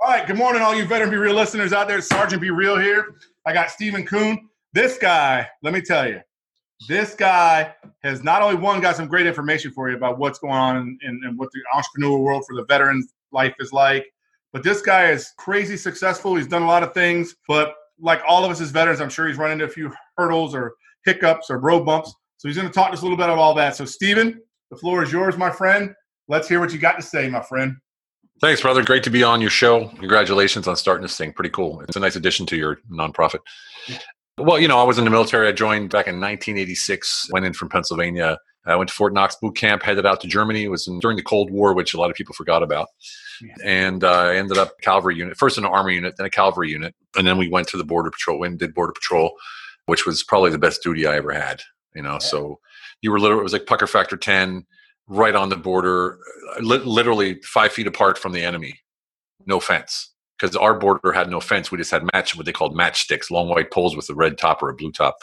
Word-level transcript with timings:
All 0.00 0.08
right, 0.14 0.26
good 0.26 0.36
morning, 0.36 0.62
all 0.62 0.74
you 0.74 0.86
Veteran 0.86 1.10
Be 1.10 1.16
Real 1.16 1.34
listeners 1.34 1.72
out 1.72 1.88
there. 1.88 2.00
Sergeant 2.00 2.42
Be 2.42 2.50
Real 2.50 2.78
here. 2.78 3.14
I 3.48 3.54
got 3.54 3.70
Stephen 3.70 4.04
Kuhn. 4.04 4.46
This 4.74 4.98
guy, 4.98 5.48
let 5.62 5.72
me 5.72 5.80
tell 5.80 6.06
you, 6.06 6.20
this 6.86 7.14
guy 7.14 7.74
has 8.02 8.22
not 8.22 8.42
only 8.42 8.56
one 8.56 8.82
got 8.82 8.94
some 8.94 9.08
great 9.08 9.26
information 9.26 9.70
for 9.70 9.88
you 9.88 9.96
about 9.96 10.18
what's 10.18 10.38
going 10.38 10.52
on 10.52 10.98
in 11.00 11.34
what 11.34 11.48
the 11.52 11.60
entrepreneurial 11.74 12.20
world 12.20 12.44
for 12.46 12.54
the 12.54 12.66
veterans 12.66 13.14
life 13.32 13.54
is 13.58 13.72
like, 13.72 14.04
but 14.52 14.62
this 14.62 14.82
guy 14.82 15.06
is 15.12 15.32
crazy 15.38 15.78
successful. 15.78 16.34
He's 16.34 16.46
done 16.46 16.60
a 16.60 16.66
lot 16.66 16.82
of 16.82 16.92
things, 16.92 17.36
but 17.48 17.74
like 17.98 18.20
all 18.28 18.44
of 18.44 18.50
us 18.50 18.60
as 18.60 18.70
veterans, 18.70 19.00
I'm 19.00 19.08
sure 19.08 19.26
he's 19.26 19.38
run 19.38 19.50
into 19.50 19.64
a 19.64 19.68
few 19.68 19.90
hurdles 20.18 20.54
or 20.54 20.74
hiccups 21.06 21.48
or 21.48 21.58
road 21.58 21.86
bumps. 21.86 22.12
So 22.36 22.48
he's 22.48 22.56
going 22.58 22.68
to 22.68 22.74
talk 22.74 22.88
to 22.88 22.92
us 22.92 23.00
a 23.00 23.02
little 23.02 23.16
bit 23.16 23.24
about 23.24 23.38
all 23.38 23.54
that. 23.54 23.76
So, 23.76 23.86
Stephen, 23.86 24.42
the 24.70 24.76
floor 24.76 25.02
is 25.02 25.10
yours, 25.10 25.38
my 25.38 25.48
friend. 25.48 25.94
Let's 26.28 26.48
hear 26.48 26.60
what 26.60 26.70
you 26.74 26.78
got 26.78 26.96
to 26.96 27.02
say, 27.02 27.30
my 27.30 27.42
friend. 27.42 27.78
Thanks, 28.40 28.60
brother. 28.60 28.84
Great 28.84 29.02
to 29.02 29.10
be 29.10 29.24
on 29.24 29.40
your 29.40 29.50
show. 29.50 29.88
Congratulations 29.98 30.68
on 30.68 30.76
starting 30.76 31.02
this 31.02 31.16
thing. 31.16 31.32
Pretty 31.32 31.50
cool. 31.50 31.80
It's 31.80 31.96
a 31.96 32.00
nice 32.00 32.14
addition 32.14 32.46
to 32.46 32.56
your 32.56 32.78
nonprofit. 32.88 33.40
Well, 34.38 34.60
you 34.60 34.68
know, 34.68 34.78
I 34.78 34.84
was 34.84 34.96
in 34.96 35.04
the 35.04 35.10
military. 35.10 35.48
I 35.48 35.52
joined 35.52 35.90
back 35.90 36.06
in 36.06 36.20
1986. 36.20 37.30
Went 37.32 37.46
in 37.46 37.52
from 37.52 37.68
Pennsylvania. 37.68 38.38
I 38.64 38.76
went 38.76 38.90
to 38.90 38.94
Fort 38.94 39.12
Knox 39.12 39.34
boot 39.42 39.56
camp. 39.56 39.82
Headed 39.82 40.06
out 40.06 40.20
to 40.20 40.28
Germany. 40.28 40.64
It 40.64 40.68
was 40.68 40.86
in, 40.86 41.00
during 41.00 41.16
the 41.16 41.22
Cold 41.22 41.50
War, 41.50 41.74
which 41.74 41.94
a 41.94 41.98
lot 41.98 42.10
of 42.10 42.16
people 42.16 42.34
forgot 42.34 42.62
about. 42.62 42.86
And 43.64 44.04
uh, 44.04 44.12
I 44.12 44.36
ended 44.36 44.58
up 44.58 44.80
cavalry 44.82 45.16
unit. 45.16 45.36
First 45.36 45.58
in 45.58 45.64
an 45.64 45.70
army 45.72 45.94
unit, 45.94 46.14
then 46.16 46.26
a 46.26 46.30
cavalry 46.30 46.70
unit, 46.70 46.94
and 47.16 47.26
then 47.26 47.38
we 47.38 47.48
went 47.48 47.68
to 47.68 47.76
the 47.76 47.84
border 47.84 48.10
patrol. 48.10 48.44
and 48.44 48.58
did 48.58 48.74
border 48.74 48.92
patrol, 48.92 49.32
which 49.86 50.06
was 50.06 50.22
probably 50.22 50.50
the 50.50 50.58
best 50.58 50.82
duty 50.82 51.06
I 51.06 51.16
ever 51.16 51.32
had. 51.32 51.62
You 51.94 52.02
know, 52.02 52.18
so 52.20 52.60
you 53.00 53.10
were 53.10 53.18
literally 53.18 53.40
it 53.40 53.44
was 53.44 53.52
like 53.52 53.66
pucker 53.66 53.86
factor 53.88 54.16
10 54.16 54.64
right 55.08 55.34
on 55.34 55.48
the 55.48 55.56
border, 55.56 56.18
uh, 56.56 56.60
li- 56.60 56.78
literally 56.78 57.40
five 57.42 57.72
feet 57.72 57.86
apart 57.86 58.18
from 58.18 58.32
the 58.32 58.44
enemy. 58.44 58.78
No 59.46 59.58
fence. 59.60 60.12
Because 60.38 60.54
our 60.54 60.78
border 60.78 61.12
had 61.12 61.28
no 61.30 61.40
fence. 61.40 61.72
We 61.72 61.78
just 61.78 61.90
had 61.90 62.04
match, 62.12 62.36
what 62.36 62.46
they 62.46 62.52
called 62.52 62.76
matchsticks, 62.76 63.30
long 63.30 63.48
white 63.48 63.72
poles 63.72 63.96
with 63.96 64.08
a 64.08 64.14
red 64.14 64.38
top 64.38 64.62
or 64.62 64.68
a 64.68 64.74
blue 64.74 64.92
top. 64.92 65.16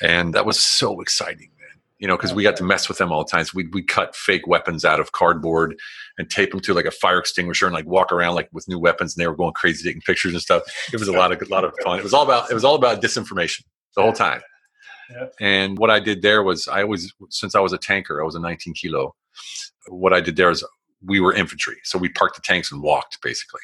And 0.00 0.32
that 0.32 0.46
was 0.46 0.62
so 0.62 1.00
exciting, 1.02 1.50
man. 1.58 1.82
You 1.98 2.08
know, 2.08 2.16
because 2.16 2.32
we 2.32 2.42
got 2.42 2.56
to 2.56 2.64
mess 2.64 2.88
with 2.88 2.96
them 2.96 3.12
all 3.12 3.22
the 3.22 3.30
time. 3.30 3.44
So 3.44 3.52
we'd, 3.54 3.74
we'd 3.74 3.88
cut 3.88 4.16
fake 4.16 4.46
weapons 4.46 4.86
out 4.86 4.98
of 4.98 5.12
cardboard 5.12 5.74
and 6.16 6.30
tape 6.30 6.52
them 6.52 6.60
to 6.60 6.72
like 6.72 6.86
a 6.86 6.90
fire 6.90 7.18
extinguisher 7.18 7.66
and 7.66 7.74
like 7.74 7.84
walk 7.84 8.12
around 8.12 8.34
like 8.34 8.48
with 8.52 8.66
new 8.66 8.78
weapons. 8.78 9.14
And 9.14 9.22
they 9.22 9.28
were 9.28 9.36
going 9.36 9.52
crazy 9.52 9.86
taking 9.86 10.00
pictures 10.00 10.32
and 10.32 10.40
stuff. 10.40 10.62
It 10.90 10.98
was 10.98 11.08
a 11.08 11.12
lot 11.12 11.32
of, 11.32 11.42
a 11.42 11.44
lot 11.46 11.64
of 11.64 11.74
fun. 11.84 11.98
It 11.98 12.02
was 12.02 12.14
all 12.14 12.22
about, 12.22 12.50
it 12.50 12.54
was 12.54 12.64
all 12.64 12.76
about 12.76 13.02
disinformation 13.02 13.64
the 13.94 14.00
whole 14.00 14.14
time. 14.14 14.40
And 15.40 15.78
what 15.78 15.90
I 15.90 16.00
did 16.00 16.22
there 16.22 16.42
was 16.42 16.68
I 16.68 16.82
always, 16.82 17.12
since 17.28 17.54
I 17.54 17.60
was 17.60 17.72
a 17.72 17.78
tanker, 17.78 18.20
I 18.20 18.24
was 18.24 18.34
a 18.34 18.40
19 18.40 18.74
kilo. 18.74 19.14
What 19.88 20.12
I 20.12 20.20
did 20.20 20.36
there 20.36 20.50
is 20.50 20.64
we 21.04 21.20
were 21.20 21.34
infantry. 21.34 21.76
So 21.84 21.98
we 21.98 22.08
parked 22.10 22.36
the 22.36 22.42
tanks 22.42 22.72
and 22.72 22.82
walked 22.82 23.20
basically. 23.22 23.60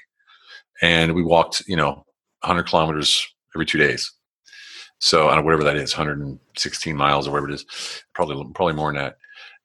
And 0.82 1.14
we 1.14 1.22
walked, 1.22 1.62
you 1.66 1.76
know, 1.76 2.04
100 2.40 2.64
kilometers 2.64 3.26
every 3.54 3.66
two 3.66 3.78
days. 3.78 4.12
So 4.98 5.28
I 5.28 5.34
don't 5.34 5.44
whatever 5.44 5.64
that 5.64 5.76
is, 5.76 5.96
116 5.96 6.96
miles 6.96 7.26
or 7.26 7.32
whatever 7.32 7.50
it 7.50 7.54
is, 7.54 8.02
probably, 8.14 8.52
probably 8.54 8.74
more 8.74 8.92
than 8.92 9.02
that. 9.02 9.16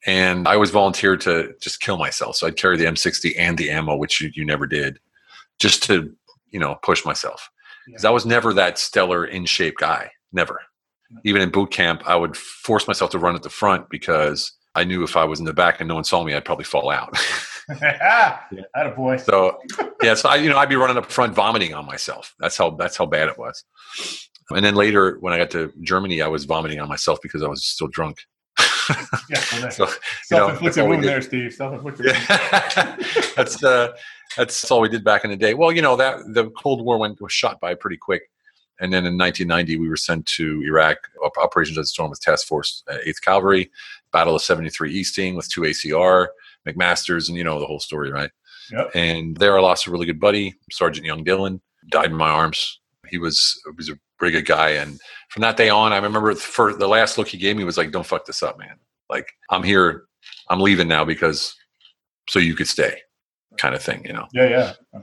And 0.05 0.47
I 0.47 0.57
was 0.57 0.71
volunteered 0.71 1.21
to 1.21 1.53
just 1.61 1.79
kill 1.79 1.97
myself. 1.97 2.35
So 2.35 2.47
I'd 2.47 2.57
carry 2.57 2.75
the 2.75 2.85
M60 2.85 3.35
and 3.37 3.57
the 3.57 3.69
ammo, 3.69 3.95
which 3.95 4.19
you, 4.19 4.31
you 4.33 4.45
never 4.45 4.65
did, 4.65 4.99
just 5.59 5.83
to, 5.83 6.13
you 6.49 6.59
know, 6.59 6.75
push 6.81 7.05
myself. 7.05 7.49
Because 7.85 8.03
I 8.03 8.09
was 8.09 8.25
never 8.25 8.53
that 8.53 8.77
stellar 8.77 9.25
in 9.25 9.45
shape 9.45 9.77
guy. 9.77 10.11
Never 10.33 10.59
even 11.23 11.41
in 11.41 11.49
boot 11.49 11.71
camp, 11.71 12.03
I 12.05 12.15
would 12.15 12.35
force 12.37 12.87
myself 12.87 13.11
to 13.11 13.19
run 13.19 13.35
at 13.35 13.43
the 13.43 13.49
front 13.49 13.89
because 13.89 14.51
I 14.75 14.83
knew 14.83 15.03
if 15.03 15.17
I 15.17 15.25
was 15.25 15.39
in 15.39 15.45
the 15.45 15.53
back 15.53 15.79
and 15.79 15.87
no 15.87 15.95
one 15.95 16.03
saw 16.03 16.23
me, 16.23 16.33
I'd 16.33 16.45
probably 16.45 16.65
fall 16.65 16.89
out. 16.89 17.17
Had 17.79 18.41
a 18.75 18.91
boy. 18.95 19.17
so 19.17 19.59
yeah, 20.01 20.13
so 20.13 20.29
I, 20.29 20.35
you 20.37 20.49
know, 20.49 20.57
I'd 20.57 20.69
be 20.69 20.75
running 20.75 20.97
up 20.97 21.11
front, 21.11 21.33
vomiting 21.33 21.73
on 21.73 21.85
myself. 21.85 22.33
That's 22.39 22.57
how 22.57 22.71
that's 22.71 22.97
how 22.97 23.05
bad 23.05 23.29
it 23.29 23.37
was. 23.37 23.63
And 24.49 24.65
then 24.65 24.75
later, 24.75 25.17
when 25.19 25.33
I 25.33 25.37
got 25.37 25.51
to 25.51 25.71
Germany, 25.81 26.21
I 26.21 26.27
was 26.27 26.45
vomiting 26.45 26.79
on 26.79 26.89
myself 26.89 27.19
because 27.21 27.43
I 27.43 27.47
was 27.47 27.63
still 27.63 27.87
drunk. 27.87 28.17
Yeah, 29.29 29.41
well, 29.61 29.71
So, 29.71 29.85
you 29.85 29.87
know, 29.87 29.87
that's 29.87 30.27
self-inflicted 30.27 30.87
wound 30.87 31.03
there, 31.03 31.21
Steve. 31.21 31.53
Self-inflicted. 31.53 32.07
Yeah. 32.07 32.97
that's 33.35 33.63
uh, 33.63 33.93
that's 34.35 34.69
all 34.69 34.81
we 34.81 34.89
did 34.89 35.03
back 35.03 35.23
in 35.23 35.29
the 35.29 35.37
day. 35.37 35.53
Well, 35.53 35.71
you 35.71 35.81
know 35.81 35.95
that 35.95 36.19
the 36.33 36.49
Cold 36.51 36.83
War 36.83 36.97
went 36.97 37.21
was 37.21 37.31
shot 37.31 37.59
by 37.59 37.75
pretty 37.75 37.97
quick, 37.97 38.23
and 38.81 38.91
then 38.91 39.05
in 39.05 39.17
1990 39.17 39.77
we 39.77 39.87
were 39.87 39.95
sent 39.95 40.25
to 40.25 40.61
Iraq. 40.63 40.97
Op- 41.23 41.37
Operations 41.37 41.77
Desert 41.77 41.87
Storm 41.87 42.09
with 42.09 42.19
Task 42.19 42.47
Force 42.47 42.83
uh, 42.89 42.97
8th 43.05 43.21
Cavalry, 43.21 43.71
Battle 44.11 44.35
of 44.35 44.41
73 44.41 44.91
Easting 44.91 45.35
with 45.35 45.49
two 45.49 45.61
ACR, 45.61 46.27
McMaster's, 46.67 47.29
and 47.29 47.37
you 47.37 47.43
know 47.43 47.59
the 47.59 47.65
whole 47.65 47.79
story, 47.79 48.11
right? 48.11 48.31
Yep. 48.71 48.91
And 48.95 49.37
there 49.37 49.57
I 49.57 49.61
lost 49.61 49.87
a 49.87 49.91
really 49.91 50.05
good 50.05 50.19
buddy, 50.19 50.55
Sergeant 50.71 51.05
Young 51.05 51.23
Dillon, 51.23 51.61
died 51.89 52.11
in 52.11 52.15
my 52.15 52.29
arms. 52.29 52.79
He 53.07 53.17
was 53.17 53.61
he 53.65 53.71
was 53.77 53.89
a 53.89 53.99
pretty 54.17 54.31
good 54.31 54.45
guy, 54.45 54.69
and 54.71 54.99
from 55.29 55.41
that 55.41 55.57
day 55.57 55.69
on, 55.69 55.93
I 55.93 55.97
remember 55.97 56.33
for 56.35 56.73
the 56.73 56.87
last 56.87 57.17
look 57.17 57.27
he 57.27 57.37
gave 57.37 57.57
me 57.57 57.63
was 57.63 57.77
like, 57.77 57.91
"Don't 57.91 58.05
fuck 58.05 58.25
this 58.25 58.41
up, 58.41 58.57
man. 58.57 58.77
Like 59.09 59.27
I'm 59.49 59.63
here, 59.63 60.05
I'm 60.49 60.61
leaving 60.61 60.87
now 60.87 61.03
because 61.03 61.53
so 62.29 62.39
you 62.39 62.55
could 62.55 62.67
stay." 62.67 62.99
Kind 63.57 63.75
of 63.75 63.83
thing, 63.83 64.05
you 64.05 64.13
know. 64.13 64.27
Yeah, 64.31 64.47
yeah. 64.93 65.01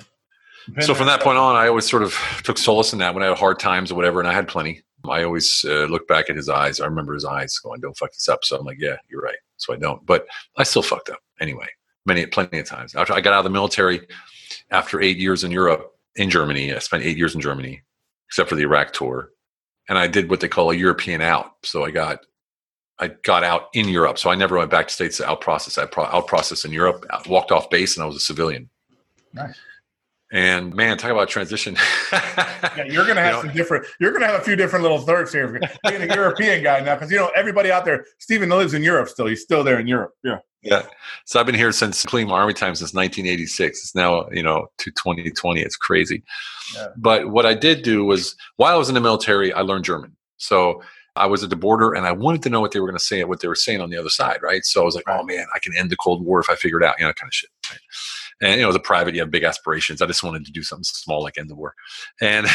So 0.81 0.95
from 0.95 1.07
that 1.07 1.21
point 1.21 1.39
on, 1.39 1.57
I 1.57 1.69
always 1.69 1.89
sort 1.89 2.03
of 2.03 2.15
took 2.45 2.59
solace 2.59 2.93
in 2.93 2.99
that 3.01 3.15
when 3.15 3.23
I 3.23 3.29
had 3.29 3.39
hard 3.39 3.59
times 3.59 3.91
or 3.91 3.95
whatever, 3.95 4.21
and 4.21 4.29
I 4.29 4.33
had 4.33 4.49
plenty. 4.49 4.83
I 5.09 5.23
always 5.23 5.65
uh, 5.67 5.85
look 5.85 6.09
back 6.09 6.29
at 6.29 6.37
his 6.37 6.49
eyes. 6.49 6.81
I 6.81 6.87
remember 6.87 7.15
his 7.15 7.25
eyes 7.25 7.59
going, 7.59 7.81
"Don't 7.81 7.97
fuck 7.97 8.13
this 8.13 8.29
up." 8.29 8.45
So 8.45 8.59
I'm 8.59 8.67
like, 8.67 8.79
"Yeah, 8.81 8.97
you're 9.09 9.23
right." 9.23 9.39
So 9.57 9.73
I 9.73 9.77
don't, 9.77 10.05
but 10.05 10.27
I 10.57 10.63
still 10.63 10.83
fucked 10.83 11.11
up 11.11 11.21
anyway. 11.41 11.69
Many, 12.07 12.27
plenty 12.27 12.59
of 12.59 12.67
times. 12.67 12.95
After 12.95 13.13
I 13.13 13.21
got 13.21 13.33
out 13.33 13.41
of 13.41 13.45
the 13.45 13.51
military, 13.51 14.07
after 14.71 15.01
eight 15.01 15.19
years 15.19 15.45
in 15.45 15.51
Europe, 15.51 15.95
in 16.17 16.31
Germany, 16.31 16.75
I 16.75 16.79
spent 16.79 17.05
eight 17.05 17.17
years 17.17 17.35
in 17.35 17.41
Germany, 17.41 17.83
except 18.29 18.49
for 18.49 18.55
the 18.55 18.63
Iraq 18.63 18.93
tour, 18.93 19.31
and 19.89 19.99
I 19.99 20.07
did 20.07 20.31
what 20.31 20.41
they 20.41 20.49
call 20.49 20.71
a 20.71 20.75
European 20.75 21.23
out. 21.23 21.53
So 21.63 21.85
I 21.85 21.91
got, 21.91 22.21
I 22.99 23.09
got 23.09 23.45
out 23.45 23.69
in 23.75 23.89
Europe. 23.89 24.19
So 24.19 24.31
I 24.31 24.35
never 24.35 24.59
went 24.59 24.71
back 24.71 24.89
to 24.89 24.95
states 24.95 25.19
to 25.19 25.29
out 25.29 25.41
process. 25.41 25.79
I 25.79 25.87
out 25.97 26.27
process 26.27 26.65
in 26.65 26.73
Europe, 26.73 27.07
walked 27.29 27.53
off 27.53 27.71
base, 27.71 27.97
and 27.97 28.03
I 28.03 28.07
was 28.07 28.17
a 28.17 28.21
civilian. 28.21 28.69
Nice. 29.33 29.59
And 30.31 30.75
man, 30.75 30.99
talk 30.99 31.11
about 31.11 31.29
transition. 31.29 31.77
Yeah, 32.77 32.85
you're 32.85 33.07
gonna 33.07 33.21
have 33.21 33.37
You 33.37 33.43
know- 33.43 33.43
some 33.49 33.57
different. 33.57 33.87
You're 34.01 34.13
gonna 34.13 34.27
have 34.27 34.41
a 34.41 34.45
few 34.45 34.57
different 34.57 34.83
little 34.83 34.99
thirds 34.99 35.33
here. 35.33 35.61
Being 35.89 36.03
a 36.03 36.15
European 36.15 36.63
guy 36.63 36.81
now, 36.81 36.95
because 36.95 37.11
you 37.11 37.17
know 37.17 37.31
everybody 37.37 37.71
out 37.71 37.85
there. 37.85 38.05
Stephen 38.19 38.49
lives 38.49 38.75
in 38.75 38.83
Europe 38.83 39.09
still. 39.09 39.27
He's 39.27 39.43
still 39.43 39.65
there 39.65 39.79
in 39.79 39.87
Europe. 39.87 40.13
Yeah. 40.25 40.39
Yeah. 40.63 40.83
So 41.25 41.39
I've 41.39 41.47
been 41.47 41.55
here 41.55 41.73
since 41.73 42.05
including 42.05 42.29
my 42.29 42.35
army 42.39 42.53
time 42.53 42.75
since 42.75 42.93
1986. 42.95 43.79
It's 43.79 43.95
now, 43.95 44.29
you 44.33 44.43
know, 44.43 44.67
to 44.79 44.91
2020. 44.91 45.61
It's 45.63 45.77
crazy. 45.77 46.23
Yeah. 46.75 46.89
But 46.97 47.31
what 47.31 47.47
I 47.47 47.55
did 47.55 47.83
do 47.83 48.05
was 48.05 48.37
while 48.57 48.75
I 48.75 48.77
was 48.79 48.89
in 48.89 48.95
the 48.95 49.01
military, 49.01 49.53
I 49.53 49.61
learned 49.61 49.85
German. 49.85 50.17
So 50.37 50.83
I 51.17 51.27
was 51.27 51.43
at 51.45 51.51
the 51.51 51.57
border 51.57 51.95
and 51.95 52.07
I 52.07 52.13
wanted 52.13 52.43
to 52.43 52.51
know 52.51 52.61
what 52.61 52.73
they 52.73 52.81
were 52.81 52.87
going 52.89 52.99
to 52.99 53.05
say, 53.05 53.23
what 53.25 53.41
they 53.41 53.49
were 53.49 53.55
saying 53.55 53.81
on 53.81 53.91
the 53.91 53.97
other 53.99 54.11
side, 54.11 54.39
right? 54.43 54.65
So 54.65 54.83
I 54.83 54.85
was 54.85 54.95
like, 54.95 55.05
oh 55.09 55.23
man, 55.25 55.47
I 55.55 55.59
can 55.61 55.77
end 55.77 55.91
the 55.91 55.97
Cold 55.97 56.25
War 56.25 56.41
if 56.41 56.51
I 56.51 56.55
figure 56.57 56.79
it 56.81 56.85
out, 56.85 56.97
you 56.99 57.05
know, 57.07 57.13
kind 57.13 57.29
of 57.29 57.35
shit. 57.35 57.51
Right? 57.71 57.79
And 58.41 58.57
you 58.57 58.63
know, 58.63 58.69
as 58.69 58.75
a 58.75 58.81
private, 58.81 59.15
you 59.15 59.21
have 59.21 59.31
big 59.31 59.45
aspirations. 59.45 60.01
I 60.01 60.07
just 60.07 60.23
wanted 60.23 60.45
to 60.47 60.53
do 60.53 60.63
something 60.63 60.85
small 60.85 61.23
like 61.23 61.39
end 61.39 61.51
the 61.51 61.57
war. 61.57 61.75
And 62.21 62.47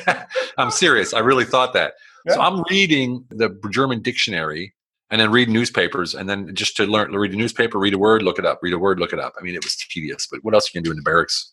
I'm 0.58 0.70
serious. 0.70 1.14
I 1.14 1.20
really 1.20 1.44
thought 1.44 1.72
that. 1.72 1.94
So 2.28 2.40
I'm 2.40 2.62
reading 2.70 3.24
the 3.30 3.50
German 3.70 4.00
dictionary 4.00 4.74
and 5.10 5.20
then 5.20 5.30
read 5.30 5.48
newspapers 5.48 6.14
and 6.14 6.28
then 6.28 6.54
just 6.54 6.76
to 6.76 6.86
learn 6.86 7.12
read 7.12 7.32
a 7.32 7.36
newspaper, 7.36 7.78
read 7.78 7.94
a 7.94 7.98
word, 7.98 8.22
look 8.22 8.38
it 8.38 8.46
up, 8.46 8.60
read 8.62 8.74
a 8.74 8.78
word, 8.78 9.00
look 9.00 9.12
it 9.12 9.18
up. 9.18 9.34
I 9.38 9.42
mean, 9.42 9.54
it 9.54 9.64
was 9.64 9.76
tedious, 9.76 10.28
but 10.30 10.38
what 10.42 10.54
else 10.54 10.68
you 10.68 10.78
can 10.78 10.84
do 10.84 10.90
in 10.90 10.96
the 10.96 11.02
barracks? 11.02 11.52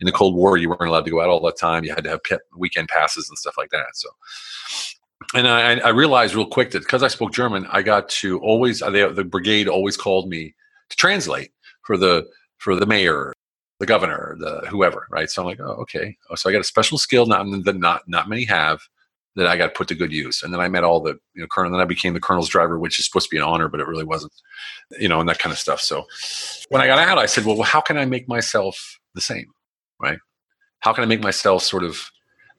In 0.00 0.06
the 0.06 0.12
Cold 0.12 0.34
War, 0.34 0.56
you 0.56 0.68
weren't 0.68 0.82
allowed 0.82 1.04
to 1.04 1.10
go 1.10 1.20
out 1.20 1.28
all 1.28 1.40
the 1.40 1.52
time. 1.52 1.84
You 1.84 1.94
had 1.94 2.04
to 2.04 2.10
have 2.10 2.20
weekend 2.56 2.88
passes 2.88 3.28
and 3.28 3.38
stuff 3.38 3.56
like 3.56 3.70
that. 3.70 3.86
So 3.94 4.08
and 5.34 5.46
I, 5.46 5.74
I 5.78 5.88
realized 5.90 6.34
real 6.34 6.46
quick 6.46 6.70
that 6.70 6.80
because 6.80 7.02
I 7.02 7.08
spoke 7.08 7.32
German, 7.32 7.66
I 7.70 7.82
got 7.82 8.08
to 8.10 8.38
always 8.40 8.80
they, 8.80 9.06
the 9.10 9.24
brigade 9.24 9.68
always 9.68 9.96
called 9.96 10.28
me 10.28 10.54
to 10.90 10.96
translate 10.96 11.52
for 11.82 11.96
the 11.96 12.26
for 12.58 12.76
the 12.76 12.86
mayor, 12.86 13.32
the 13.80 13.86
governor, 13.86 14.36
the 14.38 14.66
whoever, 14.68 15.06
right? 15.10 15.30
So 15.30 15.42
I'm 15.42 15.48
like, 15.48 15.60
oh, 15.60 15.76
okay. 15.82 16.16
Oh, 16.30 16.34
so 16.34 16.48
I 16.48 16.52
got 16.52 16.60
a 16.60 16.64
special 16.64 16.98
skill 16.98 17.26
not 17.26 17.46
that 17.64 17.76
not 17.76 18.02
not 18.06 18.28
many 18.28 18.44
have 18.44 18.80
that 19.38 19.46
I 19.46 19.56
got 19.56 19.74
put 19.74 19.86
to 19.88 19.94
good 19.94 20.12
use. 20.12 20.42
And 20.42 20.52
then 20.52 20.60
I 20.60 20.68
met 20.68 20.82
all 20.82 21.00
the 21.00 21.18
you 21.34 21.40
know 21.42 21.46
colonel. 21.50 21.70
Then 21.70 21.80
I 21.80 21.84
became 21.84 22.12
the 22.12 22.20
colonel's 22.20 22.48
driver, 22.48 22.78
which 22.78 22.98
is 22.98 23.06
supposed 23.06 23.26
to 23.26 23.34
be 23.34 23.38
an 23.38 23.44
honor, 23.44 23.68
but 23.68 23.80
it 23.80 23.86
really 23.86 24.04
wasn't, 24.04 24.32
you 24.98 25.08
know, 25.08 25.20
and 25.20 25.28
that 25.28 25.38
kind 25.38 25.52
of 25.52 25.58
stuff. 25.58 25.80
So 25.80 26.06
when 26.70 26.82
I 26.82 26.86
got 26.86 26.98
out, 26.98 27.18
I 27.18 27.26
said, 27.26 27.44
well, 27.44 27.62
how 27.62 27.80
can 27.80 27.96
I 27.96 28.04
make 28.04 28.28
myself 28.28 28.98
the 29.14 29.20
same, 29.20 29.46
right? 30.00 30.18
How 30.80 30.92
can 30.92 31.04
I 31.04 31.06
make 31.06 31.22
myself 31.22 31.62
sort 31.62 31.84
of 31.84 32.10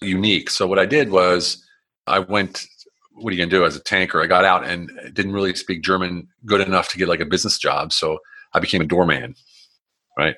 unique? 0.01 0.49
So 0.49 0.67
what 0.67 0.79
I 0.79 0.85
did 0.85 1.11
was 1.11 1.63
I 2.07 2.19
went. 2.19 2.65
What 3.11 3.31
are 3.31 3.35
you 3.35 3.41
gonna 3.41 3.51
do 3.51 3.65
as 3.65 3.75
a 3.75 3.81
tanker? 3.81 4.21
I 4.21 4.27
got 4.27 4.45
out 4.45 4.65
and 4.65 4.89
didn't 5.13 5.33
really 5.33 5.53
speak 5.53 5.83
German 5.83 6.29
good 6.45 6.61
enough 6.61 6.87
to 6.89 6.97
get 6.97 7.09
like 7.09 7.19
a 7.19 7.25
business 7.25 7.57
job. 7.57 7.91
So 7.91 8.19
I 8.53 8.61
became 8.61 8.79
a 8.79 8.85
doorman, 8.85 9.35
right? 10.17 10.35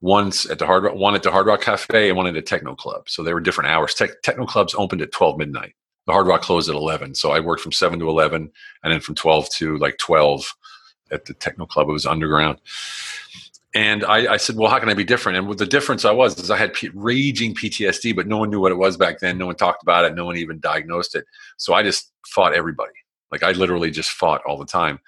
Once 0.00 0.50
at 0.50 0.58
the 0.58 0.66
Hard 0.66 0.84
Rock, 0.84 0.94
one 0.94 1.14
at 1.14 1.22
the 1.22 1.30
Hard 1.30 1.46
Rock 1.46 1.62
Cafe 1.62 2.08
and 2.08 2.16
one 2.16 2.26
at 2.26 2.34
the 2.34 2.42
Techno 2.42 2.74
Club. 2.74 3.08
So 3.08 3.22
they 3.22 3.32
were 3.32 3.40
different 3.40 3.70
hours. 3.70 3.94
Te- 3.94 4.08
Techno 4.22 4.46
Clubs 4.46 4.74
opened 4.76 5.00
at 5.00 5.12
12 5.12 5.38
midnight. 5.38 5.74
The 6.06 6.12
Hard 6.12 6.26
Rock 6.26 6.42
closed 6.42 6.68
at 6.68 6.74
11. 6.74 7.14
So 7.14 7.30
I 7.30 7.40
worked 7.40 7.62
from 7.62 7.72
7 7.72 7.98
to 8.00 8.08
11 8.08 8.50
and 8.82 8.92
then 8.92 9.00
from 9.00 9.14
12 9.14 9.48
to 9.50 9.78
like 9.78 9.98
12 9.98 10.54
at 11.12 11.24
the 11.26 11.34
Techno 11.34 11.66
Club. 11.66 11.88
It 11.88 11.92
was 11.92 12.06
underground. 12.06 12.58
And 13.74 14.04
I, 14.04 14.34
I 14.34 14.36
said, 14.36 14.56
well, 14.56 14.70
how 14.70 14.78
can 14.78 14.90
I 14.90 14.94
be 14.94 15.04
different? 15.04 15.38
And 15.38 15.58
the 15.58 15.66
difference 15.66 16.04
I 16.04 16.10
was 16.10 16.38
is 16.38 16.50
I 16.50 16.56
had 16.58 16.74
P- 16.74 16.90
raging 16.92 17.54
PTSD, 17.54 18.14
but 18.14 18.26
no 18.26 18.36
one 18.36 18.50
knew 18.50 18.60
what 18.60 18.72
it 18.72 18.76
was 18.76 18.96
back 18.96 19.20
then. 19.20 19.38
No 19.38 19.46
one 19.46 19.56
talked 19.56 19.82
about 19.82 20.04
it. 20.04 20.14
No 20.14 20.26
one 20.26 20.36
even 20.36 20.60
diagnosed 20.60 21.14
it. 21.14 21.24
So 21.56 21.72
I 21.72 21.82
just 21.82 22.12
fought 22.26 22.54
everybody. 22.54 22.92
Like 23.30 23.42
I 23.42 23.52
literally 23.52 23.90
just 23.90 24.10
fought 24.10 24.42
all 24.44 24.58
the 24.58 24.66
time. 24.66 24.98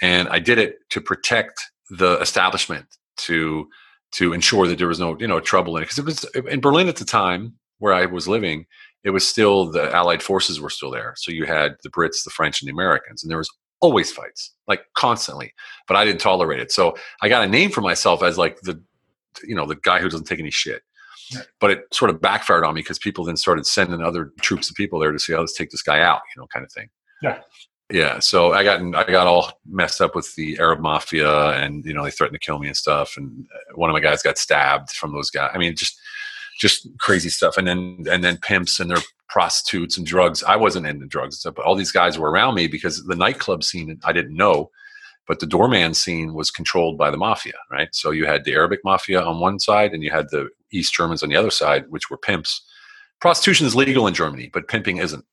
And 0.00 0.28
I 0.28 0.38
did 0.38 0.58
it 0.58 0.78
to 0.90 1.00
protect 1.00 1.70
the 1.90 2.18
establishment 2.20 2.86
to 3.16 3.68
to 4.12 4.32
ensure 4.32 4.66
that 4.66 4.78
there 4.78 4.88
was 4.88 5.00
no 5.00 5.16
you 5.18 5.26
know 5.26 5.40
trouble 5.40 5.76
in 5.76 5.82
it 5.82 5.86
because 5.86 5.98
it 5.98 6.04
was 6.04 6.24
in 6.50 6.60
Berlin 6.60 6.88
at 6.88 6.96
the 6.96 7.04
time 7.04 7.54
where 7.78 7.92
I 7.92 8.06
was 8.06 8.28
living 8.28 8.66
it 9.02 9.10
was 9.10 9.26
still 9.26 9.70
the 9.70 9.92
allied 9.94 10.22
forces 10.22 10.60
were 10.60 10.70
still 10.70 10.90
there 10.90 11.14
so 11.16 11.30
you 11.32 11.44
had 11.44 11.76
the 11.82 11.90
Brits 11.90 12.24
the 12.24 12.30
French 12.30 12.60
and 12.60 12.68
the 12.68 12.72
Americans 12.72 13.22
and 13.22 13.30
there 13.30 13.38
was 13.38 13.50
always 13.80 14.10
fights 14.10 14.52
like 14.66 14.82
constantly 14.94 15.52
but 15.88 15.96
I 15.96 16.04
didn't 16.04 16.20
tolerate 16.20 16.60
it 16.60 16.72
so 16.72 16.96
I 17.22 17.28
got 17.28 17.44
a 17.44 17.48
name 17.48 17.70
for 17.70 17.80
myself 17.80 18.22
as 18.22 18.38
like 18.38 18.60
the 18.62 18.80
you 19.42 19.54
know 19.54 19.66
the 19.66 19.76
guy 19.76 20.00
who 20.00 20.08
doesn't 20.08 20.26
take 20.26 20.38
any 20.38 20.50
shit 20.50 20.82
but 21.60 21.70
it 21.70 21.84
sort 21.92 22.10
of 22.10 22.20
backfired 22.20 22.64
on 22.64 22.74
me 22.74 22.80
because 22.80 22.98
people 22.98 23.24
then 23.24 23.36
started 23.36 23.66
sending 23.66 24.02
other 24.02 24.32
troops 24.40 24.70
of 24.70 24.76
people 24.76 24.98
there 24.98 25.12
to 25.12 25.18
see, 25.18 25.34
oh, 25.34 25.40
let's 25.40 25.56
take 25.56 25.70
this 25.70 25.82
guy 25.82 26.00
out, 26.00 26.20
you 26.34 26.40
know, 26.40 26.46
kind 26.48 26.64
of 26.64 26.72
thing. 26.72 26.88
Yeah. 27.22 27.40
Yeah, 27.90 28.18
so 28.18 28.52
I 28.52 28.64
got 28.64 28.80
I 28.94 29.10
got 29.10 29.26
all 29.26 29.60
messed 29.66 30.00
up 30.00 30.14
with 30.14 30.34
the 30.36 30.58
Arab 30.58 30.80
mafia, 30.80 31.50
and 31.50 31.84
you 31.84 31.92
know 31.92 32.02
they 32.02 32.10
threatened 32.10 32.40
to 32.40 32.44
kill 32.44 32.58
me 32.58 32.68
and 32.68 32.76
stuff. 32.76 33.16
And 33.16 33.46
uh, 33.54 33.74
one 33.74 33.90
of 33.90 33.94
my 33.94 34.00
guys 34.00 34.22
got 34.22 34.38
stabbed 34.38 34.90
from 34.90 35.12
those 35.12 35.30
guys. 35.30 35.50
I 35.54 35.58
mean, 35.58 35.76
just 35.76 35.98
just 36.58 36.88
crazy 36.98 37.28
stuff. 37.28 37.58
And 37.58 37.68
then 37.68 38.04
and 38.10 38.24
then 38.24 38.38
pimps 38.38 38.80
and 38.80 38.90
their 38.90 39.02
prostitutes 39.28 39.98
and 39.98 40.06
drugs. 40.06 40.42
I 40.42 40.56
wasn't 40.56 40.86
into 40.86 41.06
drugs, 41.06 41.34
and 41.34 41.40
stuff, 41.40 41.54
but 41.56 41.66
all 41.66 41.74
these 41.74 41.92
guys 41.92 42.18
were 42.18 42.30
around 42.30 42.54
me 42.54 42.68
because 42.68 43.04
the 43.04 43.16
nightclub 43.16 43.62
scene 43.62 44.00
I 44.02 44.12
didn't 44.12 44.36
know, 44.36 44.70
but 45.28 45.40
the 45.40 45.46
doorman 45.46 45.92
scene 45.92 46.32
was 46.32 46.50
controlled 46.50 46.96
by 46.96 47.10
the 47.10 47.18
mafia, 47.18 47.58
right? 47.70 47.94
So 47.94 48.12
you 48.12 48.24
had 48.24 48.44
the 48.44 48.54
Arabic 48.54 48.80
mafia 48.82 49.22
on 49.22 49.40
one 49.40 49.58
side, 49.58 49.92
and 49.92 50.02
you 50.02 50.10
had 50.10 50.30
the 50.30 50.48
East 50.72 50.94
Germans 50.94 51.22
on 51.22 51.28
the 51.28 51.36
other 51.36 51.50
side, 51.50 51.84
which 51.90 52.08
were 52.08 52.16
pimps. 52.16 52.62
Prostitution 53.20 53.66
is 53.66 53.76
legal 53.76 54.06
in 54.06 54.14
Germany, 54.14 54.50
but 54.52 54.68
pimping 54.68 54.96
isn't. 54.98 55.24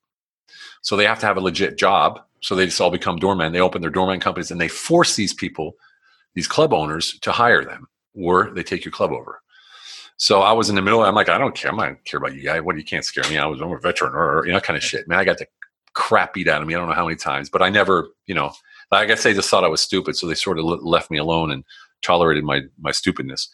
So 0.81 0.95
they 0.95 1.05
have 1.05 1.19
to 1.19 1.25
have 1.25 1.37
a 1.37 1.41
legit 1.41 1.77
job 1.77 2.21
so 2.41 2.55
they 2.55 2.65
just 2.65 2.81
all 2.81 2.91
become 2.91 3.17
doormen. 3.17 3.53
They 3.53 3.61
open 3.61 3.81
their 3.81 3.91
doorman 3.91 4.19
companies 4.19 4.51
and 4.51 4.59
they 4.59 4.67
force 4.67 5.15
these 5.15 5.33
people, 5.33 5.75
these 6.33 6.47
club 6.47 6.73
owners, 6.73 7.17
to 7.19 7.31
hire 7.31 7.63
them, 7.63 7.87
or 8.15 8.51
they 8.51 8.63
take 8.63 8.83
your 8.83 8.91
club 8.91 9.11
over. 9.11 9.41
So 10.17 10.41
I 10.41 10.51
was 10.51 10.69
in 10.69 10.75
the 10.75 10.81
middle. 10.81 11.03
I'm 11.03 11.15
like, 11.15 11.29
I 11.29 11.37
don't 11.37 11.55
care. 11.55 11.71
I'm 11.71 11.77
not 11.77 12.03
care 12.03 12.17
about 12.17 12.35
you 12.35 12.43
guy. 12.43 12.59
What 12.59 12.77
you 12.77 12.83
can't 12.83 13.05
scare 13.05 13.27
me. 13.29 13.37
I 13.37 13.45
was 13.45 13.61
I'm 13.61 13.71
a 13.71 13.79
veteran 13.79 14.13
or 14.13 14.45
you 14.45 14.51
know 14.51 14.59
kind 14.59 14.77
of 14.77 14.83
shit. 14.83 15.07
Man, 15.07 15.19
I 15.19 15.23
got 15.23 15.37
the 15.37 15.47
crap 15.93 16.33
beat 16.33 16.47
out 16.47 16.61
of 16.61 16.67
me. 16.67 16.75
I 16.75 16.79
don't 16.79 16.89
know 16.89 16.95
how 16.95 17.05
many 17.05 17.15
times, 17.15 17.49
but 17.49 17.61
I 17.61 17.69
never, 17.69 18.09
you 18.25 18.35
know, 18.35 18.51
I 18.91 19.05
guess 19.05 19.23
they 19.23 19.33
just 19.33 19.49
thought 19.49 19.63
I 19.63 19.69
was 19.69 19.81
stupid, 19.81 20.15
so 20.15 20.27
they 20.27 20.35
sort 20.35 20.59
of 20.59 20.65
left 20.65 21.11
me 21.11 21.17
alone 21.17 21.51
and 21.51 21.63
tolerated 22.01 22.43
my 22.43 22.61
my 22.79 22.91
stupidness. 22.91 23.49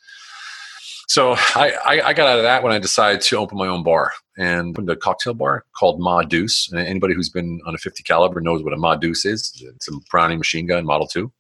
So 1.08 1.36
I, 1.56 1.72
I, 1.86 2.02
I, 2.08 2.14
got 2.14 2.28
out 2.28 2.38
of 2.38 2.44
that 2.44 2.64
when 2.64 2.74
I 2.74 2.80
decided 2.80 3.22
to 3.22 3.38
open 3.38 3.58
my 3.58 3.68
own 3.68 3.82
bar 3.82 4.12
and 4.38 4.72
opened 4.72 4.90
a 4.90 4.96
cocktail 4.96 5.34
bar 5.34 5.64
called 5.74 6.02
Ma 6.02 6.22
Deuce. 6.22 6.70
And 6.70 6.82
anybody 6.82 7.14
who's 7.14 7.30
been 7.30 7.62
on 7.66 7.74
a 7.74 7.78
50 7.78 8.04
caliber 8.04 8.42
knows 8.42 8.62
what 8.62 8.74
a 8.74 8.78
Ma 8.78 8.96
Deuce 8.96 9.26
is. 9.26 9.64
It's 9.76 9.88
a 9.88 9.94
Browning 10.12 10.38
machine 10.38 10.68
gun, 10.68 10.86
Model 10.86 11.08
2. 11.08 11.32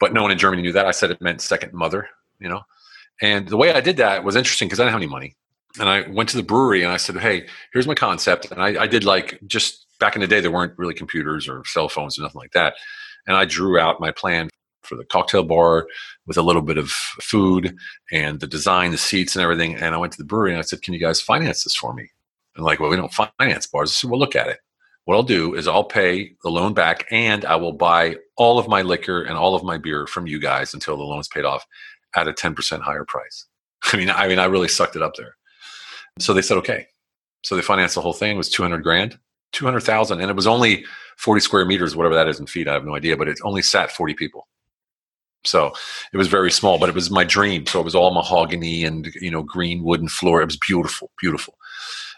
But 0.00 0.12
no 0.12 0.22
one 0.22 0.32
in 0.32 0.38
Germany 0.38 0.62
knew 0.62 0.72
that. 0.72 0.86
I 0.86 0.90
said 0.90 1.12
it 1.12 1.22
meant 1.22 1.40
second 1.40 1.72
mother, 1.72 2.08
you 2.40 2.48
know. 2.48 2.62
And 3.20 3.48
the 3.48 3.56
way 3.56 3.72
I 3.72 3.80
did 3.80 3.98
that 3.98 4.24
was 4.24 4.34
interesting 4.34 4.66
because 4.66 4.80
I 4.80 4.84
didn't 4.84 4.94
have 4.94 5.02
any 5.02 5.10
money. 5.10 5.36
And 5.78 5.88
I 5.88 6.08
went 6.08 6.28
to 6.30 6.36
the 6.36 6.42
brewery 6.42 6.82
and 6.82 6.92
I 6.92 6.96
said, 6.96 7.16
hey, 7.18 7.46
here's 7.72 7.86
my 7.86 7.94
concept. 7.94 8.50
And 8.50 8.60
I, 8.60 8.82
I 8.82 8.86
did 8.88 9.04
like 9.04 9.38
just 9.46 9.86
back 10.00 10.16
in 10.16 10.20
the 10.20 10.26
day, 10.26 10.40
there 10.40 10.50
weren't 10.50 10.76
really 10.76 10.92
computers 10.92 11.48
or 11.48 11.64
cell 11.66 11.88
phones 11.88 12.18
or 12.18 12.22
nothing 12.22 12.40
like 12.40 12.52
that. 12.52 12.74
And 13.28 13.36
I 13.36 13.44
drew 13.44 13.78
out 13.78 14.00
my 14.00 14.10
plan 14.10 14.48
for 14.92 14.98
the 14.98 15.04
cocktail 15.06 15.42
bar 15.42 15.86
with 16.26 16.36
a 16.36 16.42
little 16.42 16.60
bit 16.60 16.76
of 16.76 16.90
food 16.90 17.74
and 18.12 18.40
the 18.40 18.46
design, 18.46 18.90
the 18.90 18.98
seats 18.98 19.34
and 19.34 19.42
everything. 19.42 19.74
And 19.74 19.94
I 19.94 19.98
went 19.98 20.12
to 20.12 20.18
the 20.18 20.24
brewery 20.24 20.50
and 20.50 20.58
I 20.58 20.62
said, 20.62 20.82
Can 20.82 20.92
you 20.92 21.00
guys 21.00 21.20
finance 21.20 21.64
this 21.64 21.74
for 21.74 21.94
me? 21.94 22.10
And 22.54 22.64
like, 22.64 22.78
well, 22.78 22.90
we 22.90 22.96
don't 22.96 23.12
finance 23.38 23.66
bars. 23.66 23.90
I 23.90 23.92
said, 23.92 24.10
Well, 24.10 24.20
look 24.20 24.36
at 24.36 24.48
it. 24.48 24.58
What 25.06 25.14
I'll 25.14 25.22
do 25.22 25.54
is 25.54 25.66
I'll 25.66 25.82
pay 25.82 26.34
the 26.42 26.50
loan 26.50 26.74
back 26.74 27.06
and 27.10 27.46
I 27.46 27.56
will 27.56 27.72
buy 27.72 28.16
all 28.36 28.58
of 28.58 28.68
my 28.68 28.82
liquor 28.82 29.22
and 29.22 29.36
all 29.36 29.54
of 29.54 29.64
my 29.64 29.78
beer 29.78 30.06
from 30.06 30.26
you 30.26 30.38
guys 30.38 30.74
until 30.74 30.98
the 30.98 31.02
loan's 31.02 31.26
paid 31.26 31.46
off 31.46 31.66
at 32.14 32.28
a 32.28 32.32
10% 32.32 32.82
higher 32.82 33.04
price. 33.04 33.46
I 33.92 33.96
mean, 33.96 34.10
I 34.10 34.28
mean, 34.28 34.38
I 34.38 34.44
really 34.44 34.68
sucked 34.68 34.94
it 34.94 35.02
up 35.02 35.16
there. 35.16 35.36
So 36.18 36.34
they 36.34 36.42
said, 36.42 36.58
okay. 36.58 36.86
So 37.44 37.56
they 37.56 37.62
financed 37.62 37.94
the 37.94 38.02
whole 38.02 38.12
thing. 38.12 38.34
It 38.34 38.38
was 38.38 38.50
200 38.50 38.82
grand, 38.82 39.18
200,000. 39.52 40.20
And 40.20 40.30
it 40.30 40.36
was 40.36 40.46
only 40.46 40.84
40 41.18 41.40
square 41.40 41.64
meters, 41.64 41.96
whatever 41.96 42.14
that 42.14 42.28
is 42.28 42.38
in 42.38 42.46
feet. 42.46 42.68
I 42.68 42.74
have 42.74 42.84
no 42.84 42.94
idea, 42.94 43.16
but 43.16 43.28
it 43.28 43.38
only 43.42 43.62
sat 43.62 43.90
40 43.90 44.14
people. 44.14 44.48
So 45.44 45.72
it 46.12 46.16
was 46.16 46.28
very 46.28 46.50
small, 46.50 46.78
but 46.78 46.88
it 46.88 46.94
was 46.94 47.10
my 47.10 47.24
dream. 47.24 47.66
So 47.66 47.80
it 47.80 47.84
was 47.84 47.94
all 47.94 48.14
mahogany 48.14 48.84
and 48.84 49.12
you 49.20 49.30
know 49.30 49.42
green 49.42 49.82
wooden 49.82 50.08
floor. 50.08 50.42
It 50.42 50.46
was 50.46 50.56
beautiful, 50.56 51.10
beautiful. 51.20 51.54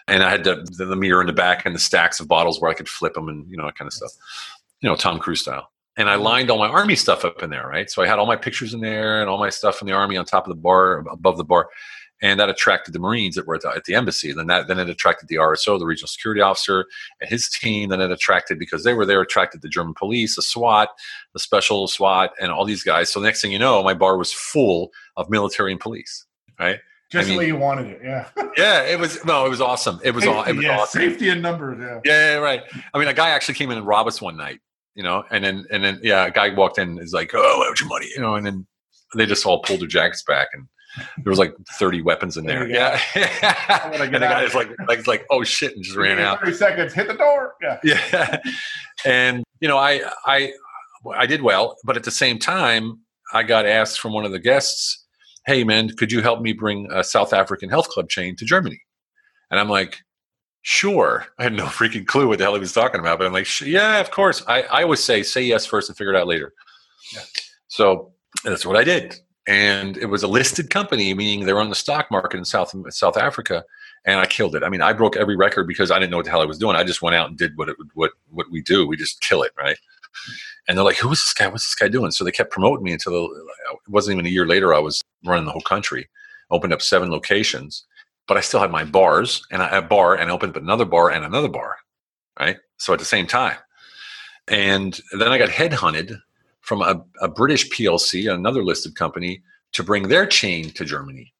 And 0.07 0.23
I 0.23 0.29
had 0.29 0.43
the, 0.43 0.67
the 0.77 0.95
mirror 0.95 1.21
in 1.21 1.27
the 1.27 1.33
back 1.33 1.65
and 1.65 1.73
the 1.73 1.79
stacks 1.79 2.19
of 2.19 2.27
bottles 2.27 2.61
where 2.61 2.69
I 2.69 2.75
could 2.75 2.89
flip 2.89 3.15
them 3.15 3.27
and 3.27 3.49
you 3.49 3.57
know 3.57 3.65
that 3.65 3.77
kind 3.77 3.87
of 3.87 3.93
stuff. 3.93 4.11
You 4.81 4.89
know, 4.89 4.95
Tom 4.95 5.19
Cruise 5.19 5.41
style. 5.41 5.71
And 5.97 6.09
I 6.09 6.15
lined 6.15 6.51
all 6.51 6.57
my 6.57 6.67
army 6.67 6.95
stuff 6.95 7.23
up 7.23 7.41
in 7.41 7.49
there, 7.49 7.67
right? 7.67 7.89
So 7.89 8.03
I 8.03 8.07
had 8.07 8.19
all 8.19 8.25
my 8.25 8.35
pictures 8.35 8.73
in 8.73 8.81
there 8.81 9.21
and 9.21 9.29
all 9.29 9.37
my 9.37 9.49
stuff 9.49 9.77
from 9.77 9.87
the 9.87 9.93
army 9.93 10.17
on 10.17 10.25
top 10.25 10.45
of 10.45 10.49
the 10.49 10.61
bar, 10.61 11.05
above 11.09 11.37
the 11.37 11.45
bar 11.45 11.69
and 12.21 12.39
that 12.39 12.49
attracted 12.49 12.93
the 12.93 12.99
Marines 12.99 13.35
that 13.35 13.45
were 13.45 13.55
at 13.55 13.61
the, 13.61 13.69
at 13.69 13.83
the, 13.85 13.95
embassy. 13.95 14.31
Then 14.31 14.47
that 14.47 14.67
then 14.67 14.79
it 14.79 14.89
attracted 14.89 15.27
the 15.27 15.35
RSO, 15.35 15.77
the 15.77 15.85
regional 15.85 16.07
security 16.07 16.41
officer, 16.41 16.85
and 17.21 17.29
his 17.29 17.49
team. 17.49 17.89
Then 17.89 18.01
it 18.01 18.11
attracted 18.11 18.57
because 18.57 18.83
they 18.83 18.93
were 18.93 19.05
there, 19.05 19.21
attracted 19.21 19.61
the 19.61 19.69
German 19.69 19.93
police, 19.93 20.35
the 20.35 20.41
SWAT, 20.41 20.89
the 21.33 21.39
special 21.39 21.87
SWAT, 21.87 22.31
and 22.39 22.51
all 22.51 22.65
these 22.65 22.83
guys. 22.83 23.11
So 23.11 23.19
the 23.19 23.25
next 23.25 23.41
thing 23.41 23.51
you 23.51 23.59
know, 23.59 23.83
my 23.83 23.93
bar 23.93 24.17
was 24.17 24.31
full 24.31 24.91
of 25.17 25.29
military 25.29 25.71
and 25.71 25.81
police. 25.81 26.25
Right. 26.59 26.79
Just 27.11 27.27
I 27.27 27.29
mean, 27.29 27.37
the 27.37 27.39
way 27.39 27.47
you 27.47 27.55
wanted 27.57 27.87
it, 27.87 28.01
yeah. 28.03 28.27
yeah, 28.57 28.81
it 28.81 28.99
was 28.99 29.23
no, 29.25 29.45
it 29.45 29.49
was 29.49 29.61
awesome. 29.61 29.99
It 30.03 30.11
was, 30.11 30.23
safety, 30.23 30.49
it 30.49 30.55
was 30.55 30.65
yeah, 30.65 30.79
awesome. 30.79 31.01
Safety 31.01 31.29
in 31.29 31.41
numbers, 31.41 31.77
yeah. 31.79 31.99
yeah. 32.03 32.33
Yeah, 32.33 32.37
right. 32.37 32.63
I 32.93 32.99
mean, 32.99 33.07
a 33.07 33.13
guy 33.13 33.29
actually 33.29 33.53
came 33.55 33.69
in 33.69 33.77
and 33.77 33.85
robbed 33.85 34.07
us 34.07 34.21
one 34.21 34.35
night, 34.35 34.59
you 34.95 35.03
know, 35.03 35.23
and 35.29 35.43
then 35.43 35.65
and 35.71 35.83
then 35.83 35.99
yeah, 36.01 36.25
a 36.25 36.31
guy 36.31 36.53
walked 36.53 36.79
in 36.79 36.89
and 36.89 36.99
is 36.99 37.13
like, 37.13 37.31
"Oh, 37.35 37.59
where's 37.59 37.79
your 37.79 37.89
money?" 37.89 38.07
You 38.15 38.21
know, 38.21 38.35
and 38.35 38.45
then 38.45 38.65
they 39.15 39.27
just 39.27 39.45
all 39.45 39.61
pulled 39.61 39.81
their 39.81 39.87
jackets 39.87 40.23
back 40.23 40.47
and 40.53 40.67
there 40.97 41.29
was 41.29 41.39
like 41.39 41.55
30 41.77 42.01
weapons 42.01 42.37
in 42.37 42.45
there. 42.45 42.67
there 42.67 42.69
yeah. 42.69 42.99
and 43.93 44.01
the 44.01 44.19
guy 44.19 44.43
is 44.43 44.55
like, 44.55 44.69
like, 44.87 45.07
like, 45.07 45.25
oh 45.29 45.43
shit, 45.43 45.75
and 45.75 45.83
just 45.83 45.95
ran 45.95 46.19
out. 46.19 46.39
30 46.39 46.53
seconds, 46.53 46.93
hit 46.93 47.07
the 47.07 47.13
door. 47.13 47.55
Yeah. 47.61 47.79
Yeah. 47.83 48.37
and, 49.05 49.43
you 49.59 49.67
know, 49.67 49.77
I, 49.77 50.01
I, 50.25 50.53
I 51.13 51.25
did 51.25 51.41
well, 51.41 51.75
but 51.83 51.97
at 51.97 52.03
the 52.03 52.11
same 52.11 52.39
time, 52.39 52.99
I 53.33 53.43
got 53.43 53.65
asked 53.65 53.99
from 53.99 54.13
one 54.13 54.25
of 54.25 54.31
the 54.31 54.39
guests, 54.39 55.05
hey, 55.45 55.63
man, 55.63 55.89
could 55.89 56.11
you 56.11 56.21
help 56.21 56.41
me 56.41 56.53
bring 56.53 56.89
a 56.91 57.03
South 57.03 57.33
African 57.33 57.69
health 57.69 57.89
club 57.89 58.09
chain 58.09 58.35
to 58.37 58.45
Germany? 58.45 58.79
And 59.51 59.59
I'm 59.59 59.69
like, 59.69 59.97
sure. 60.61 61.25
I 61.37 61.43
had 61.43 61.53
no 61.53 61.65
freaking 61.65 62.05
clue 62.05 62.27
what 62.27 62.39
the 62.39 62.45
hell 62.45 62.53
he 62.53 62.59
was 62.59 62.73
talking 62.73 62.99
about, 62.99 63.19
but 63.19 63.27
I'm 63.27 63.33
like, 63.33 63.47
yeah, 63.61 63.99
of 63.99 64.11
course. 64.11 64.43
I, 64.47 64.63
I 64.63 64.83
always 64.83 65.03
say, 65.03 65.23
say 65.23 65.43
yes 65.43 65.65
first 65.65 65.89
and 65.89 65.97
figure 65.97 66.13
it 66.13 66.17
out 66.17 66.27
later. 66.27 66.53
Yeah. 67.13 67.21
So 67.67 68.13
that's 68.43 68.65
what 68.65 68.77
I 68.77 68.83
did 68.83 69.15
and 69.47 69.97
it 69.97 70.07
was 70.07 70.23
a 70.23 70.27
listed 70.27 70.69
company, 70.69 71.13
meaning 71.13 71.45
they 71.45 71.53
were 71.53 71.61
on 71.61 71.69
the 71.69 71.75
stock 71.75 72.09
market 72.11 72.37
in 72.37 72.45
South 72.45 72.73
South 72.89 73.17
Africa, 73.17 73.63
and 74.05 74.19
I 74.19 74.25
killed 74.25 74.55
it. 74.55 74.63
I 74.63 74.69
mean, 74.69 74.81
I 74.81 74.93
broke 74.93 75.17
every 75.17 75.35
record 75.35 75.67
because 75.67 75.91
I 75.91 75.99
didn't 75.99 76.11
know 76.11 76.17
what 76.17 76.25
the 76.25 76.31
hell 76.31 76.41
I 76.41 76.45
was 76.45 76.57
doing. 76.57 76.75
I 76.75 76.83
just 76.83 77.01
went 77.01 77.15
out 77.15 77.29
and 77.29 77.37
did 77.37 77.57
what 77.57 77.69
it, 77.69 77.77
what 77.93 78.11
what 78.29 78.47
we 78.51 78.61
do. 78.61 78.87
We 78.87 78.97
just 78.97 79.21
kill 79.21 79.43
it, 79.43 79.51
right? 79.57 79.77
And 80.67 80.77
they're 80.77 80.85
like, 80.85 80.97
"Who 80.97 81.11
is 81.11 81.21
this 81.21 81.33
guy? 81.33 81.47
What's 81.47 81.65
this 81.67 81.75
guy 81.75 81.89
doing?" 81.89 82.11
So 82.11 82.23
they 82.23 82.31
kept 82.31 82.51
promoting 82.51 82.83
me 82.83 82.93
until 82.93 83.13
the, 83.13 83.35
it 83.85 83.89
wasn't 83.89 84.15
even 84.15 84.25
a 84.25 84.29
year 84.29 84.47
later. 84.47 84.73
I 84.73 84.79
was 84.79 85.01
running 85.25 85.45
the 85.45 85.51
whole 85.51 85.61
country, 85.61 86.09
opened 86.51 86.73
up 86.73 86.81
seven 86.81 87.11
locations, 87.11 87.85
but 88.27 88.37
I 88.37 88.41
still 88.41 88.59
had 88.59 88.71
my 88.71 88.83
bars 88.83 89.45
and 89.51 89.61
I, 89.61 89.77
a 89.77 89.81
bar 89.81 90.15
and 90.15 90.29
I 90.29 90.33
opened 90.33 90.55
up 90.55 90.61
another 90.61 90.85
bar 90.85 91.11
and 91.11 91.23
another 91.25 91.49
bar. 91.49 91.77
right? 92.39 92.57
So 92.77 92.93
at 92.93 92.99
the 92.99 93.05
same 93.05 93.27
time. 93.27 93.57
And 94.47 94.99
then 95.17 95.29
I 95.31 95.37
got 95.37 95.49
headhunted 95.49 96.19
from 96.65 96.81
a, 96.81 97.03
a 97.21 97.27
British 97.27 97.69
PLC, 97.69 98.31
another 98.33 98.63
listed 98.63 98.95
company, 98.95 99.41
to 99.73 99.83
bring 99.83 100.07
their 100.07 100.25
chain 100.25 100.71
to 100.71 100.83
Germany. 100.83 101.31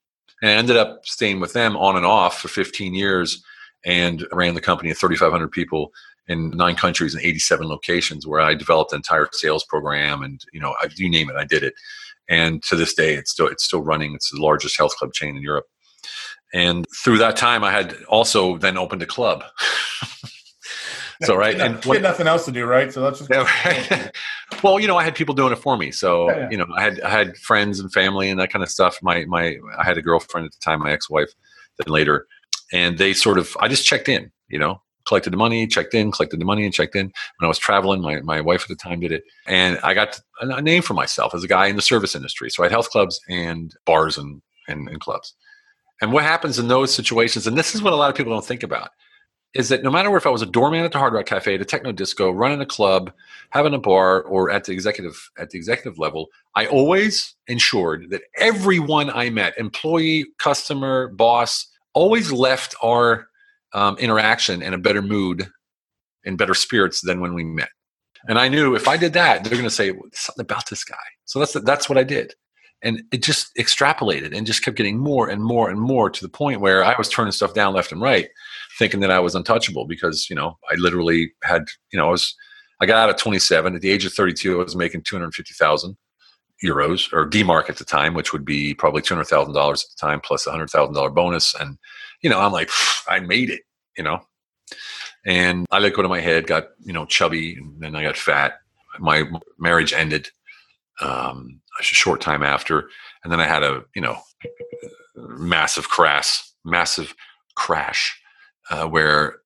And 0.41 0.51
I 0.51 0.53
ended 0.53 0.77
up 0.77 1.05
staying 1.05 1.39
with 1.39 1.53
them 1.53 1.75
on 1.75 1.95
and 1.95 2.05
off 2.05 2.39
for 2.39 2.47
15 2.47 2.93
years 2.93 3.43
and 3.83 4.25
ran 4.31 4.53
the 4.53 4.61
company 4.61 4.91
of 4.91 4.97
3,500 4.97 5.51
people 5.51 5.91
in 6.27 6.51
nine 6.51 6.75
countries 6.75 7.15
and 7.15 7.23
87 7.23 7.67
locations 7.67 8.27
where 8.27 8.39
I 8.39 8.53
developed 8.53 8.91
an 8.93 8.97
entire 8.97 9.27
sales 9.31 9.63
program 9.63 10.21
and, 10.21 10.39
you 10.53 10.59
know, 10.59 10.75
I, 10.79 10.89
you 10.95 11.09
name 11.09 11.29
it, 11.29 11.35
I 11.35 11.43
did 11.43 11.63
it. 11.63 11.73
And 12.29 12.61
to 12.63 12.75
this 12.75 12.93
day, 12.93 13.15
it's 13.15 13.31
still, 13.31 13.47
it's 13.47 13.63
still 13.63 13.81
running. 13.81 14.13
It's 14.13 14.31
the 14.31 14.41
largest 14.41 14.77
health 14.77 14.95
club 14.95 15.13
chain 15.13 15.35
in 15.35 15.41
Europe. 15.41 15.65
And 16.53 16.85
through 17.03 17.17
that 17.19 17.35
time, 17.35 17.63
I 17.63 17.71
had 17.71 17.95
also 18.07 18.57
then 18.57 18.77
opened 18.77 19.01
a 19.01 19.07
club. 19.07 19.43
so, 21.23 21.35
right. 21.35 21.59
and 21.59 21.75
And 21.75 21.85
had 21.85 22.01
nothing 22.01 22.27
else 22.27 22.45
to 22.45 22.51
do, 22.51 22.65
right? 22.65 22.91
So 22.93 23.01
that's 23.01 23.19
just 23.19 23.29
yeah, 23.29 23.47
right. 23.65 24.11
Well, 24.63 24.79
you 24.79 24.87
know, 24.87 24.97
I 24.97 25.03
had 25.03 25.15
people 25.15 25.35
doing 25.35 25.51
it 25.51 25.57
for 25.57 25.77
me. 25.77 25.91
So, 25.91 26.29
Yeah, 26.29 26.37
yeah. 26.37 26.49
you 26.51 26.57
know, 26.57 26.67
I 26.75 26.81
had 26.81 27.01
I 27.01 27.09
had 27.09 27.37
friends 27.37 27.79
and 27.79 27.91
family 27.91 28.29
and 28.29 28.39
that 28.39 28.51
kind 28.51 28.63
of 28.63 28.69
stuff. 28.69 28.99
My 29.01 29.25
my 29.25 29.57
I 29.77 29.83
had 29.83 29.97
a 29.97 30.01
girlfriend 30.01 30.45
at 30.45 30.51
the 30.51 30.59
time, 30.59 30.79
my 30.79 30.91
ex-wife, 30.91 31.29
then 31.77 31.91
later, 31.91 32.27
and 32.73 32.97
they 32.97 33.13
sort 33.13 33.37
of 33.37 33.55
I 33.59 33.67
just 33.67 33.85
checked 33.85 34.09
in, 34.09 34.31
you 34.47 34.59
know, 34.59 34.81
collected 35.05 35.31
the 35.31 35.37
money, 35.37 35.67
checked 35.67 35.93
in, 35.93 36.11
collected 36.11 36.39
the 36.39 36.45
money, 36.45 36.65
and 36.65 36.73
checked 36.73 36.95
in. 36.95 37.05
When 37.05 37.45
I 37.45 37.47
was 37.47 37.57
traveling, 37.57 38.01
my 38.01 38.21
my 38.21 38.41
wife 38.41 38.63
at 38.63 38.67
the 38.69 38.75
time 38.75 38.99
did 38.99 39.11
it, 39.11 39.23
and 39.47 39.79
I 39.83 39.93
got 39.93 40.19
a, 40.41 40.61
name 40.61 40.81
for 40.81 40.93
myself 40.93 41.33
as 41.33 41.43
a 41.43 41.47
guy 41.47 41.67
in 41.67 41.75
the 41.75 41.81
service 41.81 42.15
industry. 42.15 42.49
So 42.49 42.63
I 42.63 42.65
had 42.65 42.71
health 42.71 42.89
clubs 42.89 43.19
and 43.29 43.73
bars 43.85 44.17
and 44.17 44.41
and, 44.67 44.89
and 44.89 44.99
clubs. 44.99 45.35
And 46.01 46.11
what 46.11 46.23
happens 46.23 46.59
in 46.59 46.67
those 46.67 46.93
situations, 46.93 47.47
and 47.47 47.57
this 47.57 47.73
is 47.73 47.81
what 47.81 47.93
a 47.93 47.95
lot 47.95 48.09
of 48.09 48.15
people 48.15 48.33
don't 48.33 48.45
think 48.45 48.63
about, 48.63 48.89
is 49.55 49.69
that 49.69 49.83
no 49.83 49.89
matter 49.89 50.15
if 50.17 50.27
I 50.27 50.29
was 50.29 50.41
a 50.41 50.45
doorman 50.45 50.83
at 50.83 50.91
the 50.91 50.99
Hard 50.99 51.13
Rock 51.13 51.27
Cafe, 51.27 51.55
at 51.55 51.61
a 51.61 51.65
techno 51.65 51.93
disco, 51.93 52.29
running 52.29 52.59
a 52.59 52.65
club, 52.65 53.11
having 53.51 53.73
a 53.73 53.79
bar, 53.79 54.21
or 54.23 54.51
at 54.51 54.65
the 54.65 54.73
executive 54.73 55.31
at 55.39 55.49
the 55.49 55.57
executive 55.57 55.97
level, 55.97 56.27
I 56.55 56.67
always 56.67 57.35
ensured 57.47 58.09
that 58.09 58.23
everyone 58.37 59.09
I 59.09 59.29
met, 59.29 59.57
employee, 59.57 60.25
customer, 60.39 61.07
boss, 61.07 61.67
always 61.93 62.33
left 62.33 62.75
our 62.83 63.29
um, 63.71 63.97
interaction 63.97 64.61
in 64.61 64.73
a 64.73 64.77
better 64.77 65.01
mood, 65.01 65.47
in 66.25 66.35
better 66.35 66.53
spirits 66.53 66.99
than 67.01 67.21
when 67.21 67.33
we 67.33 67.45
met. 67.45 67.69
And 68.27 68.37
I 68.37 68.49
knew 68.49 68.75
if 68.75 68.89
I 68.89 68.97
did 68.97 69.13
that, 69.13 69.43
they're 69.43 69.51
going 69.51 69.63
to 69.63 69.69
say 69.69 69.91
"There's 69.91 70.19
something 70.19 70.43
about 70.43 70.69
this 70.69 70.83
guy. 70.83 70.95
So 71.23 71.39
that's 71.39 71.53
that's 71.53 71.87
what 71.87 71.97
I 71.97 72.03
did, 72.03 72.33
and 72.81 73.03
it 73.13 73.23
just 73.23 73.55
extrapolated 73.55 74.35
and 74.35 74.45
just 74.45 74.63
kept 74.65 74.75
getting 74.75 74.97
more 74.97 75.29
and 75.29 75.41
more 75.41 75.69
and 75.69 75.79
more 75.79 76.09
to 76.09 76.21
the 76.21 76.29
point 76.29 76.59
where 76.59 76.83
I 76.83 76.95
was 76.97 77.07
turning 77.07 77.31
stuff 77.31 77.53
down 77.53 77.73
left 77.73 77.93
and 77.93 78.01
right, 78.01 78.27
thinking 78.77 78.99
that 79.01 79.11
I 79.11 79.19
was 79.19 79.35
untouchable 79.35 79.85
because 79.85 80.29
you 80.29 80.35
know 80.35 80.57
I 80.71 80.75
literally 80.75 81.31
had 81.43 81.65
you 81.91 81.99
know 81.99 82.07
I 82.07 82.11
was 82.11 82.35
I 82.81 82.85
got 82.85 82.97
out 82.97 83.09
at 83.09 83.17
27 83.17 83.75
at 83.75 83.81
the 83.81 83.89
age 83.89 84.05
of 84.05 84.13
32 84.13 84.59
I 84.59 84.63
was 84.63 84.75
making 84.75 85.03
250,000 85.03 85.97
euros 86.63 87.11
or 87.13 87.25
D 87.25 87.43
mark 87.43 87.69
at 87.69 87.77
the 87.77 87.85
time, 87.85 88.13
which 88.13 88.33
would 88.33 88.45
be 88.45 88.73
probably 88.73 89.01
two 89.01 89.13
hundred 89.13 89.25
thousand 89.25 89.53
dollars 89.53 89.83
at 89.83 89.89
the 89.89 90.07
time 90.07 90.21
plus 90.21 90.47
a 90.47 90.51
hundred 90.51 90.69
thousand 90.69 90.95
dollar 90.95 91.09
bonus, 91.09 91.55
and 91.55 91.77
you 92.21 92.29
know 92.29 92.39
I'm 92.39 92.51
like 92.51 92.69
I 93.07 93.19
made 93.19 93.49
it, 93.49 93.61
you 93.97 94.03
know. 94.03 94.21
And 95.25 95.65
I 95.71 95.79
let 95.79 95.95
go 95.95 96.01
to 96.01 96.09
my 96.09 96.19
head, 96.19 96.47
got 96.47 96.67
you 96.83 96.93
know 96.93 97.05
chubby, 97.05 97.55
and 97.55 97.79
then 97.79 97.95
I 97.95 98.03
got 98.03 98.17
fat. 98.17 98.53
My 98.99 99.23
marriage 99.59 99.93
ended 99.93 100.29
um, 101.01 101.59
a 101.79 101.83
short 101.83 102.21
time 102.21 102.43
after, 102.43 102.89
and 103.23 103.31
then 103.31 103.39
I 103.39 103.47
had 103.47 103.63
a 103.63 103.83
you 103.95 104.01
know 104.01 104.17
massive 105.15 105.89
crash, 105.89 106.41
massive 106.63 107.13
crash, 107.55 108.19
uh, 108.69 108.87
where 108.87 109.37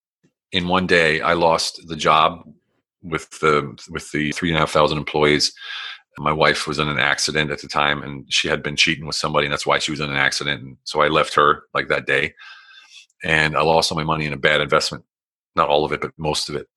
in 0.52 0.68
one 0.68 0.88
day 0.88 1.22
I 1.22 1.34
lost 1.34 1.88
the 1.88 1.96
job 1.96 2.44
with 3.02 3.30
the 3.40 3.78
with 3.90 4.12
the 4.12 4.32
three 4.32 4.50
and 4.50 4.58
a 4.58 4.60
half 4.60 4.72
thousand 4.72 4.98
employees. 4.98 5.54
My 6.18 6.34
wife 6.34 6.68
was 6.68 6.80
in 6.80 6.90
an 6.90 7.00
accident 7.00 7.50
at 7.50 7.62
the 7.62 7.68
time, 7.68 8.04
and 8.04 8.32
she 8.32 8.50
had 8.50 8.62
been 8.62 8.76
cheating 8.76 9.06
with 9.06 9.16
somebody, 9.16 9.46
and 9.46 9.54
that's 9.54 9.66
why 9.66 9.80
she 9.80 9.92
was 9.92 10.02
in 10.02 10.10
an 10.10 10.18
accident. 10.18 10.62
And 10.62 10.78
so 10.84 11.02
I 11.02 11.08
left 11.08 11.34
her 11.36 11.64
like 11.74 11.88
that 11.88 12.08
day, 12.08 12.34
and 13.24 13.56
I 13.56 13.62
lost 13.62 13.92
all 13.92 13.98
my 13.98 14.04
money 14.04 14.26
in 14.26 14.34
a 14.34 14.38
bad 14.38 14.60
investment. 14.60 15.06
Not 15.56 15.70
all 15.70 15.86
of 15.86 15.94
it, 15.94 16.02
but 16.02 16.12
most 16.18 16.50
of 16.50 16.56
it. 16.56 16.68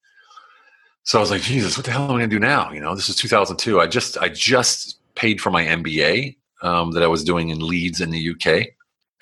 So 1.03 1.19
I 1.19 1.21
was 1.21 1.33
like, 1.33 1.43
Jesus, 1.43 1.77
what 1.77 1.85
the 1.85 1.91
hell 1.91 2.05
am 2.05 2.11
I 2.11 2.19
going 2.19 2.31
to 2.31 2.37
do 2.37 2.41
now? 2.41 2.71
You 2.71 2.81
know, 2.81 2.95
this 2.95 3.09
is 3.09 3.17
2002. 3.17 3.81
I 3.81 3.89
just 3.89 4.17
I 4.19 4.29
just 4.29 5.01
paid 5.17 5.41
for 5.41 5.51
my 5.51 5.65
MBA 5.65 6.37
um, 6.63 6.93
that 6.93 7.03
I 7.03 7.09
was 7.09 7.25
doing 7.25 7.49
in 7.49 7.67
Leeds 7.67 8.01
in 8.01 8.11
the 8.11 8.31
UK, 8.31 8.69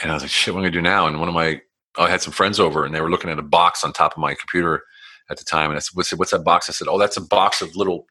and 0.03 0.11
I 0.11 0.15
was 0.15 0.23
like, 0.23 0.31
shit, 0.31 0.53
what 0.53 0.61
am 0.61 0.65
I 0.65 0.65
going 0.65 0.73
to 0.73 0.79
do 0.79 0.83
now? 0.83 1.07
And 1.07 1.19
one 1.19 1.29
of 1.29 1.35
my 1.35 1.63
I 1.99 2.09
had 2.09 2.23
some 2.23 2.33
friends 2.33 2.61
over, 2.61 2.85
and 2.85 2.95
they 2.95 3.01
were 3.01 3.11
looking 3.11 3.31
at 3.31 3.39
a 3.39 3.43
box 3.43 3.83
on 3.85 3.93
top 3.93 4.13
of 4.13 4.19
my 4.19 4.35
computer 4.35 4.85
at 5.31 5.39
the 5.39 5.45
time, 5.45 5.71
and 5.71 5.77
I 5.77 5.81
said, 5.81 5.97
"What's, 5.97 6.31
that 6.31 6.45
box?" 6.45 6.69
I 6.69 6.73
said, 6.73 6.89
"Oh, 6.89 6.99
that's 6.99 7.17
a 7.17 7.21
box 7.21 7.63
of 7.63 7.75
little 7.77 8.07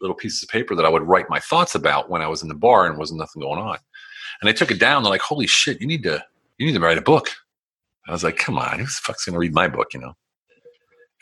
little 0.00 0.16
pieces 0.16 0.42
of 0.42 0.48
paper 0.48 0.74
that 0.74 0.84
I 0.84 0.88
would 0.88 1.02
write 1.02 1.30
my 1.30 1.38
thoughts 1.38 1.74
about 1.74 2.10
when 2.10 2.20
I 2.20 2.26
was 2.26 2.42
in 2.42 2.48
the 2.48 2.54
bar 2.54 2.86
and 2.86 2.98
wasn't 2.98 3.20
nothing 3.20 3.42
going 3.42 3.60
on." 3.60 3.78
And 4.40 4.48
they 4.48 4.52
took 4.52 4.70
it 4.70 4.80
down. 4.80 5.02
They're 5.02 5.10
like, 5.10 5.20
"Holy 5.20 5.46
shit, 5.46 5.80
you 5.80 5.86
need 5.86 6.02
to 6.04 6.24
you 6.58 6.66
need 6.66 6.74
to 6.74 6.80
write 6.80 6.98
a 6.98 7.02
book." 7.02 7.30
I 8.06 8.12
was 8.12 8.24
like, 8.24 8.36
"Come 8.36 8.58
on, 8.58 8.78
who's 8.78 8.96
the 8.96 9.02
fuck's 9.02 9.24
going 9.24 9.34
to 9.34 9.38
read 9.38 9.54
my 9.54 9.68
book?" 9.68 9.94
You 9.94 10.00
know. 10.00 10.16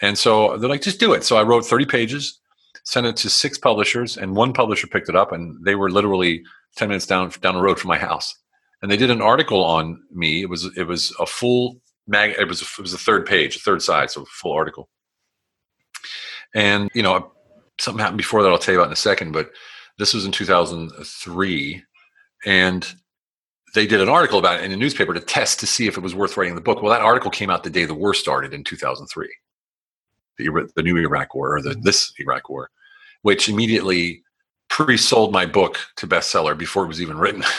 And 0.01 0.19
so 0.19 0.57
they're 0.59 0.71
like, 0.71 0.83
"Just 0.83 1.01
do 1.01 1.13
it." 1.13 1.25
So 1.25 1.37
I 1.37 1.43
wrote 1.43 1.65
thirty 1.65 1.87
pages, 1.87 2.41
sent 2.85 3.07
it 3.07 3.17
to 3.17 3.31
six 3.31 3.59
publishers, 3.59 4.17
and 4.17 4.37
one 4.37 4.53
publisher 4.53 4.87
picked 4.87 5.09
it 5.09 5.17
up, 5.17 5.33
and 5.33 5.65
they 5.65 5.75
were 5.75 5.91
literally 5.91 6.43
ten 6.77 6.89
minutes 6.89 7.07
down 7.07 7.31
down 7.41 7.55
the 7.55 7.63
road 7.63 7.79
from 7.79 7.89
my 7.89 7.99
house. 7.99 8.35
And 8.81 8.91
they 8.91 8.97
did 8.97 9.11
an 9.11 9.23
article 9.23 9.63
on 9.63 10.03
me. 10.13 10.43
It 10.43 10.49
was 10.49 10.77
it 10.77 10.85
was 10.85 11.15
a 11.21 11.27
full 11.27 11.82
mag. 12.07 12.35
It 12.39 12.49
was 12.49 12.63
a, 12.63 12.67
it 12.79 12.83
was 12.83 12.95
a 12.95 12.99
third 12.99 13.27
page, 13.27 13.57
a 13.57 13.61
third 13.61 13.83
side, 13.83 14.11
so 14.11 14.23
a 14.23 14.27
full 14.27 14.53
article. 14.53 14.89
And 16.55 16.91
you 16.95 17.03
know, 17.03 17.33
something 17.79 18.01
happened 18.01 18.19
before 18.19 18.43
that 18.43 18.51
I'll 18.51 18.59
tell 18.59 18.75
you 18.75 18.81
about 18.81 18.89
in 18.89 18.93
a 18.93 18.97
second. 18.97 19.33
But 19.33 19.51
this 19.99 20.15
was 20.15 20.25
in 20.25 20.33
2003, 20.33 21.83
and 22.45 22.95
they 23.75 23.87
did 23.87 24.01
an 24.01 24.09
article 24.09 24.39
about 24.39 24.61
it 24.61 24.65
in 24.65 24.73
a 24.73 24.77
newspaper 24.77 25.15
to 25.15 25.21
test 25.21 25.61
to 25.61 25.67
see 25.67 25.87
if 25.87 25.97
it 25.97 26.03
was 26.03 26.15
worth 26.15 26.37
writing 26.37 26.55
the 26.55 26.61
book. 26.61 26.83
Well, 26.83 26.93
that 26.93 27.03
article 27.03 27.31
came 27.31 27.51
out 27.51 27.65
the 27.65 27.71
day 27.71 27.85
the 27.85 27.95
war 27.95 28.15
started 28.15 28.53
in 28.53 28.65
2003, 28.65 29.29
the, 30.39 30.71
the 30.77 30.83
new 30.83 30.97
Iraq 30.97 31.35
War 31.35 31.57
or 31.57 31.63
the 31.63 31.71
mm-hmm. 31.71 31.83
this 31.83 32.13
Iraq 32.19 32.49
War, 32.49 32.71
which 33.23 33.49
immediately 33.49 34.23
pre-sold 34.69 35.33
my 35.33 35.47
book 35.47 35.79
to 35.97 36.07
bestseller 36.07 36.57
before 36.57 36.85
it 36.85 36.89
was 36.89 37.03
even 37.03 37.19
written. 37.19 37.45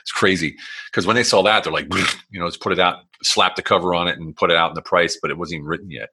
it's 0.00 0.12
crazy 0.12 0.56
because 0.90 1.06
when 1.06 1.16
they 1.16 1.24
saw 1.24 1.42
that, 1.42 1.64
they're 1.64 1.72
like, 1.72 1.88
you 2.30 2.38
know, 2.38 2.44
let's 2.44 2.56
put 2.56 2.72
it 2.72 2.78
out, 2.78 2.98
slap 3.22 3.56
the 3.56 3.62
cover 3.62 3.94
on 3.94 4.08
it, 4.08 4.18
and 4.18 4.36
put 4.36 4.50
it 4.50 4.56
out 4.56 4.70
in 4.70 4.74
the 4.74 4.82
price, 4.82 5.18
but 5.20 5.30
it 5.30 5.38
wasn't 5.38 5.56
even 5.58 5.66
written 5.66 5.90
yet. 5.90 6.10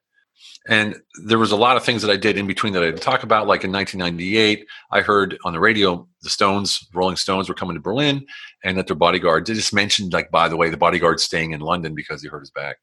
And 0.68 0.96
there 1.24 1.38
was 1.38 1.52
a 1.52 1.56
lot 1.56 1.76
of 1.76 1.84
things 1.84 2.02
that 2.02 2.10
I 2.10 2.16
did 2.16 2.36
in 2.36 2.46
between 2.46 2.72
that 2.72 2.82
I 2.82 2.86
didn't 2.86 3.02
talk 3.02 3.22
about. 3.22 3.46
Like 3.46 3.62
in 3.62 3.72
1998, 3.72 4.66
I 4.90 5.00
heard 5.00 5.38
on 5.44 5.52
the 5.52 5.60
radio 5.60 6.08
the 6.22 6.30
Stones, 6.30 6.86
Rolling 6.92 7.16
Stones, 7.16 7.48
were 7.48 7.54
coming 7.54 7.76
to 7.76 7.80
Berlin, 7.80 8.26
and 8.64 8.76
that 8.76 8.88
their 8.88 8.96
bodyguard. 8.96 9.46
They 9.46 9.54
just 9.54 9.72
mentioned, 9.72 10.12
like, 10.12 10.30
by 10.30 10.48
the 10.48 10.56
way, 10.56 10.68
the 10.68 10.76
bodyguard's 10.76 11.22
staying 11.22 11.52
in 11.52 11.60
London 11.60 11.94
because 11.94 12.20
he 12.20 12.28
hurt 12.28 12.40
his 12.40 12.50
back. 12.50 12.76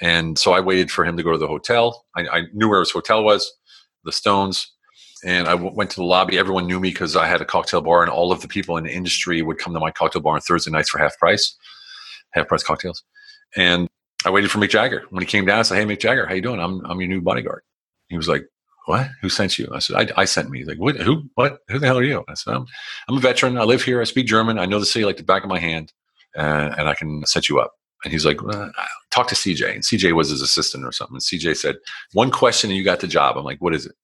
And 0.00 0.38
so 0.38 0.52
I 0.52 0.60
waited 0.60 0.90
for 0.90 1.04
him 1.04 1.16
to 1.16 1.22
go 1.24 1.32
to 1.32 1.38
the 1.38 1.48
hotel. 1.48 2.06
I, 2.16 2.28
I 2.28 2.42
knew 2.52 2.68
where 2.68 2.80
his 2.80 2.92
hotel 2.92 3.24
was, 3.24 3.52
the 4.04 4.12
Stones, 4.12 4.72
and 5.24 5.48
I 5.48 5.52
w- 5.52 5.74
went 5.74 5.90
to 5.90 5.96
the 5.96 6.04
lobby. 6.04 6.38
Everyone 6.38 6.66
knew 6.66 6.80
me 6.80 6.90
because 6.90 7.16
I 7.16 7.26
had 7.26 7.40
a 7.40 7.44
cocktail 7.44 7.80
bar, 7.80 8.02
and 8.02 8.10
all 8.10 8.32
of 8.32 8.40
the 8.40 8.48
people 8.48 8.76
in 8.76 8.84
the 8.84 8.92
industry 8.92 9.42
would 9.42 9.58
come 9.58 9.74
to 9.74 9.80
my 9.80 9.90
cocktail 9.90 10.22
bar 10.22 10.34
on 10.34 10.40
Thursday 10.40 10.70
nights 10.70 10.90
for 10.90 10.98
half 10.98 11.18
price, 11.18 11.56
half 12.32 12.48
price 12.48 12.62
cocktails. 12.62 13.02
And 13.56 13.88
I 14.24 14.30
waited 14.30 14.50
for 14.50 14.58
Mick 14.58 14.70
Jagger. 14.70 15.04
When 15.10 15.22
he 15.22 15.26
came 15.26 15.46
down, 15.46 15.60
I 15.60 15.62
said, 15.62 15.76
"Hey, 15.76 15.84
Mick 15.84 16.00
Jagger, 16.00 16.26
how 16.26 16.34
you 16.34 16.42
doing? 16.42 16.60
I'm 16.60 16.84
I'm 16.86 17.00
your 17.00 17.08
new 17.08 17.20
bodyguard." 17.20 17.62
He 18.08 18.16
was 18.16 18.28
like, 18.28 18.46
"What? 18.86 19.08
Who 19.22 19.28
sent 19.28 19.58
you?" 19.58 19.68
I 19.72 19.78
said, 19.78 19.96
"I, 19.96 20.22
I 20.22 20.24
sent 20.24 20.50
me." 20.50 20.58
He's 20.58 20.68
like, 20.68 20.78
"What? 20.78 20.96
Who? 20.96 21.24
What? 21.34 21.60
Who 21.68 21.78
the 21.78 21.86
hell 21.86 21.98
are 21.98 22.04
you?" 22.04 22.24
I 22.28 22.34
said, 22.34 22.54
"I'm 22.54 22.66
I'm 23.08 23.16
a 23.16 23.20
veteran. 23.20 23.58
I 23.58 23.64
live 23.64 23.82
here. 23.82 24.00
I 24.00 24.04
speak 24.04 24.26
German. 24.26 24.58
I 24.58 24.66
know 24.66 24.78
the 24.80 24.86
city 24.86 25.04
like 25.04 25.16
the 25.16 25.22
back 25.22 25.44
of 25.44 25.48
my 25.48 25.58
hand, 25.58 25.92
uh, 26.36 26.74
and 26.76 26.88
I 26.88 26.94
can 26.94 27.24
set 27.26 27.48
you 27.48 27.60
up." 27.60 27.72
And 28.04 28.12
he's 28.12 28.26
like, 28.26 28.42
well, 28.42 28.72
"Talk 29.10 29.28
to 29.28 29.34
CJ." 29.34 29.74
And 29.74 29.82
CJ 29.82 30.12
was 30.12 30.30
his 30.30 30.42
assistant 30.42 30.84
or 30.84 30.92
something. 30.92 31.16
And 31.16 31.22
CJ 31.22 31.56
said, 31.56 31.76
"One 32.12 32.30
question, 32.30 32.70
and 32.70 32.76
you 32.76 32.84
got 32.84 33.00
the 33.00 33.08
job." 33.08 33.36
I'm 33.36 33.44
like, 33.44 33.60
"What 33.60 33.74
is 33.74 33.86
it?" 33.86 33.94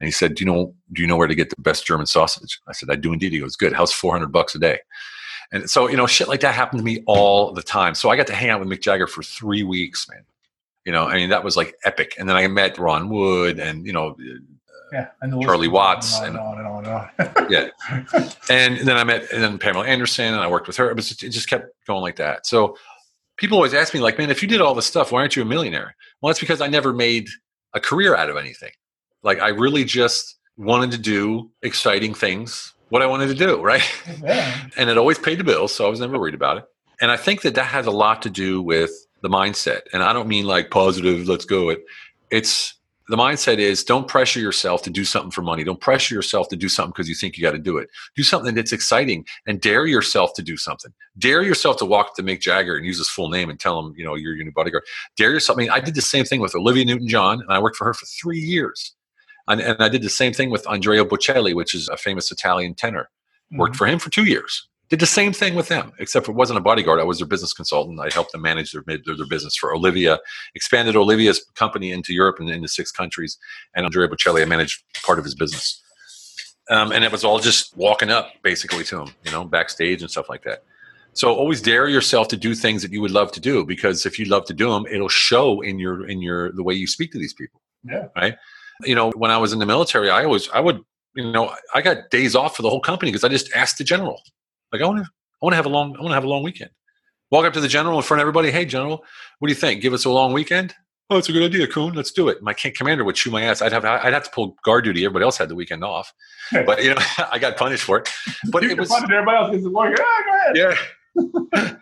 And 0.00 0.06
he 0.08 0.10
said, 0.12 0.34
"Do 0.34 0.44
you 0.44 0.50
know? 0.50 0.74
Do 0.92 1.02
you 1.02 1.08
know 1.08 1.16
where 1.16 1.28
to 1.28 1.34
get 1.34 1.50
the 1.50 1.60
best 1.60 1.86
German 1.86 2.06
sausage?" 2.06 2.60
I 2.68 2.72
said, 2.72 2.90
"I 2.90 2.96
do 2.96 3.12
indeed." 3.12 3.32
He 3.32 3.38
goes, 3.38 3.56
"Good. 3.56 3.72
How's 3.72 3.92
400 3.92 4.32
bucks 4.32 4.54
a 4.54 4.58
day?" 4.58 4.78
And 5.52 5.68
so, 5.70 5.88
you 5.88 5.96
know, 5.96 6.06
shit 6.06 6.26
like 6.26 6.40
that 6.40 6.54
happened 6.54 6.80
to 6.80 6.84
me 6.84 7.02
all 7.06 7.52
the 7.52 7.62
time. 7.62 7.94
So 7.94 8.10
I 8.10 8.16
got 8.16 8.26
to 8.28 8.34
hang 8.34 8.50
out 8.50 8.60
with 8.60 8.68
Mick 8.68 8.80
Jagger 8.80 9.06
for 9.06 9.22
three 9.22 9.62
weeks, 9.62 10.08
man. 10.08 10.24
You 10.84 10.92
know, 10.92 11.04
I 11.06 11.14
mean, 11.14 11.30
that 11.30 11.44
was 11.44 11.56
like 11.56 11.74
epic. 11.84 12.14
And 12.18 12.28
then 12.28 12.34
I 12.36 12.46
met 12.48 12.76
Ron 12.78 13.08
Wood 13.08 13.58
and, 13.60 13.86
you 13.86 13.92
know, 13.92 14.16
Yeah, 14.92 15.08
and 15.22 15.40
Charlie 15.42 15.68
Watts 15.68 16.18
and 16.18 16.28
and- 16.28 16.38
on 16.38 16.58
and 16.58 16.66
on 16.66 16.84
and 16.86 17.28
on. 17.36 17.50
yeah. 17.50 17.68
And 18.50 18.78
then 18.78 18.96
I 18.96 19.04
met 19.04 19.30
and 19.32 19.42
then 19.42 19.58
Pamela 19.58 19.86
Anderson 19.86 20.26
and 20.34 20.42
I 20.42 20.48
worked 20.48 20.66
with 20.66 20.76
her. 20.78 20.90
It, 20.90 20.96
was, 20.96 21.10
it 21.10 21.28
just 21.30 21.48
kept 21.48 21.68
going 21.86 22.02
like 22.02 22.16
that. 22.16 22.46
So 22.46 22.76
people 23.36 23.56
always 23.56 23.74
ask 23.74 23.94
me, 23.94 24.00
like, 24.00 24.18
man, 24.18 24.30
if 24.30 24.42
you 24.42 24.48
did 24.48 24.60
all 24.60 24.74
this 24.74 24.86
stuff, 24.86 25.12
why 25.12 25.20
aren't 25.20 25.36
you 25.36 25.42
a 25.42 25.46
millionaire? 25.46 25.94
Well, 26.20 26.30
it's 26.30 26.40
because 26.40 26.60
I 26.60 26.66
never 26.66 26.92
made 26.92 27.28
a 27.74 27.80
career 27.80 28.14
out 28.16 28.28
of 28.30 28.36
anything. 28.36 28.72
Like, 29.24 29.40
I 29.40 29.48
really 29.48 29.84
just 29.84 30.36
wanted 30.56 30.92
to 30.92 30.98
do 30.98 31.50
exciting 31.62 32.14
things, 32.14 32.74
what 32.90 33.02
I 33.02 33.06
wanted 33.06 33.26
to 33.28 33.34
do, 33.34 33.60
right? 33.60 33.82
yeah. 34.22 34.68
and 34.76 34.88
it 34.88 34.96
always 34.96 35.18
paid 35.18 35.38
the 35.40 35.44
bills, 35.44 35.74
so 35.74 35.86
I 35.86 35.88
was 35.88 36.00
never 36.00 36.18
worried 36.18 36.34
about 36.34 36.58
it. 36.58 36.64
And 37.00 37.10
I 37.10 37.16
think 37.16 37.42
that 37.42 37.56
that 37.56 37.66
has 37.66 37.86
a 37.86 37.90
lot 37.90 38.22
to 38.22 38.30
do 38.30 38.62
with 38.62 38.92
the 39.22 39.28
mindset. 39.28 39.80
And 39.92 40.02
I 40.02 40.12
don't 40.12 40.28
mean 40.28 40.46
like 40.46 40.70
positive, 40.70 41.26
let's 41.26 41.44
go. 41.44 41.70
It 41.70 41.84
it's 42.30 42.74
the 43.08 43.16
mindset 43.16 43.58
is 43.58 43.84
don't 43.84 44.08
pressure 44.08 44.40
yourself 44.40 44.82
to 44.82 44.90
do 44.90 45.04
something 45.04 45.30
for 45.30 45.42
money. 45.42 45.62
Don't 45.64 45.80
pressure 45.80 46.14
yourself 46.14 46.48
to 46.48 46.56
do 46.56 46.68
something 46.68 46.92
because 46.92 47.08
you 47.08 47.14
think 47.14 47.36
you 47.36 47.42
got 47.42 47.52
to 47.52 47.58
do 47.58 47.76
it. 47.76 47.90
Do 48.16 48.22
something 48.22 48.54
that's 48.54 48.72
exciting 48.72 49.26
and 49.46 49.60
dare 49.60 49.86
yourself 49.86 50.32
to 50.34 50.42
do 50.42 50.56
something. 50.56 50.92
Dare 51.18 51.42
yourself 51.42 51.76
to 51.78 51.84
walk 51.84 52.08
up 52.08 52.14
to 52.14 52.22
Mick 52.22 52.40
Jagger 52.40 52.76
and 52.76 52.86
use 52.86 52.98
his 52.98 53.10
full 53.10 53.28
name 53.28 53.50
and 53.50 53.60
tell 53.60 53.78
him, 53.78 53.94
you 53.96 54.04
know, 54.04 54.14
you're 54.14 54.34
your 54.34 54.44
new 54.44 54.52
bodyguard. 54.52 54.84
Dare 55.16 55.32
yourself. 55.32 55.58
I 55.58 55.62
mean, 55.62 55.70
I 55.70 55.80
did 55.80 55.94
the 55.94 56.02
same 56.02 56.24
thing 56.24 56.40
with 56.40 56.54
Olivia 56.54 56.84
Newton 56.84 57.08
John, 57.08 57.40
and 57.40 57.50
I 57.50 57.58
worked 57.58 57.76
for 57.76 57.84
her 57.84 57.94
for 57.94 58.06
three 58.06 58.40
years. 58.40 58.94
And, 59.48 59.60
and 59.60 59.82
I 59.82 59.88
did 59.88 60.02
the 60.02 60.10
same 60.10 60.32
thing 60.32 60.50
with 60.50 60.66
Andrea 60.68 61.04
Bocelli, 61.04 61.54
which 61.54 61.74
is 61.74 61.88
a 61.88 61.96
famous 61.96 62.30
Italian 62.30 62.74
tenor. 62.74 63.10
Worked 63.52 63.76
for 63.76 63.86
him 63.86 64.00
for 64.00 64.10
two 64.10 64.24
years. 64.24 64.68
Did 64.88 65.00
the 65.00 65.06
same 65.06 65.32
thing 65.32 65.54
with 65.54 65.68
them, 65.68 65.92
except 65.98 66.28
it 66.28 66.32
wasn't 66.32 66.58
a 66.58 66.62
bodyguard. 66.62 66.98
I 66.98 67.04
was 67.04 67.18
their 67.18 67.26
business 67.26 67.52
consultant. 67.52 68.00
I 68.00 68.12
helped 68.12 68.32
them 68.32 68.42
manage 68.42 68.72
their, 68.72 68.82
their, 68.86 69.16
their 69.16 69.26
business 69.26 69.56
for 69.56 69.74
Olivia, 69.74 70.18
expanded 70.54 70.96
Olivia's 70.96 71.44
company 71.54 71.92
into 71.92 72.12
Europe 72.12 72.36
and 72.40 72.50
into 72.50 72.68
six 72.68 72.90
countries. 72.90 73.38
And 73.74 73.86
Andrea 73.86 74.08
Bocelli, 74.08 74.42
I 74.42 74.44
managed 74.44 74.82
part 75.02 75.18
of 75.18 75.24
his 75.24 75.34
business. 75.34 75.82
Um, 76.70 76.92
and 76.92 77.04
it 77.04 77.12
was 77.12 77.24
all 77.24 77.38
just 77.38 77.76
walking 77.76 78.10
up 78.10 78.30
basically 78.42 78.84
to 78.84 79.02
him, 79.02 79.14
you 79.24 79.30
know, 79.30 79.44
backstage 79.44 80.02
and 80.02 80.10
stuff 80.10 80.28
like 80.28 80.42
that. 80.44 80.64
So 81.12 81.32
always 81.32 81.62
dare 81.62 81.88
yourself 81.88 82.28
to 82.28 82.36
do 82.36 82.54
things 82.54 82.82
that 82.82 82.92
you 82.92 83.00
would 83.00 83.12
love 83.12 83.30
to 83.32 83.40
do 83.40 83.64
because 83.64 84.04
if 84.04 84.18
you 84.18 84.24
love 84.24 84.44
to 84.46 84.54
do 84.54 84.70
them, 84.70 84.84
it'll 84.90 85.08
show 85.08 85.60
in 85.60 85.78
your 85.78 86.08
in 86.08 86.20
your 86.20 86.50
the 86.52 86.62
way 86.62 86.74
you 86.74 86.86
speak 86.86 87.12
to 87.12 87.18
these 87.18 87.32
people. 87.32 87.60
Yeah. 87.84 88.08
Right. 88.16 88.34
You 88.86 88.94
know, 88.94 89.10
when 89.12 89.30
I 89.30 89.38
was 89.38 89.52
in 89.52 89.58
the 89.58 89.66
military, 89.66 90.10
I 90.10 90.24
always 90.24 90.48
I 90.50 90.60
would 90.60 90.80
you 91.14 91.30
know 91.30 91.54
I 91.74 91.82
got 91.82 92.10
days 92.10 92.34
off 92.34 92.56
for 92.56 92.62
the 92.62 92.70
whole 92.70 92.80
company 92.80 93.10
because 93.10 93.24
I 93.24 93.28
just 93.28 93.52
asked 93.54 93.78
the 93.78 93.84
general 93.84 94.20
like 94.72 94.82
I 94.82 94.86
want 94.86 94.98
to, 95.04 95.04
I 95.04 95.38
want 95.46 95.52
to 95.52 95.56
have 95.56 95.66
a 95.66 95.68
long, 95.68 95.94
I 95.96 96.00
want 96.00 96.10
to 96.10 96.14
have 96.14 96.24
a 96.24 96.28
long 96.28 96.42
weekend. 96.42 96.70
Walk 97.30 97.44
up 97.46 97.52
to 97.54 97.60
the 97.60 97.68
general 97.68 97.96
in 97.96 98.02
front 98.02 98.18
of 98.20 98.22
everybody. 98.22 98.50
Hey, 98.50 98.64
general, 98.64 99.04
what 99.38 99.48
do 99.48 99.52
you 99.54 99.58
think? 99.58 99.80
Give 99.82 99.92
us 99.92 100.04
a 100.04 100.10
long 100.10 100.32
weekend? 100.32 100.74
Oh, 101.10 101.18
it's 101.18 101.28
a 101.28 101.32
good 101.32 101.42
idea, 101.42 101.66
Kuhn. 101.66 101.92
Let's 101.92 102.10
do 102.10 102.28
it. 102.28 102.42
My 102.42 102.54
commander 102.54 103.04
would 103.04 103.14
chew 103.14 103.30
my 103.30 103.42
ass. 103.42 103.60
I'd 103.62 103.72
have, 103.72 103.84
I'd 103.84 104.12
have 104.12 104.24
to 104.24 104.30
pull 104.30 104.56
guard 104.64 104.84
duty. 104.84 105.04
Everybody 105.04 105.24
else 105.24 105.36
had 105.36 105.48
the 105.48 105.54
weekend 105.54 105.84
off, 105.84 106.12
but 106.50 106.82
you 106.82 106.94
know, 106.94 107.00
I 107.30 107.38
got 107.38 107.56
punished 107.56 107.84
for 107.84 107.98
it. 107.98 108.08
But 108.50 108.62
you 108.62 108.70
it 108.70 108.78
was, 108.80 108.90
everybody 108.92 109.36
else 109.36 109.50
gets 109.52 109.64
to 109.64 109.70
work. 109.70 109.96
Ah, 110.00 110.22
go 110.26 110.60
ahead. 110.60 110.76
yeah, 111.54 111.74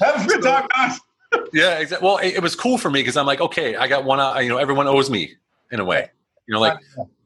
Have 0.00 0.24
a 0.24 0.28
good 0.28 0.42
time, 0.42 0.66
guys. 0.74 0.98
yeah, 1.52 1.78
exactly. 1.80 2.06
Well, 2.06 2.18
it, 2.18 2.34
it 2.36 2.42
was 2.42 2.54
cool 2.54 2.78
for 2.78 2.90
me 2.90 3.00
because 3.00 3.16
I'm 3.16 3.26
like, 3.26 3.40
okay, 3.40 3.76
I 3.76 3.88
got 3.88 4.04
one. 4.04 4.20
uh, 4.20 4.38
You 4.38 4.48
know, 4.48 4.58
everyone 4.58 4.86
owes 4.86 5.10
me 5.10 5.32
in 5.72 5.80
a 5.80 5.84
way. 5.84 6.10
You 6.48 6.54
know, 6.54 6.60
like 6.60 6.78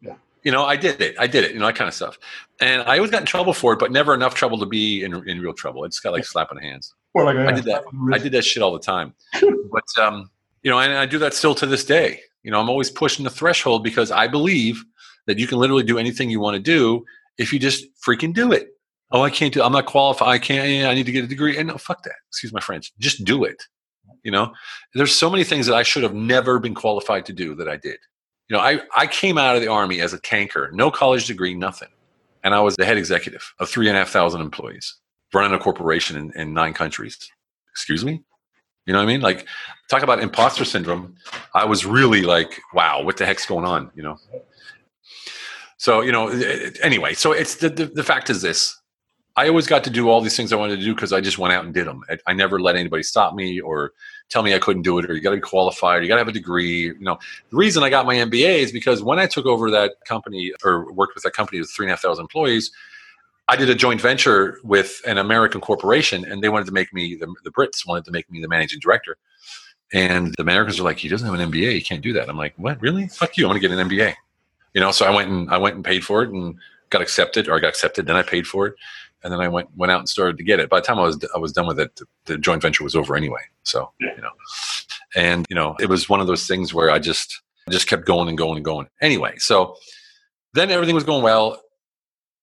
Yeah. 0.03 0.15
you 0.43 0.53
know, 0.53 0.65
I 0.65 0.77
did 0.77 1.01
it. 1.01 1.15
I 1.19 1.27
did 1.27 1.45
it. 1.45 1.53
You 1.53 1.61
know, 1.61 1.67
that 1.67 1.77
kind 1.77 1.89
of 1.89 1.95
stuff. 1.95 2.19
And 2.61 2.83
I 2.83 2.97
always 2.97 3.11
got 3.11 3.21
in 3.21 3.27
trouble 3.27 3.53
for 3.55 3.73
it, 3.73 3.79
but 3.79 3.93
never 3.93 4.13
enough 4.15 4.35
trouble 4.35 4.59
to 4.59 4.67
be 4.67 5.05
in, 5.05 5.15
in 5.29 5.41
real 5.41 5.55
trouble. 5.55 5.85
I 5.85 5.87
just 5.87 6.03
got 6.03 6.13
like 6.13 6.25
slapping 6.25 6.59
hands. 6.59 6.95
Or 7.15 7.25
like, 7.25 7.37
I 7.37 7.53
did 7.53 7.65
that. 7.65 7.85
I 8.13 8.19
did 8.19 8.33
that 8.33 8.43
shit 8.43 8.63
all 8.63 8.73
the 8.73 8.79
time. 8.81 9.15
but 9.41 9.85
um, 10.03 10.31
you 10.63 10.71
know, 10.71 10.79
and 10.81 10.93
I 10.93 11.07
do 11.07 11.19
that 11.21 11.35
still 11.35 11.55
to 11.57 11.67
this 11.67 11.85
day. 11.85 12.21
You 12.43 12.51
know, 12.51 12.61
I'm 12.61 12.69
always 12.69 12.91
pushing 12.91 13.25
the 13.25 13.31
threshold 13.31 13.85
because 13.85 14.11
I 14.11 14.27
believe 14.27 14.85
that 15.27 15.39
you 15.39 15.47
can 15.47 15.59
literally 15.59 15.85
do 15.85 15.99
anything 15.99 16.29
you 16.29 16.41
want 16.41 16.57
to 16.57 16.61
do 16.61 17.05
if 17.39 17.53
you 17.53 17.59
just 17.59 17.87
freaking 18.05 18.35
do 18.35 18.53
it. 18.53 18.71
Oh, 19.13 19.23
I 19.23 19.31
can't 19.31 19.53
do. 19.55 19.63
I'm 19.63 19.73
not 19.73 19.87
qualified. 19.87 20.29
I 20.29 20.39
can't. 20.39 20.69
Yeah, 20.69 20.89
I 20.89 20.95
need 20.95 21.07
to 21.07 21.13
get 21.13 21.25
a 21.25 21.29
degree. 21.29 21.59
And 21.59 21.69
no, 21.69 21.77
fuck 21.77 22.03
that. 22.03 22.15
Excuse 22.29 22.53
my 22.53 22.61
French. 22.61 22.93
Just 22.99 23.25
do 23.25 23.45
it. 23.45 23.63
You 24.23 24.31
know, 24.31 24.53
there's 24.95 25.15
so 25.15 25.29
many 25.29 25.45
things 25.45 25.67
that 25.67 25.75
I 25.75 25.83
should 25.83 26.03
have 26.03 26.15
never 26.15 26.59
been 26.59 26.75
qualified 26.75 27.27
to 27.27 27.33
do 27.33 27.55
that 27.57 27.69
I 27.69 27.77
did. 27.77 27.99
You 28.49 28.57
know, 28.57 28.63
I 28.63 28.81
I 28.97 29.07
came 29.07 29.39
out 29.39 29.57
of 29.57 29.63
the 29.63 29.69
army 29.69 30.01
as 30.01 30.13
a 30.13 30.19
tanker, 30.19 30.71
no 30.73 30.91
college 30.91 31.27
degree, 31.27 31.55
nothing, 31.55 31.89
and 32.45 32.55
I 32.55 32.61
was 32.61 32.77
the 32.77 32.85
head 32.85 32.99
executive 32.99 33.55
of 33.59 33.69
three 33.69 33.89
and 33.89 33.97
a 33.97 34.01
half 34.01 34.11
thousand 34.11 34.41
employees, 34.41 34.97
running 35.33 35.55
a 35.55 35.59
corporation 35.59 36.17
in, 36.17 36.33
in 36.41 36.53
nine 36.53 36.75
countries. 36.75 37.19
Excuse 37.71 38.05
me. 38.05 38.23
You 38.87 38.93
know 38.93 38.99
what 38.99 39.05
I 39.05 39.07
mean? 39.07 39.21
Like, 39.21 39.47
talk 39.89 40.03
about 40.03 40.21
imposter 40.21 40.65
syndrome. 40.65 41.15
I 41.55 41.65
was 41.65 41.87
really 41.87 42.23
like, 42.23 42.61
wow, 42.75 43.03
what 43.03 43.17
the 43.17 43.25
heck's 43.25 43.47
going 43.47 43.65
on? 43.65 43.91
You 43.95 44.03
know. 44.03 44.17
So 45.79 46.01
you 46.01 46.13
know, 46.13 46.29
eh, 46.29 46.43
eh, 46.43 46.71
anyway, 46.83 47.15
so 47.15 47.33
it's 47.33 47.57
the 47.57 47.69
the, 47.69 47.87
the 47.87 48.05
fact 48.05 48.29
is 48.31 48.43
this: 48.43 48.77
I 49.37 49.49
always 49.49 49.67
got 49.67 49.83
to 49.85 49.91
do 49.91 50.09
all 50.09 50.21
these 50.21 50.37
things 50.37 50.53
I 50.53 50.57
wanted 50.57 50.77
to 50.77 50.85
do 50.85 50.95
because 50.95 51.13
I 51.13 51.21
just 51.21 51.39
went 51.39 51.55
out 51.55 51.65
and 51.65 51.73
did 51.73 51.87
them. 51.87 52.03
I, 52.09 52.19
I, 52.29 52.33
never 52.35 52.61
let 52.61 52.77
anybody 52.77 53.03
stop 53.03 53.35
me 53.35 53.61
or 53.61 53.93
tell 54.33 54.43
me 54.43 54.55
I 54.55 54.59
couldn't 54.59 54.83
do 54.83 54.99
it 54.99 55.09
or 55.09 55.15
you 55.15 55.21
got 55.21 55.31
to 55.31 55.37
be 55.37 55.43
qualified, 55.43 56.03
you 56.03 56.09
got 56.09 56.15
to 56.15 56.21
have 56.21 56.29
a 56.29 56.33
degree. 56.33 56.85
You 56.85 56.99
know, 57.01 57.19
the 57.51 57.57
reason 57.57 57.83
I 57.83 57.91
got 57.91 58.07
my 58.07 58.17
MBA 58.17 58.61
is 58.61 58.73
because 58.73 59.03
when 59.03 59.19
I 59.19 59.27
took 59.27 59.45
over 59.45 59.71
that 59.71 59.97
company 60.07 60.53
or 60.65 60.91
worked 60.93 61.15
with 61.15 61.25
that 61.25 61.35
company 61.35 61.61
with 61.61 61.71
three 61.71 61.87
and 61.87 61.91
a 61.91 61.93
half 61.93 62.03
thousand 62.03 62.23
employees, 62.23 62.73
I 63.49 63.57
did 63.57 63.69
a 63.69 63.75
joint 63.75 64.01
venture 64.01 64.59
with 64.65 65.03
an 65.07 65.19
American 65.19 65.61
corporation, 65.61 66.25
and 66.25 66.43
they 66.43 66.49
wanted 66.49 66.67
to 66.67 66.73
make 66.73 66.95
me 66.95 67.17
the, 67.17 67.33
the 67.45 67.51
Brits 67.51 67.87
wanted 67.87 68.05
to 68.07 68.11
make 68.11 68.31
me 68.31 68.41
the 68.41 68.49
managing 68.49 68.81
director. 68.81 69.19
And 69.93 70.33
the 70.37 70.43
Americans 70.43 70.81
are 70.81 70.85
like, 70.85 70.99
he 70.99 71.09
doesn't 71.09 71.29
have 71.29 71.39
an 71.39 71.53
MBA, 71.53 71.73
he 71.73 71.81
can't 71.83 72.01
do 72.01 72.15
that. 72.15 72.31
I'm 72.31 72.39
like, 72.39 72.55
what? 72.57 72.81
Really? 72.81 73.09
Fuck 73.09 73.37
you! 73.37 73.45
I'm 73.45 73.51
going 73.51 73.61
to 73.61 73.69
get 73.69 73.77
an 73.77 73.89
MBA. 73.89 74.15
You 74.73 74.81
know, 74.81 74.91
so 74.91 75.05
I 75.05 75.11
went 75.11 75.29
and 75.29 75.51
I 75.51 75.59
went 75.59 75.75
and 75.77 75.85
paid 75.85 76.03
for 76.03 76.23
it 76.23 76.31
and 76.31 76.57
got 76.89 77.03
accepted, 77.03 77.49
or 77.49 77.57
I 77.57 77.59
got 77.59 77.69
accepted. 77.69 78.07
Then 78.07 78.17
I 78.17 78.23
paid 78.23 78.47
for 78.47 78.69
it 78.69 78.75
and 79.25 79.33
then 79.33 79.41
I 79.41 79.49
went 79.49 79.69
went 79.77 79.93
out 79.93 80.01
and 80.01 80.09
started 80.09 80.37
to 80.39 80.45
get 80.45 80.61
it. 80.61 80.69
By 80.69 80.81
the 80.81 80.87
time 80.87 80.99
I 80.99 81.03
was 81.03 81.25
I 81.35 81.39
was 81.39 81.53
done 81.53 81.67
with 81.67 81.79
it, 81.81 81.95
the, 81.97 82.07
the 82.27 82.39
joint 82.39 82.63
venture 82.63 82.85
was 82.85 82.95
over 82.95 83.17
anyway. 83.17 83.41
So 83.63 83.91
Yeah. 84.01 84.15
you 84.17 84.23
know, 84.23 84.31
and 85.17 85.47
you 85.49 85.57
know, 85.57 85.77
it 85.81 85.89
was 85.89 86.09
one 86.09 86.21
of 86.21 86.27
those 86.27 86.47
things 86.47 86.73
where 86.75 86.91
I 86.91 86.99
just 86.99 87.41
just 87.71 87.87
kept 87.87 88.05
going 88.07 88.29
and 88.29 88.37
going 88.37 88.57
and 88.57 88.65
going. 88.65 88.89
Anyway, 89.01 89.35
so 89.39 89.77
then 90.55 90.71
everything 90.71 90.95
was 90.95 91.05
going 91.05 91.23
well 91.23 91.61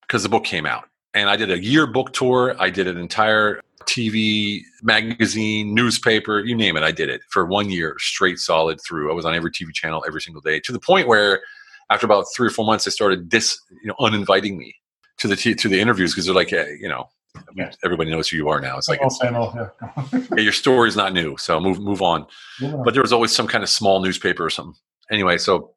because 0.01 0.23
the 0.23 0.29
book 0.29 0.43
came 0.43 0.65
out, 0.65 0.85
and 1.13 1.29
I 1.29 1.35
did 1.35 1.51
a 1.51 1.63
year 1.63 1.85
book 1.87 2.13
tour. 2.13 2.55
I 2.59 2.69
did 2.69 2.87
an 2.87 2.97
entire 2.97 3.61
TV, 3.85 4.61
magazine, 4.83 5.73
newspaper, 5.73 6.39
you 6.41 6.55
name 6.55 6.77
it. 6.77 6.83
I 6.83 6.91
did 6.91 7.09
it 7.09 7.21
for 7.29 7.45
one 7.45 7.69
year 7.71 7.95
straight, 7.97 8.37
solid 8.39 8.79
through. 8.81 9.11
I 9.11 9.13
was 9.15 9.25
on 9.25 9.33
every 9.33 9.51
TV 9.51 9.73
channel 9.73 10.03
every 10.07 10.21
single 10.21 10.41
day 10.41 10.59
to 10.61 10.71
the 10.71 10.79
point 10.79 11.07
where, 11.07 11.41
after 11.89 12.05
about 12.05 12.25
three 12.35 12.47
or 12.47 12.51
four 12.51 12.65
months, 12.65 12.85
they 12.85 12.91
started 12.91 13.29
dis, 13.29 13.59
you 13.71 13.87
know, 13.87 13.95
uninviting 13.99 14.57
me 14.57 14.75
to 15.19 15.27
the 15.27 15.35
t- 15.35 15.55
to 15.55 15.67
the 15.69 15.79
interviews 15.79 16.13
because 16.13 16.25
they're 16.25 16.35
like, 16.35 16.49
hey, 16.49 16.77
you 16.81 16.89
know, 16.89 17.09
Yeah. 17.55 17.71
everybody 17.83 18.09
knows 18.11 18.27
who 18.29 18.37
you 18.37 18.49
are 18.49 18.59
now. 18.59 18.77
It's 18.77 18.89
like 18.89 19.01
I'll 19.01 19.07
it's, 19.07 19.19
yeah. 19.23 20.19
yeah, 20.35 20.43
your 20.43 20.51
story's 20.51 20.95
not 20.95 21.13
new, 21.13 21.37
so 21.37 21.59
move 21.59 21.79
move 21.79 22.01
on. 22.01 22.25
But 22.59 22.93
there 22.93 23.03
was 23.03 23.13
always 23.13 23.31
some 23.35 23.47
kind 23.47 23.63
of 23.63 23.69
small 23.69 24.01
newspaper 24.01 24.43
or 24.45 24.49
something. 24.49 24.75
Anyway, 25.11 25.37
so 25.37 25.73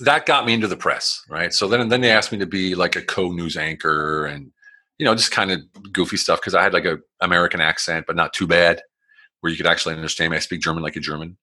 that 0.00 0.26
got 0.26 0.44
me 0.46 0.52
into 0.54 0.66
the 0.66 0.76
press, 0.76 1.22
right? 1.28 1.52
So 1.52 1.68
then 1.68 1.88
then 1.88 2.00
they 2.00 2.10
asked 2.10 2.32
me 2.32 2.38
to 2.38 2.46
be 2.46 2.74
like 2.74 2.96
a 2.96 3.02
co-news 3.02 3.56
anchor 3.56 4.26
and 4.26 4.50
you 4.98 5.04
know 5.04 5.14
just 5.14 5.30
kind 5.32 5.50
of 5.50 5.60
goofy 5.92 6.16
stuff 6.16 6.40
because 6.40 6.54
I 6.54 6.62
had 6.62 6.72
like 6.72 6.84
a 6.84 6.98
American 7.20 7.60
accent, 7.60 8.06
but 8.06 8.16
not 8.16 8.32
too 8.32 8.46
bad, 8.46 8.82
where 9.40 9.50
you 9.50 9.56
could 9.56 9.66
actually 9.66 9.94
understand 9.94 10.30
me. 10.30 10.36
I 10.36 10.40
speak 10.40 10.60
German 10.60 10.82
like 10.82 10.96
a 10.96 11.00
German. 11.00 11.36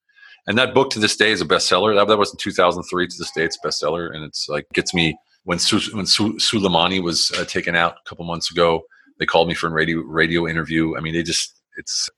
And 0.48 0.58
that 0.58 0.74
book 0.74 0.90
to 0.92 1.00
this 1.00 1.16
day 1.16 1.32
is 1.32 1.40
a 1.40 1.46
bestseller. 1.46 1.96
That, 1.96 2.08
that 2.08 2.18
was 2.18 2.32
in 2.32 2.38
2003 2.38 3.08
to 3.08 3.16
this 3.18 3.30
day. 3.32 3.44
It's 3.44 3.60
a 3.64 3.68
bestseller, 3.68 4.14
and 4.14 4.24
it's 4.24 4.50
like 4.50 4.66
gets 4.74 4.92
me 4.94 5.16
when 5.44 5.60
Su- 5.60 5.96
when 5.96 6.06
Su- 6.06 6.38
Soleimani 6.38 7.02
was 7.02 7.32
uh, 7.38 7.46
taken 7.46 7.76
out 7.76 7.94
a 7.94 8.10
couple 8.10 8.26
months 8.26 8.52
ago. 8.52 8.84
They 9.20 9.26
called 9.26 9.48
me 9.48 9.54
for 9.54 9.68
a 9.68 9.72
radio 9.72 10.00
radio 10.00 10.48
interview. 10.48 10.98
I 10.98 11.02
mean, 11.02 11.14
they 11.14 11.24
just 11.24 11.62
it's 11.78 12.10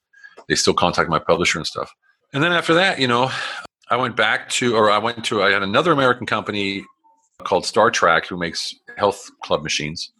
they 0.48 0.56
still 0.56 0.74
contact 0.74 1.10
my 1.10 1.20
publisher 1.20 1.60
and 1.60 1.68
stuff. 1.68 1.92
And 2.34 2.44
then 2.44 2.52
after 2.52 2.74
that, 2.74 3.00
you 3.00 3.08
know, 3.08 3.32
I 3.90 3.98
went 3.98 4.16
back 4.16 4.50
to 4.50 4.76
or 4.76 4.90
I 4.90 4.98
went 4.98 5.24
to 5.26 5.44
I 5.44 5.52
had 5.52 5.64
another 5.64 5.92
American 5.92 6.26
company 6.26 6.86
called 7.44 7.66
Star 7.66 7.92
Trac 7.92 8.28
who 8.28 8.38
makes 8.38 8.74
health 8.98 9.30
club 9.44 9.64
machines. 9.64 10.12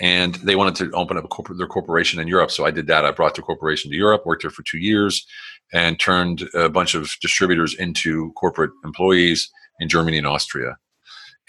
And 0.00 0.34
they 0.36 0.56
wanted 0.56 0.74
to 0.76 0.90
open 0.92 1.16
up 1.16 1.28
their 1.56 1.66
corporation 1.66 2.18
in 2.18 2.26
Europe. 2.26 2.50
So 2.50 2.64
I 2.64 2.70
did 2.70 2.86
that. 2.88 3.04
I 3.04 3.12
brought 3.12 3.36
their 3.36 3.44
corporation 3.44 3.90
to 3.90 3.96
Europe, 3.96 4.22
worked 4.24 4.42
there 4.42 4.50
for 4.50 4.64
two 4.64 4.78
years, 4.78 5.24
and 5.72 6.00
turned 6.00 6.48
a 6.54 6.68
bunch 6.68 6.94
of 6.94 7.10
distributors 7.20 7.74
into 7.74 8.32
corporate 8.32 8.72
employees 8.84 9.48
in 9.80 9.88
Germany 9.88 10.18
and 10.18 10.26
Austria. 10.26 10.76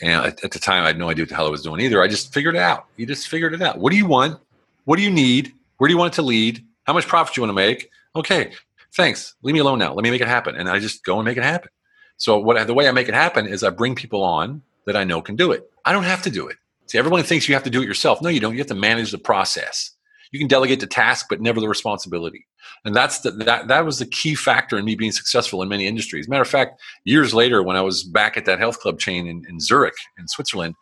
And 0.04 0.26
at, 0.26 0.44
at 0.44 0.52
the 0.52 0.60
time, 0.60 0.84
I 0.84 0.88
had 0.88 1.00
no 1.00 1.10
idea 1.10 1.24
what 1.24 1.30
the 1.30 1.36
hell 1.36 1.48
I 1.48 1.50
was 1.50 1.62
doing 1.62 1.80
either. 1.80 2.04
I 2.04 2.08
just 2.08 2.34
figured 2.34 2.56
it 2.56 2.62
out. 2.62 2.88
You 2.98 3.06
just 3.06 3.30
figured 3.30 3.54
it 3.54 3.62
out. 3.62 3.80
What 3.80 3.92
do 3.92 3.98
you 3.98 4.06
want? 4.06 4.38
What 4.84 4.98
do 4.98 5.02
you 5.02 5.10
need? 5.10 5.54
Where 5.78 5.88
do 5.88 5.94
you 5.94 5.98
want 5.98 6.14
it 6.14 6.16
to 6.18 6.22
lead? 6.22 6.64
How 6.84 6.92
much 6.92 7.08
profit 7.08 7.34
do 7.34 7.40
you 7.42 7.48
want 7.48 7.58
to 7.58 7.62
make? 7.66 7.90
Okay, 8.16 8.52
thanks. 8.96 9.36
Leave 9.44 9.54
me 9.54 9.60
alone 9.60 9.80
now. 9.80 9.94
Let 9.94 10.04
me 10.04 10.12
make 10.12 10.22
it 10.22 10.28
happen. 10.28 10.56
And 10.56 10.70
I 10.70 10.80
just 10.80 11.06
go 11.06 11.18
and 11.18 11.26
make 11.26 11.38
it 11.38 11.44
happen. 11.44 11.70
So 12.18 12.38
what 12.38 12.68
the 12.68 12.74
way 12.74 12.88
I 12.88 12.92
make 12.92 13.08
it 13.08 13.14
happen 13.14 13.48
is 13.48 13.64
I 13.64 13.70
bring 13.70 13.96
people 13.96 14.24
on 14.24 14.62
that 14.86 14.98
I 14.98 15.06
know 15.06 15.22
can 15.22 15.38
do 15.38 15.52
it. 15.54 15.72
I 15.86 15.94
don't 15.94 16.04
have 16.04 16.22
to 16.24 16.30
do 16.30 16.48
it. 16.48 16.58
See, 16.88 16.98
everyone 16.98 17.24
thinks 17.24 17.48
you 17.48 17.56
have 17.56 17.64
to 17.64 17.70
do 17.70 17.82
it 17.82 17.88
yourself. 17.88 18.22
No, 18.22 18.30
you 18.30 18.42
don't. 18.42 18.52
You 18.52 18.60
have 18.60 18.68
to 18.68 18.76
manage 18.76 19.12
the 19.12 19.18
process. 19.18 19.92
You 20.34 20.40
can 20.40 20.48
delegate 20.48 20.80
the 20.80 20.88
task, 20.88 21.28
but 21.30 21.42
never 21.42 21.62
the 21.62 21.70
responsibility. 21.70 22.48
And 22.84 22.96
that's 22.96 23.20
the, 23.20 23.32
that 23.32 23.68
that 23.68 23.86
was 23.86 24.00
the 24.00 24.06
key 24.06 24.34
factor 24.34 24.78
in 24.78 24.84
me 24.84 24.96
being 24.96 25.12
successful 25.12 25.62
in 25.62 25.70
many 25.70 25.86
industries. 25.86 26.28
Matter 26.28 26.42
of 26.42 26.50
fact, 26.50 26.82
years 27.06 27.34
later, 27.34 27.62
when 27.62 27.78
I 27.78 27.82
was 27.82 28.04
back 28.04 28.36
at 28.36 28.46
that 28.46 28.60
health 28.60 28.80
club 28.80 29.00
chain 29.00 29.28
in, 29.28 29.46
in 29.48 29.60
Zurich, 29.60 29.94
in 30.18 30.28
Switzerland, 30.28 30.74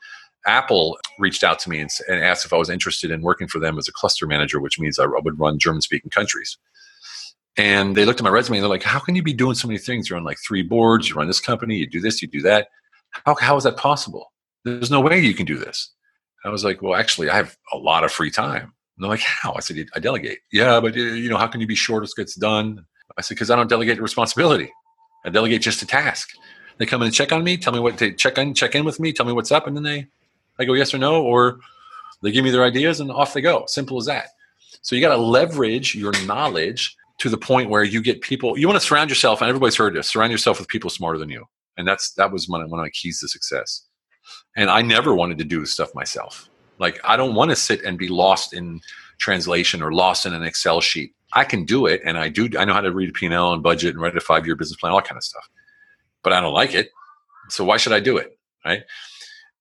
Apple 0.47 0.97
reached 1.19 1.43
out 1.43 1.59
to 1.59 1.69
me 1.69 1.79
and, 1.79 1.89
and 2.07 2.23
asked 2.23 2.45
if 2.45 2.53
I 2.53 2.57
was 2.57 2.69
interested 2.69 3.11
in 3.11 3.21
working 3.21 3.47
for 3.47 3.59
them 3.59 3.77
as 3.77 3.87
a 3.87 3.91
cluster 3.91 4.25
manager, 4.25 4.59
which 4.59 4.79
means 4.79 4.97
I 4.97 5.05
would 5.05 5.39
run 5.39 5.59
German 5.59 5.81
speaking 5.81 6.09
countries. 6.09 6.57
And 7.57 7.95
they 7.95 8.05
looked 8.05 8.21
at 8.21 8.23
my 8.23 8.29
resume 8.29 8.57
and 8.57 8.63
they're 8.63 8.69
like, 8.69 8.83
How 8.83 8.99
can 8.99 9.15
you 9.15 9.23
be 9.23 9.33
doing 9.33 9.55
so 9.55 9.67
many 9.67 9.77
things? 9.77 10.09
You're 10.09 10.17
on 10.17 10.23
like 10.23 10.37
three 10.45 10.63
boards, 10.63 11.09
you 11.09 11.15
run 11.15 11.27
this 11.27 11.41
company, 11.41 11.75
you 11.75 11.87
do 11.87 11.99
this, 11.99 12.21
you 12.21 12.27
do 12.27 12.41
that. 12.41 12.69
How, 13.25 13.35
how 13.35 13.57
is 13.57 13.65
that 13.65 13.77
possible? 13.77 14.31
There's 14.63 14.91
no 14.91 15.01
way 15.01 15.19
you 15.19 15.33
can 15.33 15.45
do 15.45 15.57
this. 15.57 15.91
I 16.45 16.49
was 16.49 16.63
like, 16.63 16.81
Well, 16.81 16.95
actually, 16.95 17.29
I 17.29 17.35
have 17.35 17.57
a 17.73 17.77
lot 17.77 18.03
of 18.03 18.11
free 18.11 18.31
time. 18.31 18.73
And 19.01 19.05
they're 19.05 19.17
like, 19.17 19.21
How? 19.21 19.53
I 19.53 19.61
said, 19.61 19.83
I 19.95 19.99
delegate. 19.99 20.41
Yeah, 20.51 20.79
but 20.79 20.95
uh, 20.95 20.99
you 20.99 21.27
know, 21.27 21.37
how 21.37 21.47
can 21.47 21.59
you 21.59 21.65
be 21.65 21.73
sure 21.73 21.99
this 22.01 22.13
gets 22.13 22.35
done? 22.35 22.85
I 23.17 23.21
said, 23.21 23.33
Because 23.33 23.49
I 23.49 23.55
don't 23.55 23.67
delegate 23.67 23.95
the 23.95 24.03
responsibility. 24.03 24.71
I 25.25 25.29
delegate 25.29 25.63
just 25.63 25.81
a 25.81 25.87
task. 25.87 26.29
They 26.77 26.85
come 26.85 27.01
in 27.01 27.07
and 27.07 27.15
check 27.15 27.31
on 27.31 27.43
me, 27.43 27.57
tell 27.57 27.73
me 27.73 27.79
what 27.79 27.97
they 27.97 28.11
check 28.11 28.37
in, 28.37 28.53
check 28.53 28.75
in 28.75 28.85
with 28.85 28.99
me, 28.99 29.11
tell 29.11 29.25
me 29.25 29.33
what's 29.33 29.51
up, 29.51 29.65
and 29.65 29.75
then 29.75 29.81
they, 29.83 30.07
I 30.59 30.65
go 30.65 30.73
yes 30.73 30.93
or 30.93 30.99
no, 30.99 31.23
or 31.23 31.59
they 32.21 32.31
give 32.31 32.43
me 32.43 32.51
their 32.51 32.63
ideas 32.63 32.99
and 32.99 33.11
off 33.11 33.33
they 33.33 33.41
go. 33.41 33.63
Simple 33.65 33.97
as 33.97 34.05
that. 34.05 34.27
So 34.83 34.95
you 34.95 35.01
got 35.01 35.15
to 35.15 35.21
leverage 35.21 35.95
your 35.95 36.11
knowledge 36.25 36.95
to 37.19 37.29
the 37.29 37.37
point 37.37 37.71
where 37.71 37.83
you 37.83 38.03
get 38.03 38.21
people. 38.21 38.55
You 38.55 38.67
want 38.67 38.79
to 38.79 38.85
surround 38.85 39.09
yourself, 39.09 39.41
and 39.41 39.49
everybody's 39.49 39.75
heard 39.75 39.95
this. 39.95 40.09
Surround 40.09 40.31
yourself 40.31 40.59
with 40.59 40.67
people 40.67 40.91
smarter 40.91 41.17
than 41.17 41.29
you, 41.29 41.45
and 41.75 41.87
that's 41.87 42.13
that 42.13 42.31
was 42.31 42.47
one 42.47 42.61
of, 42.61 42.69
one 42.69 42.79
of 42.79 42.83
my 42.83 42.91
keys 42.91 43.19
to 43.21 43.27
success. 43.27 43.83
And 44.55 44.69
I 44.69 44.83
never 44.83 45.15
wanted 45.15 45.39
to 45.39 45.43
do 45.43 45.65
stuff 45.65 45.89
myself. 45.95 46.49
Like 46.79 46.99
I 47.03 47.17
don't 47.17 47.35
want 47.35 47.51
to 47.51 47.55
sit 47.55 47.83
and 47.83 47.97
be 47.97 48.07
lost 48.07 48.53
in 48.53 48.81
translation 49.17 49.81
or 49.81 49.93
lost 49.93 50.25
in 50.25 50.33
an 50.33 50.43
Excel 50.43 50.81
sheet. 50.81 51.13
I 51.33 51.45
can 51.45 51.63
do 51.63 51.85
it, 51.85 52.01
and 52.03 52.17
I 52.17 52.29
do. 52.29 52.49
I 52.57 52.65
know 52.65 52.73
how 52.73 52.81
to 52.81 52.91
read 52.91 53.09
a 53.09 53.13
P&L 53.13 53.53
and 53.53 53.63
budget 53.63 53.91
and 53.91 54.01
write 54.01 54.17
a 54.17 54.19
five-year 54.19 54.55
business 54.55 54.77
plan, 54.77 54.91
all 54.91 55.01
kind 55.01 55.17
of 55.17 55.23
stuff. 55.23 55.47
But 56.23 56.33
I 56.33 56.41
don't 56.41 56.53
like 56.53 56.73
it, 56.73 56.89
so 57.49 57.63
why 57.63 57.77
should 57.77 57.93
I 57.93 57.99
do 57.99 58.17
it, 58.17 58.37
right? 58.65 58.83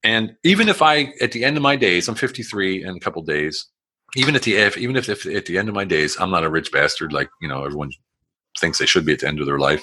And 0.02 0.36
even 0.44 0.68
if 0.68 0.82
I, 0.82 1.12
at 1.20 1.32
the 1.32 1.44
end 1.44 1.56
of 1.56 1.62
my 1.62 1.76
days, 1.76 2.08
I'm 2.08 2.14
53 2.14 2.84
in 2.84 2.96
a 2.96 3.00
couple 3.00 3.22
days. 3.22 3.66
Even 4.16 4.34
at 4.34 4.42
the 4.42 4.56
if, 4.56 4.76
even 4.76 4.96
if, 4.96 5.08
if 5.08 5.26
at 5.26 5.46
the 5.46 5.58
end 5.58 5.68
of 5.68 5.74
my 5.74 5.84
days, 5.84 6.16
I'm 6.18 6.30
not 6.30 6.42
a 6.42 6.50
rich 6.50 6.72
bastard 6.72 7.12
like 7.12 7.28
you 7.40 7.46
know 7.46 7.64
everyone 7.64 7.90
thinks 8.58 8.78
they 8.78 8.86
should 8.86 9.06
be 9.06 9.12
at 9.12 9.20
the 9.20 9.28
end 9.28 9.38
of 9.38 9.46
their 9.46 9.58
life. 9.58 9.82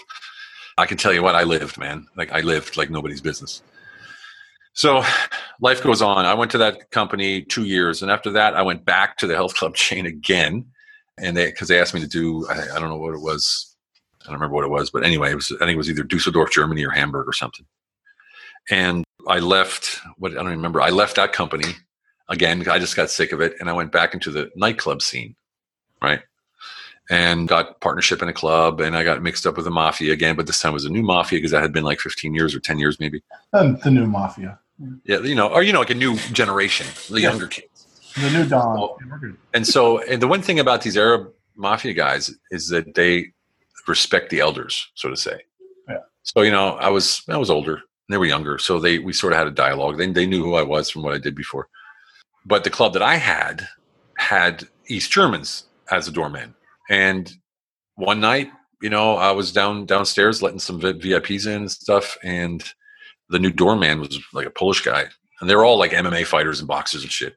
I 0.78 0.86
can 0.86 0.98
tell 0.98 1.14
you 1.14 1.24
what 1.24 1.36
I 1.36 1.44
lived, 1.44 1.78
man. 1.78 2.08
Like 2.18 2.34
I 2.34 2.42
lived 2.42 2.76
like 2.76 2.90
nobody's 2.90 3.22
business. 3.22 3.62
So 4.78 5.04
life 5.60 5.82
goes 5.82 6.04
on. 6.04 6.28
I 6.28 6.36
went 6.36 6.52
to 6.52 6.60
that 6.60 6.92
company 6.92 7.42
two 7.42 7.66
years, 7.66 8.04
and 8.04 8.12
after 8.12 8.30
that, 8.34 8.54
I 8.54 8.62
went 8.62 8.86
back 8.86 9.18
to 9.18 9.28
the 9.28 9.34
health 9.34 9.56
club 9.56 9.74
chain 9.86 10.06
again, 10.06 10.68
and 11.18 11.36
they 11.36 11.48
because 11.48 11.68
they 11.68 11.80
asked 11.80 11.96
me 11.96 12.00
to 12.02 12.08
do 12.08 12.48
I, 12.48 12.76
I, 12.76 12.80
don't 12.80 12.90
know 12.90 12.98
what 12.98 13.16
it 13.16 13.22
was. 13.22 13.76
I 14.22 14.26
don't 14.26 14.36
remember 14.36 14.54
what 14.54 14.66
it 14.66 14.70
was, 14.70 14.92
but 14.92 15.04
anyway, 15.04 15.32
it 15.32 15.36
was 15.36 15.52
I 15.52 15.66
think 15.66 15.72
it 15.72 15.78
was 15.78 15.90
either 15.90 16.04
Dusseldorf, 16.04 16.52
Germany, 16.52 16.86
or 16.86 16.92
Hamburg 16.92 17.28
or 17.28 17.34
something. 17.34 17.66
And 18.70 19.04
I 19.28 19.40
left. 19.40 20.00
What 20.20 20.34
I 20.34 20.36
don't 20.36 20.46
remember. 20.46 20.80
I 20.80 20.92
left 20.92 21.16
that 21.16 21.34
company 21.34 21.74
again. 22.30 22.70
I 22.70 22.78
just 22.78 22.96
got 22.96 23.10
sick 23.10 23.32
of 23.32 23.42
it, 23.42 23.56
and 23.60 23.72
I 23.72 23.74
went 23.74 23.92
back 23.92 24.14
into 24.14 24.30
the 24.30 24.52
nightclub 24.56 25.02
scene, 25.02 25.36
right? 26.04 26.22
And 27.10 27.48
got 27.48 27.82
partnership 27.82 28.22
in 28.22 28.30
a 28.30 28.34
club, 28.34 28.80
and 28.80 28.96
I 28.96 29.04
got 29.04 29.24
mixed 29.24 29.48
up 29.48 29.56
with 29.56 29.66
the 29.66 29.72
mafia 29.72 30.14
again. 30.14 30.36
But 30.36 30.46
this 30.46 30.60
time 30.60 30.74
was 30.74 30.86
a 30.86 30.90
new 30.90 31.02
mafia 31.02 31.40
because 31.40 31.52
that 31.52 31.64
had 31.64 31.74
been 31.74 31.86
like 31.86 32.00
15 32.00 32.36
years 32.36 32.54
or 32.54 32.60
10 32.60 32.78
years, 32.78 33.00
maybe. 33.00 33.24
The 33.54 33.90
new 33.90 34.06
mafia. 34.06 34.60
Yeah, 35.06 35.20
you 35.20 35.36
know, 35.36 35.48
or 35.48 35.64
you 35.64 35.74
know, 35.74 35.80
like 35.80 35.90
a 35.90 35.96
new 35.96 36.18
generation, 36.34 36.86
the 37.10 37.22
yeah. 37.22 37.30
younger 37.30 37.48
kids. 37.48 38.12
The 38.16 38.30
new 38.30 38.46
dawn. 38.46 38.78
So, 38.78 38.98
and 39.54 39.68
so, 39.68 40.02
and 40.04 40.22
the 40.22 40.28
one 40.28 40.42
thing 40.42 40.60
about 40.60 40.82
these 40.82 40.98
Arab 40.98 41.32
mafia 41.56 41.94
guys 41.94 42.32
is 42.52 42.70
that 42.70 42.94
they 42.94 43.32
respect 43.88 44.30
the 44.30 44.40
elders, 44.40 44.88
so 44.96 45.10
to 45.10 45.16
say. 45.16 45.42
Yeah. 45.90 45.98
So 46.24 46.42
you 46.42 46.52
know, 46.52 46.76
I 46.76 46.90
was 46.90 47.24
I 47.30 47.38
was 47.38 47.50
older, 47.50 47.82
they 48.10 48.18
were 48.18 48.26
younger, 48.26 48.58
so 48.58 48.80
they 48.80 49.00
we 49.00 49.14
sort 49.14 49.34
of 49.34 49.40
had 49.40 49.48
a 49.48 49.52
dialogue. 49.52 49.98
They 49.98 50.08
they 50.12 50.26
knew 50.26 50.44
who 50.44 50.56
I 50.56 50.64
was 50.64 50.90
from 50.90 51.04
what 51.04 51.14
I 51.14 51.18
did 51.18 51.36
before. 51.36 51.68
But 52.46 52.64
the 52.64 52.70
club 52.70 52.94
that 52.94 53.02
I 53.02 53.16
had 53.16 53.68
had 54.18 54.68
East 54.88 55.12
Germans 55.12 55.66
as 55.92 56.08
a 56.08 56.12
doorman, 56.12 56.56
and 56.90 57.32
one 57.96 58.20
night, 58.20 58.50
you 58.82 58.90
know, 58.90 59.16
I 59.16 59.32
was 59.32 59.52
down 59.52 59.86
downstairs 59.86 60.42
letting 60.42 60.60
some 60.60 60.80
VIPs 60.80 61.48
in 61.48 61.62
and 61.62 61.72
stuff, 61.72 62.18
and 62.24 62.64
the 63.30 63.40
new 63.40 63.52
doorman 63.52 64.00
was 64.00 64.20
like 64.34 64.48
a 64.48 64.52
Polish 64.52 64.82
guy, 64.82 65.06
and 65.40 65.50
they 65.50 65.56
were 65.56 65.66
all 65.66 65.78
like 65.78 65.92
MMA 65.92 66.26
fighters 66.26 66.60
and 66.60 66.68
boxers 66.68 67.04
and 67.04 67.12
shit. 67.12 67.36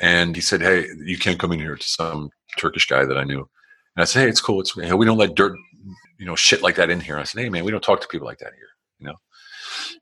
And 0.00 0.34
he 0.34 0.42
said, 0.42 0.60
"Hey, 0.60 0.86
you 1.04 1.18
can't 1.18 1.38
come 1.38 1.52
in 1.52 1.58
here." 1.58 1.76
To 1.76 1.86
some 1.86 2.30
Turkish 2.56 2.86
guy 2.86 3.04
that 3.04 3.18
I 3.18 3.24
knew, 3.24 3.38
and 3.38 4.02
I 4.02 4.04
said, 4.04 4.22
"Hey, 4.22 4.28
it's 4.28 4.40
cool. 4.40 4.60
It's 4.60 4.76
we 4.76 4.86
don't 4.86 5.18
let 5.18 5.34
dirt, 5.34 5.56
you 6.18 6.26
know, 6.26 6.36
shit 6.36 6.62
like 6.62 6.76
that 6.76 6.90
in 6.90 7.00
here." 7.00 7.18
I 7.18 7.24
said, 7.24 7.42
"Hey, 7.42 7.48
man, 7.48 7.64
we 7.64 7.70
don't 7.70 7.82
talk 7.82 8.00
to 8.00 8.08
people 8.08 8.26
like 8.26 8.38
that 8.38 8.52
here." 8.54 8.68
You 8.98 9.06
know. 9.08 9.16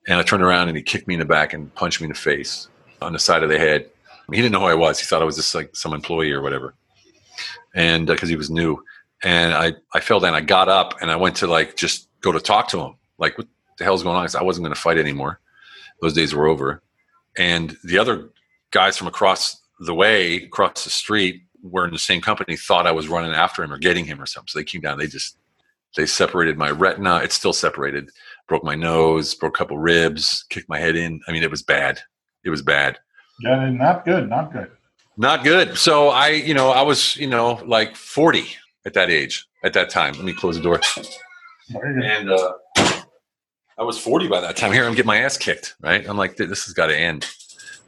And 0.09 0.19
I 0.19 0.23
turned 0.23 0.43
around 0.43 0.69
and 0.69 0.77
he 0.77 0.83
kicked 0.83 1.09
me 1.09 1.15
in 1.15 1.21
the 1.21 1.27
back 1.27 1.53
and 1.53 1.75
punched 1.75 2.01
me 2.01 2.07
in 2.07 2.13
the 2.13 2.19
face 2.19 2.69
on 3.03 3.13
the 3.13 3.19
side 3.19 3.43
of 3.43 3.49
the 3.49 3.59
head. 3.59 3.89
I 4.11 4.31
mean, 4.31 4.39
he 4.39 4.43
didn't 4.43 4.53
know 4.53 4.61
who 4.61 4.67
I 4.67 4.75
was. 4.75 4.99
He 4.99 5.07
thought 5.07 5.23
I 5.23 5.27
was 5.27 5.37
just 5.37 5.55
like 5.55 5.75
some 5.75 5.93
employee 5.93 6.33
or 6.33 6.43
whatever. 6.43 6.75
And 7.75 8.07
because 8.07 8.29
uh, 8.29 8.31
he 8.31 8.37
was 8.37 8.51
new, 8.51 8.83
and 9.23 9.55
I 9.55 9.73
I 9.95 10.01
fell 10.01 10.21
down. 10.21 10.35
I 10.35 10.41
got 10.41 10.69
up 10.69 11.01
and 11.01 11.11
I 11.11 11.17
went 11.17 11.37
to 11.37 11.47
like 11.47 11.77
just 11.77 12.09
go 12.21 12.33
to 12.33 12.41
talk 12.41 12.69
to 12.69 12.81
him. 12.81 12.97
Like, 13.19 13.39
what 13.39 13.47
the 13.79 13.85
hell's 13.85 14.03
going 14.03 14.17
on? 14.17 14.29
I 14.39 14.43
wasn't 14.43 14.65
going 14.65 14.75
to 14.75 14.81
fight 14.81 14.99
anymore. 14.99 15.41
Those 16.01 16.13
days 16.13 16.35
were 16.35 16.47
over. 16.47 16.83
And 17.39 17.77
the 17.85 17.99
other 17.99 18.31
guys 18.71 18.97
from 18.97 19.07
across 19.07 19.61
the 19.81 19.95
way, 19.95 20.37
across 20.37 20.85
the 20.85 20.91
street, 20.91 21.43
were 21.63 21.85
in 21.85 21.93
the 21.93 21.99
same 21.99 22.21
company, 22.21 22.57
thought 22.57 22.87
I 22.87 22.93
was 22.93 23.09
running 23.09 23.33
after 23.33 23.63
him 23.63 23.73
or 23.73 23.79
getting 23.79 24.05
him 24.05 24.21
or 24.21 24.27
something. 24.27 24.49
So 24.49 24.59
they 24.59 24.65
came 24.65 24.81
down. 24.81 24.99
They 24.99 25.07
just 25.07 25.37
they 25.97 26.07
separated 26.07 26.59
my 26.59 26.71
retina. 26.71 27.17
It's 27.19 27.35
still 27.35 27.53
separated. 27.53 28.11
Broke 28.49 28.63
my 28.63 28.75
nose. 28.75 29.35
Broke 29.35 29.57
a 29.57 29.59
couple 29.59 29.79
ribs. 29.79 30.45
Kicked 30.51 30.69
my 30.69 30.79
head 30.79 30.95
in. 30.95 31.21
I 31.27 31.33
mean, 31.33 31.43
it 31.43 31.51
was 31.51 31.63
bad. 31.63 32.01
It 32.45 32.51
was 32.51 32.63
bad. 32.63 32.99
Yeah, 33.41 33.69
not 33.71 34.05
good. 34.05 34.29
Not 34.29 34.53
good. 34.53 34.71
Not 35.17 35.43
good. 35.43 35.77
So 35.77 36.09
I, 36.09 36.29
you 36.29 36.55
know, 36.55 36.71
I 36.71 36.83
was, 36.83 37.17
you 37.17 37.27
know, 37.27 37.61
like 37.67 37.97
forty 37.97 38.47
at 38.85 38.95
that 38.95 39.11
age. 39.11 39.47
At 39.65 39.73
that 39.73 39.91
time. 39.91 40.15
Let 40.15 40.25
me 40.25 40.33
close 40.33 40.57
the 40.57 40.63
door. 40.63 40.81
And 41.75 42.31
uh, 42.31 42.53
I 43.79 43.83
was 43.83 43.99
40 43.99 44.29
by 44.29 44.41
that 44.41 44.57
time. 44.57 44.73
Here 44.73 44.85
I'm 44.85 44.93
getting 44.93 45.07
my 45.07 45.19
ass 45.19 45.37
kicked, 45.37 45.75
right? 45.81 46.09
I'm 46.09 46.17
like, 46.17 46.37
this 46.37 46.65
has 46.65 46.73
got 46.73 46.87
to 46.87 46.97
end. 46.97 47.27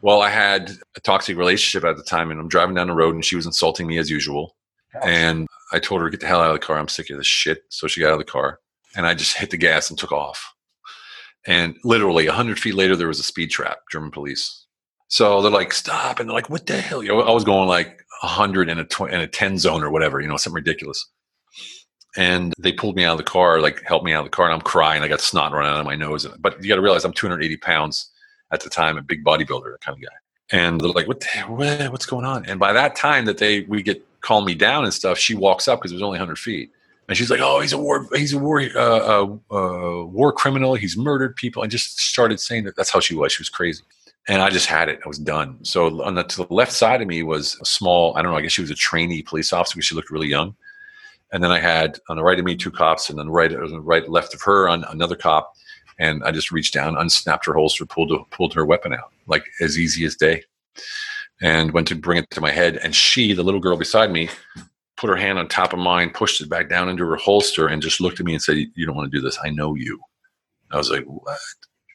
Well, 0.03 0.21
I 0.21 0.29
had 0.29 0.73
a 0.97 1.01
toxic 1.01 1.37
relationship 1.37 1.89
at 1.89 1.97
the 1.97 2.03
time, 2.03 2.31
and 2.31 2.39
I'm 2.39 2.49
driving 2.49 2.75
down 2.75 2.89
the 2.89 2.95
road, 2.95 3.15
and 3.15 3.25
she 3.25 3.37
was 3.37 3.47
insulting 3.47 3.87
me 3.87 3.99
as 3.99 4.11
usual. 4.11 4.55
And 5.03 5.47
I 5.73 5.79
told 5.79 6.03
her, 6.03 6.11
get 6.11 6.21
the 6.21 6.27
hell 6.27 6.41
out 6.41 6.51
of 6.51 6.61
the 6.61 6.65
car. 6.67 6.79
I'm 6.79 6.89
sick 6.89 7.11
of 7.11 7.17
this 7.17 7.27
shit. 7.27 7.63
So 7.71 7.87
she 7.89 8.01
got 8.01 8.09
out 8.09 8.13
of 8.13 8.19
the 8.19 8.25
car, 8.25 8.61
and 8.97 9.07
I 9.07 9.15
just 9.15 9.37
hit 9.37 9.51
the 9.51 9.57
gas 9.57 9.89
and 9.89 9.99
took 9.99 10.13
off. 10.13 10.55
And 11.47 11.77
literally 11.85 12.27
100 12.27 12.59
feet 12.59 12.75
later, 12.75 12.95
there 12.95 13.09
was 13.09 13.21
a 13.21 13.25
speed 13.25 13.51
trap, 13.51 13.79
German 13.91 14.11
police. 14.11 14.67
So 15.09 15.41
they're 15.41 15.51
like, 15.51 15.73
stop. 15.73 16.21
And 16.21 16.29
they're 16.29 16.35
like, 16.35 16.51
what 16.51 16.67
the 16.67 16.81
hell? 16.81 17.03
You 17.03 17.09
know, 17.09 17.21
I 17.23 17.33
was 17.33 17.45
going 17.45 17.69
like 17.69 18.05
100 18.21 18.69
in 18.69 18.79
a, 18.79 18.85
tw- 18.85 19.11
in 19.11 19.21
a 19.21 19.27
10 19.27 19.57
zone 19.59 19.83
or 19.83 19.91
whatever, 19.91 20.21
you 20.21 20.29
know, 20.29 20.37
something 20.37 20.55
ridiculous 20.57 21.09
and 22.19 22.53
they 22.59 22.73
pulled 22.73 22.97
me 22.97 23.05
out 23.05 23.13
of 23.13 23.19
the 23.19 23.31
car, 23.31 23.61
like 23.61 23.81
helped 23.85 24.05
me 24.05 24.13
out 24.13 24.19
of 24.19 24.27
the 24.27 24.31
car, 24.31 24.47
and 24.47 24.55
I'm 24.55 24.61
crying. 24.61 25.05
I 25.05 25.09
got 25.09 25.21
snot 25.21 25.53
running 25.53 25.71
out 25.71 25.79
of 25.79 25.87
my 25.87 25.95
nose. 25.95 26.27
But 26.41 26.61
you 26.61 26.69
got 26.69 26.75
to 26.75 26.83
realize 26.83 27.05
I'm 27.05 27.13
280 27.13 27.57
pounds 27.59 28.11
at 28.51 28.61
the 28.61 28.69
time, 28.69 28.99
a 28.99 29.03
big 29.03 29.25
bodybuilder 29.25 29.81
kind 29.81 29.97
of 29.97 30.03
guy. 30.03 30.17
And 30.51 30.81
they're 30.81 30.91
like, 30.91 31.07
"What? 31.07 31.21
The, 31.21 31.89
what's 31.93 32.07
going 32.07 32.25
on?" 32.25 32.45
And 32.47 32.59
by 32.59 32.73
that 32.73 32.97
time 32.97 33.25
that 33.27 33.39
they 33.39 33.61
we 33.63 33.85
get 33.85 34.05
calm 34.21 34.45
me 34.45 34.57
down 34.57 34.83
and 34.83 34.93
stuff, 34.93 35.17
she 35.17 35.37
walks 35.37 35.69
up 35.69 35.79
because 35.79 35.93
it 35.93 35.95
was 35.95 36.03
only 36.03 36.19
100 36.19 36.41
feet, 36.41 36.73
and 37.07 37.17
she's 37.17 37.31
like, 37.31 37.41
"Oh, 37.41 37.61
he's 37.61 37.73
a 37.73 37.79
war, 37.79 38.09
he's 38.13 38.33
a 38.33 38.39
war, 38.39 38.63
uh, 38.63 38.79
uh, 38.79 39.37
uh, 39.53 40.05
war 40.07 40.33
criminal. 40.33 40.75
He's 40.75 40.97
murdered 40.97 41.37
people." 41.37 41.63
And 41.63 41.71
just 41.71 42.01
started 42.01 42.41
saying 42.41 42.65
that. 42.65 42.75
That's 42.75 42.91
how 42.91 42.99
she 42.99 43.15
was. 43.15 43.31
She 43.33 43.43
was 43.43 43.49
crazy. 43.49 43.85
And 44.27 44.43
I 44.43 44.51
just 44.51 44.67
had 44.67 44.89
it. 44.89 44.99
I 45.05 45.09
was 45.09 45.19
done. 45.19 45.57
So 45.63 46.03
on 46.03 46.17
the, 46.17 46.25
to 46.25 46.45
the 46.45 46.53
left 46.53 46.73
side 46.73 47.01
of 47.01 47.07
me 47.07 47.23
was 47.23 47.57
a 47.63 47.65
small. 47.65 48.17
I 48.17 48.23
don't 48.23 48.33
know. 48.33 48.39
I 48.39 48.41
guess 48.41 48.53
she 48.53 48.61
was 48.61 48.71
a 48.71 48.75
trainee 48.75 49.23
police 49.23 49.53
officer 49.53 49.77
because 49.77 49.87
she 49.87 49.95
looked 49.95 50.11
really 50.11 50.29
young 50.29 50.57
and 51.33 51.43
then 51.43 51.51
I 51.51 51.59
had 51.61 51.99
on 52.09 52.17
the 52.17 52.23
right 52.23 52.39
of 52.39 52.45
me 52.45 52.57
two 52.57 52.71
cops, 52.71 53.11
and 53.11 53.19
then 53.19 53.29
right 53.29 53.51
the 53.51 53.81
right 53.81 54.09
left 54.09 54.35
of 54.35 54.43
her 54.43 54.69
on 54.69 54.85
another 54.85 55.17
cop, 55.17 55.53
and 55.99 56.23
I 56.25 56.31
just 56.31 56.51
reached 56.51 56.75
down, 56.75 56.97
unsnapped 56.97 57.47
her 57.47 57.55
holster, 57.55 57.85
pulled 57.87 58.13
pulled 58.31 58.55
her 58.55 58.65
weapon 58.65 58.95
out, 58.95 59.13
like 59.27 59.45
as 59.61 59.79
easy 59.79 60.05
as 60.05 60.17
day, 60.17 60.45
and 61.43 61.73
went 61.73 61.89
to 61.89 61.95
bring 61.95 62.19
it 62.19 62.31
to 62.31 62.41
my 62.41 62.51
head, 62.51 62.79
and 62.79 62.95
she, 62.95 63.33
the 63.33 63.43
little 63.43 63.61
girl 63.61 63.77
beside 63.77 64.11
me, 64.11 64.29
put 64.97 65.11
her 65.11 65.17
hand 65.17 65.39
on 65.39 65.49
top 65.49 65.73
of 65.73 65.79
mine, 65.79 66.11
pushed 66.11 66.41
it 66.41 66.49
back 66.49 66.69
down 66.69 66.89
into 66.89 67.07
her 67.07 67.17
holster, 67.17 67.69
and 67.69 67.83
just 67.83 68.01
looked 68.01 68.21
at 68.21 68.27
me 68.27 68.33
and 68.33 68.43
said, 68.43 68.57
"You 68.75 68.87
don't 68.87 68.97
want 68.97 69.11
to 69.11 69.17
do 69.17 69.23
this. 69.23 69.39
I 69.43 69.51
know 69.51 69.75
you." 69.75 70.01
I 70.71 70.77
was 70.77 70.91
like, 70.91 71.05
"What?" 71.05 71.39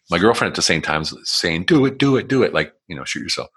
My 0.09 0.19
girlfriend 0.19 0.51
at 0.51 0.55
the 0.55 0.61
same 0.61 0.81
time 0.81 1.03
saying, 1.05 1.65
"Do 1.65 1.85
it, 1.85 1.97
do 1.97 2.17
it, 2.17 2.27
do 2.27 2.43
it!" 2.43 2.53
Like 2.53 2.73
you 2.87 2.95
know, 2.95 3.03
shoot 3.03 3.21
yourself. 3.21 3.49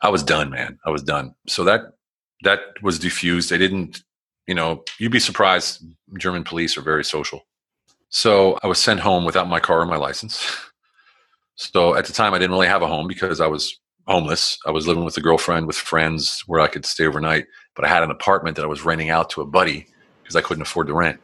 I 0.00 0.08
was 0.10 0.22
done, 0.22 0.50
man. 0.50 0.78
I 0.86 0.90
was 0.90 1.02
done. 1.02 1.34
So 1.48 1.64
that 1.64 1.92
that 2.42 2.60
was 2.82 2.98
diffused. 2.98 3.52
I 3.52 3.56
didn't 3.58 4.02
you 4.48 4.54
know, 4.54 4.82
you'd 4.98 5.12
be 5.12 5.20
surprised. 5.20 5.84
German 6.18 6.42
police 6.42 6.76
are 6.76 6.82
very 6.82 7.04
social. 7.04 7.42
So 8.08 8.58
I 8.62 8.66
was 8.66 8.78
sent 8.78 9.00
home 9.00 9.24
without 9.24 9.46
my 9.46 9.60
car 9.60 9.80
or 9.80 9.86
my 9.86 9.96
license. 9.96 10.44
So 11.60 11.96
at 11.96 12.04
the 12.04 12.12
time, 12.12 12.34
I 12.34 12.38
didn't 12.38 12.52
really 12.52 12.68
have 12.68 12.82
a 12.82 12.86
home 12.86 13.08
because 13.08 13.40
I 13.40 13.48
was 13.48 13.80
homeless. 14.06 14.56
I 14.64 14.70
was 14.70 14.86
living 14.86 15.04
with 15.04 15.16
a 15.16 15.20
girlfriend, 15.20 15.66
with 15.66 15.74
friends 15.74 16.40
where 16.46 16.60
I 16.60 16.68
could 16.68 16.86
stay 16.86 17.04
overnight. 17.04 17.46
But 17.74 17.84
I 17.84 17.88
had 17.88 18.04
an 18.04 18.12
apartment 18.12 18.54
that 18.54 18.62
I 18.62 18.68
was 18.68 18.84
renting 18.84 19.10
out 19.10 19.28
to 19.30 19.40
a 19.40 19.44
buddy 19.44 19.88
because 20.22 20.36
I 20.36 20.40
couldn't 20.40 20.62
afford 20.62 20.86
the 20.86 20.94
rent. 20.94 21.18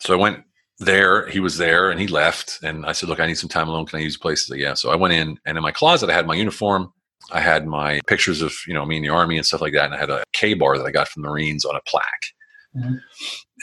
So 0.00 0.12
I 0.12 0.16
went 0.16 0.42
there. 0.80 1.28
He 1.28 1.38
was 1.38 1.56
there 1.56 1.88
and 1.92 2.00
he 2.00 2.08
left. 2.08 2.58
And 2.64 2.84
I 2.84 2.90
said, 2.90 3.08
Look, 3.08 3.20
I 3.20 3.28
need 3.28 3.38
some 3.38 3.48
time 3.48 3.68
alone. 3.68 3.86
Can 3.86 4.00
I 4.00 4.02
use 4.02 4.14
the 4.14 4.22
place? 4.22 4.44
He 4.44 4.54
said, 4.54 4.58
Yeah. 4.58 4.74
So 4.74 4.90
I 4.90 4.96
went 4.96 5.14
in 5.14 5.38
and 5.46 5.56
in 5.56 5.62
my 5.62 5.70
closet, 5.70 6.10
I 6.10 6.14
had 6.14 6.26
my 6.26 6.34
uniform. 6.34 6.92
I 7.30 7.38
had 7.38 7.64
my 7.68 8.00
pictures 8.08 8.42
of, 8.42 8.54
you 8.66 8.74
know, 8.74 8.84
me 8.84 8.96
in 8.96 9.04
the 9.04 9.08
army 9.10 9.36
and 9.36 9.46
stuff 9.46 9.60
like 9.60 9.72
that. 9.74 9.84
And 9.84 9.94
I 9.94 9.98
had 9.98 10.10
a 10.10 10.24
KA-BAR 10.34 10.78
that 10.78 10.84
I 10.84 10.90
got 10.90 11.06
from 11.06 11.22
the 11.22 11.28
Marines 11.28 11.64
on 11.64 11.76
a 11.76 11.80
plaque. 11.86 12.32
Mm-hmm. 12.76 12.94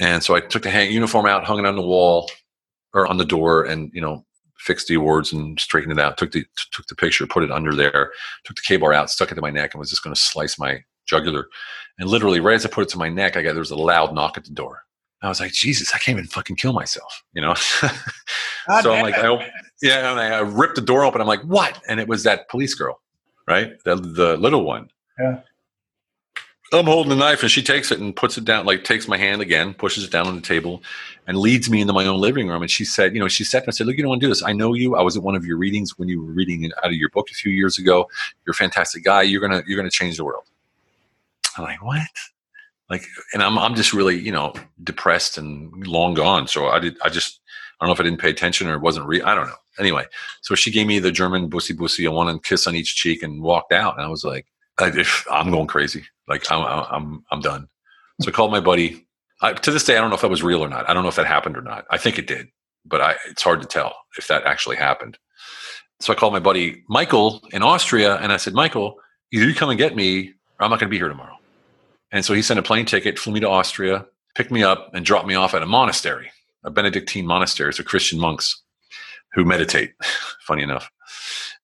And 0.02 0.24
so 0.24 0.36
I 0.36 0.40
took 0.40 0.64
the 0.64 0.70
hang- 0.70 0.92
uniform 0.92 1.26
out, 1.26 1.44
hung 1.44 1.60
it 1.60 1.66
on 1.66 1.76
the 1.76 1.82
wall 1.82 2.30
or 2.94 3.08
on 3.08 3.18
the 3.18 3.26
door, 3.26 3.64
and 3.64 3.92
you 3.94 4.02
know 4.02 4.26
fixed 4.58 4.88
the 4.88 4.96
awards 4.96 5.34
and 5.34 5.60
straightened 5.60 5.92
it 5.92 6.00
out. 6.00 6.18
Took 6.18 6.32
the 6.32 6.46
took 6.72 6.88
the 6.88 6.96
picture, 6.96 7.28
put 7.28 7.44
it 7.44 7.52
under 7.52 7.76
there, 7.76 8.12
took 8.46 8.56
the 8.56 8.62
KA-BAR 8.68 8.94
out, 8.94 9.10
stuck 9.10 9.32
it 9.32 9.36
to 9.36 9.42
my 9.42 9.52
neck, 9.52 9.74
and 9.74 9.80
was 9.80 9.90
just 9.90 10.04
going 10.04 10.16
to 10.16 10.20
slice 10.20 10.58
my 10.58 10.84
jugular. 11.06 11.48
And 12.00 12.10
literally, 12.10 12.40
right 12.40 12.56
as 12.56 12.66
I 12.66 12.70
put 12.70 12.84
it 12.84 12.90
to 12.90 12.98
my 12.98 13.10
neck, 13.10 13.38
I 13.38 13.42
got 13.42 13.54
there 13.54 13.60
was 13.60 13.72
a 13.72 13.76
loud 13.76 14.16
knock 14.16 14.38
at 14.38 14.46
the 14.46 14.52
door. 14.52 14.84
I 15.24 15.30
was 15.30 15.40
like, 15.40 15.54
Jesus, 15.54 15.94
I 15.94 16.00
can't 16.00 16.18
even 16.18 16.28
fucking 16.28 16.58
kill 16.58 16.74
myself, 16.74 17.24
you 17.34 17.42
know? 17.42 17.56
So 18.82 18.94
I'm 18.94 19.04
like. 19.04 19.18
I, 19.18 19.28
op- 19.28 19.42
yeah, 19.82 20.10
and 20.10 20.20
I 20.20 20.40
ripped 20.40 20.76
the 20.76 20.82
door 20.82 21.04
open. 21.04 21.20
I'm 21.20 21.28
like, 21.28 21.42
what? 21.42 21.82
And 21.90 22.00
it 22.00 22.08
was 22.08 22.24
that 22.24 22.48
police 22.48 22.76
girl, 22.76 23.02
right? 23.46 23.74
The, 23.84 23.96
the 23.96 24.38
little 24.38 24.64
one. 24.64 24.90
Yeah. 25.20 25.42
I'm 26.80 26.86
holding 26.86 27.10
the 27.10 27.16
knife 27.16 27.42
and 27.42 27.52
she 27.52 27.62
takes 27.62 27.92
it 27.92 28.00
and 28.00 28.16
puts 28.16 28.38
it 28.38 28.46
down, 28.46 28.66
like 28.66 28.84
takes 28.84 29.08
my 29.08 29.18
hand 29.18 29.42
again, 29.42 29.74
pushes 29.74 30.04
it 30.04 30.12
down 30.12 30.28
on 30.28 30.36
the 30.36 30.42
table 30.42 30.82
and 31.28 31.38
leads 31.38 31.70
me 31.70 31.82
into 31.82 31.94
my 31.94 32.06
own 32.06 32.20
living 32.20 32.48
room. 32.48 32.62
And 32.62 32.72
she 32.72 32.86
said, 32.86 33.14
you 33.14 33.20
know, 33.20 33.28
she 33.28 33.44
said, 33.44 33.64
I 33.68 33.72
said, 33.72 33.88
look, 33.88 33.96
you 33.96 34.04
don't 34.04 34.10
want 34.10 34.22
to 34.22 34.26
do 34.26 34.32
this. 34.32 34.44
I 34.44 34.54
know 34.54 34.74
you. 34.74 34.96
I 34.96 35.02
was 35.02 35.16
at 35.16 35.24
one 35.24 35.36
of 35.36 35.46
your 35.46 35.58
readings 35.58 35.98
when 35.98 36.10
you 36.10 36.24
were 36.24 36.32
reading 36.32 36.72
out 36.78 36.88
of 36.88 36.94
your 36.94 37.10
book 37.10 37.30
a 37.30 37.34
few 37.34 37.52
years 37.52 37.78
ago. 37.78 38.10
You're 38.46 38.52
a 38.52 38.56
fantastic 38.56 39.04
guy. 39.04 39.22
You're 39.24 39.48
to, 39.48 39.64
you're 39.68 39.84
to 39.84 39.90
change 39.90 40.18
the 40.18 40.26
world. 40.26 40.44
I'm 41.58 41.64
like, 41.64 41.84
what? 41.84 42.08
Like, 42.90 43.06
and 43.34 43.42
I'm, 43.42 43.58
I'm 43.58 43.76
just 43.76 43.94
really, 43.94 44.20
you 44.20 44.32
know, 44.32 44.54
depressed 44.84 45.38
and 45.38 45.86
long 45.86 46.14
gone. 46.14 46.48
So 46.48 46.68
I 46.68 46.80
did, 46.80 46.98
I 47.04 47.10
just, 47.10 47.40
I 47.80 47.86
don't 47.86 47.90
know 47.90 47.94
if 47.94 48.00
I 48.00 48.04
didn't 48.04 48.20
pay 48.20 48.30
attention 48.30 48.68
or 48.68 48.76
it 48.76 48.82
wasn't 48.82 49.08
real. 49.08 49.26
I 49.26 49.36
don't 49.36 49.48
know. 49.48 49.56
Anyway, 49.80 50.06
so 50.42 50.56
she 50.56 50.72
gave 50.72 50.88
me 50.88 51.00
the 51.00 51.12
German 51.12 51.50
bussy 51.50 51.74
bussy, 51.74 52.06
a 52.06 52.12
one 52.12 52.30
and 52.30 52.44
kiss 52.44 52.68
on 52.68 52.76
each 52.76 52.96
cheek 52.96 53.24
and 53.24 53.42
walked 53.42 53.74
out. 53.74 53.96
And 53.96 54.06
I 54.06 54.10
was 54.10 54.24
like, 54.24 54.46
I, 54.84 55.04
I'm 55.32 55.52
going 55.52 55.68
crazy. 55.68 56.06
Like 56.28 56.50
I'm, 56.52 56.64
I'm, 56.64 57.24
I'm 57.32 57.42
done. 57.42 57.68
So 58.22 58.30
I 58.30 58.32
called 58.32 58.52
my 58.52 58.60
buddy. 58.60 59.06
I, 59.42 59.54
to 59.54 59.72
this 59.72 59.84
day, 59.84 59.98
I 59.98 60.02
don't 60.02 60.10
know 60.10 60.16
if 60.16 60.22
that 60.22 60.30
was 60.30 60.44
real 60.44 60.64
or 60.64 60.70
not. 60.70 60.90
I 60.90 60.94
don't 60.94 61.04
know 61.04 61.10
if 61.10 61.16
that 61.16 61.26
happened 61.26 61.58
or 61.58 61.62
not. 61.62 61.86
I 61.90 61.98
think 61.98 62.18
it 62.18 62.28
did, 62.28 62.48
but 62.86 63.02
I, 63.02 63.16
it's 63.30 63.44
hard 63.44 63.62
to 63.62 63.68
tell 63.68 63.96
if 64.18 64.28
that 64.28 64.44
actually 64.46 64.78
happened. 64.78 65.18
So 66.00 66.14
I 66.14 66.16
called 66.16 66.34
my 66.34 66.40
buddy 66.40 66.84
Michael 66.90 67.42
in 67.52 67.64
Austria, 67.64 68.18
and 68.18 68.32
I 68.32 68.38
said, 68.38 68.54
Michael, 68.54 68.98
either 69.32 69.46
you 69.46 69.56
come 69.56 69.70
and 69.70 69.78
get 69.78 69.96
me, 69.96 70.30
or 70.60 70.66
I'm 70.66 70.70
not 70.70 70.80
going 70.80 70.90
to 70.90 70.92
be 70.92 70.98
here 70.98 71.08
tomorrow. 71.08 71.38
And 72.12 72.24
so 72.24 72.34
he 72.34 72.42
sent 72.42 72.60
a 72.60 72.64
plane 72.64 72.86
ticket, 72.86 73.18
flew 73.18 73.34
me 73.34 73.40
to 73.40 73.50
Austria, 73.50 74.06
picked 74.36 74.52
me 74.52 74.64
up, 74.64 74.94
and 74.94 75.06
dropped 75.06 75.28
me 75.28 75.36
off 75.36 75.54
at 75.54 75.64
a 75.64 75.66
monastery, 75.66 76.32
a 76.64 76.70
Benedictine 76.70 77.26
monastery. 77.26 77.70
It's 77.70 77.80
a 77.80 77.84
Christian 77.84 78.20
monks 78.20 78.62
who 79.34 79.46
meditate. 79.46 79.94
Funny 80.42 80.64
enough. 80.64 80.90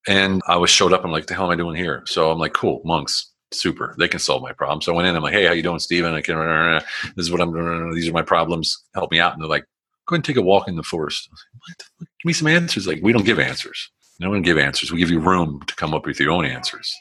And 0.08 0.42
I 0.48 0.56
was 0.56 0.70
showed 0.70 0.94
up. 0.94 1.04
I'm 1.04 1.12
like, 1.12 1.28
the 1.28 1.34
hell 1.34 1.46
am 1.46 1.52
I 1.52 1.56
doing 1.56 1.76
here? 1.76 2.04
So 2.06 2.32
I'm 2.32 2.40
like, 2.40 2.54
cool, 2.54 2.82
monks, 2.86 3.34
super. 3.52 3.96
They 3.98 4.08
can 4.08 4.20
solve 4.20 4.42
my 4.42 4.54
problem. 4.54 4.82
So 4.82 4.94
I 4.94 4.96
went 4.96 5.08
in. 5.08 5.16
I'm 5.16 5.24
like, 5.24 5.34
hey, 5.34 5.46
how 5.46 5.54
you 5.54 5.64
doing, 5.64 5.80
Steven? 5.80 6.14
I 6.14 6.22
can. 6.22 6.82
This 7.16 7.26
is 7.26 7.32
what 7.32 7.42
I'm 7.42 7.54
doing. 7.54 7.92
These 7.94 8.08
are 8.10 8.14
my 8.14 8.22
problems. 8.22 8.86
Help 8.96 9.12
me 9.12 9.20
out. 9.20 9.34
And 9.34 9.42
they're 9.42 9.50
like, 9.50 9.66
go 10.08 10.16
ahead 10.16 10.20
and 10.20 10.26
take 10.26 10.38
a 10.38 10.42
walk 10.42 10.68
in 10.68 10.76
the 10.76 10.84
forest. 10.84 11.30
Like? 11.68 11.78
Give 12.00 12.26
me 12.26 12.34
some 12.34 12.48
answers. 12.48 12.88
Like, 12.88 13.00
we 13.04 13.14
don't 13.14 13.26
give 13.26 13.40
answers. 13.40 13.92
No 14.20 14.30
one 14.30 14.42
give 14.42 14.58
answers. 14.58 14.92
We 14.92 15.00
give 15.00 15.12
you 15.12 15.20
room 15.20 15.62
to 15.68 15.76
come 15.76 15.94
up 15.94 16.06
with 16.06 16.20
your 16.20 16.32
own 16.32 16.46
answers. 16.46 16.94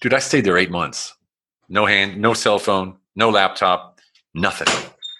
Dude, 0.00 0.14
I 0.14 0.18
stayed 0.18 0.44
there 0.44 0.56
eight 0.56 0.70
months. 0.70 1.14
No 1.68 1.84
hand, 1.84 2.18
no 2.18 2.32
cell 2.32 2.58
phone, 2.58 2.96
no 3.16 3.28
laptop, 3.28 3.98
nothing. 4.34 4.68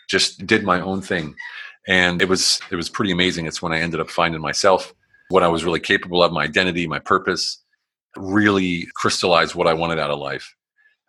Just 0.09 0.47
did 0.47 0.65
my 0.65 0.81
own 0.81 1.03
thing. 1.03 1.35
And 1.87 2.23
it 2.23 2.29
was 2.29 2.61
it 2.71 2.77
was 2.77 2.89
pretty 2.89 3.13
amazing. 3.13 3.47
It's 3.47 3.61
when 3.61 3.73
I 3.73 3.81
ended 3.81 4.01
up 4.01 4.09
finding 4.09 4.41
myself, 4.41 4.95
what 5.29 5.43
I 5.43 5.49
was 5.49 5.65
really 5.65 5.81
capable 5.81 6.23
of, 6.23 6.33
my 6.33 6.45
identity, 6.45 6.87
my 6.87 6.99
purpose, 6.99 7.63
really 8.17 8.87
crystallized 8.95 9.55
what 9.55 9.67
I 9.67 9.75
wanted 9.75 9.99
out 9.99 10.11
of 10.11 10.19
life. 10.19 10.55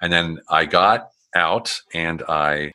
And 0.01 0.12
then 0.12 0.39
I 0.49 0.65
got 0.65 1.10
out 1.36 1.79
and 1.93 2.23
I 2.27 2.71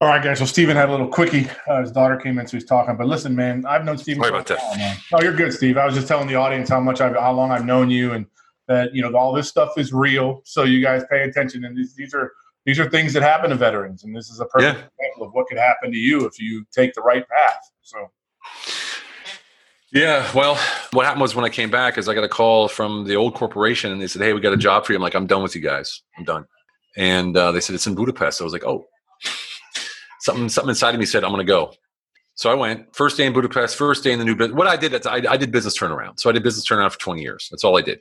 All 0.00 0.08
right, 0.08 0.22
guys. 0.22 0.38
So 0.38 0.44
Steven 0.44 0.76
had 0.76 0.88
a 0.88 0.92
little 0.92 1.08
quickie. 1.08 1.48
Uh, 1.68 1.80
his 1.80 1.92
daughter 1.92 2.16
came 2.16 2.38
in, 2.38 2.46
so 2.46 2.56
he's 2.56 2.64
talking. 2.64 2.96
But 2.96 3.06
listen, 3.06 3.34
man, 3.34 3.64
I've 3.66 3.84
known 3.84 3.98
Steven. 3.98 4.22
Sorry 4.22 4.30
about 4.30 4.46
that. 4.46 4.58
while, 4.58 4.76
man. 4.76 4.96
No, 5.12 5.20
you're 5.20 5.34
good, 5.34 5.52
Steve. 5.52 5.76
I 5.76 5.86
was 5.86 5.94
just 5.94 6.08
telling 6.08 6.28
the 6.28 6.36
audience 6.36 6.68
how 6.68 6.80
much 6.80 7.00
I've, 7.00 7.16
how 7.16 7.32
long 7.32 7.50
I've 7.50 7.64
known 7.64 7.90
you, 7.90 8.12
and 8.12 8.26
that 8.68 8.94
you 8.94 9.02
know 9.02 9.16
all 9.16 9.32
this 9.32 9.48
stuff 9.48 9.76
is 9.76 9.92
real. 9.92 10.42
So 10.44 10.64
you 10.64 10.82
guys 10.82 11.04
pay 11.10 11.22
attention, 11.22 11.64
and 11.64 11.76
these, 11.76 11.94
these 11.94 12.14
are 12.14 12.32
these 12.64 12.78
are 12.78 12.88
things 12.88 13.12
that 13.12 13.22
happen 13.22 13.50
to 13.50 13.56
veterans, 13.56 14.04
and 14.04 14.16
this 14.16 14.30
is 14.30 14.40
a 14.40 14.46
perfect 14.46 14.78
example 14.78 15.26
of 15.26 15.32
what 15.32 15.46
could 15.48 15.58
happen 15.58 15.92
to 15.92 15.98
you 15.98 16.26
if 16.26 16.40
you 16.40 16.64
take 16.72 16.94
the 16.94 17.02
right 17.02 17.26
path. 17.28 17.70
So 17.82 18.10
Yeah, 19.94 20.28
well, 20.34 20.58
what 20.92 21.06
happened 21.06 21.22
was 21.22 21.36
when 21.36 21.44
I 21.44 21.48
came 21.48 21.70
back 21.70 21.96
is 21.98 22.08
I 22.08 22.14
got 22.14 22.24
a 22.24 22.28
call 22.28 22.66
from 22.66 23.04
the 23.04 23.14
old 23.14 23.34
corporation 23.34 23.92
and 23.92 24.02
they 24.02 24.08
said, 24.08 24.22
"Hey, 24.22 24.32
we 24.32 24.40
got 24.40 24.52
a 24.52 24.56
job 24.56 24.84
for 24.84 24.92
you." 24.92 24.96
I'm 24.96 25.02
like, 25.02 25.14
"I'm 25.14 25.28
done 25.28 25.40
with 25.40 25.54
you 25.54 25.62
guys. 25.62 26.02
I'm 26.18 26.24
done." 26.24 26.46
And 26.96 27.36
uh, 27.36 27.52
they 27.52 27.60
said 27.60 27.74
it's 27.74 27.86
in 27.86 27.94
Budapest. 27.94 28.40
I 28.40 28.44
was 28.44 28.52
like, 28.52 28.64
"Oh." 28.64 28.88
Something 30.18 30.48
something 30.48 30.70
inside 30.70 30.94
of 30.94 31.00
me 31.00 31.06
said, 31.06 31.22
"I'm 31.22 31.30
going 31.30 31.46
to 31.46 31.50
go." 31.50 31.74
So 32.34 32.50
I 32.50 32.54
went. 32.54 32.94
First 32.96 33.16
day 33.16 33.24
in 33.26 33.32
Budapest. 33.32 33.76
First 33.76 34.02
day 34.02 34.10
in 34.10 34.18
the 34.18 34.24
new 34.24 34.34
business. 34.34 34.56
What 34.56 34.66
I 34.66 34.76
did, 34.76 34.90
that's 34.90 35.06
I, 35.06 35.22
I 35.28 35.36
did 35.36 35.52
business 35.52 35.78
turnaround. 35.78 36.18
So 36.18 36.28
I 36.28 36.32
did 36.32 36.42
business 36.42 36.66
turnaround 36.66 36.90
for 36.90 36.98
20 36.98 37.22
years. 37.22 37.46
That's 37.50 37.62
all 37.62 37.78
I 37.78 37.82
did. 37.82 38.00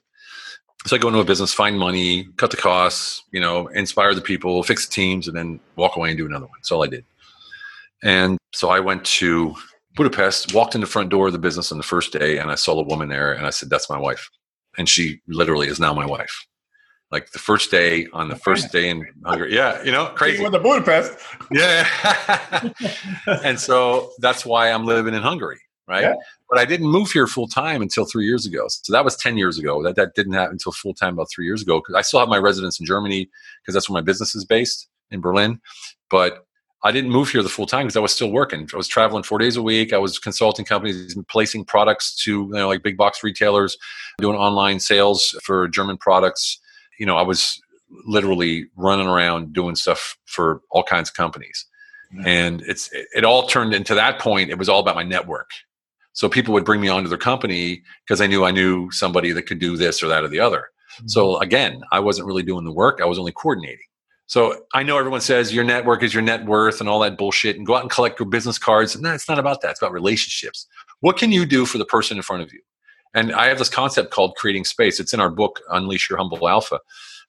So 0.88 0.96
I 0.96 1.00
go 1.00 1.10
into 1.10 1.20
a 1.20 1.26
business, 1.26 1.54
find 1.54 1.78
money, 1.78 2.28
cut 2.38 2.50
the 2.50 2.58
costs, 2.58 3.24
you 3.32 3.40
know, 3.40 3.68
inspire 3.68 4.16
the 4.16 4.22
people, 4.22 4.64
fix 4.64 4.88
the 4.88 4.92
teams, 4.94 5.28
and 5.28 5.38
then 5.38 5.60
walk 5.76 5.96
away 5.96 6.10
and 6.10 6.18
do 6.18 6.26
another 6.26 6.46
one. 6.46 6.56
That's 6.58 6.72
all 6.72 6.84
I 6.84 6.88
did. 6.88 7.06
And 8.02 8.38
so 8.52 8.70
I 8.70 8.80
went 8.80 9.06
to 9.06 9.56
Budapest, 9.96 10.54
walked 10.54 10.76
in 10.76 10.82
the 10.82 10.88
front 10.88 11.10
door 11.10 11.28
of 11.28 11.34
the 11.34 11.40
business 11.40 11.72
on 11.72 11.78
the 11.78 11.84
first 11.84 12.12
day, 12.14 12.38
and 12.38 12.50
I 12.50 12.56
saw 12.56 12.80
a 12.80 12.84
woman 12.84 13.10
there, 13.10 13.32
and 13.32 13.46
I 13.46 13.52
said, 13.52 13.70
"That's 13.70 13.90
my 13.90 13.98
wife," 13.98 14.30
and 14.78 14.90
she 14.90 15.22
literally 15.28 15.68
is 15.68 15.80
now 15.80 15.94
my 15.94 16.06
wife. 16.06 16.46
Like 17.12 17.32
the 17.32 17.40
first 17.40 17.70
day 17.70 18.08
on 18.12 18.28
the 18.30 18.36
first 18.36 18.72
day 18.72 18.90
in 18.90 19.06
Hungary, 19.24 19.54
yeah, 19.54 19.84
you 19.84 19.92
know, 19.92 20.08
crazy, 20.08 20.42
with 20.42 20.52
the 20.52 20.60
Budapest, 20.60 21.14
yeah. 21.52 21.88
and 23.44 23.60
so 23.60 24.12
that's 24.18 24.48
why 24.48 24.72
I'm 24.72 24.86
living 24.86 25.14
in 25.14 25.22
Hungary, 25.22 25.60
right? 25.88 26.02
Yeah. 26.02 26.16
But 26.50 26.58
I 26.58 26.66
didn't 26.66 26.88
move 26.88 27.12
here 27.12 27.28
full 27.28 27.48
time 27.48 27.84
until 27.84 28.06
three 28.06 28.26
years 28.26 28.48
ago. 28.48 28.66
So 28.68 28.92
that 28.94 29.06
was 29.06 29.16
ten 29.16 29.38
years 29.38 29.60
ago. 29.60 29.84
That 29.84 29.96
that 29.96 30.16
didn't 30.16 30.34
happen 30.34 30.54
until 30.54 30.72
full 30.72 30.96
time 30.96 31.14
about 31.14 31.30
three 31.30 31.46
years 31.46 31.62
ago. 31.62 31.80
Because 31.80 31.94
I 31.94 32.02
still 32.02 32.20
have 32.20 32.30
my 32.30 32.40
residence 32.40 32.80
in 32.80 32.88
Germany 32.88 33.30
because 33.62 33.76
that's 33.76 33.88
where 33.88 34.02
my 34.02 34.06
business 34.06 34.34
is 34.34 34.44
based 34.44 34.88
in 35.12 35.22
Berlin. 35.22 35.62
But 36.10 36.48
I 36.84 36.92
didn't 36.92 37.12
move 37.12 37.30
here 37.30 37.42
the 37.42 37.50
full 37.50 37.66
time 37.66 37.86
because 37.86 37.96
I 37.96 38.02
was 38.02 38.14
still 38.14 38.32
working. 38.32 38.68
I 38.74 38.78
was 38.78 38.88
traveling 38.88 39.24
four 39.24 39.40
days 39.40 39.56
a 39.56 39.62
week. 39.62 39.94
I 39.94 39.98
was 39.98 40.20
consulting 40.20 40.66
companies, 40.66 41.16
and 41.16 41.28
placing 41.28 41.66
products 41.66 42.16
to 42.24 42.32
you 42.32 42.50
know 42.50 42.68
like 42.68 42.84
big 42.84 42.98
box 42.98 43.24
retailers, 43.24 43.78
doing 44.20 44.38
online 44.38 44.80
sales 44.80 45.38
for 45.44 45.68
German 45.70 45.98
products. 45.98 46.60
You 47.00 47.06
know, 47.06 47.18
I 47.18 47.22
was 47.22 47.62
literally 48.06 48.68
running 48.76 49.08
around 49.08 49.54
doing 49.54 49.76
stuff 49.76 50.18
for 50.26 50.62
all 50.72 50.84
kinds 50.84 51.10
of 51.10 51.16
companies. 51.16 51.66
And 52.26 52.62
it's 52.68 52.92
it 52.94 53.26
all 53.26 53.48
turned 53.48 53.74
into 53.74 53.96
that 53.96 54.20
point. 54.20 54.52
It 54.52 54.60
was 54.60 54.70
all 54.70 54.80
about 54.80 54.96
my 54.96 55.02
network. 55.02 55.50
So 56.12 56.30
people 56.30 56.54
would 56.54 56.66
bring 56.66 56.80
me 56.80 56.88
onto 56.88 57.10
their 57.10 57.18
company 57.18 57.82
because 58.06 58.22
I 58.22 58.28
knew 58.28 58.46
I 58.46 58.52
knew 58.52 58.92
somebody 58.92 59.32
that 59.32 59.44
could 59.44 59.58
do 59.60 59.76
this 59.78 60.04
or 60.04 60.08
that 60.10 60.24
or 60.24 60.28
the 60.28 60.40
other. 60.40 60.68
Mm-hmm. 60.98 61.08
So 61.08 61.40
again, 61.40 61.82
I 61.92 62.00
wasn't 62.00 62.28
really 62.28 62.44
doing 62.44 62.66
the 62.66 62.72
work. 62.72 63.00
I 63.02 63.06
was 63.06 63.18
only 63.18 63.32
coordinating. 63.32 63.86
So 64.34 64.66
I 64.74 64.82
know 64.82 64.98
everyone 64.98 65.22
says 65.22 65.54
your 65.54 65.64
network 65.64 66.02
is 66.02 66.12
your 66.12 66.24
net 66.24 66.44
worth 66.46 66.80
and 66.80 66.90
all 66.90 67.00
that 67.02 67.20
bullshit 67.20 67.56
and 67.56 67.68
go 67.68 67.76
out 67.76 67.84
and 67.84 67.92
collect 67.92 68.20
your 68.20 68.28
business 68.28 68.58
cards. 68.58 69.00
No, 69.00 69.14
it's 69.14 69.30
not 69.30 69.38
about 69.38 69.62
that. 69.62 69.70
It's 69.70 69.80
about 69.80 69.92
relationships. 69.92 70.66
What 71.02 71.18
can 71.18 71.32
you 71.32 71.46
do 71.46 71.68
for 71.68 71.78
the 71.78 71.86
person 71.86 72.18
in 72.18 72.24
front 72.24 72.42
of 72.42 72.52
you? 72.52 72.60
And 73.14 73.32
I 73.32 73.46
have 73.46 73.60
this 73.60 73.70
concept 73.70 74.10
called 74.10 74.34
creating 74.36 74.66
space. 74.66 75.00
It's 75.00 75.14
in 75.14 75.20
our 75.20 75.30
book, 75.30 75.62
Unleash 75.70 76.10
Your 76.10 76.18
Humble 76.18 76.50
Alpha, 76.50 76.80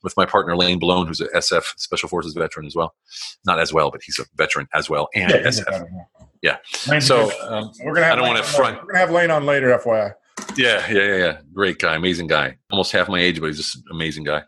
with 0.03 0.17
my 0.17 0.25
partner 0.25 0.57
Lane 0.57 0.81
Belone, 0.81 1.07
who's 1.07 1.21
a 1.21 1.29
SF 1.29 1.65
Special 1.77 2.09
Forces 2.09 2.33
veteran 2.33 2.65
as 2.65 2.75
well. 2.75 2.95
Not 3.45 3.61
as 3.61 3.71
well, 3.71 3.91
but 3.91 4.01
he's 4.03 4.19
a 4.19 4.25
veteran 4.37 4.67
as 4.73 4.89
well 4.89 5.11
and 5.15 5.31
Yeah, 5.31 5.43
SF. 5.43 5.87
Yeah. 6.41 6.57
Lane's 6.89 7.05
So 7.07 7.31
um, 7.47 7.71
we're 7.85 7.93
gonna 7.93 8.07
have 8.07 8.15
I 8.15 8.17
don't 8.17 8.29
wanna 8.29 8.43
front. 8.43 8.81
We're 8.81 8.87
gonna 8.87 9.01
have 9.01 9.11
Lane 9.11 9.31
on 9.31 9.45
later, 9.45 9.79
FYI. 9.79 10.15
Yeah, 10.57 10.91
yeah, 10.91 11.03
yeah, 11.03 11.17
yeah. 11.17 11.39
Great 11.53 11.79
guy, 11.79 11.97
amazing 11.97 12.29
guy. 12.29 12.57
Almost 12.71 12.93
half 12.93 13.11
my 13.11 13.21
age, 13.21 13.41
but 13.41 13.49
he's 13.49 13.59
just 13.59 13.77
an 13.77 13.85
amazing 13.91 14.25
guy. 14.25 14.43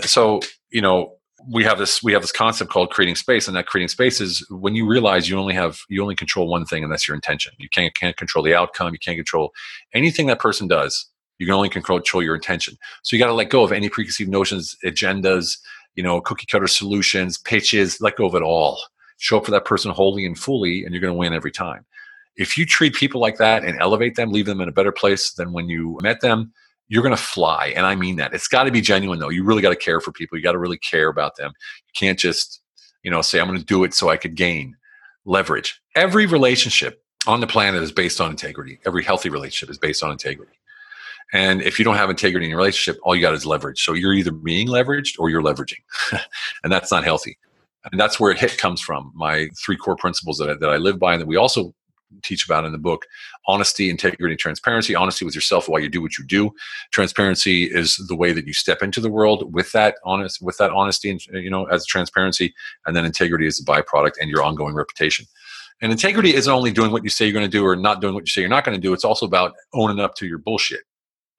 So, 0.00 0.40
you 0.70 0.80
know, 0.80 1.12
we 1.48 1.64
have 1.64 1.78
this 1.78 2.02
we 2.02 2.12
have 2.12 2.22
this 2.22 2.32
concept 2.32 2.70
called 2.70 2.90
creating 2.90 3.16
space, 3.16 3.46
and 3.46 3.56
that 3.56 3.66
creating 3.66 3.88
space 3.88 4.20
is 4.20 4.46
when 4.50 4.74
you 4.74 4.86
realize 4.86 5.28
you 5.28 5.38
only 5.38 5.54
have 5.54 5.80
you 5.88 6.02
only 6.02 6.14
control 6.14 6.48
one 6.48 6.64
thing, 6.64 6.82
and 6.82 6.92
that's 6.92 7.06
your 7.06 7.14
intention. 7.14 7.52
You 7.58 7.68
can't 7.68 7.94
can't 7.94 8.16
control 8.16 8.44
the 8.44 8.54
outcome. 8.54 8.92
You 8.92 8.98
can't 8.98 9.16
control 9.16 9.52
anything 9.94 10.26
that 10.26 10.40
person 10.40 10.68
does. 10.68 11.06
You 11.38 11.46
can 11.46 11.54
only 11.54 11.68
control 11.68 12.22
your 12.22 12.34
intention. 12.34 12.76
So 13.02 13.14
you 13.14 13.20
got 13.20 13.28
to 13.28 13.34
let 13.34 13.50
go 13.50 13.62
of 13.62 13.70
any 13.70 13.90
preconceived 13.90 14.30
notions, 14.30 14.74
agendas, 14.84 15.58
you 15.94 16.02
know, 16.02 16.20
cookie 16.20 16.46
cutter 16.50 16.66
solutions, 16.66 17.36
pitches. 17.36 18.00
Let 18.00 18.16
go 18.16 18.26
of 18.26 18.34
it 18.34 18.42
all. 18.42 18.80
Show 19.18 19.38
up 19.38 19.44
for 19.44 19.50
that 19.50 19.66
person 19.66 19.90
wholly 19.90 20.24
and 20.24 20.38
fully, 20.38 20.84
and 20.84 20.94
you're 20.94 21.00
going 21.00 21.12
to 21.12 21.18
win 21.18 21.34
every 21.34 21.52
time 21.52 21.84
if 22.36 22.56
you 22.56 22.66
treat 22.66 22.94
people 22.94 23.20
like 23.20 23.38
that 23.38 23.64
and 23.64 23.80
elevate 23.80 24.14
them, 24.14 24.30
leave 24.30 24.46
them 24.46 24.60
in 24.60 24.68
a 24.68 24.72
better 24.72 24.92
place 24.92 25.32
than 25.32 25.52
when 25.52 25.68
you 25.68 25.98
met 26.02 26.20
them, 26.20 26.52
you're 26.88 27.02
going 27.02 27.16
to 27.16 27.22
fly. 27.22 27.72
And 27.76 27.84
I 27.84 27.94
mean 27.94 28.16
that. 28.16 28.32
It's 28.32 28.48
got 28.48 28.64
to 28.64 28.70
be 28.70 28.80
genuine, 28.80 29.18
though. 29.18 29.28
You 29.28 29.44
really 29.44 29.62
got 29.62 29.70
to 29.70 29.76
care 29.76 30.00
for 30.00 30.12
people. 30.12 30.38
You 30.38 30.44
got 30.44 30.52
to 30.52 30.58
really 30.58 30.78
care 30.78 31.08
about 31.08 31.36
them. 31.36 31.52
You 31.86 31.92
can't 31.94 32.18
just, 32.18 32.60
you 33.02 33.10
know, 33.10 33.22
say, 33.22 33.40
I'm 33.40 33.46
going 33.46 33.58
to 33.58 33.64
do 33.64 33.84
it 33.84 33.94
so 33.94 34.08
I 34.08 34.16
could 34.16 34.34
gain 34.34 34.76
leverage. 35.24 35.80
Every 35.94 36.26
relationship 36.26 37.02
on 37.26 37.40
the 37.40 37.46
planet 37.46 37.82
is 37.82 37.92
based 37.92 38.20
on 38.20 38.30
integrity. 38.30 38.78
Every 38.86 39.02
healthy 39.02 39.28
relationship 39.28 39.70
is 39.70 39.78
based 39.78 40.02
on 40.02 40.12
integrity. 40.12 40.52
And 41.32 41.60
if 41.62 41.78
you 41.78 41.84
don't 41.84 41.96
have 41.96 42.08
integrity 42.08 42.46
in 42.46 42.50
your 42.50 42.58
relationship, 42.58 43.00
all 43.02 43.16
you 43.16 43.22
got 43.22 43.34
is 43.34 43.44
leverage. 43.44 43.82
So 43.82 43.94
you're 43.94 44.12
either 44.12 44.30
being 44.30 44.68
leveraged 44.68 45.18
or 45.18 45.28
you're 45.28 45.42
leveraging. 45.42 45.82
and 46.62 46.72
that's 46.72 46.92
not 46.92 47.02
healthy. 47.02 47.36
And 47.90 48.00
that's 48.00 48.20
where 48.20 48.30
it 48.30 48.38
hit 48.38 48.58
comes 48.58 48.80
from. 48.80 49.12
My 49.14 49.48
three 49.64 49.76
core 49.76 49.96
principles 49.96 50.38
that 50.38 50.50
I, 50.50 50.54
that 50.54 50.68
I 50.68 50.76
live 50.76 50.98
by 50.98 51.14
and 51.14 51.20
that 51.20 51.26
we 51.26 51.36
also 51.36 51.74
teach 52.22 52.44
about 52.44 52.64
in 52.64 52.72
the 52.72 52.78
book 52.78 53.06
honesty 53.46 53.90
integrity 53.90 54.36
transparency. 54.36 54.94
Honesty 54.94 55.24
with 55.24 55.34
yourself 55.34 55.68
while 55.68 55.80
you 55.80 55.88
do 55.88 56.02
what 56.02 56.18
you 56.18 56.24
do. 56.24 56.50
Transparency 56.92 57.64
is 57.64 57.96
the 58.08 58.16
way 58.16 58.32
that 58.32 58.46
you 58.46 58.52
step 58.52 58.82
into 58.82 59.00
the 59.00 59.10
world 59.10 59.54
with 59.54 59.72
that 59.72 59.96
honest 60.04 60.40
with 60.42 60.56
that 60.58 60.70
honesty 60.70 61.10
and 61.10 61.20
you 61.32 61.50
know 61.50 61.64
as 61.66 61.86
transparency. 61.86 62.54
And 62.86 62.96
then 62.96 63.04
integrity 63.04 63.46
is 63.46 63.58
the 63.58 63.70
byproduct 63.70 64.12
and 64.20 64.30
your 64.30 64.42
ongoing 64.42 64.74
reputation. 64.74 65.26
And 65.82 65.92
integrity 65.92 66.34
isn't 66.34 66.52
only 66.52 66.72
doing 66.72 66.90
what 66.90 67.04
you 67.04 67.10
say 67.10 67.26
you're 67.26 67.34
going 67.34 67.44
to 67.44 67.50
do 67.50 67.64
or 67.64 67.76
not 67.76 68.00
doing 68.00 68.14
what 68.14 68.22
you 68.22 68.30
say 68.30 68.40
you're 68.40 68.50
not 68.50 68.64
going 68.64 68.76
to 68.76 68.80
do. 68.80 68.92
It's 68.92 69.04
also 69.04 69.26
about 69.26 69.52
owning 69.74 70.00
up 70.00 70.14
to 70.16 70.26
your 70.26 70.38
bullshit 70.38 70.80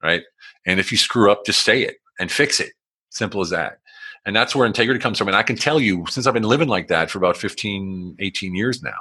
right? 0.02 0.22
And 0.66 0.78
if 0.80 0.92
you 0.92 0.98
screw 0.98 1.30
up 1.30 1.44
just 1.44 1.64
say 1.64 1.82
it 1.82 1.96
and 2.18 2.30
fix 2.30 2.60
it. 2.60 2.72
Simple 3.10 3.40
as 3.40 3.50
that. 3.50 3.78
And 4.26 4.36
that's 4.36 4.54
where 4.54 4.66
integrity 4.66 5.00
comes 5.00 5.18
from. 5.18 5.28
And 5.28 5.36
i 5.36 5.42
can 5.42 5.56
tell 5.56 5.80
you 5.80 6.04
since 6.08 6.26
i've 6.26 6.34
been 6.34 6.42
living 6.42 6.68
like 6.68 6.88
that 6.88 7.10
for 7.10 7.18
about 7.18 7.36
15 7.36 8.16
18 8.18 8.54
years 8.54 8.82
now 8.82 8.98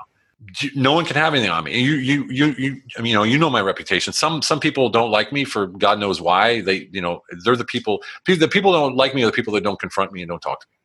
no 0.76 0.94
one 0.94 1.04
can 1.04 1.16
have 1.16 1.34
anything 1.34 1.50
on 1.50 1.64
me 1.64 1.80
you 1.80 1.96
you 1.96 2.26
you 2.30 2.54
you 2.60 2.82
I 2.98 3.02
mean, 3.02 3.12
you 3.12 3.16
know 3.16 3.24
you 3.24 3.40
know 3.40 3.50
my 3.50 3.62
reputation 3.62 4.14
some 4.14 4.44
some 4.44 4.60
people 4.60 4.88
don't 4.90 5.10
like 5.10 5.34
me 5.34 5.44
for 5.44 5.66
god 5.66 6.00
knows 6.00 6.22
why 6.22 6.62
they 6.62 6.88
you 6.92 7.02
know 7.02 7.22
they're 7.44 7.56
the 7.56 7.66
people 7.66 8.04
the 8.28 8.48
people 8.48 8.72
don't 8.72 8.96
like 8.96 9.16
me 9.16 9.24
are 9.24 9.26
the 9.26 9.32
people 9.32 9.54
that 9.54 9.64
don't 9.64 9.80
confront 9.80 10.12
me 10.12 10.22
and 10.22 10.30
don't 10.30 10.42
talk 10.42 10.60
to 10.60 10.68
me 10.72 10.78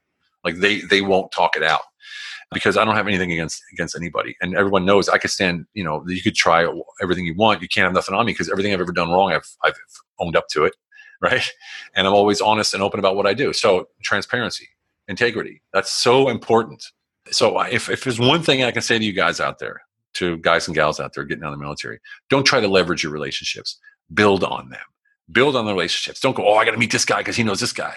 like 0.45 0.61
they 0.61 0.81
they 0.81 1.03
won't 1.03 1.31
talk 1.33 1.55
it 1.55 1.62
out 1.62 1.83
because 2.53 2.77
I 2.77 2.85
don't 2.85 2.95
have 2.95 3.09
anything 3.09 3.33
against 3.33 3.62
against 3.73 3.97
anybody, 3.97 4.37
and 4.41 4.55
everyone 4.55 4.85
knows 4.85 5.09
I 5.09 5.19
could 5.19 5.31
stand. 5.31 5.67
You 5.75 5.85
know, 5.85 6.05
you 6.07 6.23
could 6.23 6.35
try 6.35 6.67
everything 7.01 7.27
you 7.27 7.35
want. 7.35 7.62
You 7.62 7.69
can't 7.69 7.85
have 7.85 7.95
nothing 7.95 8.15
on 8.15 8.27
me 8.27 8.33
because 8.33 8.51
everything 8.51 8.73
I've 8.73 8.81
ever 8.81 8.93
done 8.93 9.11
wrong, 9.11 9.33
I've 9.33 9.49
I've 9.65 9.75
owned 10.19 10.37
up 10.37 10.49
to 10.49 10.65
it, 10.65 10.75
right? 11.21 11.49
And 11.95 12.07
I'm 12.07 12.15
always 12.15 12.41
honest 12.41 12.75
and 12.75 12.83
open 12.83 12.99
about 12.99 13.17
what 13.17 13.27
I 13.27 13.35
do. 13.35 13.53
So 13.53 13.88
transparency, 14.03 14.69
integrity, 15.09 15.62
that's 15.73 15.91
so 15.91 16.29
important. 16.29 16.85
So 17.30 17.61
if 17.61 17.88
if 17.88 18.04
there's 18.04 18.18
one 18.18 18.42
thing 18.42 18.64
I 18.64 18.70
can 18.70 18.82
say 18.82 18.98
to 18.98 19.04
you 19.04 19.12
guys 19.12 19.40
out 19.40 19.58
there, 19.58 19.82
to 20.14 20.37
guys 20.38 20.66
and 20.66 20.74
gals 20.74 21.00
out 21.00 21.14
there 21.14 21.24
getting 21.24 21.44
out 21.44 21.52
of 21.52 21.58
the 21.58 21.64
military, 21.64 22.00
don't 22.28 22.44
try 22.44 22.61
to 22.61 22.68
leverage 22.68 23.02
your 23.02 23.12
relationships. 23.12 23.78
Build 24.12 24.44
on 24.44 24.68
them. 24.70 24.80
Build 25.30 25.56
on 25.56 25.64
the 25.64 25.72
relationships. 25.72 26.20
Don't 26.20 26.37
go, 26.37 26.46
oh, 26.46 26.56
I 26.56 26.64
got 26.64 26.72
to 26.72 26.76
meet 26.76 26.92
this 26.92 27.04
guy 27.04 27.18
because 27.18 27.37
he 27.37 27.42
knows 27.42 27.61
this 27.61 27.72
guy. 27.72 27.96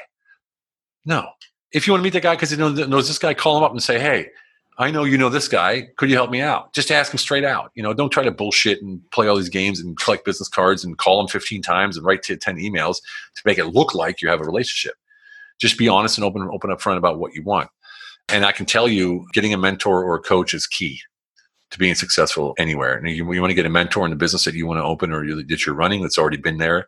No. 1.05 1.27
If 1.71 1.85
you 1.85 1.93
want 1.93 2.01
to 2.01 2.03
meet 2.05 2.13
the 2.13 2.21
guy 2.21 2.35
because 2.35 2.51
he 2.51 2.57
knows, 2.57 2.87
knows 2.87 3.07
this 3.07 3.17
guy, 3.17 3.33
call 3.33 3.57
him 3.57 3.63
up 3.63 3.71
and 3.71 3.83
say, 3.83 3.99
hey, 3.99 4.29
I 4.77 4.91
know 4.91 5.03
you 5.03 5.17
know 5.17 5.29
this 5.29 5.47
guy. 5.47 5.89
Could 5.97 6.09
you 6.09 6.15
help 6.15 6.31
me 6.31 6.41
out? 6.41 6.73
Just 6.73 6.91
ask 6.91 7.13
him 7.13 7.17
straight 7.17 7.43
out. 7.43 7.71
You 7.75 7.83
know, 7.83 7.93
don't 7.93 8.09
try 8.09 8.23
to 8.23 8.31
bullshit 8.31 8.81
and 8.81 8.99
play 9.11 9.27
all 9.27 9.35
these 9.35 9.49
games 9.49 9.79
and 9.79 9.97
collect 9.97 10.25
business 10.25 10.49
cards 10.49 10.83
and 10.83 10.97
call 10.97 11.21
him 11.21 11.27
15 11.27 11.61
times 11.61 11.97
and 11.97 12.05
write 12.05 12.23
10 12.23 12.37
emails 12.39 12.97
to 13.35 13.41
make 13.45 13.57
it 13.57 13.67
look 13.67 13.93
like 13.93 14.21
you 14.21 14.29
have 14.29 14.41
a 14.41 14.45
relationship. 14.45 14.95
Just 15.59 15.77
be 15.77 15.87
honest 15.87 16.17
and 16.17 16.25
open, 16.25 16.49
open 16.51 16.71
up 16.71 16.81
front 16.81 16.97
about 16.97 17.19
what 17.19 17.33
you 17.33 17.43
want. 17.43 17.69
And 18.29 18.45
I 18.45 18.51
can 18.51 18.65
tell 18.65 18.87
you, 18.87 19.25
getting 19.33 19.53
a 19.53 19.57
mentor 19.57 20.03
or 20.03 20.15
a 20.15 20.19
coach 20.21 20.53
is 20.53 20.65
key 20.67 20.99
to 21.71 21.77
being 21.79 21.95
successful 21.95 22.53
anywhere. 22.57 22.95
And 22.95 23.09
you, 23.09 23.31
you 23.33 23.41
want 23.41 23.51
to 23.51 23.55
get 23.55 23.65
a 23.65 23.69
mentor 23.69 24.05
in 24.05 24.09
the 24.11 24.15
business 24.15 24.45
that 24.45 24.53
you 24.55 24.65
want 24.67 24.79
to 24.79 24.83
open 24.83 25.11
or 25.11 25.23
you, 25.23 25.43
that 25.43 25.65
you're 25.65 25.75
running 25.75 26.01
that's 26.01 26.17
already 26.17 26.37
been 26.37 26.57
there. 26.57 26.87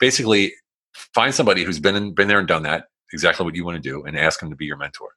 Basically, 0.00 0.52
find 0.94 1.34
somebody 1.34 1.64
who's 1.64 1.78
been 1.80 1.96
in, 1.96 2.14
been 2.14 2.28
there 2.28 2.38
and 2.38 2.48
done 2.48 2.62
that, 2.62 2.84
exactly 3.12 3.44
what 3.44 3.54
you 3.54 3.64
want 3.64 3.76
to 3.76 3.88
do, 3.88 4.04
and 4.04 4.18
ask 4.18 4.40
them 4.40 4.50
to 4.50 4.56
be 4.56 4.66
your 4.66 4.76
mentor 4.76 5.10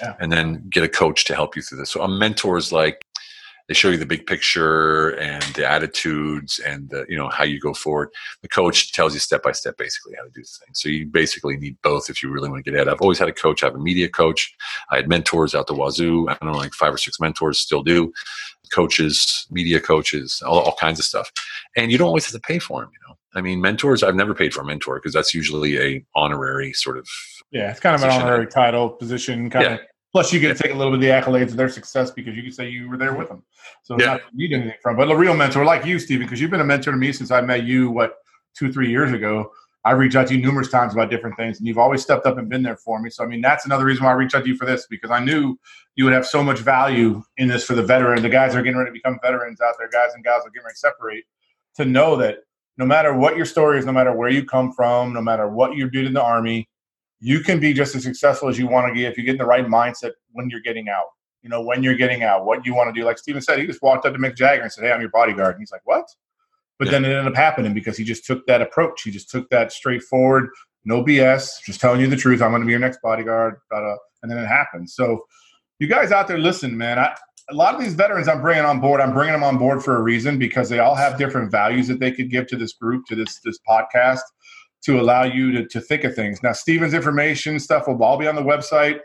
Yeah. 0.00 0.14
and 0.20 0.32
then 0.32 0.66
get 0.70 0.82
a 0.84 0.88
coach 0.88 1.24
to 1.26 1.34
help 1.34 1.56
you 1.56 1.62
through 1.62 1.78
this. 1.78 1.90
So 1.90 2.02
a 2.02 2.08
mentor 2.08 2.56
is 2.56 2.72
like 2.72 3.03
they 3.68 3.74
show 3.74 3.88
you 3.88 3.96
the 3.96 4.06
big 4.06 4.26
picture 4.26 5.10
and 5.10 5.42
the 5.54 5.66
attitudes 5.68 6.58
and 6.58 6.90
the, 6.90 7.06
you 7.08 7.16
know 7.16 7.28
how 7.28 7.44
you 7.44 7.58
go 7.58 7.72
forward. 7.72 8.10
The 8.42 8.48
coach 8.48 8.92
tells 8.92 9.14
you 9.14 9.20
step 9.20 9.42
by 9.42 9.52
step 9.52 9.76
basically 9.78 10.14
how 10.16 10.24
to 10.24 10.30
do 10.30 10.42
things. 10.42 10.80
So 10.80 10.88
you 10.88 11.06
basically 11.06 11.56
need 11.56 11.76
both 11.82 12.10
if 12.10 12.22
you 12.22 12.30
really 12.30 12.50
want 12.50 12.64
to 12.64 12.70
get 12.70 12.76
ahead. 12.76 12.88
I've 12.88 13.00
always 13.00 13.18
had 13.18 13.28
a 13.28 13.32
coach. 13.32 13.62
I 13.62 13.66
have 13.66 13.74
a 13.74 13.78
media 13.78 14.08
coach. 14.08 14.54
I 14.90 14.96
had 14.96 15.08
mentors 15.08 15.54
out 15.54 15.66
the 15.66 15.74
wazoo. 15.74 16.28
I 16.28 16.36
don't 16.40 16.52
know, 16.52 16.58
like 16.58 16.74
five 16.74 16.92
or 16.92 16.98
six 16.98 17.18
mentors 17.18 17.58
still 17.58 17.82
do. 17.82 18.12
Coaches, 18.72 19.46
media 19.50 19.80
coaches, 19.80 20.42
all, 20.44 20.60
all 20.60 20.76
kinds 20.76 20.98
of 20.98 21.04
stuff. 21.04 21.30
And 21.76 21.90
you 21.90 21.98
don't 21.98 22.08
always 22.08 22.26
have 22.26 22.32
to 22.32 22.46
pay 22.46 22.58
for 22.58 22.80
them. 22.82 22.90
You 22.92 23.08
know, 23.08 23.16
I 23.34 23.40
mean, 23.40 23.60
mentors. 23.60 24.02
I've 24.02 24.14
never 24.14 24.34
paid 24.34 24.52
for 24.52 24.60
a 24.60 24.64
mentor 24.64 24.96
because 24.96 25.12
that's 25.12 25.34
usually 25.34 25.78
a 25.78 26.04
honorary 26.14 26.72
sort 26.74 26.98
of 26.98 27.08
Yeah, 27.50 27.70
it's 27.70 27.80
kind 27.80 27.94
of 27.94 28.02
an 28.02 28.10
honorary 28.10 28.46
title 28.46 28.90
position. 28.90 29.48
Kind 29.48 29.64
Yeah. 29.64 29.74
of. 29.74 29.80
Plus, 30.14 30.32
you 30.32 30.38
get 30.38 30.56
to 30.56 30.62
take 30.62 30.72
a 30.72 30.76
little 30.76 30.96
bit 30.96 31.10
of 31.10 31.24
the 31.24 31.30
accolades 31.30 31.48
of 31.48 31.56
their 31.56 31.68
success 31.68 32.12
because 32.12 32.36
you 32.36 32.42
can 32.44 32.52
say 32.52 32.68
you 32.68 32.88
were 32.88 32.96
there 32.96 33.14
with 33.14 33.28
them. 33.28 33.42
So 33.82 33.98
Yeah. 33.98 34.06
not 34.14 34.20
need 34.32 34.52
anything 34.52 34.78
from. 34.80 34.96
But 34.96 35.10
a 35.10 35.16
real 35.16 35.34
mentor 35.34 35.64
like 35.64 35.84
you, 35.84 35.98
Stephen, 35.98 36.24
because 36.24 36.40
you've 36.40 36.52
been 36.52 36.60
a 36.60 36.64
mentor 36.64 36.92
to 36.92 36.96
me 36.96 37.12
since 37.12 37.32
I 37.32 37.40
met 37.40 37.64
you. 37.64 37.90
What 37.90 38.14
two, 38.54 38.72
three 38.72 38.88
years 38.88 39.12
ago. 39.12 39.52
I 39.84 39.90
reached 39.90 40.16
out 40.16 40.28
to 40.28 40.34
you 40.34 40.40
numerous 40.40 40.70
times 40.70 40.94
about 40.94 41.10
different 41.10 41.36
things, 41.36 41.58
and 41.58 41.66
you've 41.66 41.76
always 41.76 42.00
stepped 42.00 42.24
up 42.24 42.38
and 42.38 42.48
been 42.48 42.62
there 42.62 42.76
for 42.76 43.02
me. 43.02 43.10
So, 43.10 43.22
I 43.22 43.26
mean, 43.26 43.42
that's 43.42 43.66
another 43.66 43.84
reason 43.84 44.04
why 44.04 44.12
I 44.12 44.14
reached 44.14 44.34
out 44.34 44.44
to 44.44 44.48
you 44.48 44.56
for 44.56 44.64
this 44.64 44.86
because 44.88 45.10
I 45.10 45.22
knew 45.22 45.58
you 45.96 46.04
would 46.04 46.14
have 46.14 46.26
so 46.26 46.42
much 46.42 46.60
value 46.60 47.22
in 47.36 47.48
this 47.48 47.64
for 47.64 47.74
the 47.74 47.82
veteran, 47.82 48.22
the 48.22 48.30
guys 48.30 48.52
that 48.52 48.60
are 48.60 48.62
getting 48.62 48.78
ready 48.78 48.90
to 48.90 48.94
become 48.94 49.18
veterans 49.22 49.60
out 49.60 49.74
there, 49.78 49.88
guys 49.90 50.14
and 50.14 50.24
gals 50.24 50.42
that 50.42 50.48
are 50.48 50.52
getting 50.52 50.64
ready 50.64 50.74
to 50.74 50.78
separate, 50.78 51.24
to 51.74 51.84
know 51.84 52.16
that 52.16 52.38
no 52.78 52.86
matter 52.86 53.12
what 53.14 53.36
your 53.36 53.44
story 53.44 53.78
is, 53.78 53.84
no 53.84 53.92
matter 53.92 54.14
where 54.14 54.30
you 54.30 54.44
come 54.44 54.72
from, 54.72 55.12
no 55.12 55.20
matter 55.20 55.48
what 55.48 55.76
you 55.76 55.90
did 55.90 56.06
in 56.06 56.14
the 56.14 56.22
army, 56.22 56.68
you 57.24 57.40
can 57.40 57.58
be 57.58 57.72
just 57.72 57.94
as 57.94 58.02
successful 58.02 58.50
as 58.50 58.58
you 58.58 58.66
want 58.66 58.86
to 58.86 58.94
get 58.94 59.10
if 59.10 59.16
you 59.16 59.24
get 59.24 59.32
in 59.32 59.38
the 59.38 59.46
right 59.46 59.66
mindset 59.66 60.10
when 60.32 60.50
you're 60.50 60.60
getting 60.60 60.90
out. 60.90 61.06
You 61.42 61.48
know, 61.48 61.62
when 61.62 61.82
you're 61.82 61.94
getting 61.94 62.22
out, 62.22 62.44
what 62.44 62.66
you 62.66 62.74
want 62.74 62.94
to 62.94 63.00
do. 63.00 63.04
Like 63.06 63.16
Steven 63.16 63.40
said, 63.40 63.58
he 63.58 63.66
just 63.66 63.80
walked 63.82 64.04
up 64.04 64.12
to 64.12 64.18
Mick 64.18 64.36
Jagger 64.36 64.62
and 64.62 64.70
said, 64.70 64.84
Hey, 64.84 64.92
I'm 64.92 65.00
your 65.00 65.08
bodyguard. 65.08 65.54
And 65.54 65.62
he's 65.62 65.72
like, 65.72 65.80
What? 65.84 66.04
But 66.78 66.86
Yeah. 66.86 66.92
then 66.92 67.04
it 67.06 67.08
ended 67.08 67.26
up 67.32 67.34
happening 67.36 67.72
because 67.72 67.96
he 67.96 68.04
just 68.04 68.26
took 68.26 68.46
that 68.46 68.60
approach. 68.60 69.02
He 69.02 69.10
just 69.10 69.30
took 69.30 69.48
that 69.48 69.72
straightforward, 69.72 70.50
no 70.84 71.02
BS, 71.02 71.62
just 71.64 71.80
telling 71.80 72.02
you 72.02 72.08
the 72.08 72.16
truth. 72.16 72.42
I'm 72.42 72.50
going 72.50 72.60
to 72.60 72.66
be 72.66 72.72
your 72.72 72.80
next 72.80 73.00
bodyguard. 73.02 73.56
da, 73.70 73.80
da, 73.80 73.96
And 74.22 74.30
then 74.30 74.38
it 74.38 74.46
happened. 74.46 74.90
So, 74.90 75.24
you 75.78 75.86
guys 75.88 76.12
out 76.12 76.28
there, 76.28 76.38
listen, 76.38 76.76
man. 76.76 76.98
I, 76.98 77.14
a 77.50 77.54
lot 77.54 77.74
of 77.74 77.80
these 77.80 77.94
veterans 77.94 78.28
I'm 78.28 78.40
bringing 78.42 78.64
on 78.64 78.80
board, 78.80 79.00
I'm 79.00 79.12
bringing 79.12 79.32
them 79.32 79.44
on 79.44 79.58
board 79.58 79.82
for 79.82 79.96
a 79.96 80.02
reason 80.02 80.38
because 80.38 80.68
they 80.68 80.78
all 80.78 80.94
have 80.94 81.18
different 81.18 81.50
values 81.50 81.88
that 81.88 82.00
they 82.00 82.10
could 82.12 82.30
give 82.30 82.46
to 82.48 82.56
this 82.56 82.72
group, 82.74 83.04
to 83.06 83.14
this 83.16 83.40
this 83.44 83.58
podcast, 83.68 84.20
to 84.84 85.00
allow 85.00 85.24
you 85.24 85.52
to, 85.52 85.66
to 85.66 85.80
think 85.80 86.04
of 86.04 86.14
things. 86.14 86.42
Now, 86.42 86.52
Steven's 86.52 86.94
information 86.94 87.58
stuff 87.58 87.86
will 87.86 88.02
all 88.02 88.18
be 88.18 88.26
on 88.26 88.34
the 88.34 88.42
website. 88.42 89.00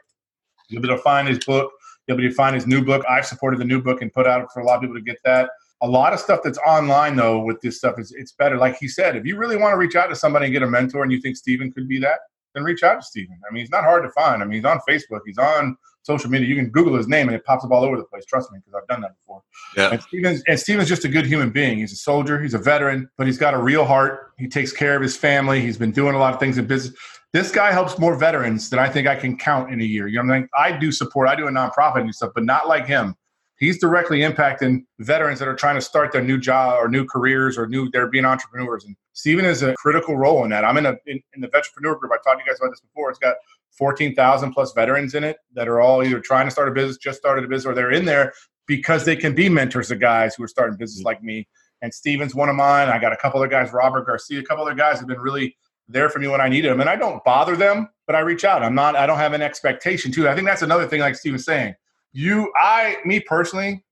You'll 0.70 0.82
be 0.82 0.88
able 0.88 0.98
to 0.98 1.04
find 1.04 1.28
his 1.28 1.40
book. 1.46 1.72
You'll 2.08 2.18
be 2.18 2.26
able 2.26 2.32
to 2.32 2.36
find 2.36 2.56
his 2.56 2.68
new 2.68 2.84
book. 2.84 3.04
I've 3.10 3.26
supported 3.26 3.60
the 3.60 3.66
new 3.66 3.82
book 3.82 4.02
and 4.02 4.12
put 4.12 4.28
out 4.28 4.48
for 4.54 4.62
a 4.62 4.66
lot 4.66 4.76
of 4.76 4.82
people 4.82 4.96
to 4.96 5.02
get 5.02 5.18
that. 5.26 5.50
A 5.82 5.88
lot 5.88 6.12
of 6.12 6.20
stuff 6.20 6.42
that's 6.44 6.58
online 6.60 7.16
though 7.16 7.40
with 7.40 7.62
this 7.62 7.78
stuff 7.78 7.98
is 8.00 8.12
it's 8.12 8.34
better. 8.34 8.58
Like 8.58 8.78
he 8.78 8.88
said, 8.88 9.16
if 9.16 9.26
you 9.26 9.38
really 9.38 9.56
want 9.56 9.74
to 9.74 9.78
reach 9.78 9.96
out 9.96 10.08
to 10.08 10.16
somebody 10.16 10.46
and 10.46 10.54
get 10.54 10.64
a 10.64 10.68
mentor 10.68 11.04
and 11.04 11.12
you 11.12 11.22
think 11.22 11.38
Steven 11.38 11.72
could 11.72 11.88
be 11.88 12.00
that, 12.00 12.20
then 12.54 12.64
reach 12.64 12.84
out 12.84 12.96
to 12.96 13.02
Steven. 13.02 13.40
I 13.50 13.54
mean, 13.54 13.62
he's 13.62 13.72
not 13.72 13.84
hard 13.84 14.04
to 14.04 14.10
find. 14.12 14.42
I 14.42 14.46
mean, 14.46 14.56
he's 14.56 14.66
on 14.66 14.80
Facebook, 14.88 15.22
he's 15.26 15.38
on 15.38 15.78
social 16.04 16.30
media. 16.30 16.48
You 16.48 16.56
can 16.56 16.70
Google 16.70 16.96
his 16.96 17.08
name 17.08 17.28
and 17.28 17.36
it 17.36 17.46
pops 17.46 17.64
up 17.64 17.72
all 17.72 17.84
over 17.84 17.98
the 17.98 18.04
place. 18.04 18.26
Trust 18.26 18.52
me, 18.52 18.60
because 18.60 18.74
I've 18.82 18.88
done 18.88 19.02
that 19.02 19.16
before. 19.20 19.42
Yeah. 19.76 19.92
And 19.92 20.02
Steven's 20.02 20.44
and 20.48 20.60
Steven's 20.60 20.90
just 20.90 21.06
a 21.06 21.10
good 21.10 21.26
human 21.26 21.52
being. 21.52 21.80
He's 21.80 21.94
a 21.94 21.98
soldier, 21.98 22.42
he's 22.42 22.54
a 22.54 22.58
veteran, 22.58 23.10
but 23.18 23.28
he's 23.28 23.38
got 23.38 23.54
a 23.54 23.58
real 23.58 23.86
heart. 23.86 24.34
He 24.38 24.48
takes 24.48 24.72
care 24.72 24.96
of 24.96 25.02
his 25.02 25.16
family. 25.16 25.62
He's 25.62 25.78
been 25.78 25.92
doing 25.92 26.16
a 26.16 26.20
lot 26.20 26.34
of 26.34 26.40
things 26.40 26.58
in 26.58 26.66
business. 26.66 26.98
This 27.32 27.52
guy 27.52 27.72
helps 27.72 28.00
more 28.00 28.16
veterans 28.16 28.72
than 28.72 28.80
I 28.80 28.90
think 28.90 29.08
I 29.08 29.16
can 29.16 29.38
count 29.38 29.72
in 29.72 29.82
a 29.82 29.84
year. 29.84 30.08
You 30.08 30.18
know 30.18 30.28
what 30.30 30.36
I 30.36 30.40
mean? 30.40 30.50
I 30.58 30.72
do 30.72 30.92
support, 30.92 31.28
I 31.28 31.36
do 31.36 31.48
a 31.48 31.52
nonprofit 31.52 32.02
and 32.02 32.16
stuff, 32.16 32.32
but 32.34 32.44
not 32.44 32.68
like 32.68 32.88
him. 32.88 33.16
He's 33.60 33.78
directly 33.78 34.20
impacting 34.20 34.86
veterans 35.00 35.40
that 35.40 35.48
are 35.48 35.56
trying 35.56 35.76
to 35.76 35.82
start 35.82 36.14
their 36.14 36.24
new 36.24 36.38
job 36.38 36.78
or 36.82 36.88
new 36.88 37.06
careers 37.06 37.58
or 37.58 37.68
new 37.68 37.90
they're 37.92 38.08
being 38.08 38.24
entrepreneurs. 38.24 38.86
And 38.86 38.96
Stephen 39.12 39.44
is 39.44 39.62
a 39.62 39.74
critical 39.74 40.18
role 40.18 40.46
in 40.46 40.50
that. 40.52 40.64
I'm 40.64 40.78
in 40.78 40.86
a 40.86 40.96
in, 41.06 41.22
in 41.34 41.42
the 41.42 41.50
veteranpreneur 41.50 42.00
group. 42.00 42.12
I've 42.14 42.24
talked 42.24 42.40
to 42.40 42.46
you 42.46 42.50
guys 42.50 42.60
about 42.60 42.72
this 42.72 42.80
before. 42.80 43.10
It's 43.10 43.20
got 43.20 43.36
14,000 43.78 44.54
plus 44.54 44.72
veterans 44.74 45.14
in 45.14 45.26
it 45.26 45.38
that 45.54 45.68
are 45.68 45.82
all 45.82 46.04
either 46.04 46.22
trying 46.22 46.48
to 46.48 46.52
start 46.52 46.70
a 46.70 46.72
business, 46.72 46.98
just 46.98 47.20
started 47.20 47.44
a 47.44 47.48
business, 47.48 47.70
or 47.70 47.76
they're 47.76 47.92
in 47.92 48.06
there 48.06 48.34
because 48.66 49.04
they 49.04 49.16
can 49.16 49.36
be 49.36 49.50
mentors 49.50 49.90
to 49.90 49.96
guys 49.96 50.36
who 50.36 50.44
are 50.44 50.48
starting 50.48 50.78
business 50.78 51.04
like 51.04 51.22
me. 51.22 51.48
And 51.82 51.94
Steven's 51.94 52.34
one 52.34 52.50
of 52.50 52.56
mine. 52.56 52.88
I 52.88 52.98
got 53.00 53.14
a 53.14 53.18
couple 53.18 53.40
other 53.40 53.50
guys, 53.50 53.74
Robert 53.74 54.06
Garcia, 54.06 54.40
a 54.40 54.44
couple 54.44 54.64
other 54.64 54.76
guys 54.76 55.00
have 55.00 55.08
been 55.08 55.20
really 55.20 55.58
there 55.90 56.10
for 56.10 56.20
me 56.20 56.28
when 56.28 56.40
I 56.40 56.48
needed 56.48 56.72
them. 56.72 56.80
And 56.80 56.90
I 56.90 56.96
don't 56.96 57.24
bother 57.26 57.56
them, 57.56 57.90
but 58.06 58.16
I 58.16 58.20
reach 58.20 58.46
out. 58.46 58.64
I'm 58.64 58.76
not, 58.76 58.96
I 58.96 59.06
don't 59.06 59.18
have 59.18 59.34
an 59.34 59.42
expectation 59.42 60.12
too. 60.12 60.30
I 60.30 60.36
think 60.36 60.48
that's 60.48 60.62
another 60.62 60.88
thing, 60.88 61.02
like 61.02 61.16
Steven's 61.16 61.46
saying. 61.46 61.74
You, 62.12 62.52
I, 62.60 62.98
me 63.06 63.20
personally, 63.20 63.84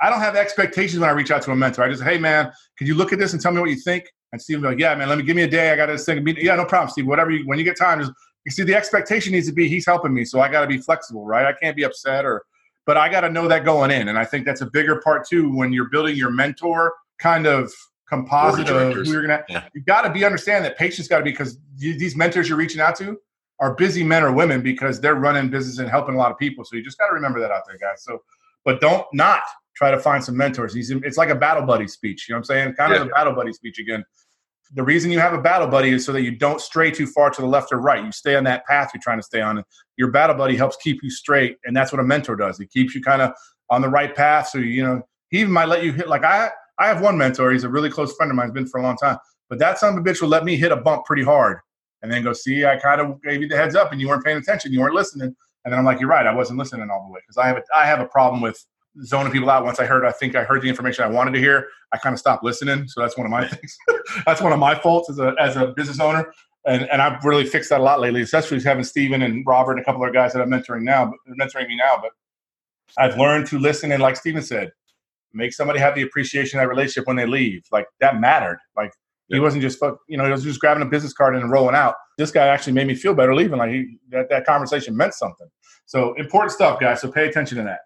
I 0.00 0.10
don't 0.10 0.20
have 0.20 0.36
expectations 0.36 1.00
when 1.00 1.08
I 1.08 1.12
reach 1.12 1.30
out 1.30 1.42
to 1.42 1.50
a 1.50 1.56
mentor. 1.56 1.82
I 1.82 1.90
just, 1.90 2.02
hey 2.02 2.18
man, 2.18 2.52
could 2.78 2.86
you 2.86 2.94
look 2.94 3.12
at 3.12 3.18
this 3.18 3.32
and 3.32 3.42
tell 3.42 3.52
me 3.52 3.60
what 3.60 3.70
you 3.70 3.76
think? 3.76 4.04
And 4.32 4.40
Steve 4.40 4.58
will 4.58 4.68
be 4.68 4.74
like, 4.74 4.78
yeah, 4.78 4.94
man, 4.94 5.08
let 5.08 5.18
me 5.18 5.24
give 5.24 5.36
me 5.36 5.42
a 5.42 5.48
day. 5.48 5.72
I 5.72 5.76
got 5.76 5.86
this 5.86 6.04
thing. 6.04 6.24
Yeah, 6.38 6.54
no 6.54 6.64
problem, 6.64 6.90
Steve. 6.90 7.06
Whatever 7.06 7.30
you, 7.30 7.46
when 7.46 7.58
you 7.58 7.64
get 7.64 7.78
time, 7.78 8.00
just 8.00 8.12
you 8.44 8.52
see 8.52 8.62
the 8.62 8.74
expectation 8.74 9.32
needs 9.32 9.46
to 9.46 9.52
be 9.52 9.68
he's 9.68 9.86
helping 9.86 10.14
me, 10.14 10.24
so 10.24 10.40
I 10.40 10.48
got 10.48 10.62
to 10.62 10.66
be 10.66 10.78
flexible, 10.78 11.26
right? 11.26 11.46
I 11.46 11.52
can't 11.52 11.76
be 11.76 11.82
upset 11.82 12.24
or, 12.24 12.44
but 12.86 12.96
I 12.96 13.08
got 13.08 13.20
to 13.22 13.30
know 13.30 13.48
that 13.48 13.64
going 13.64 13.90
in, 13.90 14.08
and 14.08 14.18
I 14.18 14.24
think 14.24 14.46
that's 14.46 14.62
a 14.62 14.66
bigger 14.66 15.00
part 15.02 15.26
too 15.28 15.54
when 15.54 15.72
you're 15.72 15.90
building 15.90 16.16
your 16.16 16.30
mentor 16.30 16.94
kind 17.18 17.46
of 17.46 17.72
composite 18.08 18.68
of 18.70 18.94
who 18.94 19.04
you're 19.04 19.22
gonna. 19.22 19.44
Yeah. 19.48 19.68
You 19.74 19.82
got 19.82 20.02
to 20.02 20.10
be 20.10 20.24
understand 20.24 20.64
that 20.64 20.78
patience 20.78 21.08
got 21.08 21.18
to 21.18 21.24
be 21.24 21.30
because 21.30 21.58
these 21.76 22.16
mentors 22.16 22.48
you're 22.48 22.56
reaching 22.56 22.80
out 22.80 22.96
to 22.96 23.18
are 23.60 23.74
busy 23.74 24.04
men 24.04 24.22
or 24.22 24.32
women 24.32 24.62
because 24.62 25.00
they're 25.00 25.16
running 25.16 25.50
business 25.50 25.78
and 25.78 25.88
helping 25.88 26.14
a 26.14 26.18
lot 26.18 26.30
of 26.30 26.38
people. 26.38 26.64
So 26.64 26.76
you 26.76 26.82
just 26.82 26.98
got 26.98 27.08
to 27.08 27.14
remember 27.14 27.40
that 27.40 27.50
out 27.50 27.62
there, 27.66 27.78
guys. 27.78 28.04
So, 28.04 28.22
but 28.64 28.80
don't 28.80 29.06
not 29.12 29.42
try 29.74 29.90
to 29.90 29.98
find 29.98 30.22
some 30.22 30.36
mentors. 30.36 30.74
He's, 30.74 30.90
it's 30.90 31.16
like 31.16 31.30
a 31.30 31.34
battle 31.34 31.64
buddy 31.64 31.88
speech. 31.88 32.28
You 32.28 32.34
know 32.34 32.38
what 32.38 32.40
I'm 32.40 32.44
saying? 32.44 32.74
Kind 32.74 32.92
of 32.94 33.02
a 33.02 33.10
battle 33.10 33.32
buddy 33.32 33.52
speech 33.52 33.78
again. 33.78 34.04
The 34.74 34.82
reason 34.82 35.10
you 35.10 35.18
have 35.18 35.32
a 35.32 35.40
battle 35.40 35.66
buddy 35.66 35.90
is 35.90 36.04
so 36.04 36.12
that 36.12 36.22
you 36.22 36.32
don't 36.32 36.60
stray 36.60 36.90
too 36.90 37.06
far 37.06 37.30
to 37.30 37.40
the 37.40 37.46
left 37.46 37.72
or 37.72 37.78
right. 37.78 38.04
You 38.04 38.12
stay 38.12 38.36
on 38.36 38.44
that 38.44 38.66
path 38.66 38.90
you're 38.92 39.00
trying 39.00 39.18
to 39.18 39.22
stay 39.22 39.40
on. 39.40 39.64
Your 39.96 40.10
battle 40.10 40.36
buddy 40.36 40.56
helps 40.56 40.76
keep 40.76 41.02
you 41.02 41.10
straight, 41.10 41.56
and 41.64 41.74
that's 41.74 41.90
what 41.90 42.00
a 42.00 42.04
mentor 42.04 42.36
does. 42.36 42.60
It 42.60 42.70
keeps 42.70 42.94
you 42.94 43.00
kind 43.00 43.22
of 43.22 43.32
on 43.70 43.80
the 43.80 43.88
right 43.88 44.14
path. 44.14 44.48
So 44.48 44.58
you 44.58 44.82
know 44.82 45.02
He 45.30 45.40
even 45.40 45.52
might 45.52 45.68
let 45.68 45.84
you 45.84 45.92
hit 45.92 46.08
like 46.08 46.22
I 46.22 46.50
I 46.78 46.88
have 46.88 47.00
one 47.00 47.16
mentor. 47.16 47.50
He's 47.50 47.64
a 47.64 47.68
really 47.68 47.90
close 47.90 48.14
friend 48.14 48.30
of 48.30 48.36
mine. 48.36 48.48
He's 48.48 48.54
been 48.54 48.66
for 48.66 48.78
a 48.78 48.82
long 48.82 48.96
time. 48.96 49.16
But 49.48 49.58
that 49.60 49.78
son 49.78 49.96
of 49.96 50.00
a 50.00 50.02
bitch 50.02 50.20
will 50.20 50.28
let 50.28 50.44
me 50.44 50.56
hit 50.56 50.70
a 50.70 50.76
bump 50.76 51.06
pretty 51.06 51.24
hard, 51.24 51.60
and 52.02 52.10
then 52.10 52.22
go 52.22 52.32
see. 52.32 52.64
I 52.64 52.76
kind 52.76 53.00
of 53.00 53.22
gave 53.22 53.42
you 53.42 53.48
the 53.48 53.56
heads 53.56 53.74
up, 53.74 53.92
and 53.92 54.00
you 54.00 54.08
weren't 54.08 54.24
paying 54.24 54.38
attention. 54.38 54.72
You 54.72 54.80
weren't 54.80 54.94
listening. 54.94 55.34
And 55.64 55.72
then 55.72 55.78
I'm 55.78 55.84
like, 55.84 56.00
you're 56.00 56.08
right. 56.08 56.26
I 56.26 56.34
wasn't 56.34 56.58
listening 56.58 56.88
all 56.90 57.04
the 57.06 57.12
way 57.12 57.20
because 57.20 57.36
I 57.36 57.46
have 57.46 57.56
a, 57.56 57.62
I 57.74 57.86
have 57.86 58.00
a 58.00 58.06
problem 58.06 58.40
with 58.40 58.64
zoning 59.04 59.32
people 59.32 59.50
out. 59.50 59.64
Once 59.64 59.80
I 59.80 59.86
heard, 59.86 60.04
I 60.04 60.12
think 60.12 60.34
I 60.34 60.44
heard 60.44 60.62
the 60.62 60.68
information 60.68 61.04
I 61.04 61.08
wanted 61.08 61.32
to 61.32 61.40
hear. 61.40 61.68
I 61.92 61.98
kind 61.98 62.12
of 62.12 62.18
stopped 62.18 62.44
listening. 62.44 62.88
So 62.88 63.00
that's 63.00 63.16
one 63.16 63.26
of 63.26 63.30
my 63.30 63.46
things. 63.48 63.76
that's 64.24 64.40
one 64.40 64.52
of 64.52 64.58
my 64.58 64.74
faults 64.74 65.10
as 65.10 65.18
a 65.18 65.34
as 65.40 65.56
a 65.56 65.68
business 65.68 66.00
owner. 66.00 66.32
And, 66.66 66.88
and 66.90 67.00
I've 67.00 67.24
really 67.24 67.46
fixed 67.46 67.70
that 67.70 67.80
a 67.80 67.82
lot 67.82 68.00
lately, 68.00 68.20
especially 68.20 68.60
having 68.60 68.84
Steven 68.84 69.22
and 69.22 69.44
Robert 69.46 69.72
and 69.72 69.80
a 69.80 69.84
couple 69.84 70.04
of 70.04 70.12
guys 70.12 70.32
that 70.34 70.42
I'm 70.42 70.50
mentoring 70.50 70.82
now, 70.82 71.12
mentoring 71.40 71.68
me 71.68 71.76
now. 71.76 71.98
But 72.00 72.10
I've 72.98 73.16
learned 73.16 73.46
to 73.48 73.58
listen 73.58 73.92
and, 73.92 74.02
like 74.02 74.16
Steven 74.16 74.42
said, 74.42 74.72
make 75.32 75.52
somebody 75.52 75.78
have 75.78 75.94
the 75.94 76.02
appreciation 76.02 76.58
of 76.58 76.64
that 76.64 76.68
relationship 76.68 77.06
when 77.06 77.16
they 77.16 77.26
leave. 77.26 77.62
Like 77.72 77.86
that 78.00 78.20
mattered. 78.20 78.58
Like 78.76 78.92
he 79.28 79.40
wasn't 79.40 79.62
just 79.62 79.78
fuck, 79.78 79.98
you 80.08 80.16
know, 80.16 80.24
he 80.24 80.30
was 80.30 80.42
just 80.42 80.60
grabbing 80.60 80.82
a 80.82 80.86
business 80.86 81.12
card 81.12 81.36
and 81.36 81.50
rolling 81.50 81.74
out. 81.74 81.94
This 82.16 82.30
guy 82.30 82.46
actually 82.46 82.72
made 82.72 82.86
me 82.86 82.94
feel 82.94 83.14
better 83.14 83.34
leaving. 83.34 83.58
Like 83.58 83.70
he, 83.70 83.98
that, 84.10 84.28
that 84.30 84.46
conversation 84.46 84.96
meant 84.96 85.14
something. 85.14 85.48
So 85.86 86.14
important 86.14 86.52
stuff, 86.52 86.80
guys. 86.80 87.00
So 87.00 87.10
pay 87.10 87.28
attention 87.28 87.58
to 87.58 87.64
that. 87.64 87.80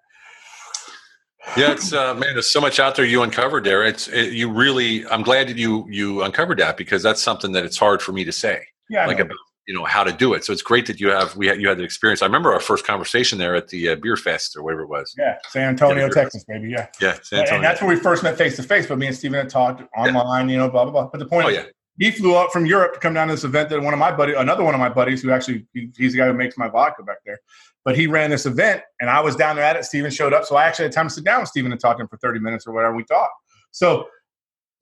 Yeah, 1.57 1.73
it's 1.73 1.93
uh, 1.93 2.15
man. 2.15 2.35
There's 2.35 2.53
so 2.53 2.61
much 2.61 2.79
out 2.79 2.95
there 2.95 3.05
you 3.05 3.23
uncovered 3.23 3.65
there. 3.65 3.83
It's 3.83 4.07
it, 4.09 4.33
you 4.33 4.51
really. 4.51 5.05
I'm 5.09 5.23
glad 5.23 5.49
that 5.49 5.57
you 5.57 5.87
you 5.91 6.23
uncovered 6.23 6.59
that 6.61 6.77
because 6.77 7.03
that's 7.03 7.21
something 7.21 7.51
that 7.53 7.65
it's 7.65 7.77
hard 7.77 8.01
for 8.01 8.13
me 8.13 8.25
to 8.25 8.31
say. 8.31 8.65
Yeah, 8.89 9.03
I 9.03 9.07
like 9.07 9.19
know. 9.19 9.25
about 9.25 9.37
you 9.67 9.75
know 9.75 9.85
how 9.85 10.03
to 10.05 10.13
do 10.13 10.35
it. 10.35 10.45
So 10.45 10.53
it's 10.53 10.63
great 10.63 10.87
that 10.87 10.99
you 11.01 11.09
have 11.11 11.37
we 11.37 11.47
had, 11.47 11.61
you 11.61 11.69
had 11.69 11.79
the 11.79 11.85
experience. 11.85 12.21
I 12.23 12.27
remember 12.27 12.53
our 12.53 12.61
first 12.61 12.85
conversation 12.87 13.39
there 13.39 13.55
at 13.55 13.69
the 13.69 13.91
uh, 13.91 13.97
beer 13.97 14.17
fest 14.17 14.57
or 14.57 14.63
whatever 14.63 14.83
it 14.83 14.89
was. 14.89 15.15
yeah, 15.17 15.39
San 15.49 15.69
Antonio, 15.69 16.07
Yeah. 16.07 16.11
Texas, 16.11 16.45
baby. 16.45 16.71
Yeah. 16.71 16.89
Yeah, 17.01 17.19
San 17.23 17.41
And 17.41 17.49
Antonio. 17.49 17.63
that's 17.63 17.81
where 17.81 17.95
we 17.95 18.01
first 18.01 18.23
met 18.23 18.37
face 18.37 18.57
to 18.57 18.63
face. 18.63 18.87
But 18.87 18.99
me 18.99 19.07
and 19.07 19.17
Steven 19.17 19.39
had 19.39 19.49
talked 19.51 19.83
online, 19.97 20.49
you 20.49 20.59
know, 20.59 20.69
blah 20.69 20.85
blah 20.85 20.93
blah. 20.93 21.07
But 21.09 21.19
the 21.19 21.27
point 21.27 21.47
Oh 21.47 21.49
is, 21.51 21.57
yeah, 21.57 21.65
he 21.99 22.11
flew 22.11 22.35
up 22.35 22.51
from 22.51 22.67
Europe 22.67 22.95
to 22.95 22.99
come 23.01 23.15
down 23.15 23.29
to 23.29 23.35
this 23.35 23.45
event 23.45 23.69
that 23.71 23.81
one 23.81 23.93
of 23.93 24.01
my 24.01 24.11
buddy, 24.11 24.33
another 24.35 24.65
one 24.65 24.75
of 24.75 24.81
my 24.81 24.89
buddies, 24.89 25.23
who 25.23 25.31
actually 25.31 25.67
he, 25.73 25.91
he's 25.97 26.13
the 26.13 26.19
guy 26.19 26.27
who 26.27 26.33
makes 26.33 26.57
my 26.59 26.69
vodka 26.69 27.03
back 27.05 27.19
there. 27.25 27.39
But 27.85 27.97
he 27.97 28.07
ran 28.07 28.31
this 28.31 28.47
event, 28.47 28.83
and 29.01 29.11
I 29.11 29.21
was 29.21 29.37
down 29.37 29.57
there 29.57 29.65
at 29.65 29.77
it. 29.77 29.85
Steven 29.85 30.11
showed 30.11 30.33
up, 30.33 30.45
so 30.45 30.57
I 30.57 30.65
actually 30.65 30.85
had 30.87 30.93
time 30.93 31.09
to 31.09 31.15
sit 31.15 31.25
down 31.25 31.41
with 31.41 31.49
Steven 31.51 31.71
and 31.73 31.81
talk 31.81 31.97
to 31.99 32.03
him 32.03 32.09
for 32.09 32.17
thirty 32.17 32.41
minutes 32.41 32.67
or 32.67 32.73
whatever 32.73 32.95
we 32.97 33.05
talked. 33.05 33.33
So 33.71 34.09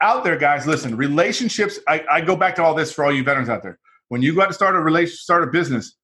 out 0.03 0.25
there, 0.25 0.37
guys, 0.39 0.67
listen, 0.67 0.97
relationships. 0.97 1.79
I, 1.87 2.03
I 2.11 2.21
go 2.23 2.35
back 2.37 2.55
to 2.57 2.63
all 2.65 2.75
this 2.75 2.91
for 2.93 3.05
all 3.05 3.13
you 3.13 3.23
veterans 3.23 3.49
out 3.51 3.63
there. 3.63 3.79
When 4.11 4.23
you 4.23 4.35
go 4.35 4.43
out 4.43 4.49
to 4.49 4.53
start 4.55 4.75
a 4.75 4.81
relation, 4.81 5.15
start 5.17 5.45
a 5.45 5.47
business, 5.47 5.95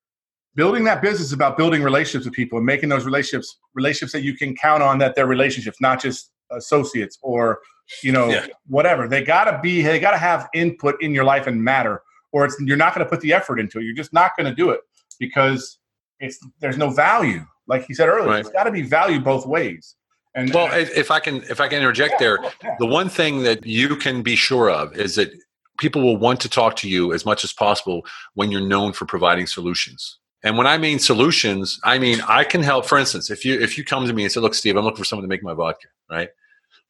building 0.55 0.85
that 0.85 1.03
business 1.03 1.23
is 1.23 1.33
about 1.33 1.57
building 1.59 1.83
relationships 1.83 2.25
with 2.25 2.35
people 2.35 2.57
and 2.57 2.65
making 2.65 2.89
those 2.89 3.05
relationships 3.05 3.59
relationships 3.75 4.13
that 4.13 4.23
you 4.23 4.35
can 4.37 4.55
count 4.57 4.81
on 4.83 4.99
that 4.99 5.17
they're 5.17 5.27
relationships, 5.27 5.81
not 5.81 6.01
just 6.01 6.31
associates 6.53 7.19
or 7.21 7.59
you 8.05 8.13
know 8.13 8.29
Yeah. 8.31 8.47
whatever. 8.69 9.09
They 9.09 9.25
gotta 9.25 9.59
be. 9.61 9.83
They 9.83 9.99
gotta 9.99 10.19
have 10.19 10.49
input 10.55 11.03
in 11.03 11.13
your 11.13 11.25
life 11.25 11.49
and 11.49 11.63
matter, 11.63 12.01
or 12.31 12.45
it's 12.45 12.57
you're 12.61 12.77
not 12.77 12.95
gonna 12.95 13.07
put 13.07 13.21
the 13.23 13.33
effort 13.33 13.59
into 13.59 13.81
it. 13.81 13.83
You're 13.85 13.97
just 13.97 14.13
not 14.13 14.31
gonna 14.37 14.55
do 14.55 14.71
it 14.71 14.81
because 15.19 15.79
it's 16.21 16.39
there's 16.61 16.79
no 16.79 16.91
value. 16.91 17.45
Like 17.67 17.87
he 17.87 17.95
said 17.95 18.09
earlier, 18.09 18.29
Right. 18.31 18.41
it's 18.41 18.51
got 18.51 18.65
to 18.65 18.71
be 18.71 18.83
value 18.83 19.19
both 19.19 19.45
ways. 19.45 19.97
And 20.37 20.55
Well, 20.55 20.69
if 20.73 21.11
I 21.11 21.19
can 21.19 21.43
if 21.51 21.61
I 21.61 21.67
can 21.67 21.79
interject 21.79 22.21
there, 22.21 22.39
Yeah. 22.63 22.77
the 22.79 22.87
one 22.87 23.09
thing 23.09 23.43
that 23.43 23.67
you 23.67 23.97
can 23.97 24.23
be 24.23 24.37
sure 24.37 24.71
of 24.71 24.97
is 24.97 25.17
that 25.17 25.33
people 25.79 26.03
will 26.03 26.17
want 26.17 26.41
to 26.41 26.49
talk 26.49 26.77
to 26.77 26.89
you 26.89 27.13
as 27.13 27.25
much 27.25 27.45
as 27.45 27.53
possible 27.53 28.07
when 28.35 28.51
you're 28.51 28.67
known 28.67 28.93
for 28.93 29.05
providing 29.07 29.47
solutions. 29.47 30.19
And 30.43 30.57
when 30.57 30.67
I 30.67 30.79
mean 30.79 30.99
solutions, 30.99 31.81
I 31.83 31.99
mean 31.99 32.21
I 32.29 32.45
can 32.45 32.63
help. 32.63 32.87
For 32.87 32.99
instance, 32.99 33.31
if 33.31 33.45
you 33.45 33.61
if 33.61 33.77
you 33.77 33.85
come 33.85 34.07
to 34.07 34.13
me 34.13 34.23
and 34.23 34.33
say, 34.33 34.41
"Look, 34.41 34.55
Steve, 34.55 34.77
I'm 34.77 34.85
looking 34.85 34.99
for 34.99 35.05
someone 35.05 35.25
to 35.25 35.29
make 35.29 35.43
my 35.43 35.55
vodka," 35.55 35.89
right? 36.11 36.29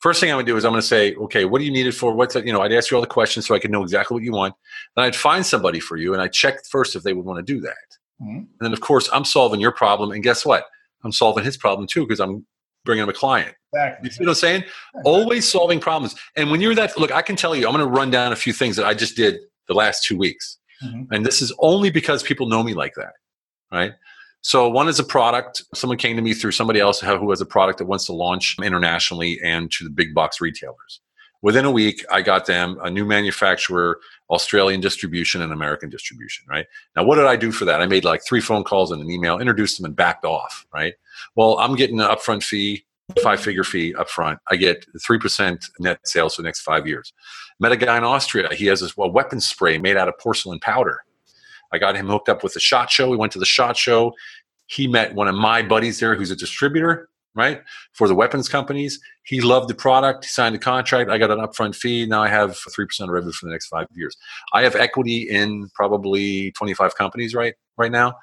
First 0.01 0.21
thing 0.21 0.31
I 0.31 0.37
would 0.37 0.47
do 0.47 0.57
is 0.57 0.65
I'm 0.65 0.73
going 0.73 0.83
to 0.83 0.87
say, 0.87 1.15
"Okay, 1.15 1.47
what 1.47 1.61
do 1.61 1.65
you 1.65 1.71
need 1.71 1.87
it 1.87 1.93
for? 1.93 2.13
What's 2.13 2.35
that?" 2.35 2.47
You 2.47 2.53
know, 2.53 2.61
I'd 2.61 2.73
ask 2.73 2.91
you 2.91 2.97
all 2.97 3.01
the 3.01 3.07
questions 3.07 3.47
so 3.47 3.55
I 3.55 3.59
could 3.59 3.71
know 3.71 3.83
exactly 3.83 4.15
what 4.15 4.25
you 4.25 4.33
want. 4.33 4.55
Then 4.95 5.05
I'd 5.07 5.17
find 5.17 5.47
somebody 5.47 5.81
for 5.81 5.97
you, 5.97 6.13
and 6.13 6.21
I'd 6.21 6.33
check 6.33 6.67
first 6.67 6.97
if 6.97 7.03
they 7.03 7.15
would 7.15 7.25
want 7.25 7.39
to 7.39 7.55
do 7.55 7.61
that. 7.61 7.89
Mhm. 8.21 8.37
And 8.37 8.49
then, 8.61 8.73
of 8.73 8.81
course, 8.81 9.09
I'm 9.13 9.25
solving 9.25 9.61
your 9.61 9.73
problem, 9.73 10.11
and 10.11 10.23
guess 10.23 10.45
what? 10.45 10.67
I'm 11.05 11.13
solving 11.13 11.45
his 11.45 11.57
problem 11.57 11.87
too 11.87 12.03
because 12.03 12.21
I'm 12.21 12.47
bringing 12.87 13.03
him 13.03 13.11
a 13.11 13.13
client. 13.13 13.55
Exactly. 13.75 14.09
You 14.09 14.13
see 14.13 14.25
what 14.25 14.31
I'm 14.31 14.35
saying? 14.37 14.65
Always 15.05 15.47
solving 15.47 15.81
problems. 15.81 16.15
And 16.37 16.51
when 16.51 16.63
you're 16.63 16.75
that, 16.77 16.99
look, 16.99 17.13
I 17.13 17.21
can 17.21 17.37
tell 17.37 17.55
you, 17.55 17.67
I'm 17.67 17.75
going 17.75 17.85
to 17.85 17.91
run 17.91 18.11
down 18.11 18.33
a 18.33 18.37
few 18.37 18.55
things 18.55 18.77
that 18.77 18.87
I 18.87 18.95
just 18.95 19.17
did 19.17 19.41
the 19.69 19.75
last 19.75 20.05
two 20.05 20.17
weeks. 20.17 20.59
Mhm. 20.83 21.09
And 21.11 21.27
this 21.27 21.43
is 21.43 21.53
only 21.59 21.91
because 21.91 22.23
people 22.23 22.49
know 22.49 22.63
me 22.63 22.73
like 22.73 22.95
that. 22.95 23.13
Right. 23.71 23.93
So 24.43 24.69
one 24.69 24.89
is 24.89 24.99
a 24.99 25.05
product. 25.05 25.63
Someone 25.75 25.99
came 25.99 26.17
to 26.17 26.23
me 26.23 26.33
through 26.33 26.53
somebody 26.53 26.79
else 26.79 27.01
who 27.01 27.31
has 27.31 27.41
a 27.41 27.47
product 27.47 27.79
that 27.79 27.87
wants 27.87 28.07
to 28.07 28.13
launch 28.13 28.57
internationally 28.63 29.41
and 29.43 29.71
to 29.73 29.85
the 29.85 29.91
big 29.91 30.15
box 30.15 30.41
retailers. 30.41 31.01
Within 31.43 31.65
a 31.65 31.71
week, 31.71 32.05
I 32.11 32.23
got 32.23 32.47
them 32.47 32.79
a 32.83 32.91
new 32.91 33.05
manufacturer, 33.05 33.99
Australian 34.31 34.81
distribution 34.81 35.43
and 35.43 35.53
American 35.53 35.89
distribution. 35.89 36.45
Right. 36.49 36.67
Now, 36.97 37.05
what 37.05 37.17
did 37.17 37.27
I 37.27 37.37
do 37.37 37.53
for 37.53 37.65
that? 37.65 37.81
I 37.81 37.87
made 37.87 38.05
like 38.05 38.25
three 38.25 38.41
phone 38.41 38.65
calls 38.65 38.91
and 38.91 39.01
an 39.01 39.11
email, 39.11 39.39
introduced 39.39 39.79
them 39.79 39.87
and 39.87 39.95
backed 39.95 40.25
off. 40.25 40.67
Right. 40.73 40.95
Well, 41.35 41.59
I'm 41.59 41.77
getting 41.77 42.01
an 42.01 42.07
upfront 42.07 42.43
fee 42.43 42.85
five 43.23 43.41
figure 43.41 43.65
fee 43.65 43.95
up 43.95 44.09
front. 44.09 44.39
I 44.51 44.57
get 44.57 44.85
3% 44.99 45.65
net 45.79 46.01
sales 46.05 46.35
for 46.35 46.43
the 46.43 46.47
next 46.47 46.61
five 46.61 46.87
years. 46.87 47.13
Met 47.61 47.73
a 47.73 47.77
guy 47.77 47.97
in 47.97 48.05
Austria. 48.05 48.53
He 48.53 48.67
has 48.67 48.81
this 48.81 48.97
well, 48.97 49.11
weapon 49.11 49.41
spray 49.41 49.79
made 49.79 49.97
out 49.97 50.09
of 50.09 50.19
porcelain 50.19 50.59
powder. 50.61 51.01
I 51.73 51.79
got 51.79 51.97
him 51.97 52.07
hooked 52.09 52.29
up 52.29 52.43
with 52.43 52.55
the 52.55 52.61
SHOT 52.61 52.91
Show. 52.91 53.09
We 53.09 53.17
went 53.17 53.33
to 53.33 53.39
the 53.39 53.47
SHOT 53.47 53.77
Show. 53.77 54.13
He 54.67 54.87
met 54.87 55.15
one 55.15 55.29
of 55.29 55.35
my 55.35 55.63
buddies 55.63 56.01
there 56.01 56.15
who's 56.15 56.31
a 56.31 56.37
distributor, 56.37 57.09
right, 57.37 57.63
for 57.93 58.09
the 58.09 58.15
weapons 58.15 58.49
companies. 58.49 58.99
He 59.25 59.41
loved 59.41 59.69
the 59.69 59.75
product. 59.75 60.25
He 60.25 60.29
signed 60.29 60.55
a 60.55 60.59
contract. 60.59 61.11
I 61.11 61.19
got 61.19 61.31
an 61.31 61.39
upfront 61.39 61.77
fee. 61.77 62.07
Now 62.07 62.23
I 62.23 62.29
have 62.29 62.53
3% 62.53 63.09
revenue 63.09 63.33
for 63.33 63.47
the 63.47 63.53
next 63.53 63.69
five 63.69 63.87
years. 63.93 64.17
I 64.53 64.63
have 64.63 64.75
equity 64.75 65.29
in 65.29 65.69
probably 65.75 66.53
25 66.53 66.97
companies 66.97 67.35
right, 67.35 67.55
right 67.77 67.93
now. 67.93 68.15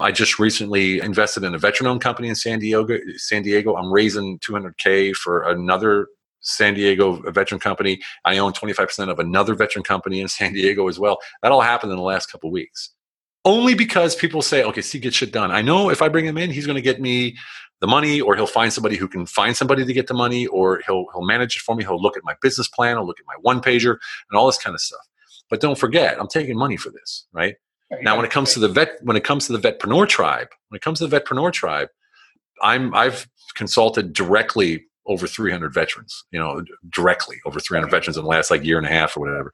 I 0.00 0.12
just 0.12 0.38
recently 0.38 1.00
invested 1.00 1.44
in 1.44 1.54
a 1.54 1.58
veteran-owned 1.58 2.00
company 2.00 2.28
in 2.28 2.34
San 2.34 2.58
Diego. 2.58 2.98
San 3.16 3.42
Diego. 3.42 3.76
I'm 3.76 3.92
raising 3.92 4.38
200k 4.38 5.14
for 5.14 5.42
another 5.42 6.06
San 6.40 6.72
Diego 6.72 7.20
veteran 7.30 7.60
company. 7.60 8.00
I 8.24 8.38
own 8.38 8.52
25% 8.52 9.10
of 9.10 9.18
another 9.18 9.54
veteran 9.54 9.82
company 9.82 10.20
in 10.20 10.28
San 10.28 10.54
Diego 10.54 10.88
as 10.88 10.98
well. 10.98 11.18
That 11.42 11.52
all 11.52 11.60
happened 11.60 11.92
in 11.92 11.98
the 11.98 12.04
last 12.04 12.32
couple 12.32 12.50
weeks. 12.50 12.94
Only 13.44 13.74
because 13.74 14.14
people 14.14 14.42
say, 14.42 14.62
"Okay, 14.64 14.82
see, 14.82 14.98
get 14.98 15.14
shit 15.14 15.32
done." 15.32 15.50
I 15.50 15.62
know 15.62 15.88
if 15.88 16.02
I 16.02 16.08
bring 16.08 16.26
him 16.26 16.36
in, 16.36 16.50
he's 16.50 16.66
going 16.66 16.76
to 16.76 16.82
get 16.82 17.00
me 17.00 17.36
the 17.80 17.86
money, 17.86 18.20
or 18.20 18.36
he'll 18.36 18.46
find 18.46 18.72
somebody 18.72 18.96
who 18.96 19.08
can 19.08 19.26
find 19.26 19.56
somebody 19.56 19.84
to 19.84 19.92
get 19.92 20.06
the 20.06 20.14
money, 20.14 20.46
or 20.46 20.82
he'll 20.86 21.06
he'll 21.12 21.24
manage 21.24 21.56
it 21.56 21.60
for 21.60 21.74
me. 21.74 21.84
He'll 21.84 22.00
look 22.00 22.16
at 22.16 22.24
my 22.24 22.34
business 22.42 22.68
plan, 22.68 22.96
he'll 22.96 23.06
look 23.06 23.20
at 23.20 23.26
my 23.26 23.36
one 23.40 23.60
pager, 23.60 23.96
and 24.30 24.38
all 24.38 24.46
this 24.46 24.58
kind 24.58 24.74
of 24.74 24.80
stuff. 24.80 25.06
But 25.48 25.60
don't 25.60 25.78
forget, 25.78 26.18
I'm 26.20 26.28
taking 26.28 26.56
money 26.56 26.76
for 26.76 26.90
this, 26.90 27.26
right? 27.32 27.56
Now, 28.02 28.16
when 28.16 28.24
it 28.24 28.30
comes 28.30 28.52
to 28.54 28.60
the 28.60 28.68
vet, 28.68 28.98
when 29.02 29.16
it 29.16 29.24
comes 29.24 29.46
to 29.46 29.56
the 29.56 29.58
vetpreneur 29.58 30.08
tribe, 30.08 30.48
when 30.68 30.76
it 30.76 30.82
comes 30.82 31.00
to 31.00 31.08
the 31.08 31.20
vetpreneur 31.20 31.52
tribe, 31.52 31.88
I'm 32.62 32.94
I've 32.94 33.28
consulted 33.54 34.12
directly 34.12 34.84
over 35.06 35.26
300 35.26 35.74
veterans. 35.74 36.24
You 36.30 36.38
know, 36.38 36.62
directly 36.88 37.38
over 37.44 37.58
300 37.58 37.90
veterans 37.90 38.16
in 38.16 38.22
the 38.22 38.28
last 38.28 38.50
like 38.50 38.64
year 38.64 38.78
and 38.78 38.86
a 38.86 38.90
half 38.90 39.16
or 39.16 39.20
whatever. 39.20 39.52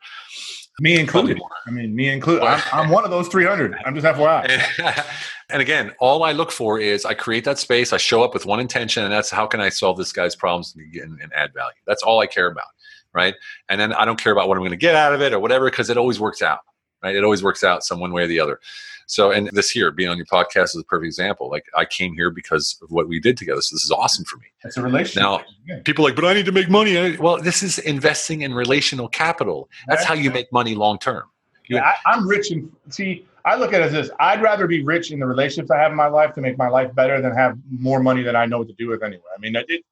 Me 0.80 0.98
included. 0.98 1.40
I 1.66 1.70
mean, 1.70 1.94
me 1.94 2.08
included. 2.08 2.44
I'm, 2.44 2.62
I'm 2.72 2.90
one 2.90 3.04
of 3.04 3.10
those 3.10 3.28
300. 3.28 3.76
I'm 3.84 3.94
just 3.94 4.06
FYI. 4.06 4.48
And, 4.78 5.04
and 5.50 5.62
again, 5.62 5.92
all 6.00 6.22
I 6.22 6.32
look 6.32 6.52
for 6.52 6.78
is 6.78 7.04
I 7.04 7.14
create 7.14 7.44
that 7.44 7.58
space. 7.58 7.92
I 7.92 7.96
show 7.96 8.22
up 8.22 8.34
with 8.34 8.44
one 8.44 8.60
intention, 8.60 9.02
and 9.02 9.12
that's 9.12 9.30
how 9.30 9.46
can 9.46 9.60
I 9.60 9.70
solve 9.70 9.96
this 9.96 10.12
guy's 10.12 10.36
problems 10.36 10.76
and, 10.76 11.20
and 11.20 11.32
add 11.34 11.54
value. 11.54 11.76
That's 11.86 12.02
all 12.02 12.20
I 12.20 12.26
care 12.26 12.48
about, 12.48 12.66
right? 13.14 13.34
And 13.68 13.80
then 13.80 13.92
I 13.94 14.04
don't 14.04 14.20
care 14.20 14.32
about 14.32 14.48
what 14.48 14.56
I'm 14.56 14.62
going 14.62 14.70
to 14.70 14.76
get 14.76 14.94
out 14.94 15.14
of 15.14 15.22
it 15.22 15.32
or 15.32 15.40
whatever 15.40 15.70
because 15.70 15.88
it 15.88 15.96
always 15.96 16.20
works 16.20 16.42
out, 16.42 16.60
right? 17.02 17.16
It 17.16 17.24
always 17.24 17.42
works 17.42 17.64
out 17.64 17.82
some 17.82 17.98
one 17.98 18.12
way 18.12 18.24
or 18.24 18.26
the 18.26 18.40
other. 18.40 18.60
So, 19.08 19.30
and 19.30 19.48
this 19.52 19.70
here 19.70 19.90
being 19.92 20.08
on 20.08 20.16
your 20.16 20.26
podcast 20.26 20.74
is 20.74 20.76
a 20.76 20.84
perfect 20.84 21.06
example. 21.06 21.48
Like 21.48 21.64
I 21.76 21.84
came 21.84 22.12
here 22.14 22.30
because 22.30 22.76
of 22.82 22.90
what 22.90 23.06
we 23.08 23.20
did 23.20 23.36
together. 23.36 23.60
So 23.60 23.76
this 23.76 23.84
is 23.84 23.90
awesome 23.92 24.24
for 24.24 24.36
me. 24.38 24.46
It's 24.64 24.76
a 24.76 24.82
relationship. 24.82 25.22
Now, 25.22 25.44
Yeah. 25.64 25.78
people 25.84 26.04
are 26.04 26.08
like, 26.08 26.16
but 26.16 26.24
I 26.24 26.34
need 26.34 26.46
to 26.46 26.52
make 26.52 26.68
money. 26.68 27.16
Well, 27.16 27.40
this 27.40 27.62
is 27.62 27.78
investing 27.78 28.42
in 28.42 28.52
relational 28.52 29.08
capital. 29.08 29.68
That's 29.86 30.04
how 30.04 30.14
you 30.14 30.30
make 30.32 30.52
money 30.52 30.74
long 30.74 30.98
term. 30.98 31.22
Yeah, 31.68 31.82
I, 31.84 31.94
I'm 32.12 32.26
rich 32.28 32.50
and 32.50 32.70
see. 32.90 33.26
I 33.44 33.54
look 33.56 33.72
at 33.72 33.80
it 33.80 33.84
as 33.86 33.92
this: 33.92 34.10
I'd 34.18 34.42
rather 34.42 34.66
be 34.66 34.82
rich 34.82 35.12
in 35.12 35.20
the 35.20 35.26
relationships 35.26 35.70
I 35.70 35.78
have 35.78 35.92
in 35.92 35.96
my 35.96 36.08
life 36.08 36.34
to 36.34 36.40
make 36.40 36.58
my 36.58 36.68
life 36.68 36.92
better 36.94 37.20
than 37.20 37.32
have 37.34 37.56
more 37.70 38.00
money 38.02 38.22
than 38.24 38.34
I 38.36 38.44
know 38.46 38.58
what 38.58 38.68
to 38.68 38.74
do 38.74 38.88
with 38.88 39.02
anyway. 39.04 39.22
I 39.36 39.40
mean, 39.40 39.54
it, 39.56 39.84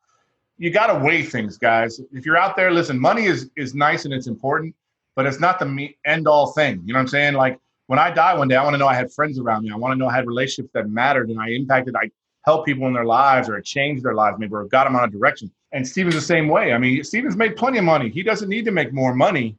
you 0.59 0.71
got 0.71 0.87
to 0.89 0.99
weigh 1.05 1.23
things, 1.23 1.57
guys. 1.59 2.01
If 2.13 2.25
you're 2.27 2.37
out 2.37 2.57
there, 2.57 2.73
listen, 2.73 2.99
money 2.99 3.27
is 3.27 3.51
is 3.57 3.75
nice 3.75 4.05
and 4.07 4.15
it's 4.15 4.27
important, 4.29 4.75
but 5.17 5.27
it's 5.27 5.39
not 5.41 5.59
the 5.61 5.67
me- 5.67 5.97
end 6.05 6.27
all 6.29 6.53
thing. 6.53 6.83
You 6.85 6.93
know 6.93 6.99
what 6.99 7.03
I'm 7.03 7.09
saying? 7.09 7.35
Like 7.35 7.59
when 7.87 7.99
I 7.99 8.11
die 8.11 8.37
one 8.37 8.49
day, 8.49 8.57
I 8.57 8.63
want 8.65 8.75
to 8.75 8.79
know 8.79 8.87
I 8.89 8.95
had 8.95 9.13
friends 9.13 9.39
around 9.39 9.65
me. 9.65 9.71
I 9.71 9.77
want 9.77 9.93
to 9.93 9.99
know 9.99 10.09
I 10.09 10.15
had 10.15 10.27
relationships 10.27 10.71
that 10.75 10.89
mattered 10.89 11.29
and 11.31 11.41
I 11.41 11.49
impacted. 11.51 11.95
I 11.97 12.11
helped 12.45 12.67
people 12.67 12.87
in 12.87 12.93
their 12.95 13.05
lives 13.05 13.49
or 13.49 13.57
I 13.57 13.61
changed 13.61 14.05
their 14.05 14.15
lives, 14.15 14.39
maybe 14.39 14.55
or 14.55 14.65
got 14.65 14.85
them 14.85 14.97
on 14.97 15.05
a 15.09 15.11
direction. 15.11 15.51
And 15.73 15.87
Steven's 15.87 16.15
the 16.15 16.21
same 16.21 16.49
way. 16.49 16.73
I 16.73 16.79
mean, 16.79 17.03
Steven's 17.05 17.37
made 17.37 17.57
plenty 17.57 17.79
of 17.79 17.85
money. 17.85 18.09
He 18.11 18.23
doesn't 18.23 18.49
need 18.49 18.65
to 18.67 18.71
make 18.71 18.93
more 18.93 19.15
money 19.15 19.57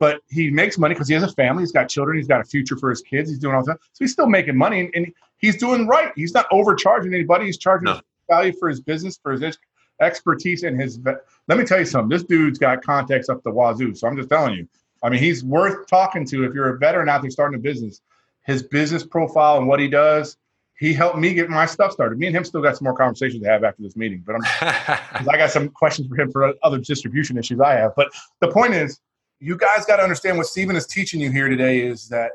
but 0.00 0.20
he 0.30 0.50
makes 0.50 0.78
money 0.78 0.94
because 0.94 1.08
he 1.08 1.14
has 1.14 1.24
a 1.24 1.32
family. 1.32 1.62
He's 1.62 1.72
got 1.72 1.88
children. 1.88 2.16
He's 2.18 2.28
got 2.28 2.40
a 2.40 2.44
future 2.44 2.76
for 2.76 2.90
his 2.90 3.02
kids. 3.02 3.28
He's 3.30 3.38
doing 3.40 3.56
all 3.56 3.64
that. 3.64 3.78
So 3.92 4.04
he's 4.04 4.12
still 4.12 4.28
making 4.28 4.56
money, 4.56 4.80
and, 4.80 4.90
and 4.94 5.12
he's 5.38 5.56
doing 5.56 5.88
right. 5.88 6.12
He's 6.14 6.32
not 6.32 6.46
overcharging 6.52 7.12
anybody. 7.12 7.46
He's 7.46 7.58
charging 7.58 7.86
No. 7.86 8.00
value 8.30 8.52
for 8.58 8.68
his 8.68 8.80
business, 8.80 9.18
for 9.20 9.32
his 9.32 9.58
expertise 10.00 10.62
and 10.62 10.80
his. 10.80 11.00
Let 11.48 11.58
me 11.58 11.64
tell 11.64 11.80
you 11.80 11.84
something. 11.84 12.08
This 12.10 12.22
dude's 12.22 12.60
got 12.60 12.82
contacts 12.84 13.28
up 13.28 13.42
the 13.42 13.50
wazoo. 13.50 13.92
So 13.96 14.06
I'm 14.06 14.16
just 14.16 14.28
telling 14.28 14.54
you. 14.54 14.68
I 15.02 15.08
mean, 15.08 15.20
he's 15.20 15.44
worth 15.44 15.86
talking 15.86 16.24
to 16.26 16.44
if 16.44 16.54
you're 16.54 16.74
a 16.74 16.78
veteran 16.78 17.08
out 17.08 17.22
there 17.22 17.30
starting 17.30 17.58
a 17.58 17.62
business. 17.62 18.00
His 18.44 18.62
business 18.62 19.04
profile 19.04 19.58
and 19.58 19.68
what 19.68 19.80
he 19.80 19.88
does. 19.88 20.36
He 20.78 20.94
helped 20.94 21.18
me 21.18 21.34
get 21.34 21.50
my 21.50 21.66
stuff 21.66 21.92
started. 21.92 22.18
Me 22.18 22.28
and 22.28 22.36
him 22.36 22.44
still 22.44 22.62
got 22.62 22.76
some 22.76 22.84
more 22.84 22.94
conversations 22.94 23.42
to 23.42 23.48
have 23.48 23.64
after 23.64 23.82
this 23.82 23.96
meeting, 23.96 24.22
but 24.24 24.36
I'm 24.36 24.42
I 25.28 25.36
got 25.36 25.50
some 25.50 25.68
questions 25.70 26.06
for 26.08 26.16
him 26.16 26.30
for 26.30 26.54
other 26.62 26.78
distribution 26.78 27.36
issues 27.36 27.60
I 27.60 27.74
have. 27.74 27.92
But 27.96 28.08
the 28.40 28.48
point 28.48 28.74
is, 28.74 29.00
you 29.40 29.56
guys 29.56 29.84
got 29.86 29.96
to 29.96 30.02
understand 30.02 30.36
what 30.36 30.46
Stephen 30.46 30.76
is 30.76 30.86
teaching 30.86 31.20
you 31.20 31.30
here 31.30 31.48
today 31.48 31.80
is 31.80 32.08
that, 32.08 32.32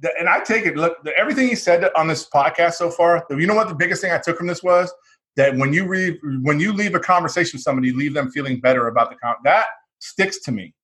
that 0.00 0.12
and 0.18 0.28
I 0.28 0.40
take 0.40 0.66
it, 0.66 0.76
look, 0.76 1.02
the, 1.04 1.16
everything 1.16 1.48
he 1.48 1.54
said 1.54 1.84
on 1.96 2.06
this 2.06 2.28
podcast 2.28 2.74
so 2.74 2.90
far, 2.90 3.26
you 3.30 3.46
know 3.46 3.54
what 3.54 3.68
the 3.68 3.74
biggest 3.74 4.02
thing 4.02 4.12
I 4.12 4.18
took 4.18 4.38
from 4.38 4.46
this 4.46 4.62
was? 4.62 4.92
That 5.36 5.56
when 5.56 5.72
you 5.72 5.86
read, 5.86 6.18
when 6.42 6.60
you 6.60 6.72
leave 6.72 6.94
a 6.94 7.00
conversation 7.00 7.56
with 7.56 7.62
somebody, 7.62 7.92
leave 7.92 8.14
them 8.14 8.30
feeling 8.30 8.60
better 8.60 8.88
about 8.88 9.10
the 9.10 9.16
con- 9.16 9.36
that 9.44 9.66
sticks 10.00 10.40
to 10.40 10.52
me. 10.52 10.74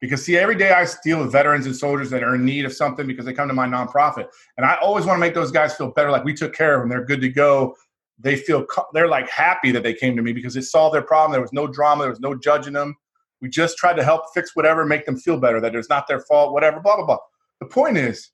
Because 0.00 0.24
see, 0.24 0.36
every 0.38 0.56
day 0.56 0.72
I 0.72 0.86
deal 1.04 1.20
with 1.20 1.30
veterans 1.30 1.66
and 1.66 1.76
soldiers 1.76 2.08
that 2.10 2.22
are 2.22 2.34
in 2.34 2.44
need 2.44 2.64
of 2.64 2.72
something 2.72 3.06
because 3.06 3.26
they 3.26 3.34
come 3.34 3.48
to 3.48 3.54
my 3.54 3.66
nonprofit, 3.66 4.26
and 4.56 4.64
I 4.64 4.76
always 4.76 5.04
want 5.04 5.16
to 5.16 5.20
make 5.20 5.34
those 5.34 5.50
guys 5.50 5.74
feel 5.74 5.90
better. 5.90 6.10
Like 6.10 6.24
we 6.24 6.34
took 6.34 6.54
care 6.54 6.74
of 6.74 6.82
them, 6.82 6.88
they're 6.88 7.04
good 7.04 7.20
to 7.20 7.28
go. 7.28 7.76
They 8.18 8.36
feel 8.36 8.66
they're 8.92 9.08
like 9.08 9.28
happy 9.28 9.70
that 9.72 9.82
they 9.82 9.94
came 9.94 10.16
to 10.16 10.22
me 10.22 10.32
because 10.32 10.56
it 10.56 10.62
solved 10.62 10.94
their 10.94 11.02
problem. 11.02 11.32
There 11.32 11.40
was 11.40 11.52
no 11.52 11.66
drama, 11.66 12.04
there 12.04 12.10
was 12.10 12.20
no 12.20 12.34
judging 12.34 12.72
them. 12.72 12.96
We 13.40 13.48
just 13.48 13.76
tried 13.78 13.94
to 13.94 14.04
help 14.04 14.24
fix 14.34 14.54
whatever, 14.54 14.84
make 14.84 15.06
them 15.06 15.16
feel 15.16 15.38
better. 15.38 15.60
That 15.60 15.74
it's 15.74 15.88
not 15.88 16.06
their 16.06 16.20
fault, 16.20 16.52
whatever. 16.52 16.80
Blah 16.80 16.96
blah 16.96 17.06
blah. 17.06 17.18
The 17.60 17.66
point 17.66 17.98
is, 17.98 18.30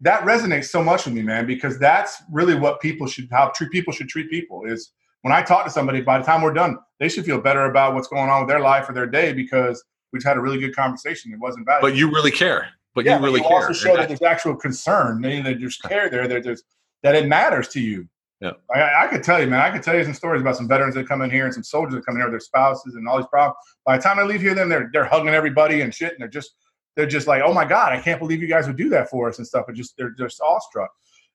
that 0.00 0.22
resonates 0.22 0.66
so 0.66 0.82
much 0.82 1.04
with 1.04 1.14
me, 1.14 1.22
man, 1.22 1.46
because 1.46 1.78
that's 1.78 2.22
really 2.30 2.54
what 2.54 2.80
people 2.80 3.06
should 3.06 3.28
how 3.30 3.48
treat 3.54 3.70
people 3.70 3.92
should 3.92 4.08
treat 4.08 4.30
people 4.30 4.64
is 4.64 4.92
when 5.22 5.32
I 5.32 5.42
talk 5.42 5.64
to 5.64 5.70
somebody, 5.70 6.00
by 6.00 6.18
the 6.18 6.24
time 6.24 6.42
we're 6.42 6.52
done, 6.52 6.78
they 7.00 7.08
should 7.08 7.24
feel 7.24 7.40
better 7.40 7.64
about 7.64 7.94
what's 7.94 8.08
going 8.08 8.30
on 8.30 8.42
with 8.42 8.48
their 8.48 8.60
life 8.60 8.88
or 8.88 8.92
their 8.92 9.06
day 9.06 9.32
because 9.32 9.82
we 10.12 10.18
just 10.18 10.26
had 10.26 10.36
a 10.36 10.40
really 10.40 10.58
good 10.58 10.74
conversation. 10.74 11.32
It 11.32 11.38
wasn't 11.38 11.66
bad. 11.66 11.80
but 11.80 11.94
you 11.94 12.10
really 12.10 12.30
care. 12.30 12.68
But 12.94 13.04
yeah, 13.04 13.18
you 13.18 13.24
really 13.24 13.40
but 13.40 13.48
care. 13.48 13.56
also 13.68 13.72
show 13.72 13.96
that 13.96 14.08
there's 14.08 14.22
actual 14.22 14.56
concern, 14.56 15.20
mean, 15.20 15.44
that 15.44 15.60
there's 15.60 15.76
care 15.76 16.10
there, 16.10 16.26
that 16.26 16.42
there's 16.42 16.62
that 17.02 17.14
it 17.14 17.28
matters 17.28 17.68
to 17.68 17.80
you. 17.80 18.08
Yeah. 18.40 18.52
I, 18.74 19.04
I 19.04 19.06
could 19.08 19.24
tell 19.24 19.40
you, 19.40 19.48
man. 19.48 19.60
I 19.60 19.70
could 19.70 19.82
tell 19.82 19.96
you 19.96 20.04
some 20.04 20.14
stories 20.14 20.40
about 20.40 20.56
some 20.56 20.68
veterans 20.68 20.94
that 20.94 21.08
come 21.08 21.22
in 21.22 21.30
here 21.30 21.44
and 21.44 21.52
some 21.52 21.64
soldiers 21.64 21.94
that 21.94 22.06
come 22.06 22.14
in 22.14 22.20
here 22.20 22.26
with 22.26 22.34
their 22.34 22.40
spouses 22.40 22.94
and 22.94 23.08
all 23.08 23.18
these 23.18 23.26
problems. 23.26 23.56
By 23.84 23.96
the 23.96 24.02
time 24.02 24.18
I 24.18 24.22
leave 24.22 24.40
here, 24.40 24.54
then 24.54 24.68
they're 24.68 24.90
they're 24.92 25.04
hugging 25.04 25.34
everybody 25.34 25.80
and 25.80 25.94
shit, 25.94 26.12
and 26.12 26.20
they're 26.20 26.28
just 26.28 26.54
they're 26.96 27.06
just 27.06 27.26
like, 27.26 27.42
oh 27.44 27.52
my 27.52 27.64
god, 27.64 27.92
I 27.92 28.00
can't 28.00 28.20
believe 28.20 28.40
you 28.40 28.48
guys 28.48 28.66
would 28.66 28.76
do 28.76 28.88
that 28.90 29.10
for 29.10 29.28
us 29.28 29.38
and 29.38 29.46
stuff. 29.46 29.66
And 29.68 29.76
just 29.76 29.96
they're 29.96 30.10
just 30.10 30.40
awestruck, 30.40 30.90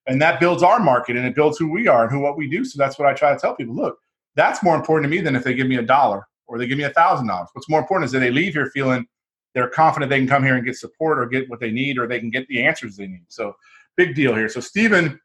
and 0.07 0.21
that 0.21 0.39
builds 0.39 0.63
our 0.63 0.79
market 0.79 1.15
and 1.17 1.25
it 1.25 1.35
builds 1.35 1.57
who 1.57 1.69
we 1.69 1.87
are 1.87 2.03
and 2.03 2.11
who 2.11 2.19
what 2.19 2.37
we 2.37 2.49
do. 2.49 2.63
So 2.65 2.77
that's 2.77 2.97
what 2.97 3.07
I 3.07 3.13
try 3.13 3.33
to 3.33 3.39
tell 3.39 3.55
people. 3.55 3.75
Look, 3.75 3.97
that's 4.35 4.63
more 4.63 4.75
important 4.75 5.11
to 5.11 5.15
me 5.15 5.21
than 5.21 5.35
if 5.35 5.43
they 5.43 5.53
give 5.53 5.67
me 5.67 5.77
a 5.77 5.83
dollar 5.83 6.27
or 6.47 6.57
they 6.57 6.67
give 6.67 6.77
me 6.77 6.83
a 6.83 6.89
thousand 6.89 7.27
dollars. 7.27 7.49
What's 7.53 7.69
more 7.69 7.79
important 7.79 8.05
is 8.05 8.11
that 8.11 8.19
they 8.19 8.31
leave 8.31 8.53
here 8.53 8.67
feeling 8.67 9.05
they're 9.53 9.69
confident 9.69 10.09
they 10.09 10.19
can 10.19 10.27
come 10.27 10.43
here 10.43 10.55
and 10.55 10.65
get 10.65 10.75
support 10.75 11.19
or 11.19 11.25
get 11.27 11.49
what 11.49 11.59
they 11.59 11.71
need 11.71 11.97
or 11.97 12.07
they 12.07 12.19
can 12.19 12.29
get 12.29 12.47
the 12.47 12.63
answers 12.63 12.97
they 12.97 13.07
need. 13.07 13.25
So 13.27 13.55
big 13.95 14.15
deal 14.15 14.33
here. 14.35 14.49
So 14.49 14.59
Stephen, 14.59 15.19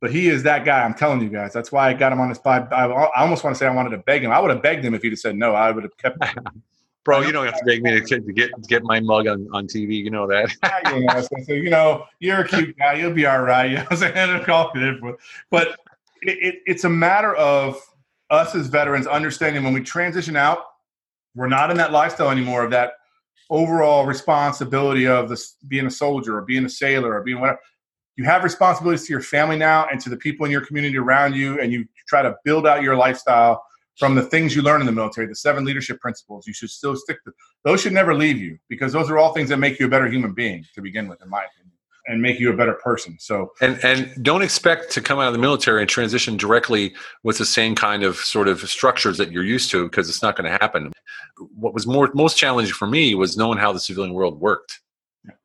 but 0.00 0.10
he 0.10 0.28
is 0.28 0.42
that 0.42 0.64
guy. 0.64 0.82
I'm 0.82 0.94
telling 0.94 1.20
you 1.20 1.28
guys. 1.28 1.52
That's 1.52 1.72
why 1.72 1.88
I 1.88 1.94
got 1.94 2.12
him 2.12 2.20
on 2.20 2.28
this 2.28 2.38
pod. 2.38 2.72
I, 2.72 2.86
I 2.86 3.22
almost 3.22 3.44
want 3.44 3.54
to 3.54 3.58
say 3.58 3.66
I 3.66 3.70
wanted 3.70 3.90
to 3.90 3.98
beg 3.98 4.22
him. 4.22 4.30
I 4.30 4.40
would 4.40 4.50
have 4.50 4.62
begged 4.62 4.84
him 4.84 4.94
if 4.94 5.02
he'd 5.02 5.10
have 5.10 5.18
said 5.18 5.36
no. 5.36 5.54
I 5.54 5.70
would 5.70 5.84
have 5.84 5.96
kept. 5.96 6.18
Bro, 7.04 7.20
you 7.20 7.30
don't 7.30 7.46
have 7.46 7.56
to 7.58 7.64
beg 7.64 7.84
me 7.84 8.00
to, 8.00 8.04
to 8.04 8.32
get 8.32 8.50
to 8.50 8.68
get 8.68 8.82
my 8.82 8.98
mug 8.98 9.28
on, 9.28 9.48
on 9.52 9.68
TV. 9.68 9.94
You 10.02 10.10
know 10.10 10.26
that. 10.26 10.50
you 10.92 11.06
know, 11.06 11.20
so, 11.20 11.44
so, 11.44 11.52
you 11.52 11.70
know, 11.70 12.04
you're 12.18 12.40
a 12.40 12.48
cute 12.48 12.76
guy. 12.76 12.94
You'll 12.94 13.12
be 13.12 13.26
all 13.26 13.42
right. 13.42 13.70
You 13.70 13.76
know 13.76 13.86
I'm 13.90 13.96
saying? 13.96 14.44
Call 14.44 14.72
it 14.74 14.82
in, 14.82 14.98
But, 15.00 15.16
but 15.48 15.68
it, 16.22 16.38
it, 16.42 16.54
it's 16.66 16.82
a 16.82 16.90
matter 16.90 17.36
of 17.36 17.80
us 18.30 18.54
as 18.54 18.66
veterans 18.66 19.06
understanding 19.06 19.64
when 19.64 19.72
we 19.72 19.82
transition 19.82 20.36
out, 20.36 20.58
we're 21.34 21.48
not 21.48 21.70
in 21.70 21.76
that 21.76 21.92
lifestyle 21.92 22.30
anymore 22.30 22.64
of 22.64 22.70
that 22.70 22.92
overall 23.50 24.06
responsibility 24.06 25.06
of 25.06 25.28
this 25.28 25.56
being 25.68 25.86
a 25.86 25.90
soldier 25.90 26.38
or 26.38 26.42
being 26.42 26.64
a 26.64 26.68
sailor 26.68 27.14
or 27.14 27.22
being 27.22 27.40
whatever. 27.40 27.60
You 28.16 28.24
have 28.24 28.42
responsibilities 28.42 29.06
to 29.06 29.12
your 29.12 29.20
family 29.20 29.56
now 29.56 29.86
and 29.90 30.00
to 30.00 30.10
the 30.10 30.16
people 30.16 30.46
in 30.46 30.52
your 30.52 30.64
community 30.64 30.96
around 30.96 31.36
you, 31.36 31.60
and 31.60 31.70
you 31.70 31.84
try 32.08 32.22
to 32.22 32.34
build 32.44 32.66
out 32.66 32.82
your 32.82 32.96
lifestyle 32.96 33.62
from 33.98 34.14
the 34.14 34.22
things 34.22 34.54
you 34.56 34.62
learn 34.62 34.80
in 34.80 34.86
the 34.86 34.92
military, 34.92 35.26
the 35.26 35.34
seven 35.34 35.64
leadership 35.64 36.00
principles. 36.00 36.46
You 36.46 36.54
should 36.54 36.70
still 36.70 36.96
stick 36.96 37.22
to 37.24 37.32
those. 37.64 37.80
Should 37.80 37.92
never 37.92 38.14
leave 38.14 38.38
you 38.38 38.58
because 38.68 38.92
those 38.92 39.10
are 39.10 39.18
all 39.18 39.32
things 39.32 39.50
that 39.50 39.58
make 39.58 39.78
you 39.78 39.86
a 39.86 39.88
better 39.88 40.08
human 40.08 40.32
being 40.32 40.64
to 40.74 40.82
begin 40.82 41.08
with, 41.08 41.22
in 41.22 41.28
my 41.28 41.44
opinion, 41.44 41.65
and 42.06 42.22
make 42.22 42.38
you 42.38 42.52
a 42.52 42.56
better 42.56 42.74
person. 42.74 43.16
So, 43.18 43.52
and 43.60 43.82
and 43.84 44.12
don't 44.22 44.42
expect 44.42 44.90
to 44.92 45.00
come 45.00 45.18
out 45.18 45.26
of 45.28 45.32
the 45.32 45.38
military 45.38 45.80
and 45.80 45.88
transition 45.88 46.36
directly 46.36 46.94
with 47.22 47.38
the 47.38 47.44
same 47.44 47.74
kind 47.74 48.02
of 48.02 48.16
sort 48.16 48.48
of 48.48 48.60
structures 48.68 49.18
that 49.18 49.32
you're 49.32 49.44
used 49.44 49.70
to 49.72 49.84
because 49.84 50.08
it's 50.08 50.22
not 50.22 50.36
going 50.36 50.50
to 50.50 50.58
happen. 50.58 50.92
What 51.54 51.74
was 51.74 51.86
more 51.86 52.10
most 52.14 52.36
challenging 52.38 52.74
for 52.74 52.86
me 52.86 53.14
was 53.14 53.36
knowing 53.36 53.58
how 53.58 53.72
the 53.72 53.80
civilian 53.80 54.14
world 54.14 54.40
worked. 54.40 54.80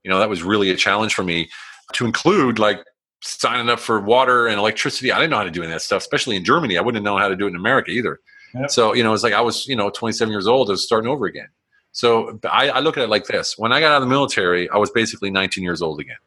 You 0.04 0.12
know, 0.12 0.20
that 0.20 0.30
was 0.30 0.44
really 0.44 0.70
a 0.70 0.76
challenge 0.76 1.14
for 1.14 1.24
me 1.24 1.50
to 1.94 2.06
include 2.06 2.60
like 2.60 2.84
signing 3.24 3.70
up 3.70 3.80
for 3.80 4.00
water 4.00 4.48
and 4.48 4.60
electricity. 4.60 5.12
I 5.12 5.18
didn't 5.18 5.32
know 5.32 5.38
how 5.38 5.44
to 5.44 5.52
do 5.52 5.62
any 5.62 5.72
of 5.72 5.76
that 5.76 5.82
stuff, 5.82 6.02
especially 6.02 6.36
in 6.36 6.44
Germany. 6.44 6.78
I 6.78 6.82
wouldn't 6.82 6.98
have 6.98 7.04
known 7.04 7.22
how 7.22 7.28
to 7.28 7.36
do 7.36 7.46
it 7.46 7.50
in 7.50 7.56
America 7.56 7.92
either. 7.92 8.20
Yep. 8.54 8.72
So, 8.72 8.94
you 8.94 9.04
know, 9.04 9.14
it's 9.14 9.24
like 9.24 9.34
I 9.34 9.42
was, 9.42 9.68
you 9.68 9.76
know, 9.76 9.90
27 9.90 10.32
years 10.32 10.48
old, 10.48 10.70
I 10.70 10.74
was 10.74 10.84
starting 10.84 11.10
over 11.10 11.26
again. 11.26 11.48
So 11.94 12.40
I, 12.50 12.70
I 12.70 12.80
look 12.80 12.98
at 12.98 13.04
it 13.04 13.10
like 13.10 13.26
this. 13.26 13.58
When 13.58 13.72
I 13.72 13.80
got 13.80 13.92
out 13.92 14.02
of 14.02 14.08
the 14.08 14.14
military, 14.14 14.70
I 14.70 14.78
was 14.78 14.90
basically 14.92 15.30
19 15.30 15.64
years 15.64 15.82
old 15.82 16.00
again. 16.00 16.18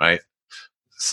Right. 0.00 0.20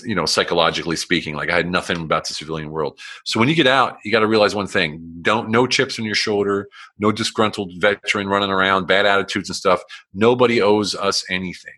You 0.06 0.16
know, 0.16 0.26
psychologically 0.26 0.96
speaking, 0.96 1.36
like 1.36 1.50
I 1.50 1.56
had 1.56 1.70
nothing 1.70 1.98
about 1.98 2.28
the 2.28 2.34
civilian 2.34 2.72
world. 2.72 3.00
So 3.26 3.40
when 3.40 3.50
you 3.50 3.56
get 3.56 3.68
out, 3.68 3.98
you 4.06 4.12
got 4.12 4.20
to 4.20 4.28
realize 4.28 4.56
one 4.56 4.68
thing: 4.68 5.20
don't 5.22 5.50
no 5.50 5.68
chips 5.68 6.00
on 6.00 6.06
your 6.06 6.16
shoulder, 6.16 6.68
no 7.00 7.12
disgruntled 7.12 7.74
veteran 7.78 8.28
running 8.28 8.52
around, 8.52 8.88
bad 8.88 9.06
attitudes 9.06 9.50
and 9.50 9.56
stuff. 9.56 9.82
Nobody 10.14 10.62
owes 10.62 10.96
us 10.96 11.26
anything. 11.30 11.74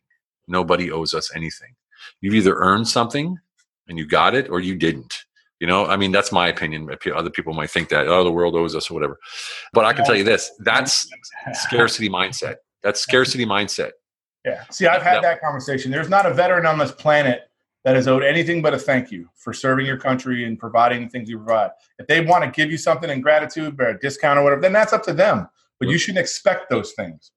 Nobody 0.47 0.91
owes 0.91 1.13
us 1.13 1.31
anything. 1.33 1.75
You've 2.21 2.35
either 2.35 2.55
earned 2.55 2.87
something 2.87 3.37
and 3.87 3.97
you 3.97 4.05
got 4.05 4.35
it, 4.35 4.49
or 4.49 4.59
you 4.59 4.75
didn't. 4.75 5.13
You 5.59 5.67
know, 5.67 5.85
I 5.85 5.95
mean, 5.95 6.11
that's 6.11 6.31
my 6.31 6.49
opinion. 6.49 6.89
Other 7.15 7.29
people 7.29 7.53
might 7.53 7.69
think 7.69 7.87
that, 7.89 8.07
oh, 8.07 8.23
the 8.25 8.31
world 8.31 8.53
owes 8.53 8.75
us 8.75 8.91
or 8.91 8.95
whatever. 8.95 9.17
But 9.71 9.85
I 9.85 9.93
can 9.93 10.03
tell 10.03 10.15
you 10.15 10.25
this: 10.25 10.51
that's 10.59 11.07
scarcity 11.53 12.09
mindset. 12.09 12.55
That's 12.83 12.99
scarcity 12.99 13.45
mindset. 13.45 13.91
Yeah. 14.45 14.63
See, 14.71 14.87
I've 14.87 15.01
had 15.01 15.23
that 15.23 15.41
conversation. 15.41 15.91
There's 15.91 16.09
not 16.09 16.25
a 16.25 16.33
veteran 16.33 16.65
on 16.65 16.77
this 16.77 16.91
planet 16.91 17.49
that 17.83 17.95
is 17.95 18.07
owed 18.07 18.23
anything 18.23 18.61
but 18.61 18.73
a 18.73 18.79
thank 18.79 19.11
you 19.11 19.29
for 19.35 19.53
serving 19.53 19.85
your 19.85 19.97
country 19.97 20.45
and 20.45 20.57
providing 20.57 21.03
the 21.03 21.09
things 21.09 21.29
you 21.29 21.37
provide. 21.37 21.71
If 21.99 22.07
they 22.07 22.21
want 22.21 22.43
to 22.43 22.51
give 22.51 22.71
you 22.71 22.77
something 22.77 23.09
in 23.09 23.21
gratitude 23.21 23.79
or 23.79 23.89
a 23.89 23.99
discount 23.99 24.39
or 24.39 24.43
whatever, 24.43 24.61
then 24.61 24.73
that's 24.73 24.93
up 24.93 25.03
to 25.03 25.13
them. 25.13 25.47
But 25.79 25.89
you 25.89 25.97
shouldn't 25.97 26.19
expect 26.19 26.69
those 26.69 26.93
things. 26.93 27.31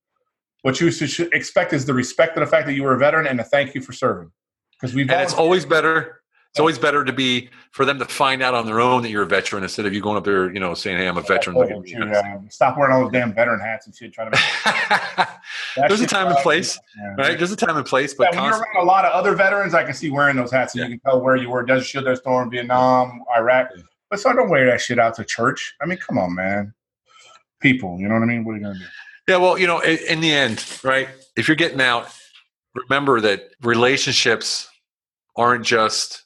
What 0.62 0.80
you 0.80 0.90
should 0.90 1.10
should 1.10 1.32
expect 1.32 1.72
is 1.72 1.84
the 1.84 1.94
respect 1.94 2.36
of 2.36 2.40
the 2.40 2.46
fact 2.46 2.66
that 2.66 2.74
you 2.74 2.82
were 2.82 2.94
a 2.94 2.98
veteran 2.98 3.26
and 3.26 3.40
a 3.40 3.44
thank 3.44 3.74
you 3.74 3.80
for 3.80 3.92
serving. 3.92 4.30
Because 4.72 4.94
we've 4.94 5.10
And 5.10 5.20
it's 5.20 5.34
always 5.34 5.64
better. 5.64 6.22
It's 6.50 6.58
always 6.60 6.78
better 6.78 7.04
to 7.04 7.12
be 7.12 7.50
for 7.72 7.84
them 7.84 7.98
to 7.98 8.06
find 8.06 8.42
out 8.42 8.54
on 8.54 8.64
their 8.64 8.80
own 8.80 9.02
that 9.02 9.10
you're 9.10 9.24
a 9.24 9.26
veteran 9.26 9.62
instead 9.62 9.84
of 9.84 9.92
you 9.92 10.00
going 10.00 10.16
up 10.16 10.24
there, 10.24 10.50
you 10.52 10.58
know, 10.58 10.72
saying, 10.72 10.96
"Hey, 10.96 11.06
I'm 11.06 11.18
a 11.18 11.20
veteran." 11.20 11.54
Look 11.56 11.70
at 11.70 11.78
me. 11.80 11.90
Shoot, 11.90 12.02
uh, 12.10 12.38
stop 12.48 12.78
wearing 12.78 12.94
all 12.94 13.02
those 13.02 13.12
damn 13.12 13.34
veteran 13.34 13.60
hats 13.60 13.86
and 13.86 13.94
shit. 13.94 14.12
Trying 14.14 14.30
to 14.32 14.38
make 15.18 15.28
There's 15.88 16.00
a 16.00 16.06
time 16.06 16.28
and 16.28 16.36
place, 16.38 16.78
yeah. 16.96 17.14
right? 17.18 17.36
There's 17.36 17.52
a 17.52 17.56
time 17.56 17.76
and 17.76 17.84
place, 17.84 18.12
Yeah, 18.18 18.28
but 18.30 18.34
when 18.36 18.44
you're 18.44 18.54
around 18.54 18.76
a 18.80 18.84
lot 18.84 19.04
of 19.04 19.12
other 19.12 19.34
veterans, 19.34 19.74
I 19.74 19.84
can 19.84 19.92
see 19.92 20.08
wearing 20.10 20.36
those 20.36 20.50
hats, 20.50 20.74
and 20.74 20.80
Yeah. 20.80 20.86
you 20.88 20.98
can 20.98 21.10
tell 21.10 21.20
where 21.20 21.36
you 21.36 21.50
were. 21.50 21.62
Desert 21.62 21.84
Shield, 21.84 22.04
Desert 22.06 22.22
Storm, 22.22 22.50
Vietnam, 22.50 23.22
Iraq. 23.36 23.68
But 24.08 24.20
so 24.20 24.30
I 24.30 24.34
don't 24.34 24.48
wear 24.48 24.64
that 24.70 24.80
shit 24.80 24.98
out 24.98 25.14
to 25.16 25.24
church. 25.24 25.74
I 25.82 25.86
mean, 25.86 25.98
come 25.98 26.16
on, 26.16 26.34
man. 26.34 26.72
People, 27.60 27.98
you 28.00 28.08
know 28.08 28.14
what 28.14 28.22
I 28.22 28.26
mean? 28.26 28.44
What 28.44 28.52
are 28.52 28.56
you 28.56 28.62
gonna 28.62 28.78
do? 28.78 28.84
yeah. 29.28 29.36
Well, 29.36 29.58
you 29.58 29.66
know, 29.66 29.80
in, 29.80 29.98
in 30.08 30.20
the 30.20 30.32
end, 30.32 30.64
right? 30.82 31.08
If 31.36 31.48
you're 31.48 31.56
getting 31.56 31.80
out, 31.82 32.08
remember 32.74 33.20
that 33.20 33.50
relationships 33.62 34.68
aren't 35.36 35.64
just 35.64 36.24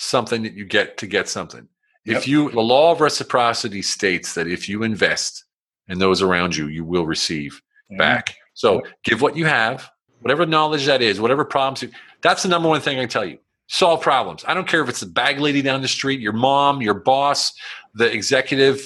something 0.00 0.42
that 0.42 0.54
you 0.54 0.64
get 0.64 0.96
to 0.98 1.06
get 1.06 1.28
something. 1.28 1.68
If 2.06 2.26
Yep. 2.26 2.26
you, 2.26 2.50
the 2.50 2.62
law 2.62 2.92
of 2.92 3.00
reciprocity 3.00 3.82
states 3.82 4.34
that 4.34 4.46
if 4.46 4.68
you 4.68 4.82
invest 4.82 5.44
in 5.88 5.98
those 5.98 6.22
around 6.22 6.56
you, 6.56 6.68
you 6.68 6.84
will 6.84 7.04
receive 7.04 7.52
mm-hmm. 7.52 7.98
back. 7.98 8.34
So 8.54 8.82
give 9.04 9.20
what 9.20 9.36
you 9.36 9.44
have, 9.44 9.90
whatever 10.20 10.46
knowledge 10.46 10.86
that 10.86 11.02
is, 11.02 11.20
whatever 11.20 11.44
problems. 11.44 11.82
You, 11.82 11.90
that's 12.22 12.42
the 12.42 12.48
number 12.48 12.68
one 12.68 12.80
thing 12.80 12.98
I 12.98 13.06
tell 13.06 13.24
you. 13.24 13.38
Solve 13.68 14.00
problems. 14.00 14.44
I 14.48 14.54
don't 14.54 14.66
care 14.66 14.82
if 14.82 14.88
it's 14.88 15.00
the 15.00 15.06
bag 15.06 15.38
lady 15.38 15.62
down 15.62 15.82
the 15.82 15.88
street, 15.88 16.20
your 16.20 16.32
mom, 16.32 16.82
your 16.82 16.94
boss, 16.94 17.52
the 17.94 18.10
executive, 18.10 18.80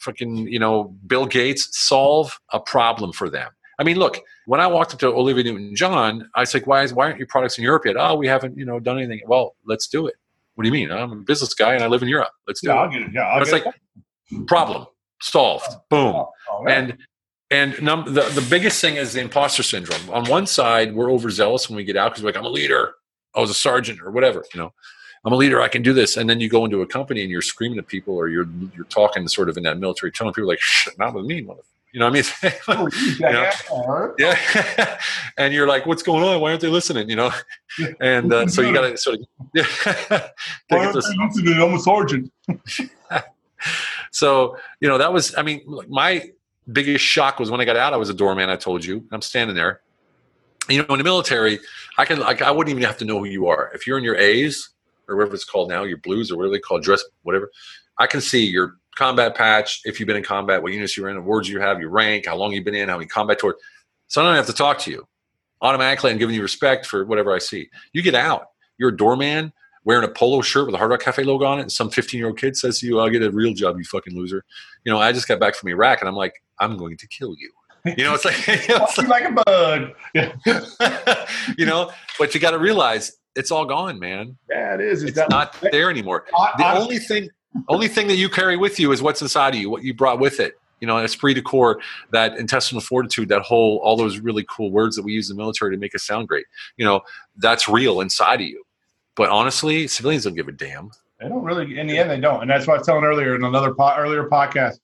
fucking, 0.00 0.48
you 0.48 0.58
know, 0.58 0.94
Bill 1.06 1.26
Gates. 1.26 1.78
Solve 1.78 2.38
a 2.52 2.60
problem 2.60 3.12
for 3.12 3.30
them. 3.30 3.50
I 3.78 3.84
mean, 3.84 3.96
look, 3.96 4.20
when 4.44 4.60
I 4.60 4.66
walked 4.66 4.92
up 4.92 4.98
to 5.00 5.06
Olivia 5.06 5.44
Newton-John, 5.44 6.28
I 6.34 6.40
was 6.40 6.52
like, 6.52 6.66
why, 6.66 6.82
is, 6.82 6.92
why 6.92 7.06
aren't 7.06 7.18
your 7.18 7.28
products 7.28 7.56
in 7.56 7.64
Europe 7.64 7.86
yet? 7.86 7.96
Oh, 7.96 8.14
we 8.16 8.26
haven't, 8.26 8.58
you 8.58 8.66
know, 8.66 8.78
done 8.78 8.98
anything. 8.98 9.20
Well, 9.26 9.54
let's 9.64 9.86
do 9.86 10.06
it. 10.06 10.16
What 10.60 10.64
do 10.64 10.68
you 10.68 10.86
mean? 10.86 10.92
I'm 10.92 11.12
a 11.12 11.16
business 11.16 11.54
guy 11.54 11.72
and 11.72 11.82
I 11.82 11.86
live 11.86 12.02
in 12.02 12.08
Europe. 12.08 12.28
Let's 12.46 12.60
do 12.60 12.68
Yeah, 12.68 12.74
it. 12.74 12.76
I'll 12.80 12.90
get 12.90 13.00
it. 13.02 13.10
Yeah, 13.14 13.22
I'll 13.22 13.38
But 13.38 13.48
it's 13.48 13.64
get 13.64 13.64
like 13.64 14.46
problem 14.46 14.86
solved. 15.22 15.64
Oh, 15.70 15.80
Boom 15.88 16.08
it. 16.16 16.26
Oh, 16.50 16.64
yeah. 16.66 16.72
and 16.78 16.98
and 17.50 17.82
num- 17.82 18.04
the, 18.12 18.20
the 18.34 18.46
biggest 18.50 18.78
thing 18.82 18.96
is 18.96 19.14
the 19.14 19.20
imposter 19.22 19.62
syndrome 19.62 20.10
on 20.10 20.26
one 20.28 20.46
side 20.46 20.94
we're 20.94 21.10
overzealous 21.10 21.70
when 21.70 21.76
we 21.76 21.84
get 21.84 21.96
out 21.96 22.12
because 22.12 22.22
we're 22.22 22.28
like 22.28 22.36
i'm 22.36 22.44
a 22.44 22.48
leader 22.50 22.92
i 23.34 23.40
was 23.40 23.48
a 23.50 23.54
sergeant 23.54 24.00
or 24.02 24.10
whatever 24.10 24.44
you 24.54 24.60
know 24.60 24.72
I'm 25.22 25.34
a 25.34 25.36
leader. 25.36 25.60
I 25.60 25.68
can 25.68 25.82
do 25.82 25.92
this. 25.92 26.16
And 26.16 26.30
then 26.30 26.40
you 26.40 26.48
go 26.48 26.64
into 26.64 26.80
a 26.80 26.86
company 26.86 27.20
and 27.20 27.30
you're 27.30 27.42
screaming 27.42 27.76
at 27.78 27.86
people 27.86 28.14
or 28.14 28.28
you're 28.28 28.46
you're 28.74 28.86
talking 28.86 29.28
sort 29.28 29.50
of 29.50 29.58
in 29.58 29.64
that 29.64 29.78
military 29.78 30.10
tone. 30.10 30.28
People 30.32 30.44
are 30.44 30.46
like, 30.54 30.60
Shh, 30.62 30.88
not 30.98 31.12
with 31.12 31.26
me, 31.26 31.42
mother. 31.42 31.60
You 31.92 32.00
know 32.00 32.08
what 32.08 32.32
I 32.42 32.42
mean? 32.42 32.52
Oh, 32.68 32.88
you 33.02 33.16
jackass. 33.16 33.64
yeah. 34.18 35.00
and 35.38 35.52
you're 35.52 35.66
like, 35.66 35.86
what's 35.86 36.02
going 36.02 36.22
on? 36.22 36.40
Why 36.40 36.50
aren't 36.50 36.60
they 36.60 36.68
listening? 36.68 37.08
You 37.08 37.16
know? 37.16 37.32
And 38.00 38.32
uh, 38.32 38.48
so 38.48 38.62
you 38.62 38.74
got 38.74 38.82
to 38.82 38.96
sort 38.96 39.18
of. 39.20 39.26
Why 40.68 40.84
aren't 40.84 40.92
they 40.94 41.00
listening? 41.00 41.60
I'm 41.60 41.74
a 41.74 41.78
sergeant. 41.78 42.32
so 44.10 44.56
you 44.80 44.88
know 44.88 44.98
that 44.98 45.12
was 45.12 45.34
i 45.36 45.42
mean 45.42 45.62
my 45.88 46.30
biggest 46.72 47.04
shock 47.04 47.38
was 47.38 47.50
when 47.50 47.60
i 47.60 47.64
got 47.64 47.76
out 47.76 47.92
i 47.92 47.96
was 47.96 48.08
a 48.08 48.14
doorman 48.14 48.48
i 48.48 48.56
told 48.56 48.84
you 48.84 49.06
i'm 49.12 49.22
standing 49.22 49.54
there 49.54 49.80
you 50.68 50.78
know 50.78 50.94
in 50.94 50.98
the 50.98 51.04
military 51.04 51.58
i 51.98 52.04
can 52.04 52.18
like 52.18 52.42
i 52.42 52.50
wouldn't 52.50 52.70
even 52.70 52.82
have 52.82 52.96
to 52.96 53.04
know 53.04 53.18
who 53.18 53.26
you 53.26 53.46
are 53.46 53.70
if 53.74 53.86
you're 53.86 53.98
in 53.98 54.04
your 54.04 54.16
a's 54.16 54.70
or 55.08 55.16
whatever 55.16 55.34
it's 55.34 55.44
called 55.44 55.68
now 55.68 55.82
your 55.84 55.98
blues 55.98 56.30
or 56.30 56.36
whatever 56.36 56.52
they 56.52 56.58
call 56.58 56.78
dress 56.78 57.04
whatever 57.22 57.50
i 57.98 58.06
can 58.06 58.20
see 58.20 58.44
your 58.44 58.76
combat 59.00 59.34
patch 59.34 59.80
if 59.84 59.98
you've 59.98 60.06
been 60.06 60.16
in 60.16 60.22
combat 60.22 60.62
what 60.62 60.72
units 60.72 60.94
you're 60.96 61.08
in 61.08 61.16
awards 61.16 61.48
you 61.48 61.58
have 61.58 61.80
your 61.80 61.88
rank 61.90 62.26
how 62.26 62.36
long 62.36 62.52
you've 62.52 62.64
been 62.64 62.74
in 62.74 62.88
how 62.88 62.96
many 62.98 63.06
combat 63.08 63.38
tours 63.38 63.54
so 64.08 64.20
i 64.20 64.24
don't 64.24 64.36
have 64.36 64.46
to 64.46 64.52
talk 64.52 64.78
to 64.78 64.90
you 64.90 65.06
automatically 65.62 66.10
i'm 66.10 66.18
giving 66.18 66.34
you 66.34 66.42
respect 66.42 66.84
for 66.86 67.04
whatever 67.06 67.34
i 67.34 67.38
see 67.38 67.68
you 67.94 68.02
get 68.02 68.14
out 68.14 68.48
you're 68.78 68.90
a 68.90 68.96
doorman 68.96 69.52
wearing 69.86 70.04
a 70.04 70.12
polo 70.12 70.42
shirt 70.42 70.66
with 70.66 70.74
a 70.74 70.78
Hard 70.78 70.90
Rock 70.90 71.00
Cafe 71.00 71.22
logo 71.24 71.46
on 71.46 71.58
it, 71.58 71.62
and 71.62 71.72
some 71.72 71.88
15 71.88 72.18
year 72.18 72.26
old 72.28 72.38
kid 72.38 72.54
says 72.54 72.78
to 72.80 72.86
you, 72.86 73.00
I'll 73.00 73.08
get 73.08 73.22
a 73.22 73.30
real 73.30 73.54
job, 73.54 73.78
you 73.78 73.84
fucking 73.84 74.14
loser. 74.14 74.44
You 74.84 74.92
know, 74.92 74.98
I 74.98 75.10
just 75.10 75.26
got 75.26 75.40
back 75.40 75.54
from 75.54 75.70
Iraq 75.70 76.00
and 76.00 76.08
I'm 76.08 76.14
like, 76.14 76.34
I'm 76.58 76.76
going 76.76 76.98
to 76.98 77.08
kill 77.08 77.34
you. 77.38 77.50
You 77.96 78.04
know, 78.04 78.12
it's 78.14 78.26
like, 78.26 78.46
you 78.68 78.74
know, 78.74 78.80
Walk 78.80 78.96
you 78.98 79.06
like 79.08 79.24
a 79.24 79.32
bug. 79.46 79.92
Yeah, 80.14 81.26
you 81.58 81.64
know 81.64 81.90
but 82.18 82.34
you 82.34 82.40
got 82.40 82.50
to 82.50 82.58
realize 82.58 83.12
it's 83.36 83.50
all 83.50 83.64
gone, 83.64 83.98
man. 83.98 84.36
yeah 84.50 84.74
it 84.74 84.82
is. 84.82 85.02
Is 85.02 85.16
It's 85.16 85.30
not 85.30 85.56
there 85.72 85.88
anymore. 85.90 86.26
I- 86.38 86.52
The 86.58 86.66
I- 86.66 86.78
only 86.78 86.98
thing, 86.98 87.30
only 87.68 87.88
thing 87.88 88.08
that 88.08 88.16
you 88.16 88.28
carry 88.28 88.56
with 88.56 88.78
you 88.78 88.92
is 88.92 89.02
what's 89.02 89.22
inside 89.22 89.54
of 89.54 89.60
you, 89.60 89.70
what 89.70 89.82
you 89.82 89.94
brought 89.94 90.18
with 90.20 90.40
it. 90.40 90.54
You 90.80 90.86
know, 90.86 90.96
esprit 90.96 91.34
de 91.34 91.42
corps, 91.42 91.78
that 92.10 92.38
intestinal 92.38 92.80
fortitude, 92.80 93.28
that 93.28 93.42
whole, 93.42 93.78
all 93.82 93.96
those 93.96 94.18
really 94.18 94.46
cool 94.48 94.70
words 94.70 94.96
that 94.96 95.02
we 95.02 95.12
use 95.12 95.28
in 95.28 95.36
the 95.36 95.42
military 95.42 95.74
to 95.74 95.78
make 95.78 95.94
us 95.94 96.04
sound 96.04 96.26
great. 96.26 96.46
You 96.78 96.86
know, 96.86 97.02
that's 97.36 97.68
real 97.68 98.00
inside 98.00 98.40
of 98.40 98.46
you. 98.46 98.62
But 99.14 99.28
honestly, 99.28 99.86
civilians 99.88 100.24
don't 100.24 100.34
give 100.34 100.48
a 100.48 100.52
damn. 100.52 100.90
They 101.20 101.28
don't 101.28 101.44
really. 101.44 101.78
In 101.78 101.86
the 101.86 101.98
end, 101.98 102.08
they 102.08 102.18
don't, 102.18 102.40
and 102.40 102.50
that's 102.50 102.66
what 102.66 102.74
I 102.74 102.78
was 102.78 102.86
telling 102.86 103.04
earlier 103.04 103.34
in 103.34 103.44
another 103.44 103.74
po- 103.74 103.94
earlier 103.94 104.24
podcast. 104.24 104.78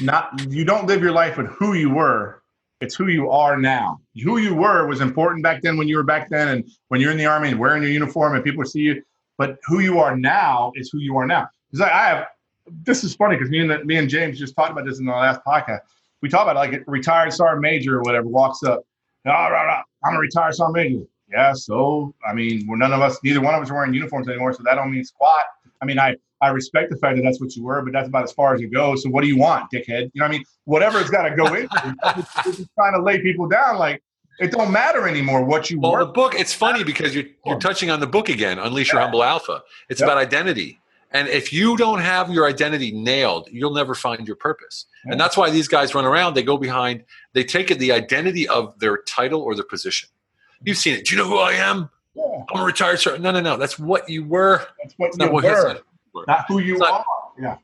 Not 0.00 0.46
you 0.50 0.64
don't 0.64 0.86
live 0.86 1.02
your 1.02 1.12
life 1.12 1.38
with 1.38 1.46
who 1.46 1.74
you 1.74 1.88
were. 1.88 2.42
It's 2.82 2.94
who 2.94 3.06
you 3.06 3.30
are 3.30 3.56
now. 3.56 4.00
Who 4.22 4.38
you 4.38 4.54
were 4.54 4.86
was 4.86 5.00
important 5.00 5.42
back 5.42 5.62
then 5.62 5.78
when 5.78 5.88
you 5.88 5.96
were 5.96 6.02
back 6.02 6.28
then, 6.28 6.48
and 6.48 6.70
when 6.88 7.00
you're 7.00 7.12
in 7.12 7.16
the 7.16 7.26
army 7.26 7.48
and 7.48 7.58
wearing 7.58 7.82
your 7.82 7.92
uniform 7.92 8.34
and 8.34 8.44
people 8.44 8.64
see 8.64 8.80
you. 8.80 9.02
But 9.38 9.56
who 9.64 9.78
you 9.78 9.98
are 9.98 10.16
now 10.16 10.72
is 10.74 10.90
who 10.90 10.98
you 10.98 11.16
are 11.16 11.26
now. 11.26 11.48
I, 11.80 11.84
I 11.90 12.06
have. 12.08 12.26
This 12.84 13.02
is 13.02 13.14
funny 13.14 13.36
because 13.36 13.50
me 13.50 13.60
and 13.60 13.70
the, 13.70 13.84
me 13.84 13.96
and 13.96 14.08
James 14.08 14.38
just 14.38 14.54
talked 14.54 14.70
about 14.70 14.84
this 14.86 14.98
in 14.98 15.06
the 15.06 15.12
last 15.12 15.40
podcast. 15.44 15.80
We 16.20 16.28
talked 16.28 16.48
about 16.48 16.56
like 16.56 16.72
a 16.72 16.90
retired 16.90 17.32
sergeant 17.32 17.60
major 17.60 17.98
or 17.98 18.02
whatever 18.02 18.28
walks 18.28 18.62
up. 18.62 18.84
All 19.26 19.32
right, 19.32 19.66
right, 19.66 19.82
I'm 20.04 20.14
a 20.14 20.18
retired 20.18 20.54
sergeant 20.54 20.76
major. 20.76 21.04
Yeah, 21.30 21.54
so 21.54 22.14
I 22.28 22.34
mean, 22.34 22.66
we're 22.68 22.76
none 22.76 22.92
of 22.92 23.00
us, 23.00 23.18
neither 23.24 23.40
one 23.40 23.54
of 23.54 23.62
us 23.62 23.70
are 23.70 23.74
wearing 23.74 23.94
uniforms 23.94 24.28
anymore, 24.28 24.52
so 24.52 24.62
that 24.64 24.74
don't 24.74 24.92
mean 24.92 25.04
squat. 25.04 25.44
I 25.80 25.86
mean, 25.86 25.98
I 25.98 26.16
I 26.40 26.48
respect 26.48 26.90
the 26.90 26.96
fact 26.96 27.16
that 27.16 27.22
that's 27.22 27.40
what 27.40 27.56
you 27.56 27.62
were, 27.64 27.82
but 27.82 27.92
that's 27.92 28.08
about 28.08 28.24
as 28.24 28.32
far 28.32 28.54
as 28.54 28.60
it 28.60 28.66
goes. 28.66 29.02
So 29.02 29.10
what 29.10 29.22
do 29.22 29.28
you 29.28 29.38
want, 29.38 29.70
dickhead? 29.72 30.10
You 30.12 30.20
know 30.20 30.24
what 30.24 30.28
I 30.28 30.28
mean? 30.28 30.44
Whatever 30.64 31.00
it's 31.00 31.10
got 31.10 31.22
to 31.22 31.34
go 31.34 31.54
in. 31.54 31.68
It's 32.16 32.34
just 32.44 32.68
trying 32.74 32.94
to 32.94 33.02
lay 33.02 33.20
people 33.22 33.48
down. 33.48 33.78
Like 33.78 34.02
it 34.40 34.50
don't 34.50 34.72
matter 34.72 35.06
anymore 35.06 35.44
what 35.44 35.70
you 35.70 35.78
want. 35.78 35.92
Well, 35.92 36.00
were. 36.00 36.06
the 36.06 36.12
book, 36.12 36.34
it's 36.34 36.52
funny 36.52 36.82
because 36.84 37.14
you're, 37.14 37.26
you're 37.46 37.60
touching 37.60 37.90
on 37.90 38.00
the 38.00 38.06
book 38.06 38.28
again, 38.28 38.58
Unleash 38.58 38.92
Your 38.92 39.00
Humble 39.00 39.22
Alpha. 39.22 39.62
It's 39.88 40.00
Yeah. 40.00 40.06
about 40.06 40.18
identity. 40.18 40.80
And 41.14 41.28
if 41.28 41.52
you 41.52 41.76
don't 41.76 42.00
have 42.00 42.30
your 42.30 42.46
identity 42.46 42.92
nailed, 42.92 43.48
you'll 43.50 43.74
never 43.74 43.94
find 43.94 44.26
your 44.26 44.36
purpose. 44.36 44.86
Yeah. 45.04 45.12
And 45.12 45.20
that's 45.20 45.36
why 45.36 45.50
these 45.50 45.68
guys 45.68 45.94
run 45.94 46.04
around. 46.04 46.34
They 46.34 46.42
go 46.42 46.56
behind, 46.56 47.04
they 47.32 47.44
take 47.44 47.70
it 47.70 47.78
the 47.78 47.92
identity 47.92 48.48
of 48.48 48.78
their 48.78 48.98
title 48.98 49.42
or 49.42 49.54
their 49.54 49.64
position. 49.64 50.08
You've 50.64 50.78
seen 50.78 50.94
it. 50.94 51.06
Do 51.06 51.14
you 51.14 51.22
know 51.22 51.28
who 51.28 51.38
I 51.38 51.52
am? 51.52 51.90
Yeah, 52.14 52.22
I'm 52.52 52.60
a 52.60 52.64
retired 52.64 53.00
sergeant. 53.00 53.22
No, 53.22 53.30
no, 53.30 53.40
no. 53.40 53.56
That's 53.56 53.78
what 53.78 54.08
you 54.08 54.24
were. 54.24 54.66
that's 54.82 54.94
what 54.96 55.12
you 55.18 55.32
what 55.32 55.44
were, 55.44 55.70
it's 55.70 56.26
not. 56.28 56.44
who 56.48 56.58
you 56.58 56.78
not- 56.78 56.90
are. 56.90 57.04
Yeah, 57.40 57.56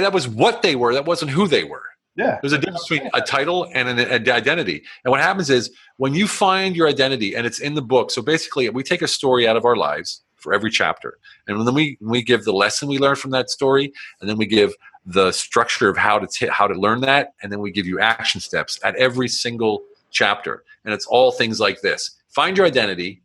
that 0.00 0.12
was 0.12 0.28
what 0.28 0.62
they 0.62 0.76
were. 0.76 0.94
That 0.94 1.04
wasn't 1.04 1.32
who 1.32 1.48
they 1.48 1.64
were. 1.64 1.82
yeah. 2.16 2.38
There's 2.40 2.52
a 2.52 2.58
difference 2.58 2.88
between 2.88 3.10
a 3.12 3.20
title 3.20 3.68
and 3.74 3.88
an, 3.88 3.98
an 3.98 4.30
identity. 4.30 4.84
And 5.04 5.10
what 5.10 5.20
happens 5.20 5.50
is 5.50 5.70
when 5.96 6.14
you 6.14 6.28
find 6.28 6.76
your 6.76 6.88
identity 6.88 7.34
and 7.34 7.44
it's 7.44 7.58
in 7.58 7.74
the 7.74 7.82
book. 7.82 8.12
So 8.12 8.22
basically, 8.22 8.68
we 8.70 8.84
take 8.84 9.02
a 9.02 9.08
story 9.08 9.46
out 9.48 9.56
of 9.56 9.64
our 9.64 9.74
lives 9.74 10.22
for 10.46 10.54
every 10.54 10.70
chapter, 10.70 11.18
and 11.48 11.66
then 11.66 11.74
we 11.74 11.98
we 12.00 12.22
give 12.22 12.44
the 12.44 12.52
lesson 12.52 12.88
we 12.88 12.98
learned 12.98 13.18
from 13.18 13.32
that 13.32 13.50
story, 13.50 13.92
and 14.20 14.30
then 14.30 14.36
we 14.36 14.46
give 14.46 14.72
the 15.04 15.32
structure 15.32 15.88
of 15.88 15.96
how 15.96 16.20
to 16.20 16.26
t- 16.28 16.46
how 16.46 16.68
to 16.68 16.74
learn 16.74 17.00
that, 17.00 17.34
and 17.42 17.50
then 17.50 17.58
we 17.58 17.72
give 17.72 17.84
you 17.84 17.98
action 17.98 18.40
steps 18.40 18.78
at 18.84 18.94
every 18.94 19.26
single 19.26 19.82
chapter. 20.12 20.62
And 20.84 20.94
it's 20.94 21.06
all 21.06 21.32
things 21.32 21.58
like 21.58 21.80
this: 21.80 22.12
find 22.28 22.56
your 22.56 22.64
identity. 22.64 23.22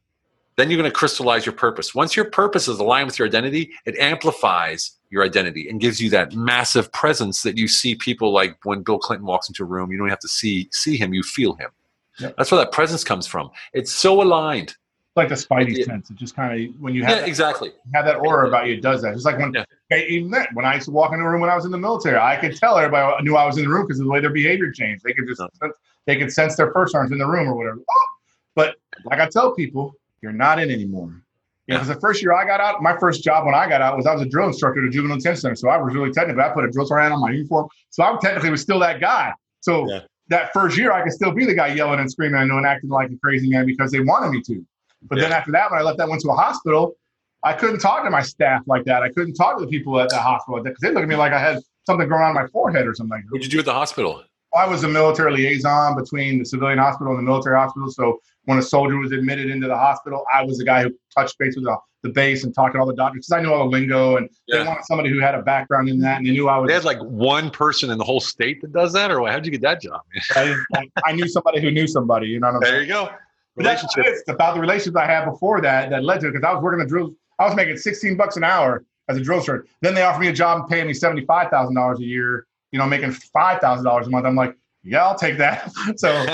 Then 0.57 0.69
you're 0.69 0.80
going 0.80 0.89
to 0.89 0.95
crystallize 0.95 1.45
your 1.45 1.53
purpose. 1.53 1.95
Once 1.95 2.15
your 2.15 2.26
purpose 2.26 2.67
is 2.67 2.80
aligned 2.80 3.05
with 3.05 3.17
your 3.17 3.28
identity, 3.28 3.72
it 3.86 3.95
amplifies 3.97 4.97
your 5.09 5.24
identity 5.24 5.69
and 5.69 5.80
gives 5.80 6.01
you 6.01 6.09
that 6.09 6.34
massive 6.34 6.91
presence 6.91 7.43
that 7.43 7.57
you 7.57 7.67
see 7.67 7.95
people 7.95 8.34
like 8.34 8.57
when 8.63 8.82
Bill 8.82 8.97
Clinton 8.97 9.28
walks 9.28 9.47
into 9.47 9.63
a 9.63 9.65
room, 9.65 9.91
you 9.91 9.97
don't 9.97 10.09
have 10.09 10.19
to 10.19 10.28
see 10.28 10.67
see 10.72 10.97
him, 10.97 11.13
you 11.13 11.22
feel 11.22 11.53
him. 11.53 11.69
Yep. 12.19 12.36
That's 12.38 12.51
where 12.51 12.59
that 12.59 12.72
presence 12.72 13.03
comes 13.03 13.28
from. 13.28 13.51
It's 13.74 13.91
so 13.91 14.22
aligned. 14.22 14.76
It's 15.12 15.18
like 15.18 15.28
the 15.28 15.36
Spidey 15.36 15.76
Yeah. 15.78 15.84
sense. 15.84 16.09
It 16.09 16.16
just 16.16 16.38
kind 16.38 16.53
of 16.70 16.80
when 16.80 16.95
you 16.95 17.03
have 17.03 17.12
Yeah, 17.12 17.20
that, 17.22 17.28
exactly. 17.28 17.74
have 17.93 18.05
that 18.05 18.16
aura 18.16 18.47
about 18.47 18.68
you, 18.68 18.76
it 18.76 18.82
does 18.82 19.01
that. 19.01 19.14
Just 19.14 19.26
like 19.26 19.38
when 19.38 19.53
Yeah. 19.53 19.66
even 19.97 20.32
then, 20.32 20.47
when 20.53 20.64
I 20.66 20.76
used 20.76 20.86
to 20.86 20.91
walk 20.91 21.12
into 21.12 21.26
a 21.26 21.30
room 21.30 21.41
when 21.41 21.49
I 21.49 21.55
was 21.55 21.66
in 21.66 21.72
the 21.72 21.78
military, 21.78 22.18
I 22.18 22.38
could 22.38 22.55
tell 22.55 22.78
everybody 22.78 23.22
knew 23.26 23.36
I 23.36 23.45
was 23.45 23.57
in 23.57 23.66
the 23.66 23.70
room 23.70 23.86
because 23.86 23.99
of 23.99 24.05
the 24.05 24.12
way 24.12 24.22
their 24.22 24.30
behavior 24.30 24.72
changed. 24.72 25.03
They 25.03 25.12
could 25.12 25.28
just 25.28 25.41
sense, 25.59 25.76
they 26.05 26.16
could 26.16 26.32
sense 26.32 26.55
their 26.55 26.72
first 26.72 26.95
arms 26.95 27.12
in 27.12 27.18
the 27.18 27.28
room 27.28 27.49
or 27.49 27.55
whatever. 27.55 27.80
Oh, 27.89 28.07
but 28.55 28.76
like 29.03 29.20
I 29.20 29.28
tell 29.28 29.53
people, 29.53 29.93
you're 30.22 30.32
not 30.32 30.59
in 30.59 30.72
anymore. 30.72 31.12
You 31.68 31.76
because 31.76 31.89
the 31.89 31.99
first 31.99 32.22
year 32.22 32.32
I 32.32 32.45
got 32.45 32.62
out, 32.62 32.82
my 32.82 32.97
first 32.97 33.22
job 33.22 33.45
when 33.45 33.53
I 33.53 33.68
got 33.68 33.82
out 33.82 33.97
was 33.97 34.05
I 34.05 34.14
was 34.14 34.22
a 34.22 34.26
drill 34.26 34.47
instructor 34.47 34.82
at 34.82 34.88
a 34.88 34.89
juvenile 34.89 35.18
detention 35.18 35.41
center. 35.41 35.55
So 35.55 35.68
I 35.68 35.76
was 35.76 35.93
really 35.93 36.12
technical. 36.12 36.41
I 36.41 36.49
put 36.49 36.64
a 36.64 36.70
drill 36.72 36.86
sergeant 36.86 37.14
on 37.14 37.20
my 37.20 37.32
uniform. 37.32 37.68
So 37.89 38.01
I 38.03 38.18
technically 38.22 38.49
was 38.51 38.62
still 38.62 38.80
that 38.80 39.01
guy. 39.01 39.34
So 39.59 39.89
Yeah. 39.89 39.99
that 40.30 40.53
first 40.53 40.78
year 40.78 40.93
I 40.93 41.01
could 41.03 41.12
still 41.12 41.32
be 41.32 41.45
the 41.45 41.53
guy 41.53 41.68
yelling 41.74 41.99
and 41.99 42.09
screaming 42.09 42.39
and 42.49 42.66
acting 42.66 42.89
like 42.89 43.12
a 43.12 43.18
crazy 43.18 43.49
man 43.49 43.66
because 43.66 43.91
they 43.91 43.99
wanted 43.99 44.32
me 44.32 44.41
to. 44.43 44.66
But 45.04 45.20
then 45.20 45.32
after 45.32 45.52
that, 45.52 45.72
when 45.72 45.80
I 45.80 45.84
left 45.84 45.97
that 45.97 46.08
went 46.10 46.22
to 46.22 46.30
a 46.30 46.36
hospital, 46.36 46.95
I 47.43 47.54
couldn't 47.54 47.80
talk 47.80 48.04
to 48.04 48.10
my 48.10 48.22
staff 48.22 48.62
like 48.68 48.86
that. 48.86 49.02
I 49.02 49.10
couldn't 49.10 49.34
talk 49.34 49.58
to 49.58 49.66
the 49.66 49.70
people 49.70 49.99
at 49.99 50.10
the 50.10 50.18
hospital 50.20 50.62
because 50.62 50.78
they 50.82 50.89
looked 50.89 51.04
at 51.04 51.10
me 51.10 51.16
like 51.16 51.34
I 51.34 51.39
had 51.39 51.60
something 51.88 52.08
growing 52.08 52.24
on 52.24 52.34
my 52.36 52.47
forehead 52.47 52.88
or 52.88 52.93
something. 52.93 53.24
What'd 53.30 53.45
you 53.45 53.52
do 53.52 53.60
at 53.60 53.66
the 53.66 53.74
hospital? 53.74 54.24
I 54.54 54.68
was 54.68 54.84
a 54.84 54.88
military 54.88 55.32
liaison 55.34 55.95
between 55.95 56.38
the 56.39 56.45
civilian 56.45 56.78
hospital 56.78 57.14
and 57.14 57.20
the 57.20 57.24
military 57.30 57.56
hospital. 57.56 57.89
So 57.89 58.20
when 58.45 58.58
a 58.58 58.62
soldier 58.62 58.97
was 58.97 59.12
admitted 59.12 59.49
into 59.49 59.68
the 59.68 59.78
hospital, 59.78 60.26
I 60.32 60.43
was 60.43 60.58
the 60.58 60.66
guy 60.66 60.84
who 60.84 60.91
touched 61.18 61.38
base 61.39 61.56
with 61.56 61.64
the, 61.64 61.78
the 62.04 62.10
base 62.10 62.43
and 62.43 62.54
talked 62.54 62.74
to 62.76 62.80
all 62.80 62.86
the 62.86 62.93
doctors 62.93 63.28
because 63.28 63.39
I 63.39 63.41
knew 63.41 63.54
all 63.54 63.64
the 63.64 63.72
lingo 63.72 64.18
and 64.18 64.30
Yeah. 64.47 64.60
they 64.60 64.68
wanted 64.68 64.84
somebody 64.86 65.10
who 65.10 65.20
had 65.20 65.36
a 65.36 65.41
background 65.41 65.88
in 65.88 65.99
that 66.02 66.18
and 66.18 66.28
they 66.28 66.32
knew 66.32 66.49
I 66.49 66.58
was. 66.58 66.68
They 66.68 66.74
had 66.74 66.84
like 66.84 66.99
one 66.99 67.49
person 67.49 67.89
in 67.91 67.97
the 67.97 68.04
whole 68.04 68.20
state 68.20 68.62
that 68.62 68.74
does 68.74 68.91
that, 68.93 69.10
or 69.10 69.28
how'd 69.30 69.45
you 69.45 69.52
get 69.52 69.62
that 69.62 69.82
job? 69.82 70.02
I, 70.36 70.56
I, 70.76 70.89
I 71.06 71.12
knew 71.14 71.28
somebody 71.30 71.62
who 71.62 71.72
knew 71.72 71.88
somebody. 71.88 72.28
You 72.28 72.39
know 72.41 72.47
what 72.47 72.56
I'm 72.58 72.62
saying? 72.64 72.74
There 72.74 72.82
you 72.82 72.88
go. 72.89 73.10
But 73.56 73.64
that's 73.66 73.84
what 73.84 73.91
it 73.97 74.02
Relationship. 74.02 74.28
is. 74.30 74.34
about 74.34 74.56
the 74.56 74.62
relationships 74.62 74.95
I 74.95 75.06
had 75.06 75.26
before 75.26 75.62
that 75.62 75.89
that 75.89 76.04
led 76.04 76.22
to 76.22 76.28
it 76.28 76.32
because 76.34 76.45
I 76.47 76.54
was 76.54 76.64
working 76.64 76.80
the 76.80 76.86
drill. 76.86 77.14
I 77.39 77.45
was 77.45 77.56
making 77.56 77.78
16 77.78 78.16
bucks 78.18 78.38
an 78.38 78.43
hour 78.43 78.86
as 79.10 79.18
a 79.18 79.22
drill 79.22 79.41
sergeant. 79.41 79.70
Then 79.82 79.93
they 79.95 80.04
offered 80.04 80.22
me 80.22 80.28
a 80.28 80.34
job 80.34 80.60
and 80.62 80.70
paying 80.70 80.88
me 80.88 80.93
$75,000 80.93 81.97
a 81.99 82.04
year, 82.04 82.45
you 82.72 82.80
know, 82.80 82.86
making 82.88 83.10
$5,000 83.12 84.06
a 84.06 84.10
month. 84.10 84.26
I'm 84.26 84.36
like, 84.36 84.56
yeah, 84.84 85.04
I'll 85.06 85.18
take 85.18 85.38
that. 85.38 85.72
so, 85.97 86.26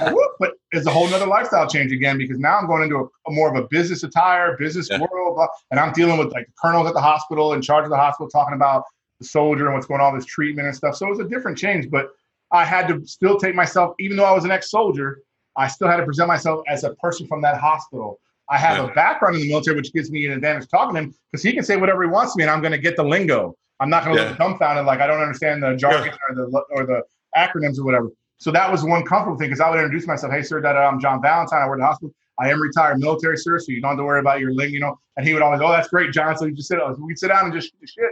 whoop, 0.12 0.32
but 0.40 0.52
it's 0.72 0.86
a 0.86 0.90
whole 0.90 1.08
nother 1.08 1.26
lifestyle 1.26 1.68
change 1.68 1.92
again 1.92 2.16
because 2.18 2.38
now 2.38 2.58
I'm 2.58 2.66
going 2.66 2.82
into 2.84 2.96
a, 2.96 3.04
a 3.04 3.32
more 3.32 3.48
of 3.54 3.62
a 3.62 3.68
business 3.68 4.02
attire, 4.02 4.56
business 4.56 4.88
Yeah. 4.90 4.98
world, 4.98 5.36
blah, 5.36 5.48
and 5.70 5.78
I'm 5.78 5.92
dealing 5.92 6.16
with 6.18 6.32
like 6.32 6.46
the 6.46 6.52
colonels 6.60 6.86
at 6.88 6.94
the 6.94 7.00
hospital, 7.00 7.52
in 7.52 7.60
charge 7.62 7.84
of 7.84 7.90
the 7.90 7.96
hospital, 7.96 8.28
talking 8.30 8.54
about 8.54 8.84
the 9.20 9.26
soldier 9.26 9.66
and 9.66 9.74
what's 9.74 9.86
going 9.86 10.00
on, 10.00 10.14
this 10.16 10.24
treatment 10.24 10.66
and 10.66 10.76
stuff. 10.76 10.96
So 10.96 11.06
it 11.06 11.10
was 11.10 11.20
a 11.20 11.28
different 11.28 11.58
change, 11.58 11.90
but 11.90 12.08
I 12.50 12.64
had 12.64 12.88
to 12.88 13.04
still 13.06 13.38
take 13.38 13.54
myself, 13.54 13.94
even 14.00 14.16
though 14.16 14.24
I 14.24 14.32
was 14.32 14.44
an 14.44 14.50
ex-soldier, 14.50 15.20
I 15.56 15.68
still 15.68 15.88
had 15.88 15.98
to 15.98 16.04
present 16.04 16.28
myself 16.28 16.62
as 16.68 16.84
a 16.84 16.94
person 16.94 17.26
from 17.26 17.42
that 17.42 17.58
hospital. 17.58 18.18
I 18.48 18.58
have 18.58 18.78
Yeah. 18.78 18.90
a 18.90 18.94
background 18.94 19.36
in 19.36 19.42
the 19.42 19.48
military, 19.48 19.76
which 19.76 19.92
gives 19.92 20.10
me 20.10 20.26
an 20.26 20.32
advantage 20.32 20.68
talking 20.68 20.94
to 20.94 21.00
him 21.02 21.14
because 21.30 21.42
he 21.42 21.52
can 21.52 21.64
say 21.64 21.76
whatever 21.76 22.02
he 22.02 22.08
wants 22.08 22.32
to 22.34 22.38
me, 22.38 22.44
and 22.44 22.50
I'm 22.50 22.60
going 22.60 22.72
to 22.72 22.78
get 22.78 22.96
the 22.96 23.04
lingo. 23.04 23.54
I'm 23.80 23.88
not 23.90 24.04
going 24.04 24.16
to 24.16 24.22
Yeah. 24.22 24.28
look 24.30 24.38
dumbfounded 24.38 24.84
like 24.84 25.00
I 25.00 25.06
don't 25.06 25.20
understand 25.20 25.62
the 25.62 25.74
jargon 25.76 26.12
or 26.28 26.34
the 26.34 26.64
or 26.70 26.86
the 26.86 27.02
acronyms 27.36 27.78
or 27.78 27.84
whatever. 27.84 28.10
So 28.38 28.50
that 28.50 28.70
was 28.70 28.84
one 28.84 29.04
comfortable 29.04 29.38
thing 29.38 29.48
because 29.48 29.60
I 29.60 29.70
would 29.70 29.78
introduce 29.78 30.06
myself. 30.06 30.32
Hey, 30.32 30.42
sir, 30.42 30.60
da, 30.60 30.72
da, 30.72 30.80
I'm 30.88 31.00
John 31.00 31.22
Valentine. 31.22 31.62
I 31.62 31.66
work 31.68 31.78
at 31.78 31.82
the 31.82 31.86
hospital. 31.86 32.14
I 32.40 32.50
am 32.50 32.60
retired 32.60 32.98
military, 32.98 33.36
sir, 33.38 33.58
so 33.58 33.70
you 33.70 33.80
don't 33.80 33.90
have 33.90 33.98
to 33.98 34.04
worry 34.04 34.18
about 34.20 34.40
your 34.40 34.52
ling, 34.52 34.72
you 34.72 34.80
know. 34.80 34.98
And 35.16 35.26
he 35.26 35.32
would 35.32 35.42
always, 35.42 35.60
oh, 35.60 35.68
that's 35.70 35.88
great, 35.88 36.12
John. 36.12 36.36
So 36.36 36.46
you 36.46 36.52
just 36.54 36.68
sit, 36.68 36.78
we 36.98 37.08
could 37.12 37.18
sit 37.18 37.28
down 37.28 37.44
and 37.44 37.52
just 37.54 37.68
shoot 37.68 37.76
the 37.80 37.86
shit. 37.86 38.10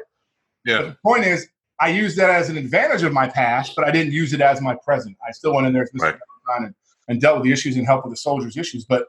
But 0.64 0.70
yeah. 0.70 0.82
the 0.82 0.96
point 1.02 1.24
is, 1.24 1.48
I 1.80 1.88
used 1.88 2.16
that 2.18 2.30
as 2.30 2.48
an 2.50 2.56
advantage 2.58 3.02
of 3.02 3.12
my 3.12 3.26
past, 3.28 3.74
but 3.74 3.84
I 3.86 3.90
didn't 3.90 4.12
use 4.12 4.32
it 4.32 4.40
as 4.40 4.60
my 4.60 4.76
present. 4.84 5.16
I 5.26 5.32
still 5.32 5.54
went 5.54 5.66
in 5.66 5.72
there 5.72 5.82
as 5.82 5.90
Mr. 5.92 6.02
Right. 6.02 6.14
Valentine 6.46 6.66
and, 6.66 6.74
and 7.10 7.20
dealt 7.20 7.36
with 7.36 7.44
the 7.44 7.52
issues 7.52 7.76
and 7.76 7.84
helped 7.84 8.06
with 8.06 8.12
the 8.12 8.16
soldiers' 8.16 8.56
issues. 8.56 8.86
But 8.86 9.04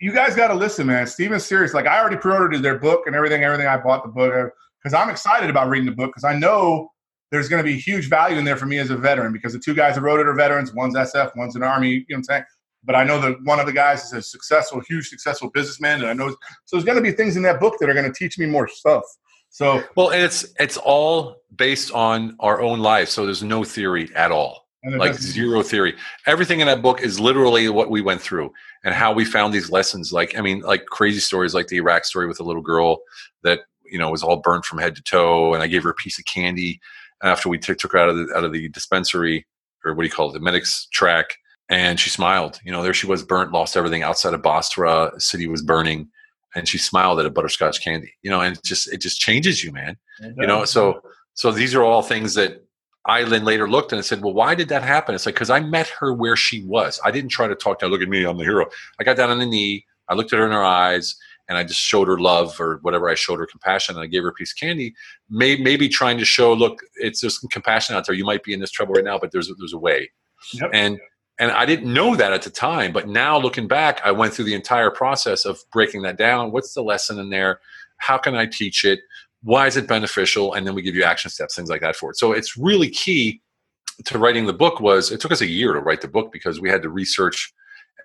you 0.00 0.12
guys 0.12 0.34
got 0.34 0.48
to 0.48 0.54
listen, 0.54 0.86
man. 0.86 1.06
Steven's 1.06 1.44
serious. 1.44 1.74
Like 1.74 1.86
I 1.86 1.98
already 1.98 2.16
pre-ordered 2.16 2.62
their 2.62 2.78
book 2.78 3.02
and 3.06 3.14
everything. 3.14 3.42
Everything 3.42 3.66
I 3.66 3.76
bought 3.76 4.04
the 4.04 4.10
book 4.10 4.32
uh, 4.32 4.48
because 4.82 4.94
I'm 4.94 5.10
excited 5.10 5.50
about 5.50 5.68
reading 5.68 5.86
the 5.86 5.96
book 5.96 6.10
because 6.10 6.24
I 6.24 6.38
know 6.38 6.88
there's 7.32 7.48
going 7.48 7.62
to 7.62 7.64
be 7.64 7.78
huge 7.78 8.08
value 8.08 8.38
in 8.38 8.44
there 8.44 8.56
for 8.56 8.66
me 8.66 8.78
as 8.78 8.90
a 8.90 8.96
veteran 8.96 9.32
because 9.32 9.52
the 9.52 9.58
two 9.58 9.74
guys 9.74 9.96
that 9.96 10.02
wrote 10.02 10.20
it 10.20 10.28
are 10.28 10.34
veterans. 10.34 10.72
One's 10.72 10.94
SF, 10.94 11.36
one's 11.36 11.56
an 11.56 11.64
Army. 11.64 11.90
You 11.90 11.98
know 11.98 12.04
what 12.10 12.16
I'm 12.18 12.24
saying? 12.24 12.44
But 12.84 12.94
I 12.94 13.02
know 13.02 13.20
that 13.20 13.36
one 13.42 13.58
of 13.58 13.66
the 13.66 13.72
guys 13.72 14.04
is 14.04 14.12
a 14.12 14.22
successful, 14.22 14.80
huge, 14.86 15.08
successful 15.08 15.50
businessman, 15.50 16.00
and 16.00 16.08
I 16.08 16.12
know 16.12 16.28
so 16.28 16.36
there's 16.72 16.84
going 16.84 16.96
to 16.96 17.02
be 17.02 17.12
things 17.12 17.36
in 17.36 17.42
that 17.42 17.58
book 17.58 17.76
that 17.80 17.90
are 17.90 17.94
going 17.94 18.06
to 18.06 18.12
teach 18.16 18.38
me 18.38 18.46
more 18.46 18.68
stuff. 18.68 19.02
So 19.50 19.82
Well, 19.96 20.10
and 20.10 20.22
it's 20.22 20.46
it's 20.60 20.76
all 20.76 21.36
based 21.56 21.92
on 21.92 22.36
our 22.38 22.60
own 22.60 22.80
lives, 22.80 23.10
so 23.10 23.24
there's 23.24 23.42
no 23.42 23.64
theory 23.64 24.14
at 24.14 24.30
all. 24.30 24.63
Like 24.84 25.14
zero 25.14 25.62
theory. 25.62 25.94
Everything 26.26 26.60
in 26.60 26.66
that 26.66 26.82
book 26.82 27.00
is 27.00 27.18
literally 27.18 27.68
what 27.68 27.90
we 27.90 28.02
went 28.02 28.20
through 28.20 28.52
and 28.84 28.94
how 28.94 29.12
we 29.12 29.24
found 29.24 29.54
these 29.54 29.70
lessons. 29.70 30.12
Like 30.12 30.36
I 30.36 30.42
mean, 30.42 30.60
like 30.60 30.86
crazy 30.86 31.20
stories 31.20 31.54
like 31.54 31.68
the 31.68 31.76
Iraq 31.76 32.04
story 32.04 32.26
with 32.26 32.36
the 32.36 32.44
little 32.44 32.62
girl 32.62 32.98
that 33.42 33.60
you 33.84 33.98
know 33.98 34.10
was 34.10 34.22
all 34.22 34.36
burnt 34.36 34.64
from 34.64 34.78
head 34.78 34.94
to 34.96 35.02
toe, 35.02 35.54
and 35.54 35.62
I 35.62 35.68
gave 35.68 35.82
her 35.84 35.90
a 35.90 35.94
piece 35.94 36.18
of 36.18 36.26
candy 36.26 36.80
after 37.22 37.48
we 37.48 37.58
took 37.58 37.78
took 37.78 37.92
her 37.92 37.98
out 37.98 38.10
of 38.10 38.16
the 38.16 38.34
out 38.36 38.44
of 38.44 38.52
the 38.52 38.68
dispensary 38.68 39.46
or 39.84 39.94
what 39.94 40.02
do 40.02 40.06
you 40.06 40.12
call 40.12 40.30
it, 40.30 40.32
the 40.32 40.40
medics 40.40 40.86
track, 40.92 41.36
and 41.68 41.98
she 41.98 42.10
smiled. 42.10 42.60
You 42.64 42.72
know, 42.72 42.82
there 42.82 42.94
she 42.94 43.06
was, 43.06 43.22
burnt, 43.22 43.52
lost 43.52 43.76
everything 43.76 44.02
outside 44.02 44.32
of 44.32 44.42
Basra. 44.42 45.12
City 45.18 45.46
was 45.46 45.60
burning, 45.60 46.08
and 46.54 46.66
she 46.66 46.78
smiled 46.78 47.20
at 47.20 47.26
a 47.26 47.30
butterscotch 47.30 47.82
candy. 47.82 48.12
You 48.22 48.30
know, 48.30 48.40
and 48.40 48.56
it 48.56 48.64
just 48.64 48.92
it 48.92 49.00
just 49.00 49.20
changes 49.20 49.62
you, 49.64 49.72
man 49.72 49.96
you 50.20 50.46
know 50.46 50.64
so 50.64 51.00
so 51.34 51.50
these 51.50 51.74
are 51.74 51.82
all 51.82 52.02
things 52.02 52.34
that 52.34 52.64
i 53.06 53.22
then 53.24 53.44
later 53.44 53.68
looked 53.68 53.92
and 53.92 53.98
I 53.98 54.02
said 54.02 54.22
well 54.22 54.32
why 54.32 54.54
did 54.54 54.68
that 54.68 54.82
happen? 54.82 55.14
It's 55.14 55.26
like 55.26 55.34
because 55.34 55.50
i 55.50 55.60
met 55.60 55.88
her 55.88 56.12
where 56.12 56.36
she 56.36 56.64
was. 56.64 57.00
I 57.04 57.10
didn't 57.10 57.30
try 57.30 57.46
to 57.48 57.54
talk 57.54 57.78
to 57.78 57.86
her. 57.86 57.90
Look 57.90 58.02
at 58.02 58.08
me 58.08 58.24
i'm 58.24 58.38
the 58.38 58.44
hero. 58.44 58.66
I 58.98 59.04
got 59.04 59.16
down 59.16 59.30
on 59.30 59.38
the 59.38 59.46
knee 59.46 59.86
i 60.08 60.14
looked 60.14 60.32
at 60.32 60.38
her 60.38 60.46
in 60.46 60.52
her 60.52 60.64
eyes 60.64 61.16
and 61.48 61.58
i 61.58 61.64
just 61.64 61.80
showed 61.80 62.08
her 62.08 62.18
love 62.18 62.58
or 62.60 62.78
whatever 62.82 63.08
i 63.08 63.14
showed 63.14 63.38
her 63.38 63.46
compassion 63.46 63.94
and 63.96 64.02
i 64.02 64.06
gave 64.06 64.22
her 64.22 64.28
a 64.28 64.32
piece 64.32 64.52
of 64.52 64.58
candy. 64.58 64.94
May, 65.28 65.56
maybe 65.56 65.88
trying 65.88 66.18
to 66.18 66.24
show 66.24 66.52
look 66.52 66.80
it's 66.96 67.20
there's 67.20 67.40
some 67.40 67.48
compassion 67.50 67.96
out 67.96 68.06
there. 68.06 68.14
You 68.14 68.24
might 68.24 68.42
be 68.42 68.52
in 68.54 68.60
this 68.60 68.70
trouble 68.70 68.94
right 68.94 69.04
now 69.04 69.18
but 69.18 69.32
there's 69.32 69.50
there's 69.58 69.74
a 69.74 69.78
way. 69.78 70.10
Yep. 70.52 70.70
and 70.74 70.98
and 71.38 71.50
i 71.52 71.64
didn't 71.64 71.92
know 71.92 72.16
that 72.16 72.32
at 72.32 72.42
the 72.42 72.50
time 72.50 72.92
but 72.92 73.08
now 73.08 73.38
looking 73.38 73.66
back 73.66 74.00
i 74.04 74.12
went 74.12 74.32
through 74.34 74.44
the 74.44 74.54
entire 74.54 74.90
process 74.90 75.44
of 75.44 75.58
breaking 75.72 76.02
that 76.02 76.16
down. 76.18 76.52
What's 76.52 76.74
the 76.74 76.82
lesson 76.82 77.18
in 77.18 77.30
there? 77.30 77.60
How 77.98 78.18
can 78.18 78.34
i 78.34 78.46
teach 78.46 78.84
it 78.84 79.00
why 79.44 79.66
is 79.66 79.76
it 79.76 79.86
beneficial? 79.86 80.54
And 80.54 80.66
then 80.66 80.74
we 80.74 80.82
give 80.82 80.94
you 80.94 81.04
action 81.04 81.30
steps 81.30 81.54
things 81.54 81.68
like 81.68 81.82
that 81.82 81.96
for 81.96 82.10
it. 82.10 82.16
So 82.16 82.32
it's 82.32 82.56
really 82.56 82.88
key 82.88 83.42
to 84.06 84.18
writing 84.18 84.46
the 84.46 84.52
book 84.52 84.80
was 84.80 85.12
it 85.12 85.20
took 85.20 85.30
us 85.30 85.42
a 85.42 85.46
year 85.46 85.72
to 85.72 85.80
write 85.80 86.00
the 86.00 86.08
book 86.08 86.32
because 86.32 86.60
we 86.60 86.68
had 86.68 86.82
to 86.82 86.88
research 86.88 87.52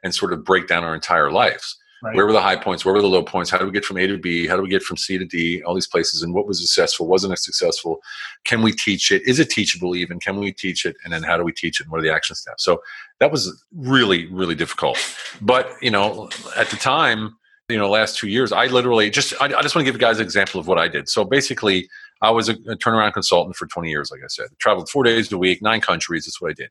and 0.03 0.13
sort 0.13 0.33
of 0.33 0.43
break 0.43 0.67
down 0.67 0.83
our 0.83 0.93
entire 0.93 1.31
lives. 1.31 1.77
Right. 2.01 2.15
where 2.15 2.25
were 2.25 2.31
the 2.31 2.41
high 2.41 2.55
points? 2.55 2.85
Where 2.85 2.93
were 2.93 3.01
the 3.01 3.09
low 3.09 3.23
points? 3.23 3.49
How 3.49 3.57
do 3.57 3.65
we 3.65 3.71
get 3.71 3.83
from 3.83 3.97
a 3.97 4.07
to 4.07 4.17
b? 4.17 4.47
How 4.47 4.55
do 4.55 4.61
we 4.61 4.69
get 4.69 4.83
from 4.83 4.95
c 4.95 5.17
to 5.17 5.25
d? 5.25 5.61
All 5.63 5.73
these 5.73 5.87
places. 5.87 6.23
And 6.23 6.33
what 6.33 6.47
was 6.47 6.61
successful? 6.61 7.07
Wasn't 7.07 7.33
it 7.33 7.39
successful? 7.39 7.99
Can 8.45 8.61
we 8.61 8.71
teach 8.71 9.11
it? 9.11 9.21
Is 9.27 9.37
it 9.37 9.49
teachable 9.49 9.97
even? 9.97 10.17
Can 10.17 10.39
we 10.39 10.53
teach 10.53 10.85
it? 10.85 10.95
And 11.03 11.11
then 11.11 11.23
how 11.23 11.35
do 11.35 11.43
we 11.43 11.51
teach 11.51 11.81
it? 11.81 11.83
And 11.83 11.91
what 11.91 11.99
are 11.99 12.03
the 12.03 12.13
action 12.13 12.37
steps? 12.37 12.63
So 12.63 12.81
that 13.19 13.31
was 13.31 13.65
really 13.75 14.27
really 14.27 14.55
difficult. 14.55 14.97
But 15.41 15.71
you 15.81 15.91
know 15.91 16.29
at 16.55 16.69
the 16.69 16.77
time 16.77 17.35
you 17.69 17.77
know 17.77 17.89
last 17.89 18.17
two 18.17 18.27
years 18.27 18.51
i 18.51 18.65
literally 18.65 19.09
just 19.09 19.33
i, 19.39 19.45
I 19.45 19.61
just 19.61 19.75
want 19.75 19.85
to 19.85 19.91
give 19.91 19.95
you 19.95 19.99
guys 19.99 20.17
an 20.17 20.23
example 20.23 20.59
of 20.59 20.67
what 20.67 20.77
i 20.79 20.87
did. 20.87 21.07
So 21.07 21.23
basically 21.23 21.87
i 22.21 22.31
was 22.31 22.49
a, 22.49 22.53
a 22.53 22.75
turnaround 22.75 23.13
consultant 23.13 23.55
for 23.55 23.67
20 23.67 23.89
years 23.89 24.09
like 24.11 24.21
i 24.23 24.27
said. 24.27 24.47
Traveled 24.57 24.89
four 24.89 25.03
days 25.03 25.31
a 25.31 25.37
week 25.37 25.61
nine 25.61 25.79
countries 25.79 26.25
that's 26.25 26.41
what 26.41 26.49
i 26.49 26.53
did. 26.53 26.69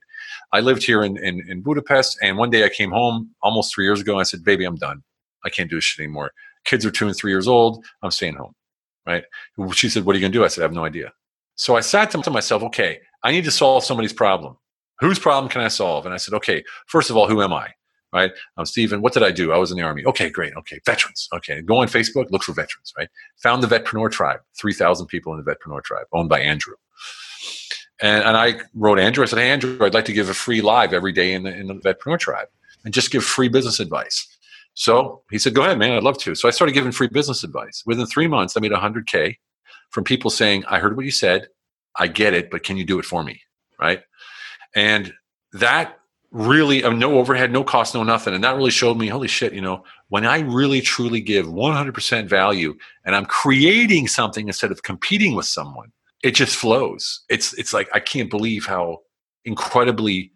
I 0.51 0.59
lived 0.59 0.83
here 0.83 1.01
in, 1.03 1.17
in, 1.17 1.41
in 1.49 1.61
budapest 1.61 2.19
and 2.21 2.37
one 2.37 2.49
day 2.49 2.65
i 2.65 2.69
came 2.69 2.91
home 2.91 3.31
almost 3.41 3.73
three 3.73 3.85
years 3.85 4.01
ago 4.01 4.13
and 4.13 4.19
i 4.19 4.23
said 4.23 4.43
baby 4.43 4.65
i'm 4.65 4.75
done. 4.75 5.01
I 5.45 5.49
can't 5.49 5.69
do 5.69 5.77
this 5.77 5.85
shit 5.85 6.03
anymore. 6.03 6.31
Kids 6.65 6.85
are 6.85 6.91
two 6.91 7.07
and 7.07 7.15
three 7.15 7.31
years 7.31 7.47
old. 7.47 7.85
I'm 8.03 8.11
staying 8.11 8.35
home. 8.35 8.53
Right? 9.07 9.23
She 9.73 9.87
said 9.89 10.05
what 10.05 10.15
are 10.15 10.19
you 10.19 10.23
going 10.23 10.33
to 10.33 10.37
do? 10.37 10.43
I 10.43 10.49
said 10.49 10.61
i 10.61 10.65
have 10.65 10.73
no 10.73 10.85
idea. 10.85 11.13
So 11.55 11.77
i 11.77 11.79
sat 11.79 12.11
to 12.11 12.31
myself 12.31 12.61
okay 12.63 12.99
i 13.23 13.31
need 13.31 13.45
to 13.45 13.51
solve 13.51 13.85
somebody's 13.85 14.13
problem. 14.13 14.57
Whose 14.99 15.17
problem 15.17 15.49
can 15.49 15.61
i 15.61 15.69
solve? 15.69 16.05
And 16.05 16.13
i 16.13 16.17
said 16.17 16.33
okay 16.33 16.61
first 16.87 17.09
of 17.09 17.15
all 17.15 17.29
who 17.29 17.41
am 17.41 17.53
i 17.53 17.69
right? 18.13 18.31
I'm 18.57 18.65
Stephen. 18.65 19.01
What 19.01 19.13
did 19.13 19.23
I 19.23 19.31
do? 19.31 19.51
I 19.51 19.57
was 19.57 19.71
in 19.71 19.77
the 19.77 19.83
army. 19.83 20.05
Okay, 20.05 20.29
great. 20.29 20.53
Okay, 20.55 20.79
veterans. 20.85 21.27
Okay, 21.33 21.61
go 21.61 21.77
on 21.77 21.87
Facebook, 21.87 22.29
look 22.31 22.43
for 22.43 22.53
veterans, 22.53 22.93
right? 22.97 23.09
Found 23.37 23.63
the 23.63 23.67
Vetpreneur 23.67 24.11
Tribe, 24.11 24.39
3,000 24.57 25.07
people 25.07 25.33
in 25.33 25.43
the 25.43 25.51
Vetpreneur 25.51 25.83
Tribe, 25.83 26.05
owned 26.11 26.29
by 26.29 26.39
Andrew. 26.39 26.75
And, 28.01 28.23
and 28.23 28.37
I 28.37 28.61
wrote 28.73 28.99
Andrew. 28.99 29.23
I 29.23 29.27
said, 29.27 29.39
Hey, 29.39 29.49
Andrew, 29.49 29.77
I'd 29.81 29.93
like 29.93 30.05
to 30.05 30.13
give 30.13 30.29
a 30.29 30.33
free 30.33 30.61
live 30.61 30.93
every 30.93 31.11
day 31.11 31.33
in 31.33 31.43
the, 31.43 31.55
in 31.55 31.67
the 31.67 31.75
Vetpreneur 31.75 32.19
Tribe 32.19 32.47
and 32.85 32.93
just 32.93 33.11
give 33.11 33.23
free 33.23 33.49
business 33.49 33.79
advice. 33.79 34.27
So 34.73 35.21
he 35.29 35.37
said, 35.37 35.53
Go 35.53 35.63
ahead, 35.63 35.77
man. 35.77 35.91
I'd 35.91 36.03
love 36.03 36.17
to. 36.19 36.35
So 36.35 36.47
I 36.47 36.51
started 36.51 36.73
giving 36.73 36.91
free 36.91 37.09
business 37.09 37.43
advice. 37.43 37.83
Within 37.85 38.05
three 38.05 38.27
months, 38.27 38.55
I 38.55 38.61
made 38.61 38.71
100K 38.71 39.35
from 39.91 40.03
people 40.03 40.31
saying, 40.31 40.63
I 40.65 40.79
heard 40.79 40.95
what 40.95 41.05
you 41.05 41.11
said. 41.11 41.47
I 41.97 42.07
get 42.07 42.33
it, 42.33 42.49
but 42.49 42.63
can 42.63 42.77
you 42.77 42.85
do 42.85 42.99
it 42.99 43.05
for 43.05 43.23
me? 43.23 43.41
Right. 43.79 44.03
And 44.75 45.13
that 45.53 45.98
really 46.31 46.83
uh, 46.83 46.91
no 46.91 47.17
overhead 47.17 47.51
no 47.51 47.63
cost 47.63 47.95
no 47.95 48.03
nothing. 48.03 48.33
And 48.33 48.43
that 48.43 48.55
really 48.55 48.71
showed 48.71 48.97
me 48.97 49.07
holy 49.07 49.27
shit 49.27 49.53
you 49.53 49.61
know 49.61 49.83
when 50.09 50.25
i 50.25 50.39
really 50.39 50.81
truly 50.81 51.21
give 51.21 51.47
100% 51.47 52.27
value 52.27 52.75
and 53.05 53.15
i'm 53.15 53.25
creating 53.25 54.07
something 54.07 54.47
instead 54.47 54.71
of 54.71 54.83
competing 54.83 55.35
with 55.35 55.45
someone 55.45 55.91
it 56.21 56.31
just 56.31 56.57
flows. 56.57 57.21
It's 57.29 57.53
it's 57.57 57.73
like 57.73 57.89
i 57.93 57.99
can't 57.99 58.29
believe 58.29 58.65
how 58.65 58.99
incredibly 59.45 60.31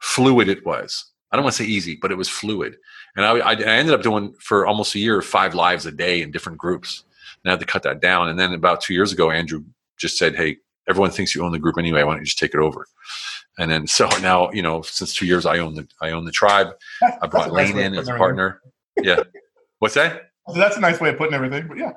fluid 0.00 0.48
it 0.48 0.64
was. 0.64 1.04
I 1.30 1.36
don't 1.36 1.44
want 1.44 1.56
to 1.56 1.62
say 1.62 1.68
easy 1.68 1.98
but 2.00 2.10
it 2.10 2.18
was 2.18 2.28
fluid. 2.28 2.76
And 3.16 3.24
I, 3.26 3.38
I, 3.38 3.52
I 3.52 3.54
ended 3.54 3.94
up 3.94 4.02
doing 4.02 4.34
for 4.40 4.66
almost 4.66 4.94
a 4.94 4.98
year 4.98 5.20
five 5.22 5.54
lives 5.54 5.86
a 5.86 5.92
day 5.92 6.22
in 6.22 6.30
different 6.30 6.58
groups. 6.58 7.04
And 7.44 7.50
i 7.50 7.52
had 7.52 7.60
to 7.60 7.66
cut 7.66 7.82
that 7.82 8.00
down. 8.00 8.28
And 8.28 8.38
then 8.38 8.54
about 8.54 8.80
two 8.80 8.94
years 8.94 9.12
ago 9.12 9.30
andrew 9.30 9.62
just 9.98 10.16
said 10.16 10.36
hey 10.36 10.56
everyone 10.88 11.10
thinks 11.10 11.34
you 11.34 11.44
own 11.44 11.52
the 11.52 11.58
group 11.58 11.76
anyway. 11.78 12.02
Why 12.02 12.12
don't 12.12 12.20
you 12.20 12.26
just 12.26 12.38
take 12.38 12.54
it 12.54 12.60
over 12.60 12.86
and 13.58 13.70
then 13.70 13.86
so 13.86 14.08
now, 14.20 14.50
you 14.52 14.62
know, 14.62 14.82
since 14.82 15.14
two 15.14 15.26
years, 15.26 15.46
I 15.46 15.58
own 15.58 15.74
the 15.74 15.86
I 16.00 16.10
own 16.10 16.24
the 16.24 16.32
tribe. 16.32 16.68
I 17.02 17.26
brought 17.26 17.50
a 17.50 17.52
nice 17.52 17.72
Lane 17.72 17.92
in 17.92 17.94
as 17.98 18.08
a 18.08 18.16
partner. 18.16 18.60
Yeah. 19.00 19.22
What's 19.78 19.94
that? 19.94 20.30
everything. 20.48 20.60
That's 20.60 20.76
a 20.76 20.80
nice 20.80 21.00
way 21.00 21.10
of 21.10 21.18
putting 21.18 21.34
everything. 21.34 21.66
But 21.68 21.78
yeah, 21.78 21.92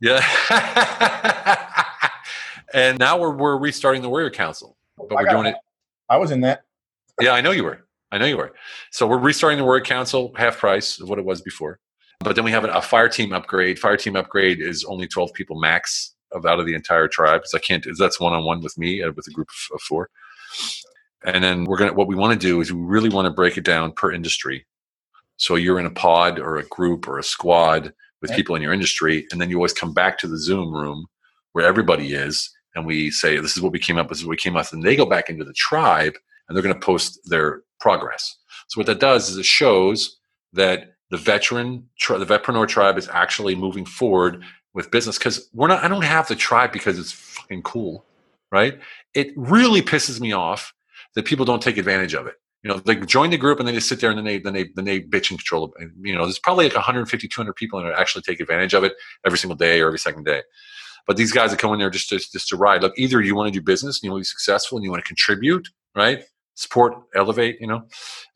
Yeah. 0.00 0.20
and 2.74 2.98
now 2.98 3.18
we're 3.18 3.34
we're 3.36 3.58
restarting 3.58 4.02
the 4.02 4.08
Warrior 4.08 4.30
Council, 4.30 4.76
but 4.96 5.12
I 5.12 5.22
we're 5.22 5.30
doing 5.30 5.46
it. 5.46 5.56
I 6.08 6.16
was 6.16 6.30
in 6.30 6.40
that. 6.42 6.62
Yeah, 7.20 7.32
I 7.32 7.40
know 7.40 7.50
you 7.50 7.64
were. 7.64 7.86
I 8.10 8.18
know 8.18 8.26
you 8.26 8.36
were. 8.36 8.54
So 8.90 9.06
we're 9.06 9.18
restarting 9.18 9.58
the 9.58 9.64
Warrior 9.64 9.84
Council, 9.84 10.32
half 10.36 10.58
price 10.58 11.00
of 11.00 11.08
what 11.08 11.18
it 11.18 11.24
was 11.24 11.42
before. 11.42 11.78
But 12.20 12.36
then 12.36 12.44
we 12.44 12.50
have 12.50 12.64
a, 12.64 12.82
fire 12.82 13.08
team 13.08 13.32
upgrade. 13.32 13.78
Fire 13.78 13.96
team 13.96 14.16
upgrade 14.16 14.60
is 14.60 14.84
only 14.84 15.06
twelve 15.06 15.32
people 15.34 15.60
max 15.60 16.14
of 16.32 16.46
out 16.46 16.60
of 16.60 16.66
the 16.66 16.74
entire 16.74 17.08
tribe. 17.08 17.42
So 17.44 17.58
I 17.58 17.60
can't. 17.60 17.86
Is 17.86 17.98
that's 17.98 18.20
one 18.20 18.32
on 18.32 18.44
one 18.44 18.60
with 18.60 18.76
me 18.78 19.02
uh, 19.02 19.12
with 19.12 19.26
a 19.28 19.30
group 19.30 19.48
of, 19.48 19.76
of 19.76 19.80
four. 19.82 20.10
And 21.24 21.42
then 21.42 21.64
we're 21.64 21.76
gonna. 21.76 21.92
What 21.92 22.06
we 22.06 22.14
want 22.14 22.38
to 22.38 22.46
do 22.46 22.60
is 22.60 22.72
we 22.72 22.80
really 22.80 23.08
want 23.08 23.26
to 23.26 23.32
break 23.32 23.56
it 23.56 23.64
down 23.64 23.92
per 23.92 24.12
industry. 24.12 24.66
So 25.36 25.54
you're 25.56 25.78
in 25.78 25.86
a 25.86 25.90
pod 25.90 26.38
or 26.38 26.56
a 26.56 26.66
group 26.66 27.08
or 27.08 27.18
a 27.18 27.22
squad 27.22 27.92
with 28.20 28.32
people 28.32 28.56
in 28.56 28.62
your 28.62 28.72
industry, 28.72 29.26
and 29.30 29.40
then 29.40 29.50
you 29.50 29.56
always 29.56 29.72
come 29.72 29.94
back 29.94 30.18
to 30.18 30.26
the 30.28 30.38
Zoom 30.38 30.72
room 30.72 31.06
where 31.52 31.64
everybody 31.66 32.12
is, 32.12 32.50
and 32.74 32.86
we 32.86 33.10
say, 33.10 33.38
"This 33.38 33.56
is 33.56 33.62
what 33.62 33.72
we 33.72 33.78
came 33.78 33.98
up. 33.98 34.06
With, 34.06 34.18
this 34.18 34.20
is 34.20 34.26
what 34.26 34.32
we 34.32 34.36
came 34.36 34.56
up." 34.56 34.66
with. 34.66 34.72
And 34.74 34.82
they 34.82 34.96
go 34.96 35.06
back 35.06 35.28
into 35.28 35.44
the 35.44 35.52
tribe, 35.52 36.14
and 36.48 36.56
they're 36.56 36.62
going 36.62 36.74
to 36.74 36.86
post 36.86 37.20
their 37.28 37.62
progress. 37.80 38.36
So 38.68 38.78
what 38.78 38.86
that 38.86 39.00
does 39.00 39.28
is 39.28 39.36
it 39.36 39.44
shows 39.44 40.18
that 40.52 40.94
the 41.10 41.16
veteran, 41.16 41.88
the 42.08 42.24
vetpreneur 42.24 42.68
tribe, 42.68 42.98
is 42.98 43.08
actually 43.08 43.54
moving 43.54 43.84
forward 43.84 44.44
with 44.74 44.90
business 44.90 45.18
because 45.18 45.48
we're 45.52 45.68
not. 45.68 45.82
I 45.82 45.88
don't 45.88 46.02
have 46.02 46.28
the 46.28 46.36
tribe 46.36 46.72
because 46.72 46.98
it's 46.98 47.12
fucking 47.12 47.62
cool, 47.62 48.04
right? 48.52 48.78
It 49.14 49.32
really 49.36 49.82
pisses 49.82 50.20
me 50.20 50.32
off 50.32 50.72
that 51.18 51.24
people 51.24 51.44
don't 51.44 51.60
take 51.60 51.76
advantage 51.78 52.14
of 52.14 52.28
it. 52.28 52.36
You 52.62 52.70
know, 52.70 52.78
they 52.78 52.94
join 52.94 53.30
the 53.30 53.36
group 53.36 53.58
and 53.58 53.68
they 53.68 53.80
sit 53.80 54.00
there 54.00 54.10
and 54.10 54.18
then 54.18 54.24
they 54.24 54.38
then 54.38 54.54
they 54.54 54.70
then 54.76 54.84
they 54.84 55.00
bitch 55.00 55.30
and 55.30 55.38
control. 55.38 55.74
You 56.00 56.14
know, 56.14 56.22
there's 56.22 56.38
probably 56.38 56.66
like 56.66 56.74
150, 56.74 57.26
200 57.26 57.52
people 57.54 57.82
that 57.82 57.92
actually 57.92 58.22
take 58.22 58.38
advantage 58.38 58.72
of 58.72 58.84
it 58.84 58.94
every 59.26 59.36
single 59.36 59.56
day 59.56 59.80
or 59.80 59.88
every 59.88 59.98
second 59.98 60.24
day. 60.24 60.42
But 61.08 61.16
these 61.16 61.32
guys 61.32 61.50
that 61.50 61.58
come 61.58 61.72
in 61.72 61.80
there 61.80 61.90
just 61.90 62.08
to 62.10 62.18
just 62.18 62.46
to 62.48 62.56
ride. 62.56 62.82
Look, 62.82 62.96
either 62.96 63.20
you 63.20 63.34
want 63.34 63.52
to 63.52 63.58
do 63.58 63.60
business 63.60 63.98
and 63.98 64.04
you 64.04 64.12
want 64.12 64.20
to 64.20 64.28
be 64.28 64.28
successful 64.28 64.78
and 64.78 64.84
you 64.84 64.92
want 64.92 65.02
to 65.02 65.08
contribute, 65.08 65.68
right? 65.96 66.22
Support, 66.54 66.94
elevate, 67.16 67.60
you 67.60 67.66
know, 67.66 67.82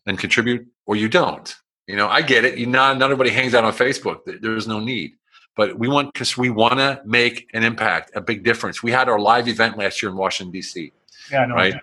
and 0.07 0.19
contribute, 0.19 0.67
or 0.87 0.97
you 0.97 1.09
don't. 1.09 1.55
You 1.87 1.95
know, 1.95 2.09
I 2.09 2.23
get 2.23 2.45
it. 2.45 2.59
You 2.59 2.67
not 2.67 2.99
not 2.99 3.13
everybody 3.13 3.31
hangs 3.31 3.55
out 3.55 3.63
on 3.63 3.73
Facebook. 3.73 4.21
There's 4.41 4.67
no 4.67 4.81
need. 4.81 5.13
But 5.55 5.79
we 5.79 5.87
want 5.87 6.13
because 6.13 6.37
we 6.37 6.51
want 6.51 6.79
to 6.79 7.01
make 7.05 7.49
an 7.55 7.63
impact, 7.63 8.11
a 8.17 8.21
big 8.21 8.43
difference. 8.43 8.83
We 8.83 8.91
had 8.91 9.09
our 9.09 9.21
live 9.21 9.47
event 9.47 9.79
last 9.79 10.03
year 10.03 10.11
in 10.11 10.17
Washington 10.17 10.51
D.C. 10.51 10.93
Yeah, 11.31 11.47
no, 11.47 11.55
Right. 11.55 11.75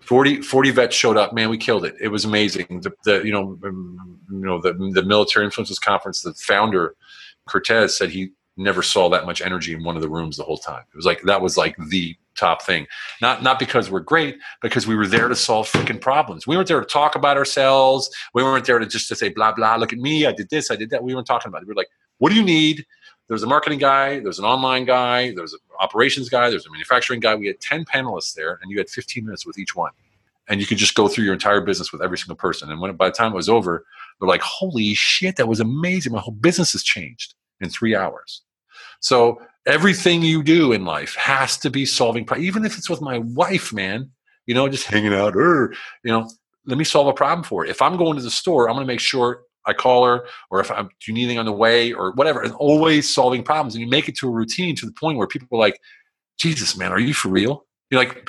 40, 0.00 0.42
40 0.42 0.70
vets 0.70 0.96
showed 0.96 1.16
up. 1.16 1.32
Man, 1.32 1.48
we 1.48 1.58
killed 1.58 1.84
it. 1.84 1.94
It 2.00 2.08
was 2.08 2.24
amazing. 2.24 2.80
The, 2.82 2.92
the 3.04 3.22
you 3.24 3.32
know 3.32 3.58
um, 3.64 4.18
you 4.30 4.38
know 4.38 4.60
the 4.60 4.72
the 4.72 5.02
military 5.02 5.44
influences 5.44 5.78
conference. 5.78 6.22
The 6.22 6.34
founder 6.34 6.94
Curtez 7.48 7.90
said 7.90 8.10
he 8.10 8.32
never 8.56 8.82
saw 8.82 9.08
that 9.08 9.24
much 9.24 9.40
energy 9.40 9.72
in 9.72 9.82
one 9.82 9.96
of 9.96 10.02
the 10.02 10.08
rooms 10.08 10.36
the 10.36 10.44
whole 10.44 10.58
time. 10.58 10.84
It 10.92 10.96
was 10.96 11.06
like 11.06 11.22
that 11.22 11.40
was 11.40 11.56
like 11.56 11.76
the 11.88 12.16
top 12.36 12.62
thing. 12.62 12.86
Not 13.20 13.42
not 13.42 13.58
because 13.58 13.90
we're 13.90 14.00
great, 14.00 14.36
because 14.60 14.86
we 14.86 14.96
were 14.96 15.06
there 15.06 15.28
to 15.28 15.36
solve 15.36 15.70
freaking 15.70 16.00
problems. 16.00 16.46
We 16.46 16.56
weren't 16.56 16.68
there 16.68 16.80
to 16.80 16.86
talk 16.86 17.14
about 17.14 17.36
ourselves. 17.36 18.10
We 18.34 18.42
weren't 18.42 18.64
there 18.64 18.78
to 18.78 18.86
just 18.86 19.08
to 19.08 19.16
say 19.16 19.28
blah 19.28 19.52
blah. 19.52 19.76
Look 19.76 19.92
at 19.92 19.98
me, 19.98 20.26
I 20.26 20.32
did 20.32 20.50
this, 20.50 20.70
I 20.70 20.76
did 20.76 20.90
that. 20.90 21.02
We 21.02 21.14
weren't 21.14 21.26
talking 21.26 21.48
about 21.48 21.62
it. 21.62 21.66
We 21.66 21.72
were 21.72 21.76
like, 21.76 21.90
what 22.22 22.30
do 22.30 22.36
you 22.36 22.44
need? 22.44 22.86
There's 23.26 23.42
a 23.42 23.48
marketing 23.48 23.80
guy, 23.80 24.20
there's 24.20 24.38
an 24.38 24.44
online 24.44 24.84
guy, 24.84 25.34
there's 25.34 25.54
an 25.54 25.58
operations 25.80 26.28
guy, 26.28 26.50
there's 26.50 26.66
a 26.66 26.70
manufacturing 26.70 27.18
guy. 27.18 27.34
We 27.34 27.48
had 27.48 27.60
10 27.60 27.84
panelists 27.84 28.32
there, 28.34 28.60
and 28.62 28.70
you 28.70 28.78
had 28.78 28.88
15 28.88 29.24
minutes 29.24 29.44
with 29.44 29.58
each 29.58 29.74
one. 29.74 29.90
And 30.48 30.60
you 30.60 30.66
could 30.68 30.78
just 30.78 30.94
go 30.94 31.08
through 31.08 31.24
your 31.24 31.32
entire 31.32 31.60
business 31.60 31.90
with 31.90 32.00
every 32.00 32.16
single 32.16 32.36
person. 32.36 32.70
And 32.70 32.80
when 32.80 32.94
by 32.94 33.08
the 33.08 33.12
time 33.12 33.32
it 33.32 33.34
was 33.34 33.48
over, 33.48 33.84
they're 34.20 34.28
like, 34.28 34.40
holy 34.40 34.94
shit, 34.94 35.34
that 35.34 35.48
was 35.48 35.58
amazing. 35.58 36.12
My 36.12 36.20
whole 36.20 36.32
business 36.32 36.70
has 36.74 36.84
changed 36.84 37.34
in 37.60 37.68
three 37.70 37.96
hours. 37.96 38.42
So 39.00 39.42
everything 39.66 40.22
you 40.22 40.44
do 40.44 40.70
in 40.70 40.84
life 40.84 41.16
has 41.16 41.58
to 41.58 41.70
be 41.70 41.84
solving 41.84 42.24
problems. 42.24 42.46
Even 42.46 42.64
if 42.64 42.78
it's 42.78 42.88
with 42.88 43.00
my 43.00 43.18
wife, 43.18 43.72
man, 43.72 44.12
you 44.46 44.54
know, 44.54 44.68
just 44.68 44.86
hanging 44.86 45.12
out, 45.12 45.34
or 45.34 45.74
you 46.04 46.12
know, 46.12 46.30
let 46.66 46.78
me 46.78 46.84
solve 46.84 47.08
a 47.08 47.14
problem 47.14 47.42
for 47.42 47.64
her. 47.64 47.68
If 47.68 47.82
I'm 47.82 47.96
going 47.96 48.16
to 48.16 48.22
the 48.22 48.30
store, 48.30 48.68
I'm 48.68 48.76
going 48.76 48.86
to 48.86 48.92
make 48.92 49.00
sure 49.00 49.42
I 49.66 49.72
call 49.72 50.04
her, 50.04 50.24
or 50.50 50.60
if 50.60 50.70
I'm 50.70 50.86
do 50.86 50.92
you 51.08 51.14
need 51.14 51.24
anything 51.24 51.38
on 51.38 51.46
the 51.46 51.52
way, 51.52 51.92
or 51.92 52.12
whatever. 52.12 52.42
And 52.42 52.52
always 52.54 53.12
solving 53.12 53.42
problems, 53.42 53.74
and 53.74 53.82
you 53.82 53.88
make 53.88 54.08
it 54.08 54.16
to 54.16 54.28
a 54.28 54.30
routine 54.30 54.74
to 54.76 54.86
the 54.86 54.92
point 54.92 55.18
where 55.18 55.26
people 55.26 55.48
are 55.56 55.60
like, 55.60 55.80
"Jesus, 56.38 56.76
man, 56.76 56.92
are 56.92 57.00
you 57.00 57.14
for 57.14 57.28
real?" 57.28 57.66
You're 57.90 58.00
like, 58.00 58.26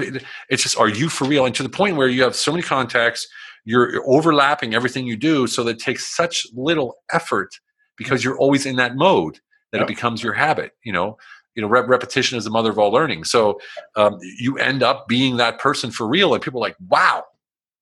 it's 0.49 0.61
just, 0.61 0.77
are 0.77 0.89
you 0.89 1.07
for 1.07 1.25
real? 1.25 1.45
And 1.45 1.55
to 1.55 1.63
the 1.63 1.69
point 1.69 1.95
where 1.95 2.09
you 2.09 2.21
have 2.23 2.35
so 2.35 2.51
many 2.51 2.61
contacts, 2.61 3.25
you're, 3.63 4.01
overlapping 4.05 4.75
everything 4.75 5.07
you 5.07 5.15
do, 5.15 5.47
so 5.47 5.63
that 5.63 5.77
it 5.77 5.79
takes 5.79 6.13
such 6.13 6.45
little 6.53 6.95
effort 7.13 7.55
because 7.95 8.25
you're 8.25 8.37
always 8.37 8.65
in 8.65 8.75
that 8.75 8.97
mode 8.97 9.39
that 9.71 9.77
Yep. 9.77 9.85
it 9.85 9.87
becomes 9.87 10.21
your 10.21 10.33
habit. 10.33 10.73
You 10.83 10.91
know, 10.91 11.17
you 11.55 11.61
know, 11.61 11.69
rep- 11.69 11.87
repetition 11.87 12.37
is 12.37 12.43
the 12.43 12.49
mother 12.49 12.71
of 12.71 12.77
all 12.77 12.91
learning. 12.91 13.23
So 13.23 13.59
um, 13.95 14.17
you 14.37 14.57
end 14.57 14.83
up 14.83 15.07
being 15.07 15.37
that 15.37 15.59
person 15.59 15.91
for 15.91 16.07
real, 16.07 16.33
and 16.33 16.43
people 16.43 16.59
are 16.59 16.67
like, 16.67 16.75
"Wow, 16.89 17.23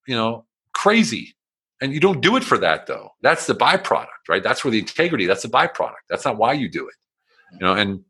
you 0.07 0.15
know, 0.15 0.45
crazy." 0.73 1.35
And 1.81 1.91
you 1.93 1.99
don't 1.99 2.21
do 2.21 2.37
it 2.37 2.43
for 2.43 2.57
that 2.59 2.85
though. 2.85 3.13
That's 3.21 3.47
the 3.47 3.55
byproduct, 3.55 4.29
right? 4.29 4.43
That's 4.43 4.63
where 4.63 4.71
the 4.71 4.79
integrity. 4.79 5.25
That's 5.25 5.41
the 5.41 5.49
byproduct. 5.49 6.05
That's 6.09 6.23
not 6.23 6.37
why 6.37 6.53
you 6.53 6.69
do 6.69 6.87
it. 6.87 6.93
You 7.53 7.65
know, 7.65 7.73
and 7.73 8.03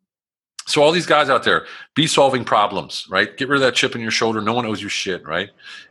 so 0.68 0.84
all 0.84 0.92
these 0.92 1.06
guys 1.08 1.30
out 1.30 1.44
there, 1.44 1.66
be 1.96 2.06
solving 2.06 2.46
problems, 2.46 3.08
right? 3.10 3.36
Get 3.36 3.50
rid 3.50 3.56
of 3.56 3.62
that 3.62 3.74
chip 3.74 3.96
in 3.96 4.02
your 4.02 4.12
shoulder. 4.12 4.42
No 4.42 4.54
one 4.54 4.66
owes 4.66 4.82
you 4.82 4.90
shit, 4.90 5.26
right? 5.26 5.50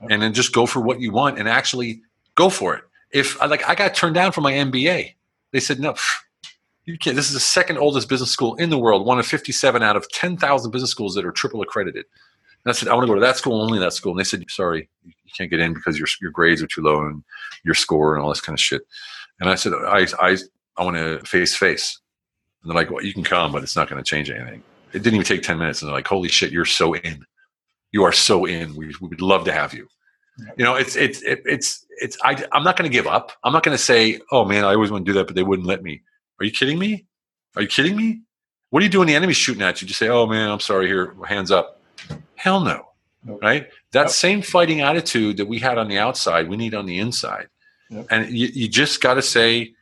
And 0.09 0.23
then 0.23 0.33
just 0.33 0.53
go 0.53 0.67
for 0.67 0.81
what 0.81 1.01
you 1.01 1.11
want 1.11 1.39
and 1.39 1.49
actually 1.49 2.03
go 2.37 2.49
for 2.49 2.77
it. 2.77 2.85
If 3.13 3.41
I 3.43 3.47
like, 3.47 3.69
I 3.69 3.75
got 3.75 3.95
turned 3.95 4.15
down 4.15 4.31
for 4.31 4.41
my 4.43 4.53
MBA. 4.53 5.15
They 5.53 5.61
said 5.61 5.81
no. 5.81 5.97
You 6.85 6.97
can't. 6.99 7.17
This 7.17 7.27
is 7.27 7.35
the 7.35 7.41
second 7.41 7.79
oldest 7.79 8.09
business 8.09 8.31
school 8.31 8.55
in 8.57 8.71
the 8.71 8.79
world, 8.79 9.05
one 9.05 9.19
of 9.19 9.27
57 9.27 9.83
out 9.83 9.97
of 9.97 10.09
10,000 10.11 10.71
business 10.71 10.91
schools 10.91 11.15
that 11.15 11.25
are 11.25 11.33
triple 11.33 11.63
accredited. 11.63 12.07
And 12.65 12.71
I 12.71 12.73
said, 12.73 12.89
I 12.89 12.95
want 12.95 13.05
to 13.05 13.09
go 13.09 13.15
to 13.15 13.21
that 13.21 13.37
school, 13.37 13.63
only 13.63 13.79
that 13.79 13.93
school. 13.93 14.13
And 14.13 14.21
they 14.21 14.25
said, 14.25 14.45
sorry, 14.49 14.89
you 15.05 15.13
can't 15.37 15.51
get 15.51 15.61
in 15.61 15.73
because 15.73 15.99
your 15.99 16.09
your 16.21 16.31
grades 16.31 16.63
are 16.63 16.67
too 16.67 16.83
low 16.83 17.07
and 17.07 17.23
your 17.65 17.75
score 17.75 18.15
and 18.15 18.23
all 18.23 18.29
this 18.29 18.41
kind 18.41 18.55
of 18.55 18.61
shit. 18.61 18.83
And 19.41 19.49
I 19.49 19.55
said, 19.55 19.73
I 19.73 20.07
I 20.21 20.37
I 20.77 20.85
want 20.85 20.97
to 20.97 21.21
face 21.21 21.57
face. 21.57 21.99
And 22.63 22.71
they're 22.71 22.77
like, 22.77 22.91
well, 22.91 23.05
you 23.05 23.15
can 23.15 23.25
come, 23.25 23.53
but 23.53 23.63
it's 23.63 23.77
not 23.77 23.89
going 23.89 24.03
to 24.03 24.09
change 24.09 24.31
anything. 24.31 24.63
It 24.93 25.03
didn't 25.03 25.15
even 25.15 25.27
take 25.27 25.43
10 25.43 25.59
minutes. 25.59 25.81
And 25.81 25.89
they're 25.89 25.97
like, 25.97 26.07
holy 26.07 26.29
shit, 26.29 26.53
you're 26.53 26.65
so 26.65 26.95
in. 26.95 27.25
You 27.93 28.05
are 28.05 28.13
so 28.13 28.45
in. 28.45 28.75
We, 28.75 28.95
we 29.01 29.09
would 29.09 29.23
love 29.23 29.45
to 29.45 29.53
have 29.53 29.73
you. 29.73 29.89
You 30.57 30.65
know, 30.65 30.75
it's, 30.75 30.97
it's, 30.97 31.23
it, 31.23 31.43
it's, 31.45 31.85
it's, 32.01 32.17
I, 32.23 32.45
I'm 32.53 32.63
not 32.63 32.77
going 32.77 32.91
to 32.91 32.93
give 32.93 33.07
up. 33.07 33.33
I'm 33.45 33.53
not 33.53 33.63
going 33.63 33.77
to 33.77 33.83
say, 33.83 34.21
oh 34.31 34.45
man, 34.45 34.65
I 34.65 34.75
always 34.75 34.91
want 34.91 35.05
to 35.05 35.13
do 35.13 35.19
that, 35.19 35.27
but 35.27 35.37
they 35.37 35.43
wouldn't 35.43 35.69
let 35.69 35.83
me. 35.83 36.03
Are 36.39 36.45
you 36.45 36.51
kidding 36.51 36.79
me? 36.79 37.07
Are 37.57 37.63
you 37.63 37.69
kidding 37.69 37.97
me? 37.97 38.23
What 38.71 38.81
do 38.81 38.87
you 38.87 38.91
do 38.91 39.01
when 39.01 39.09
the 39.09 39.15
enemy's 39.15 39.37
shooting 39.37 39.63
at 39.63 39.83
you? 39.83 39.89
Just 39.89 39.99
say, 39.99 40.09
oh 40.09 40.27
man, 40.27 40.51
I'm 40.51 40.61
sorry 40.61 40.87
here, 40.87 41.15
hands 41.27 41.51
up. 41.51 41.81
Hell 42.41 42.61
no. 42.61 42.87
Nope. 43.23 43.39
Right? 43.43 43.69
That 43.93 44.11
same 44.11 44.41
fighting 44.41 44.81
attitude 44.81 45.37
that 45.37 45.47
we 45.47 45.59
had 45.59 45.77
on 45.77 45.89
the 45.89 45.99
outside, 45.99 46.49
we 46.49 46.57
need 46.57 46.75
on 46.75 46.87
the 46.87 46.99
inside. 46.99 47.49
Yep. 47.91 48.07
And 48.09 48.31
you, 48.31 48.47
you 48.47 48.67
just 48.67 49.03
got 49.03 49.15
to 49.15 49.23
say, 49.23 49.75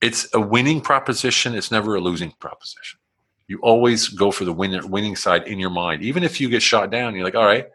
it's 0.00 0.26
a 0.32 0.40
winning 0.40 0.80
proposition. 0.80 1.54
It's 1.54 1.70
never 1.70 1.96
a 1.96 2.00
losing 2.00 2.30
proposition. 2.40 2.98
You 3.46 3.58
always 3.58 4.08
go 4.08 4.30
for 4.30 4.46
the 4.46 4.54
winner, 4.54 4.86
winning 4.86 5.16
side 5.16 5.46
in 5.46 5.58
your 5.58 5.68
mind. 5.68 6.02
Even 6.02 6.22
if 6.22 6.40
you 6.40 6.48
get 6.48 6.62
shot 6.62 6.90
down, 6.90 7.14
you're 7.14 7.24
like, 7.24 7.34
all 7.34 7.44
right, 7.44 7.66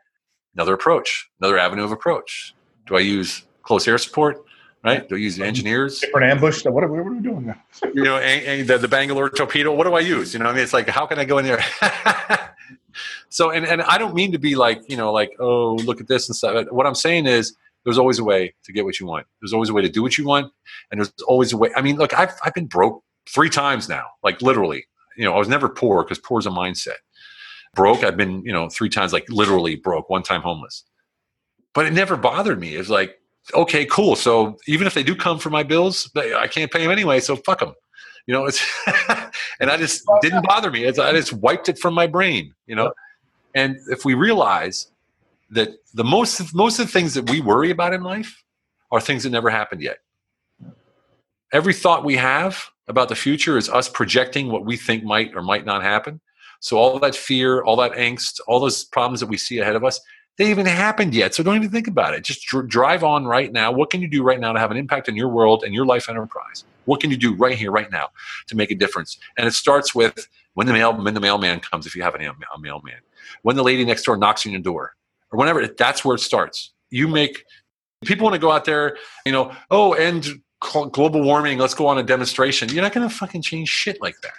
another 0.55 0.73
approach, 0.73 1.29
another 1.39 1.59
avenue 1.59 1.83
of 1.83 1.91
approach. 1.91 2.55
Do 2.87 2.95
I 2.95 3.01
use 3.01 3.43
close 3.61 3.87
air 3.87 3.99
support? 3.99 4.43
Right? 4.83 5.07
Do 5.07 5.15
I 5.15 5.19
use 5.19 5.37
the 5.37 5.45
engineers? 5.45 5.99
Different 5.99 6.31
ambush. 6.31 6.65
What 6.65 6.83
are, 6.83 6.87
what 6.87 6.99
are 6.99 7.03
we 7.03 7.21
doing 7.21 7.45
now? 7.45 7.61
You 7.93 8.03
know, 8.03 8.17
and, 8.17 8.45
and 8.45 8.67
the, 8.67 8.79
the 8.79 8.87
Bangalore 8.87 9.29
torpedo. 9.29 9.73
What 9.73 9.85
do 9.85 9.93
I 9.93 9.99
use? 9.99 10.33
You 10.33 10.39
know, 10.39 10.47
I 10.47 10.53
mean, 10.53 10.63
it's 10.63 10.73
like, 10.73 10.89
how 10.89 11.05
can 11.05 11.19
I 11.19 11.25
go 11.25 11.37
in 11.37 11.45
there? 11.45 11.63
so, 13.29 13.51
and, 13.51 13.65
and 13.65 13.81
I 13.83 13.97
don't 13.97 14.13
mean 14.13 14.31
to 14.31 14.39
be 14.39 14.55
like, 14.55 14.81
you 14.89 14.97
know, 14.97 15.11
like, 15.11 15.31
oh, 15.39 15.75
look 15.75 16.01
at 16.01 16.07
this 16.07 16.27
and 16.29 16.35
stuff. 16.35 16.67
What 16.71 16.85
I'm 16.85 16.95
saying 16.95 17.25
is, 17.25 17.55
there's 17.83 17.97
always 17.97 18.19
a 18.19 18.23
way 18.23 18.53
to 18.63 18.71
get 18.71 18.85
what 18.85 18.99
you 18.99 19.05
want. 19.05 19.27
There's 19.41 19.53
always 19.53 19.69
a 19.69 19.73
way 19.73 19.81
to 19.81 19.89
do 19.89 20.01
what 20.01 20.17
you 20.17 20.25
want, 20.25 20.51
and 20.89 20.99
there's 20.99 21.11
always 21.27 21.51
a 21.51 21.57
way. 21.57 21.69
I 21.75 21.81
mean, 21.81 21.97
look, 21.97 22.17
I've 22.17 22.33
I've 22.45 22.53
been 22.53 22.67
broke 22.67 23.03
three 23.27 23.49
times 23.49 23.89
now, 23.89 24.05
like 24.23 24.41
literally. 24.41 24.85
You 25.17 25.25
know, 25.25 25.33
I 25.33 25.37
was 25.37 25.47
never 25.47 25.69
poor 25.69 26.03
because 26.03 26.17
poor 26.19 26.39
is 26.39 26.45
a 26.45 26.49
mindset. 26.49 26.97
Broke, 27.75 28.03
I've 28.03 28.17
been, 28.17 28.43
you 28.45 28.53
know, 28.53 28.69
three 28.69 28.89
times, 28.89 29.13
like 29.13 29.25
literally 29.29 29.75
broke. 29.75 30.09
One 30.09 30.23
time 30.23 30.41
homeless, 30.41 30.83
but 31.73 31.85
it 31.85 31.93
never 31.93 32.15
bothered 32.15 32.59
me. 32.59 32.75
It's 32.75 32.89
like, 32.89 33.19
okay, 33.53 33.85
cool. 33.85 34.15
So 34.15 34.57
even 34.67 34.87
if 34.87 34.93
they 34.93 35.03
do 35.03 35.15
come 35.15 35.39
for 35.39 35.49
my 35.49 35.63
bills, 35.63 36.09
I 36.15 36.47
can't 36.47 36.71
pay 36.71 36.83
them 36.83 36.91
anyway. 36.91 37.19
So 37.19 37.35
fuck 37.35 37.59
them. 37.59 37.73
You 38.25 38.33
know, 38.33 38.45
it's 38.45 38.63
and 39.59 39.69
I 39.69 39.77
just 39.77 40.03
oh, 40.07 40.17
didn't 40.21 40.45
bother 40.45 40.71
me. 40.71 40.85
It's, 40.85 40.99
I 40.99 41.11
just 41.11 41.33
wiped 41.33 41.69
it 41.69 41.77
from 41.77 41.93
my 41.93 42.07
brain. 42.07 42.53
You 42.67 42.75
know, 42.75 42.93
and 43.53 43.77
if 43.89 44.05
we 44.05 44.13
realize 44.13 44.91
that 45.49 45.69
the 45.93 46.03
most 46.03 46.53
most 46.53 46.79
of 46.79 46.87
the 46.87 46.91
things 46.91 47.13
that 47.13 47.29
we 47.29 47.41
worry 47.41 47.69
about 47.69 47.93
in 47.93 48.01
life 48.01 48.43
are 48.91 49.01
things 49.01 49.23
that 49.23 49.29
never 49.31 49.49
happened 49.49 49.81
yet. 49.81 49.99
Every 51.51 51.73
thought 51.73 52.03
we 52.03 52.15
have 52.15 52.63
about 52.87 53.09
the 53.09 53.15
future 53.15 53.57
is 53.57 53.69
us 53.69 53.87
projecting 53.87 54.49
what 54.49 54.65
we 54.65 54.77
think 54.77 55.03
might 55.03 55.35
or 55.35 55.41
might 55.41 55.65
not 55.65 55.83
happen. 55.83 56.19
So 56.59 56.77
all 56.77 56.97
that 56.99 57.15
fear, 57.15 57.61
all 57.63 57.75
that 57.77 57.93
angst, 57.93 58.39
all 58.47 58.59
those 58.59 58.85
problems 58.85 59.19
that 59.19 59.27
we 59.27 59.37
see 59.37 59.59
ahead 59.59 59.75
of 59.75 59.83
us, 59.83 59.99
they 60.37 60.49
haven't 60.49 60.65
happened 60.65 61.13
yet. 61.13 61.35
So 61.35 61.43
don't 61.43 61.55
even 61.55 61.69
think 61.69 61.87
about 61.87 62.13
it. 62.13 62.23
Just 62.23 62.45
dr- 62.47 62.67
drive 62.67 63.03
on 63.03 63.25
right 63.25 63.51
now. 63.51 63.71
What 63.71 63.89
can 63.89 64.01
you 64.01 64.07
do 64.07 64.23
right 64.23 64.39
now 64.39 64.51
to 64.53 64.59
have 64.59 64.71
an 64.71 64.77
impact 64.77 65.07
in 65.07 65.15
your 65.15 65.29
world 65.29 65.63
and 65.63 65.73
your 65.73 65.85
life 65.85 66.09
enterprise? 66.09 66.63
What 66.85 66.99
can 66.99 67.11
you 67.11 67.17
do 67.17 67.35
right 67.35 67.57
here, 67.57 67.71
right 67.71 67.91
now, 67.91 68.09
to 68.47 68.55
make 68.55 68.71
a 68.71 68.75
difference? 68.75 69.17
And 69.37 69.47
it 69.47 69.53
starts 69.53 69.93
with 69.93 70.27
when 70.55 70.67
the 70.67 70.73
mail 70.73 70.93
when 70.93 71.13
the 71.13 71.19
mailman 71.19 71.59
comes, 71.59 71.85
if 71.85 71.95
you 71.95 72.03
have 72.03 72.15
any, 72.15 72.25
a 72.25 72.33
mailman, 72.59 72.99
when 73.43 73.55
the 73.55 73.63
lady 73.63 73.85
next 73.85 74.03
door 74.03 74.17
knocks 74.17 74.45
on 74.45 74.51
your 74.51 74.61
door, 74.61 74.95
or 75.31 75.39
whenever. 75.39 75.67
That's 75.67 76.03
where 76.03 76.15
it 76.15 76.19
starts. 76.19 76.71
You 76.89 77.07
make 77.07 77.43
people 78.05 78.25
want 78.25 78.35
to 78.35 78.39
go 78.39 78.51
out 78.51 78.65
there, 78.65 78.97
you 79.25 79.31
know, 79.31 79.53
oh, 79.71 79.93
and 79.93 80.41
global 80.59 81.21
warming. 81.21 81.57
Let's 81.57 81.73
go 81.73 81.87
on 81.87 81.97
a 81.97 82.03
demonstration. 82.03 82.69
You're 82.69 82.83
not 82.83 82.93
going 82.93 83.07
to 83.07 83.13
fucking 83.13 83.41
change 83.41 83.69
shit 83.69 84.01
like 84.01 84.15
that. 84.21 84.33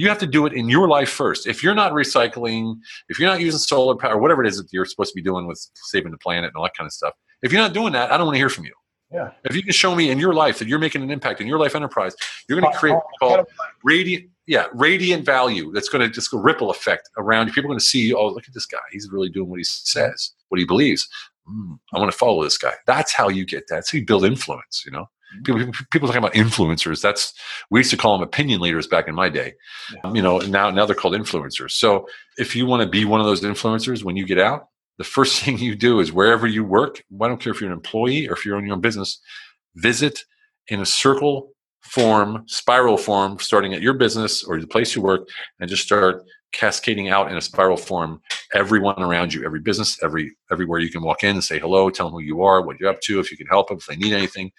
You 0.00 0.08
have 0.08 0.18
to 0.20 0.26
do 0.26 0.46
it 0.46 0.54
in 0.54 0.70
your 0.70 0.88
life 0.88 1.10
first. 1.10 1.46
If 1.46 1.62
you're 1.62 1.74
not 1.74 1.92
recycling, 1.92 2.76
if 3.10 3.18
you're 3.18 3.28
not 3.28 3.38
using 3.38 3.58
solar 3.58 3.94
power, 3.94 4.16
whatever 4.16 4.42
it 4.42 4.48
is 4.48 4.56
that 4.56 4.72
you're 4.72 4.86
supposed 4.86 5.10
to 5.10 5.14
be 5.14 5.20
doing 5.20 5.46
with 5.46 5.60
saving 5.74 6.10
the 6.10 6.16
planet 6.16 6.48
and 6.48 6.56
all 6.56 6.62
that 6.62 6.72
kind 6.74 6.86
of 6.86 6.92
stuff, 6.94 7.12
if 7.42 7.52
you're 7.52 7.60
not 7.60 7.74
doing 7.74 7.92
that, 7.92 8.10
I 8.10 8.16
don't 8.16 8.24
want 8.24 8.36
to 8.36 8.38
hear 8.38 8.48
from 8.48 8.64
you. 8.64 8.72
Yeah. 9.12 9.32
If 9.44 9.54
you 9.54 9.62
can 9.62 9.74
show 9.74 9.94
me 9.94 10.10
in 10.10 10.18
your 10.18 10.32
life 10.32 10.58
that 10.58 10.68
you're 10.68 10.78
making 10.78 11.02
an 11.02 11.10
impact 11.10 11.42
in 11.42 11.46
your 11.46 11.58
life 11.58 11.76
enterprise, 11.76 12.14
you're 12.48 12.58
going 12.58 12.72
to 12.72 12.78
create 12.78 12.96
called 13.18 13.46
radiant, 13.84 14.30
yeah, 14.46 14.68
radiant 14.72 15.26
value. 15.26 15.70
That's 15.70 15.90
going 15.90 16.00
to 16.00 16.08
just 16.08 16.30
go 16.30 16.38
ripple 16.38 16.70
effect 16.70 17.10
around 17.18 17.48
you. 17.48 17.52
People 17.52 17.66
are 17.66 17.72
going 17.72 17.78
to 17.78 17.84
see, 17.84 18.14
oh, 18.14 18.28
look 18.28 18.48
at 18.48 18.54
this 18.54 18.64
guy. 18.64 18.78
He's 18.92 19.06
really 19.12 19.28
doing 19.28 19.50
what 19.50 19.58
he 19.58 19.64
says, 19.64 20.32
what 20.48 20.58
he 20.60 20.64
believes. 20.64 21.06
Mm, 21.46 21.78
I 21.92 21.98
want 21.98 22.10
to 22.10 22.16
follow 22.16 22.42
this 22.42 22.56
guy. 22.56 22.72
That's 22.86 23.12
how 23.12 23.28
you 23.28 23.44
get 23.44 23.68
that. 23.68 23.86
So 23.86 23.98
you 23.98 24.06
build 24.06 24.24
influence. 24.24 24.82
You 24.86 24.92
know, 24.92 25.10
people 25.44 25.72
people 25.90 26.08
talking 26.08 26.22
about 26.22 26.34
influencers. 26.34 27.00
That's 27.00 27.34
we 27.70 27.80
used 27.80 27.90
to 27.90 27.96
call 27.96 28.16
them 28.16 28.26
opinion 28.26 28.60
leaders 28.60 28.86
back 28.86 29.08
in 29.08 29.14
my 29.14 29.28
day. 29.28 29.54
Um, 30.04 30.16
you 30.16 30.22
know, 30.22 30.38
now 30.38 30.70
now 30.70 30.86
they're 30.86 30.94
called 30.94 31.14
influencers. 31.14 31.72
So 31.72 32.08
if 32.38 32.56
you 32.56 32.66
want 32.66 32.82
to 32.82 32.88
be 32.88 33.04
one 33.04 33.20
of 33.20 33.26
those 33.26 33.42
influencers 33.42 34.02
when 34.04 34.16
you 34.16 34.26
get 34.26 34.38
out, 34.38 34.68
the 34.98 35.04
first 35.04 35.40
thing 35.42 35.58
you 35.58 35.74
do 35.74 36.00
is 36.00 36.12
wherever 36.12 36.46
you 36.46 36.64
work. 36.64 37.02
I 37.20 37.28
don't 37.28 37.40
care 37.40 37.52
if 37.52 37.60
you're 37.60 37.70
an 37.70 37.76
employee 37.76 38.28
or 38.28 38.32
if 38.32 38.44
you're 38.44 38.56
on 38.56 38.64
your 38.64 38.74
own 38.74 38.80
business, 38.80 39.20
visit 39.76 40.24
in 40.68 40.80
a 40.80 40.86
circle 40.86 41.52
form, 41.80 42.44
spiral 42.46 42.96
form, 42.96 43.38
starting 43.38 43.74
at 43.74 43.82
your 43.82 43.94
business 43.94 44.44
or 44.44 44.60
the 44.60 44.66
place 44.66 44.94
you 44.94 45.02
work, 45.02 45.28
and 45.58 45.68
just 45.68 45.82
start 45.82 46.24
cascading 46.52 47.08
out 47.08 47.30
in 47.30 47.36
a 47.36 47.40
spiral 47.40 47.76
form 47.76 48.20
everyone 48.52 49.00
around 49.02 49.32
you 49.32 49.44
every 49.44 49.60
business 49.60 50.02
every 50.02 50.32
everywhere 50.50 50.80
you 50.80 50.90
can 50.90 51.02
walk 51.02 51.22
in 51.22 51.30
and 51.30 51.44
say 51.44 51.58
hello 51.58 51.90
tell 51.90 52.06
them 52.06 52.14
who 52.14 52.20
you 52.20 52.42
are 52.42 52.62
what 52.62 52.78
you're 52.80 52.90
up 52.90 53.00
to 53.00 53.20
if 53.20 53.30
you 53.30 53.36
can 53.36 53.46
help 53.46 53.68
them 53.68 53.78
if 53.78 53.86
they 53.86 53.96
need 53.96 54.12
anything. 54.12 54.50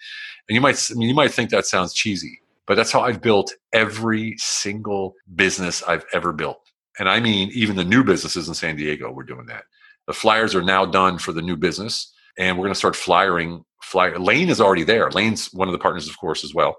And 0.48 0.54
you 0.54 0.60
might 0.60 0.80
I 0.90 0.94
mean, 0.94 1.08
you 1.08 1.14
might 1.14 1.32
think 1.32 1.50
that 1.50 1.66
sounds 1.66 1.92
cheesy 1.92 2.40
but 2.66 2.74
that's 2.74 2.92
how 2.92 3.00
i've 3.00 3.20
built 3.20 3.52
every 3.72 4.34
single 4.38 5.14
business 5.34 5.82
i've 5.84 6.04
ever 6.12 6.32
built. 6.32 6.60
And 6.98 7.08
i 7.08 7.20
mean 7.20 7.50
even 7.52 7.76
the 7.76 7.84
new 7.84 8.04
businesses 8.04 8.48
in 8.48 8.54
san 8.54 8.76
diego 8.76 9.10
we're 9.10 9.24
doing 9.24 9.46
that. 9.46 9.64
The 10.06 10.12
flyers 10.12 10.54
are 10.54 10.62
now 10.62 10.84
done 10.84 11.18
for 11.18 11.32
the 11.32 11.42
new 11.42 11.56
business 11.56 12.12
and 12.38 12.56
we're 12.56 12.64
going 12.64 12.74
to 12.74 12.78
start 12.78 12.96
flyering 12.96 13.64
flyer 13.82 14.18
lane 14.18 14.48
is 14.48 14.60
already 14.60 14.84
there. 14.84 15.10
Lane's 15.10 15.52
one 15.52 15.68
of 15.68 15.72
the 15.72 15.78
partners 15.78 16.08
of 16.08 16.18
course 16.18 16.44
as 16.44 16.54
well 16.54 16.76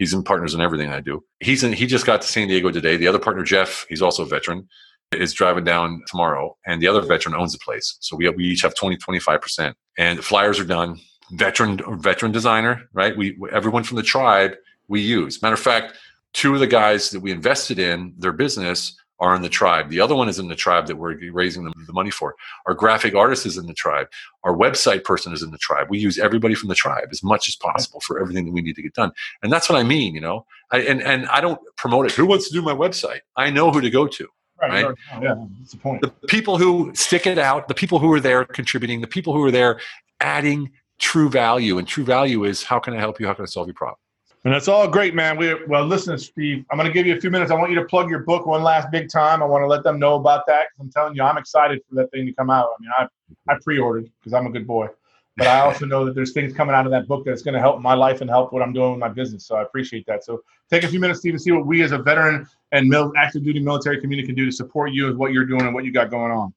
He's 0.00 0.14
in 0.14 0.24
partners 0.24 0.54
in 0.54 0.62
everything 0.62 0.90
I 0.90 1.00
do. 1.00 1.22
He's 1.40 1.62
in, 1.62 1.74
he 1.74 1.86
just 1.86 2.06
got 2.06 2.22
to 2.22 2.26
San 2.26 2.48
Diego 2.48 2.70
today. 2.70 2.96
The 2.96 3.06
other 3.06 3.18
partner, 3.18 3.44
Jeff, 3.44 3.84
he's 3.90 4.00
also 4.00 4.22
a 4.22 4.26
veteran. 4.26 4.66
is 5.12 5.34
driving 5.34 5.62
down 5.62 6.02
tomorrow, 6.06 6.56
and 6.66 6.80
the 6.80 6.88
other 6.88 7.02
veteran 7.02 7.34
owns 7.34 7.52
the 7.52 7.58
place. 7.58 7.98
So 8.00 8.16
we, 8.16 8.26
we 8.30 8.44
each 8.46 8.62
have 8.62 8.74
20, 8.74 8.96
25%. 8.96 9.74
And 9.98 10.18
the 10.18 10.22
flyers 10.22 10.58
are 10.58 10.64
done. 10.64 10.98
Veteran 11.32 11.80
veteran 12.00 12.32
designer, 12.32 12.88
right? 12.94 13.14
We 13.16 13.38
everyone 13.52 13.84
from 13.84 13.98
the 13.98 14.02
tribe 14.02 14.56
we 14.88 15.02
use. 15.02 15.40
Matter 15.42 15.54
of 15.54 15.60
fact, 15.60 15.96
two 16.32 16.54
of 16.54 16.60
the 16.60 16.66
guys 16.66 17.10
that 17.10 17.20
we 17.20 17.30
invested 17.30 17.78
in 17.78 18.14
their 18.16 18.32
business 18.32 18.96
are 19.20 19.34
in 19.34 19.42
the 19.42 19.48
tribe. 19.48 19.90
The 19.90 20.00
other 20.00 20.14
one 20.14 20.28
is 20.28 20.38
in 20.38 20.48
the 20.48 20.56
tribe 20.56 20.86
that 20.86 20.96
we're 20.96 21.16
raising 21.32 21.64
the, 21.64 21.72
the 21.86 21.92
money 21.92 22.10
for. 22.10 22.34
Our 22.66 22.74
graphic 22.74 23.14
artist 23.14 23.46
is 23.46 23.58
in 23.58 23.66
the 23.66 23.74
tribe. 23.74 24.08
Our 24.44 24.56
website 24.56 25.04
person 25.04 25.32
is 25.32 25.42
in 25.42 25.50
the 25.50 25.58
tribe. 25.58 25.88
We 25.90 25.98
use 25.98 26.18
everybody 26.18 26.54
from 26.54 26.68
the 26.68 26.74
tribe 26.74 27.08
as 27.12 27.22
much 27.22 27.46
as 27.46 27.54
possible 27.54 28.00
for 28.00 28.18
everything 28.18 28.46
that 28.46 28.52
we 28.52 28.62
need 28.62 28.76
to 28.76 28.82
get 28.82 28.94
done. 28.94 29.12
And 29.42 29.52
that's 29.52 29.68
what 29.68 29.78
I 29.78 29.82
mean, 29.82 30.14
you 30.14 30.20
know. 30.20 30.46
I, 30.72 30.80
and 30.80 31.02
and 31.02 31.26
I 31.28 31.40
don't 31.40 31.60
promote 31.76 32.06
it. 32.06 32.12
Who 32.12 32.26
wants 32.26 32.48
to 32.48 32.54
do 32.54 32.62
my 32.62 32.74
website? 32.74 33.20
I 33.36 33.50
know 33.50 33.70
who 33.70 33.80
to 33.80 33.90
go 33.90 34.06
to. 34.06 34.28
Right. 34.60 34.84
right? 34.84 34.94
Oh, 35.14 35.22
yeah, 35.22 35.34
that's 35.58 35.72
the 35.72 35.78
point. 35.78 36.02
The 36.02 36.10
people 36.26 36.58
who 36.58 36.92
stick 36.94 37.26
it 37.26 37.38
out, 37.38 37.68
the 37.68 37.74
people 37.74 37.98
who 37.98 38.12
are 38.12 38.20
there 38.20 38.44
contributing, 38.44 39.00
the 39.00 39.06
people 39.06 39.32
who 39.32 39.42
are 39.42 39.50
there 39.50 39.80
adding 40.20 40.70
true 40.98 41.30
value. 41.30 41.78
And 41.78 41.88
true 41.88 42.04
value 42.04 42.44
is 42.44 42.62
how 42.62 42.78
can 42.78 42.94
I 42.94 42.98
help 42.98 43.18
you? 43.18 43.26
How 43.26 43.34
can 43.34 43.42
I 43.42 43.46
solve 43.46 43.66
your 43.66 43.74
problem? 43.74 43.96
And 44.44 44.54
that's 44.54 44.68
all 44.68 44.88
great, 44.88 45.14
man. 45.14 45.36
We 45.36 45.54
well, 45.66 45.84
listen, 45.84 46.16
Steve. 46.16 46.64
I'm 46.70 46.78
going 46.78 46.86
to 46.86 46.92
give 46.92 47.06
you 47.06 47.14
a 47.14 47.20
few 47.20 47.30
minutes. 47.30 47.50
I 47.50 47.54
want 47.54 47.70
you 47.70 47.78
to 47.78 47.84
plug 47.84 48.08
your 48.08 48.20
book 48.20 48.46
one 48.46 48.62
last 48.62 48.90
big 48.90 49.10
time. 49.10 49.42
I 49.42 49.46
want 49.46 49.62
to 49.62 49.66
let 49.66 49.82
them 49.82 49.98
know 49.98 50.14
about 50.14 50.46
that 50.46 50.68
because 50.70 50.80
I'm 50.80 50.90
telling 50.90 51.14
you, 51.14 51.22
I'm 51.22 51.36
excited 51.36 51.82
for 51.86 51.96
that 51.96 52.10
thing 52.10 52.24
to 52.24 52.32
come 52.32 52.48
out. 52.48 52.70
I 52.78 52.80
mean, 52.80 52.90
I 52.98 53.52
I 53.52 53.58
pre-ordered 53.62 54.10
because 54.18 54.32
I'm 54.32 54.46
a 54.46 54.50
good 54.50 54.66
boy, 54.66 54.88
but 55.36 55.46
I 55.46 55.60
also 55.60 55.84
know 55.84 56.06
that 56.06 56.14
there's 56.14 56.32
things 56.32 56.54
coming 56.54 56.74
out 56.74 56.86
of 56.86 56.92
that 56.92 57.06
book 57.06 57.26
that's 57.26 57.42
going 57.42 57.52
to 57.52 57.60
help 57.60 57.82
my 57.82 57.92
life 57.92 58.22
and 58.22 58.30
help 58.30 58.50
what 58.54 58.62
I'm 58.62 58.72
doing 58.72 58.92
with 58.92 59.00
my 59.00 59.08
business. 59.08 59.46
So 59.46 59.56
I 59.56 59.62
appreciate 59.62 60.06
that. 60.06 60.24
So 60.24 60.42
take 60.70 60.84
a 60.84 60.88
few 60.88 61.00
minutes, 61.00 61.20
Steve, 61.20 61.34
and 61.34 61.42
see 61.42 61.52
what 61.52 61.66
we 61.66 61.82
as 61.82 61.92
a 61.92 61.98
veteran 61.98 62.46
and 62.72 62.88
mil- 62.88 63.12
active 63.18 63.44
duty 63.44 63.60
military 63.60 64.00
community 64.00 64.26
can 64.26 64.36
do 64.36 64.46
to 64.46 64.52
support 64.52 64.92
you 64.92 65.08
and 65.08 65.18
what 65.18 65.32
you're 65.32 65.44
doing 65.44 65.62
and 65.62 65.74
what 65.74 65.84
you 65.84 65.92
got 65.92 66.08
going 66.10 66.32
on. 66.32 66.54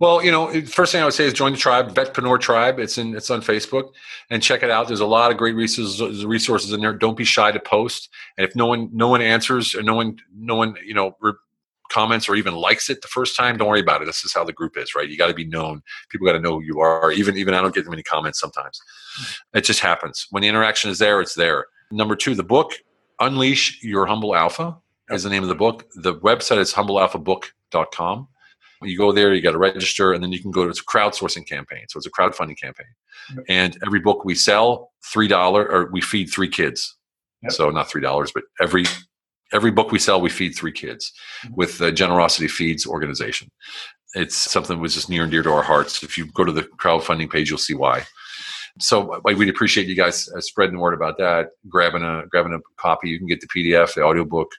Well, 0.00 0.22
you 0.22 0.30
know, 0.30 0.60
first 0.62 0.92
thing 0.92 1.00
I 1.00 1.04
would 1.04 1.14
say 1.14 1.24
is 1.24 1.32
join 1.32 1.52
the 1.52 1.58
tribe, 1.58 1.94
Vetpreneur 1.94 2.40
Tribe. 2.40 2.78
It's 2.78 2.98
in 2.98 3.16
it's 3.16 3.30
on 3.30 3.40
Facebook, 3.40 3.92
and 4.30 4.42
check 4.42 4.62
it 4.62 4.70
out. 4.70 4.88
There's 4.88 5.00
a 5.00 5.06
lot 5.06 5.30
of 5.30 5.36
great 5.36 5.54
resources 5.54 6.24
resources 6.24 6.72
in 6.72 6.80
there. 6.80 6.92
Don't 6.92 7.16
be 7.16 7.24
shy 7.24 7.52
to 7.52 7.60
post. 7.60 8.10
And 8.36 8.46
if 8.46 8.56
no 8.56 8.66
one 8.66 8.90
no 8.92 9.08
one 9.08 9.22
answers 9.22 9.74
or 9.74 9.82
no 9.82 9.94
one 9.94 10.18
no 10.36 10.56
one 10.56 10.74
you 10.84 10.94
know 10.94 11.16
re- 11.20 11.32
comments 11.90 12.28
or 12.28 12.34
even 12.34 12.54
likes 12.54 12.90
it 12.90 13.02
the 13.02 13.08
first 13.08 13.36
time, 13.36 13.56
don't 13.56 13.68
worry 13.68 13.80
about 13.80 14.02
it. 14.02 14.06
This 14.06 14.24
is 14.24 14.32
how 14.32 14.42
the 14.42 14.52
group 14.52 14.76
is, 14.76 14.94
right? 14.94 15.08
You 15.08 15.16
got 15.16 15.28
to 15.28 15.34
be 15.34 15.44
known. 15.44 15.82
People 16.08 16.26
got 16.26 16.32
to 16.32 16.40
know 16.40 16.58
who 16.58 16.64
you 16.64 16.80
are. 16.80 17.12
Even 17.12 17.36
even 17.36 17.54
I 17.54 17.60
don't 17.60 17.74
get 17.74 17.88
many 17.88 18.02
comments 18.02 18.40
sometimes. 18.40 18.80
It 19.54 19.62
just 19.62 19.80
happens. 19.80 20.26
When 20.30 20.42
the 20.42 20.48
interaction 20.48 20.90
is 20.90 20.98
there, 20.98 21.20
it's 21.20 21.34
there. 21.34 21.66
Number 21.92 22.16
two, 22.16 22.34
the 22.34 22.42
book 22.42 22.72
Unleash 23.20 23.82
Your 23.82 24.06
Humble 24.06 24.34
Alpha 24.34 24.76
is 25.10 25.22
the 25.22 25.30
name 25.30 25.44
of 25.44 25.48
the 25.48 25.54
book. 25.54 25.88
The 25.94 26.16
website 26.16 26.58
is 26.58 26.74
humblealphabook.com 26.74 28.28
you 28.84 28.98
go 28.98 29.12
there, 29.12 29.34
you 29.34 29.42
got 29.42 29.52
to 29.52 29.58
register, 29.58 30.12
and 30.12 30.22
then 30.22 30.32
you 30.32 30.40
can 30.40 30.50
go 30.50 30.64
to 30.64 30.70
it's 30.70 30.80
a 30.80 30.84
crowdsourcing 30.84 31.46
campaign. 31.46 31.84
So 31.88 31.98
it's 31.98 32.06
a 32.06 32.10
crowdfunding 32.10 32.58
campaign. 32.60 32.86
Yep. 33.34 33.44
And 33.48 33.78
every 33.86 34.00
book 34.00 34.24
we 34.24 34.34
sell, 34.34 34.92
three 35.12 35.28
dollar 35.28 35.66
or 35.70 35.90
we 35.90 36.00
feed 36.00 36.26
three 36.26 36.48
kids. 36.48 36.96
Yep. 37.42 37.52
So 37.52 37.70
not 37.70 37.88
three 37.88 38.02
dollars, 38.02 38.32
but 38.32 38.44
every 38.60 38.84
every 39.52 39.70
book 39.70 39.92
we 39.92 39.98
sell, 39.98 40.20
we 40.20 40.30
feed 40.30 40.54
three 40.54 40.72
kids 40.72 41.12
mm-hmm. 41.44 41.54
with 41.56 41.78
the 41.78 41.92
Generosity 41.92 42.48
Feeds 42.48 42.86
organization. 42.86 43.50
It's 44.14 44.36
something 44.36 44.76
that 44.76 44.82
was 44.82 44.94
just 44.94 45.10
near 45.10 45.22
and 45.22 45.30
dear 45.30 45.42
to 45.42 45.50
our 45.50 45.62
hearts. 45.62 46.02
If 46.02 46.16
you 46.16 46.26
go 46.32 46.44
to 46.44 46.52
the 46.52 46.62
crowdfunding 46.62 47.30
page, 47.30 47.50
you'll 47.50 47.58
see 47.58 47.74
why. 47.74 48.04
So 48.80 49.20
like, 49.24 49.36
we'd 49.36 49.48
appreciate 49.48 49.86
you 49.86 49.94
guys 49.94 50.28
uh, 50.36 50.40
spreading 50.40 50.74
the 50.74 50.80
word 50.80 50.94
about 50.94 51.18
that, 51.18 51.50
grabbing 51.68 52.02
a 52.02 52.24
grabbing 52.28 52.54
a 52.54 52.58
copy. 52.76 53.08
You 53.08 53.18
can 53.18 53.28
get 53.28 53.40
the 53.40 53.48
PDF, 53.48 53.94
the 53.94 54.02
audiobook, 54.02 54.50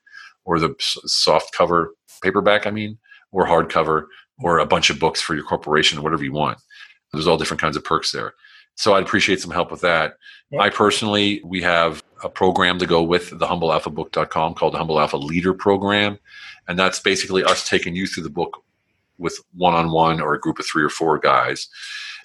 or 0.45 0.59
the 0.59 0.73
soft 0.79 1.53
cover 1.53 1.93
paperback. 2.21 2.65
I 2.65 2.71
mean, 2.71 2.97
or 3.35 3.45
hardcover 3.45 4.05
or 4.39 4.59
a 4.59 4.65
bunch 4.65 4.89
of 4.89 4.99
books 4.99 5.21
for 5.21 5.35
your 5.35 5.43
corporation, 5.43 6.01
whatever 6.01 6.23
you 6.23 6.31
want. 6.31 6.57
There's 7.11 7.27
all 7.27 7.37
different 7.37 7.61
kinds 7.61 7.75
of 7.75 7.83
perks 7.83 8.11
there. 8.11 8.33
So 8.75 8.93
I'd 8.93 9.03
appreciate 9.03 9.41
some 9.41 9.51
help 9.51 9.71
with 9.71 9.81
that. 9.81 10.15
Yeah. 10.51 10.61
I 10.61 10.69
personally, 10.69 11.41
we 11.43 11.61
have 11.61 12.03
a 12.23 12.29
program 12.29 12.79
to 12.79 12.85
go 12.85 13.03
with 13.03 13.29
the 13.29 13.45
humblealphabook.com 13.45 14.53
called 14.55 14.73
the 14.73 14.77
Humble 14.77 14.99
Alpha 14.99 15.17
Leader 15.17 15.53
Program. 15.53 16.17
And 16.67 16.79
that's 16.79 16.99
basically 16.99 17.43
us 17.43 17.67
taking 17.67 17.95
you 17.95 18.07
through 18.07 18.23
the 18.23 18.29
book 18.29 18.63
with 19.17 19.37
one 19.53 19.73
on 19.73 19.91
one 19.91 20.19
or 20.19 20.33
a 20.33 20.39
group 20.39 20.59
of 20.59 20.65
three 20.65 20.83
or 20.83 20.89
four 20.89 21.19
guys. 21.19 21.67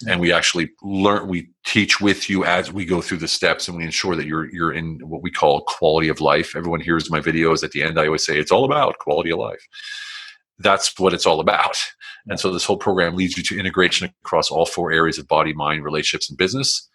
And 0.07 0.19
we 0.19 0.33
actually 0.33 0.71
learn, 0.81 1.27
we 1.27 1.49
teach 1.65 2.01
with 2.01 2.29
you 2.29 2.43
as 2.43 2.71
we 2.73 2.85
go 2.85 3.01
through 3.01 3.19
the 3.19 3.27
steps 3.27 3.67
and 3.67 3.77
we 3.77 3.83
ensure 3.83 4.15
that 4.15 4.25
you're, 4.25 4.51
you're 4.51 4.73
in 4.73 4.99
what 5.07 5.21
we 5.21 5.29
call 5.29 5.61
quality 5.67 6.09
of 6.09 6.19
life. 6.19 6.55
Everyone 6.55 6.81
hears 6.81 7.11
my 7.11 7.19
videos 7.19 7.63
at 7.63 7.71
the 7.71 7.83
end. 7.83 7.99
I 7.99 8.07
always 8.07 8.25
say 8.25 8.39
it's 8.39 8.51
all 8.51 8.65
about 8.65 8.97
quality 8.97 9.31
of 9.31 9.39
life 9.39 9.65
that's 10.61 10.97
what 10.99 11.13
it's 11.13 11.25
all 11.25 11.39
about. 11.39 11.77
And 12.27 12.39
so 12.39 12.51
this 12.51 12.65
whole 12.65 12.77
program 12.77 13.15
leads 13.15 13.35
you 13.35 13.43
to 13.43 13.59
integration 13.59 14.11
across 14.23 14.51
all 14.51 14.65
four 14.65 14.91
areas 14.91 15.17
of 15.17 15.27
body, 15.27 15.53
mind, 15.53 15.83
relationships, 15.83 16.29
and 16.29 16.37
business. 16.37 16.87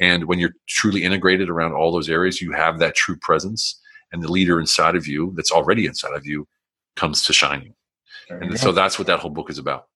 And 0.00 0.24
when 0.24 0.38
you're 0.38 0.54
truly 0.68 1.04
integrated 1.04 1.48
around 1.48 1.72
all 1.72 1.92
those 1.92 2.08
areas, 2.08 2.40
you 2.40 2.52
have 2.52 2.78
that 2.78 2.94
true 2.94 3.16
presence, 3.16 3.80
and 4.10 4.22
the 4.22 4.30
leader 4.30 4.58
inside 4.58 4.96
of 4.96 5.06
you 5.06 5.32
that's 5.36 5.52
already 5.52 5.86
inside 5.86 6.14
of 6.14 6.26
you 6.26 6.48
comes 6.96 7.24
to 7.24 7.32
shining. 7.32 7.74
And 8.28 8.58
so 8.58 8.72
that's 8.72 8.98
what 8.98 9.06
that 9.06 9.20
whole 9.20 9.30
book 9.30 9.50
is 9.50 9.58
about. 9.58 9.86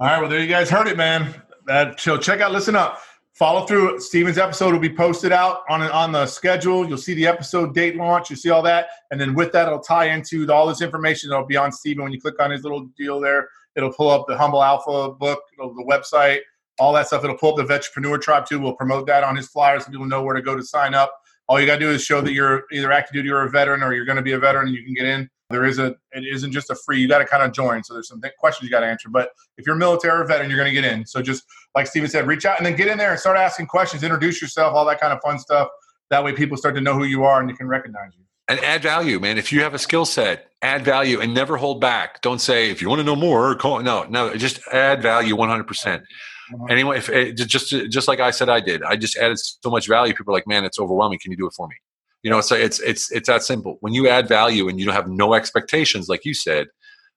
All 0.00 0.06
right, 0.06 0.20
well, 0.20 0.30
there 0.30 0.40
you 0.40 0.46
guys 0.46 0.70
heard 0.70 0.86
it, 0.86 0.96
man. 0.96 1.34
That 1.66 2.00
so 2.00 2.16
check 2.16 2.40
out, 2.40 2.52
listen 2.52 2.76
up 2.76 3.00
follow 3.38 3.64
through. 3.64 4.00
Steven's 4.00 4.36
episode 4.36 4.72
will 4.72 4.80
be 4.80 4.92
posted 4.92 5.30
out 5.30 5.60
on 5.70 5.82
on 5.82 6.10
the 6.12 6.26
schedule. 6.26 6.86
You'll 6.86 6.98
see 6.98 7.14
the 7.14 7.26
episode 7.26 7.72
date 7.74 7.96
launch. 7.96 8.30
You 8.30 8.36
see 8.36 8.50
all 8.50 8.62
that, 8.62 8.88
and 9.10 9.20
then 9.20 9.34
with 9.34 9.52
that, 9.52 9.68
it'll 9.68 9.78
tie 9.78 10.06
into 10.06 10.50
all 10.52 10.66
this 10.66 10.82
information 10.82 11.30
that'll 11.30 11.46
be 11.46 11.56
on 11.56 11.70
Steven. 11.70 12.02
When 12.02 12.12
you 12.12 12.20
click 12.20 12.40
on 12.40 12.50
his 12.50 12.64
little 12.64 12.86
deal 12.98 13.20
there, 13.20 13.48
it'll 13.76 13.92
pull 13.92 14.10
up 14.10 14.26
the 14.26 14.36
Humble 14.36 14.62
Alpha 14.62 15.12
book, 15.12 15.40
the 15.56 15.84
website, 15.88 16.40
all 16.78 16.92
that 16.94 17.06
stuff. 17.06 17.22
It'll 17.22 17.38
pull 17.38 17.58
up 17.58 17.68
the 17.68 17.72
Vetrepreneur 17.72 18.20
Tribe 18.20 18.46
too. 18.46 18.58
We'll 18.58 18.74
promote 18.74 19.06
that 19.06 19.22
on 19.22 19.36
his 19.36 19.48
flyers 19.48 19.84
so 19.84 19.90
people 19.90 20.06
know 20.06 20.22
where 20.22 20.34
to 20.34 20.42
go 20.42 20.56
to 20.56 20.62
sign 20.62 20.94
up. 20.94 21.12
All 21.48 21.58
you 21.58 21.66
got 21.66 21.76
to 21.76 21.80
do 21.80 21.90
is 21.90 22.02
show 22.02 22.20
that 22.20 22.32
you're 22.32 22.64
either 22.72 22.92
active 22.92 23.14
duty 23.14 23.30
or 23.30 23.42
a 23.44 23.50
veteran, 23.50 23.82
or 23.82 23.94
you're 23.94 24.04
going 24.04 24.16
to 24.16 24.22
be 24.22 24.32
a 24.32 24.38
veteran, 24.38 24.66
and 24.66 24.76
you 24.76 24.84
can 24.84 24.92
get 24.92 25.06
in. 25.06 25.30
There 25.50 25.64
is 25.64 25.78
a, 25.78 25.96
it 26.12 26.24
isn't 26.30 26.52
just 26.52 26.68
a 26.70 26.74
free. 26.74 27.00
You 27.00 27.08
got 27.08 27.18
to 27.18 27.24
kind 27.24 27.42
of 27.42 27.52
join. 27.52 27.82
So 27.82 27.94
there's 27.94 28.08
some 28.08 28.20
questions 28.38 28.68
you 28.68 28.70
got 28.70 28.80
to 28.80 28.86
answer. 28.86 29.08
But 29.08 29.30
if 29.56 29.66
you're 29.66 29.76
military 29.76 30.20
or 30.20 30.26
veteran, 30.26 30.50
you're 30.50 30.58
going 30.58 30.72
to 30.74 30.80
get 30.80 30.90
in. 30.90 31.06
So 31.06 31.22
just 31.22 31.44
like 31.74 31.86
Steven 31.86 32.08
said, 32.08 32.26
reach 32.26 32.44
out 32.44 32.58
and 32.58 32.66
then 32.66 32.76
get 32.76 32.88
in 32.88 32.98
there 32.98 33.10
and 33.10 33.18
start 33.18 33.38
asking 33.38 33.66
questions, 33.66 34.02
introduce 34.02 34.42
yourself, 34.42 34.74
all 34.74 34.84
that 34.84 35.00
kind 35.00 35.12
of 35.12 35.20
fun 35.22 35.38
stuff. 35.38 35.68
That 36.10 36.22
way, 36.22 36.32
people 36.32 36.56
start 36.56 36.74
to 36.74 36.80
know 36.80 36.94
who 36.94 37.04
you 37.04 37.24
are 37.24 37.40
and 37.40 37.48
they 37.48 37.54
can 37.54 37.66
recognize 37.66 38.10
you. 38.16 38.24
And 38.48 38.60
add 38.60 38.82
value, 38.82 39.20
man. 39.20 39.36
If 39.36 39.52
you 39.52 39.62
have 39.62 39.74
a 39.74 39.78
skill 39.78 40.06
set, 40.06 40.50
add 40.62 40.82
value 40.82 41.20
and 41.20 41.34
never 41.34 41.56
hold 41.56 41.80
back. 41.80 42.22
Don't 42.22 42.40
say 42.40 42.70
if 42.70 42.80
you 42.80 42.88
want 42.88 43.00
to 43.00 43.04
know 43.04 43.16
more, 43.16 43.54
call. 43.54 43.82
No, 43.82 44.04
no, 44.04 44.34
just 44.34 44.60
add 44.72 45.02
value 45.02 45.36
100. 45.36 45.64
percent 45.64 46.02
uh-huh. 46.54 46.64
Anyway, 46.70 46.96
if 46.96 47.10
it, 47.10 47.34
just 47.34 47.68
just 47.90 48.08
like 48.08 48.20
I 48.20 48.30
said, 48.30 48.48
I 48.48 48.60
did. 48.60 48.82
I 48.82 48.96
just 48.96 49.16
added 49.16 49.38
so 49.38 49.70
much 49.70 49.86
value. 49.86 50.14
People 50.14 50.32
are 50.32 50.36
like, 50.38 50.46
man, 50.46 50.64
it's 50.64 50.78
overwhelming. 50.78 51.18
Can 51.18 51.30
you 51.30 51.36
do 51.36 51.46
it 51.46 51.52
for 51.54 51.68
me? 51.68 51.76
You 52.22 52.30
know, 52.30 52.40
so 52.40 52.56
it's 52.56 52.80
it's 52.80 53.10
it's 53.12 53.28
that 53.28 53.42
simple. 53.42 53.78
When 53.80 53.92
you 53.92 54.08
add 54.08 54.28
value 54.28 54.68
and 54.68 54.78
you 54.78 54.84
don't 54.84 54.94
have 54.94 55.08
no 55.08 55.34
expectations, 55.34 56.08
like 56.08 56.24
you 56.24 56.34
said, 56.34 56.66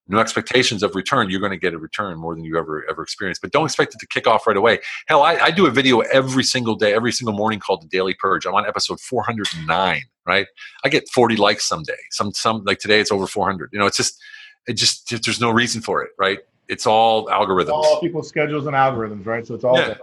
no 0.08 0.20
expectations 0.20 0.84
of 0.84 0.96
return, 0.96 1.30
you're 1.30 1.40
going 1.40 1.52
to 1.52 1.58
get 1.58 1.74
a 1.74 1.80
return 1.80 2.18
more 2.20 2.36
than 2.36 2.44
you 2.44 2.58
ever 2.58 2.86
ever 2.90 3.02
experienced. 3.02 3.42
But 3.42 3.52
don't 3.52 3.66
expect 3.66 3.96
it 3.96 4.00
to 4.00 4.08
kick 4.08 4.28
off 4.28 4.46
right 4.46 4.58
away. 4.58 4.80
Hell, 5.08 5.24
I, 5.24 5.36
I 5.38 5.52
do 5.52 5.66
a 5.66 5.72
video 5.72 6.00
every 6.02 6.44
single 6.44 6.76
day, 6.76 6.94
every 6.94 7.12
single 7.12 7.34
morning 7.34 7.60
called 7.60 7.82
the 7.82 7.88
Daily 7.88 8.14
Purge. 8.14 8.46
I'm 8.46 8.54
on 8.54 8.66
episode 8.68 9.00
409. 9.00 10.02
Right, 10.28 10.46
I 10.86 10.90
get 10.90 11.10
40 11.10 11.38
likes 11.38 11.68
someday. 11.68 11.98
Some 12.12 12.32
some 12.34 12.64
like 12.66 12.78
today 12.78 13.00
it's 13.00 13.12
over 13.12 13.26
400. 13.26 13.72
You 13.74 13.80
know, 13.80 13.88
it's 13.88 13.98
just 13.98 14.22
it 14.68 14.74
just 14.74 15.10
there's 15.10 15.42
no 15.42 15.50
reason 15.50 15.82
for 15.82 16.04
it. 16.04 16.12
Right, 16.20 16.40
it's 16.68 16.86
all 16.86 17.26
algorithms. 17.28 17.62
It's 17.62 17.70
all 17.72 18.00
people's 18.00 18.30
schedules 18.30 18.68
and 18.68 18.76
algorithms. 18.76 19.26
Right, 19.26 19.48
so 19.48 19.56
it's 19.56 19.64
all. 19.64 19.78
Yeah. 19.78 19.96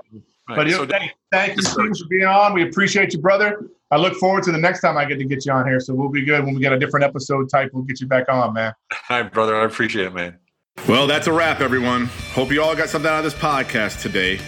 Right. 0.48 0.56
But 0.56 0.70
so, 0.70 0.86
thank, 0.86 1.12
thank 1.30 1.56
you, 1.56 1.62
Steve, 1.62 1.96
for 1.96 2.08
being 2.08 2.24
on. 2.24 2.54
We 2.54 2.62
appreciate 2.62 3.12
you, 3.12 3.20
brother. 3.20 3.68
I 3.90 3.96
look 3.96 4.14
forward 4.14 4.44
to 4.44 4.52
the 4.52 4.58
next 4.58 4.80
time 4.80 4.96
I 4.96 5.04
get 5.04 5.18
to 5.18 5.24
get 5.24 5.44
you 5.46 5.52
on 5.52 5.66
here. 5.66 5.80
So 5.80 5.94
we'll 5.94 6.08
be 6.08 6.24
good 6.24 6.44
when 6.44 6.54
we 6.54 6.60
get 6.60 6.72
a 6.72 6.78
different 6.78 7.04
episode 7.04 7.50
type. 7.50 7.70
We'll 7.72 7.84
get 7.84 8.00
you 8.00 8.06
back 8.06 8.28
on, 8.28 8.54
man. 8.54 8.72
Hi, 8.92 9.22
brother. 9.22 9.56
I 9.56 9.64
appreciate 9.64 10.06
it, 10.06 10.14
man. 10.14 10.38
Well, 10.86 11.06
that's 11.06 11.26
a 11.26 11.32
wrap, 11.32 11.60
everyone. 11.60 12.06
Hope 12.32 12.52
you 12.52 12.62
all 12.62 12.76
got 12.76 12.88
something 12.88 13.10
out 13.10 13.18
of 13.18 13.24
this 13.24 13.34
podcast 13.34 14.00
today. 14.00 14.40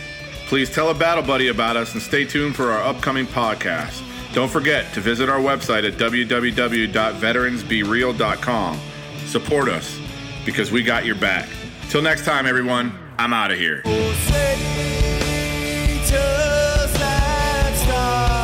Please 0.46 0.70
tell 0.70 0.90
a 0.90 0.94
battle 0.94 1.22
buddy 1.22 1.48
about 1.48 1.76
us 1.76 1.92
and 1.92 2.02
stay 2.02 2.24
tuned 2.24 2.56
for 2.56 2.70
our 2.70 2.82
upcoming 2.82 3.26
podcast. 3.26 4.02
Don't 4.32 4.50
forget 4.50 4.92
to 4.94 5.00
visit 5.00 5.28
our 5.28 5.40
website 5.40 5.86
at 5.86 5.94
www.veteransbereal.com. 5.94 8.80
Support 9.26 9.68
us 9.68 9.98
because 10.44 10.70
we 10.70 10.82
got 10.82 11.04
your 11.04 11.16
back. 11.16 11.48
Till 11.88 12.02
next 12.02 12.24
time, 12.24 12.46
everyone, 12.46 12.96
I'm 13.18 13.32
out 13.32 13.50
of 13.50 13.58
here. 13.58 13.82
Just 16.10 16.94
that 16.98 17.76
start. 17.76 18.39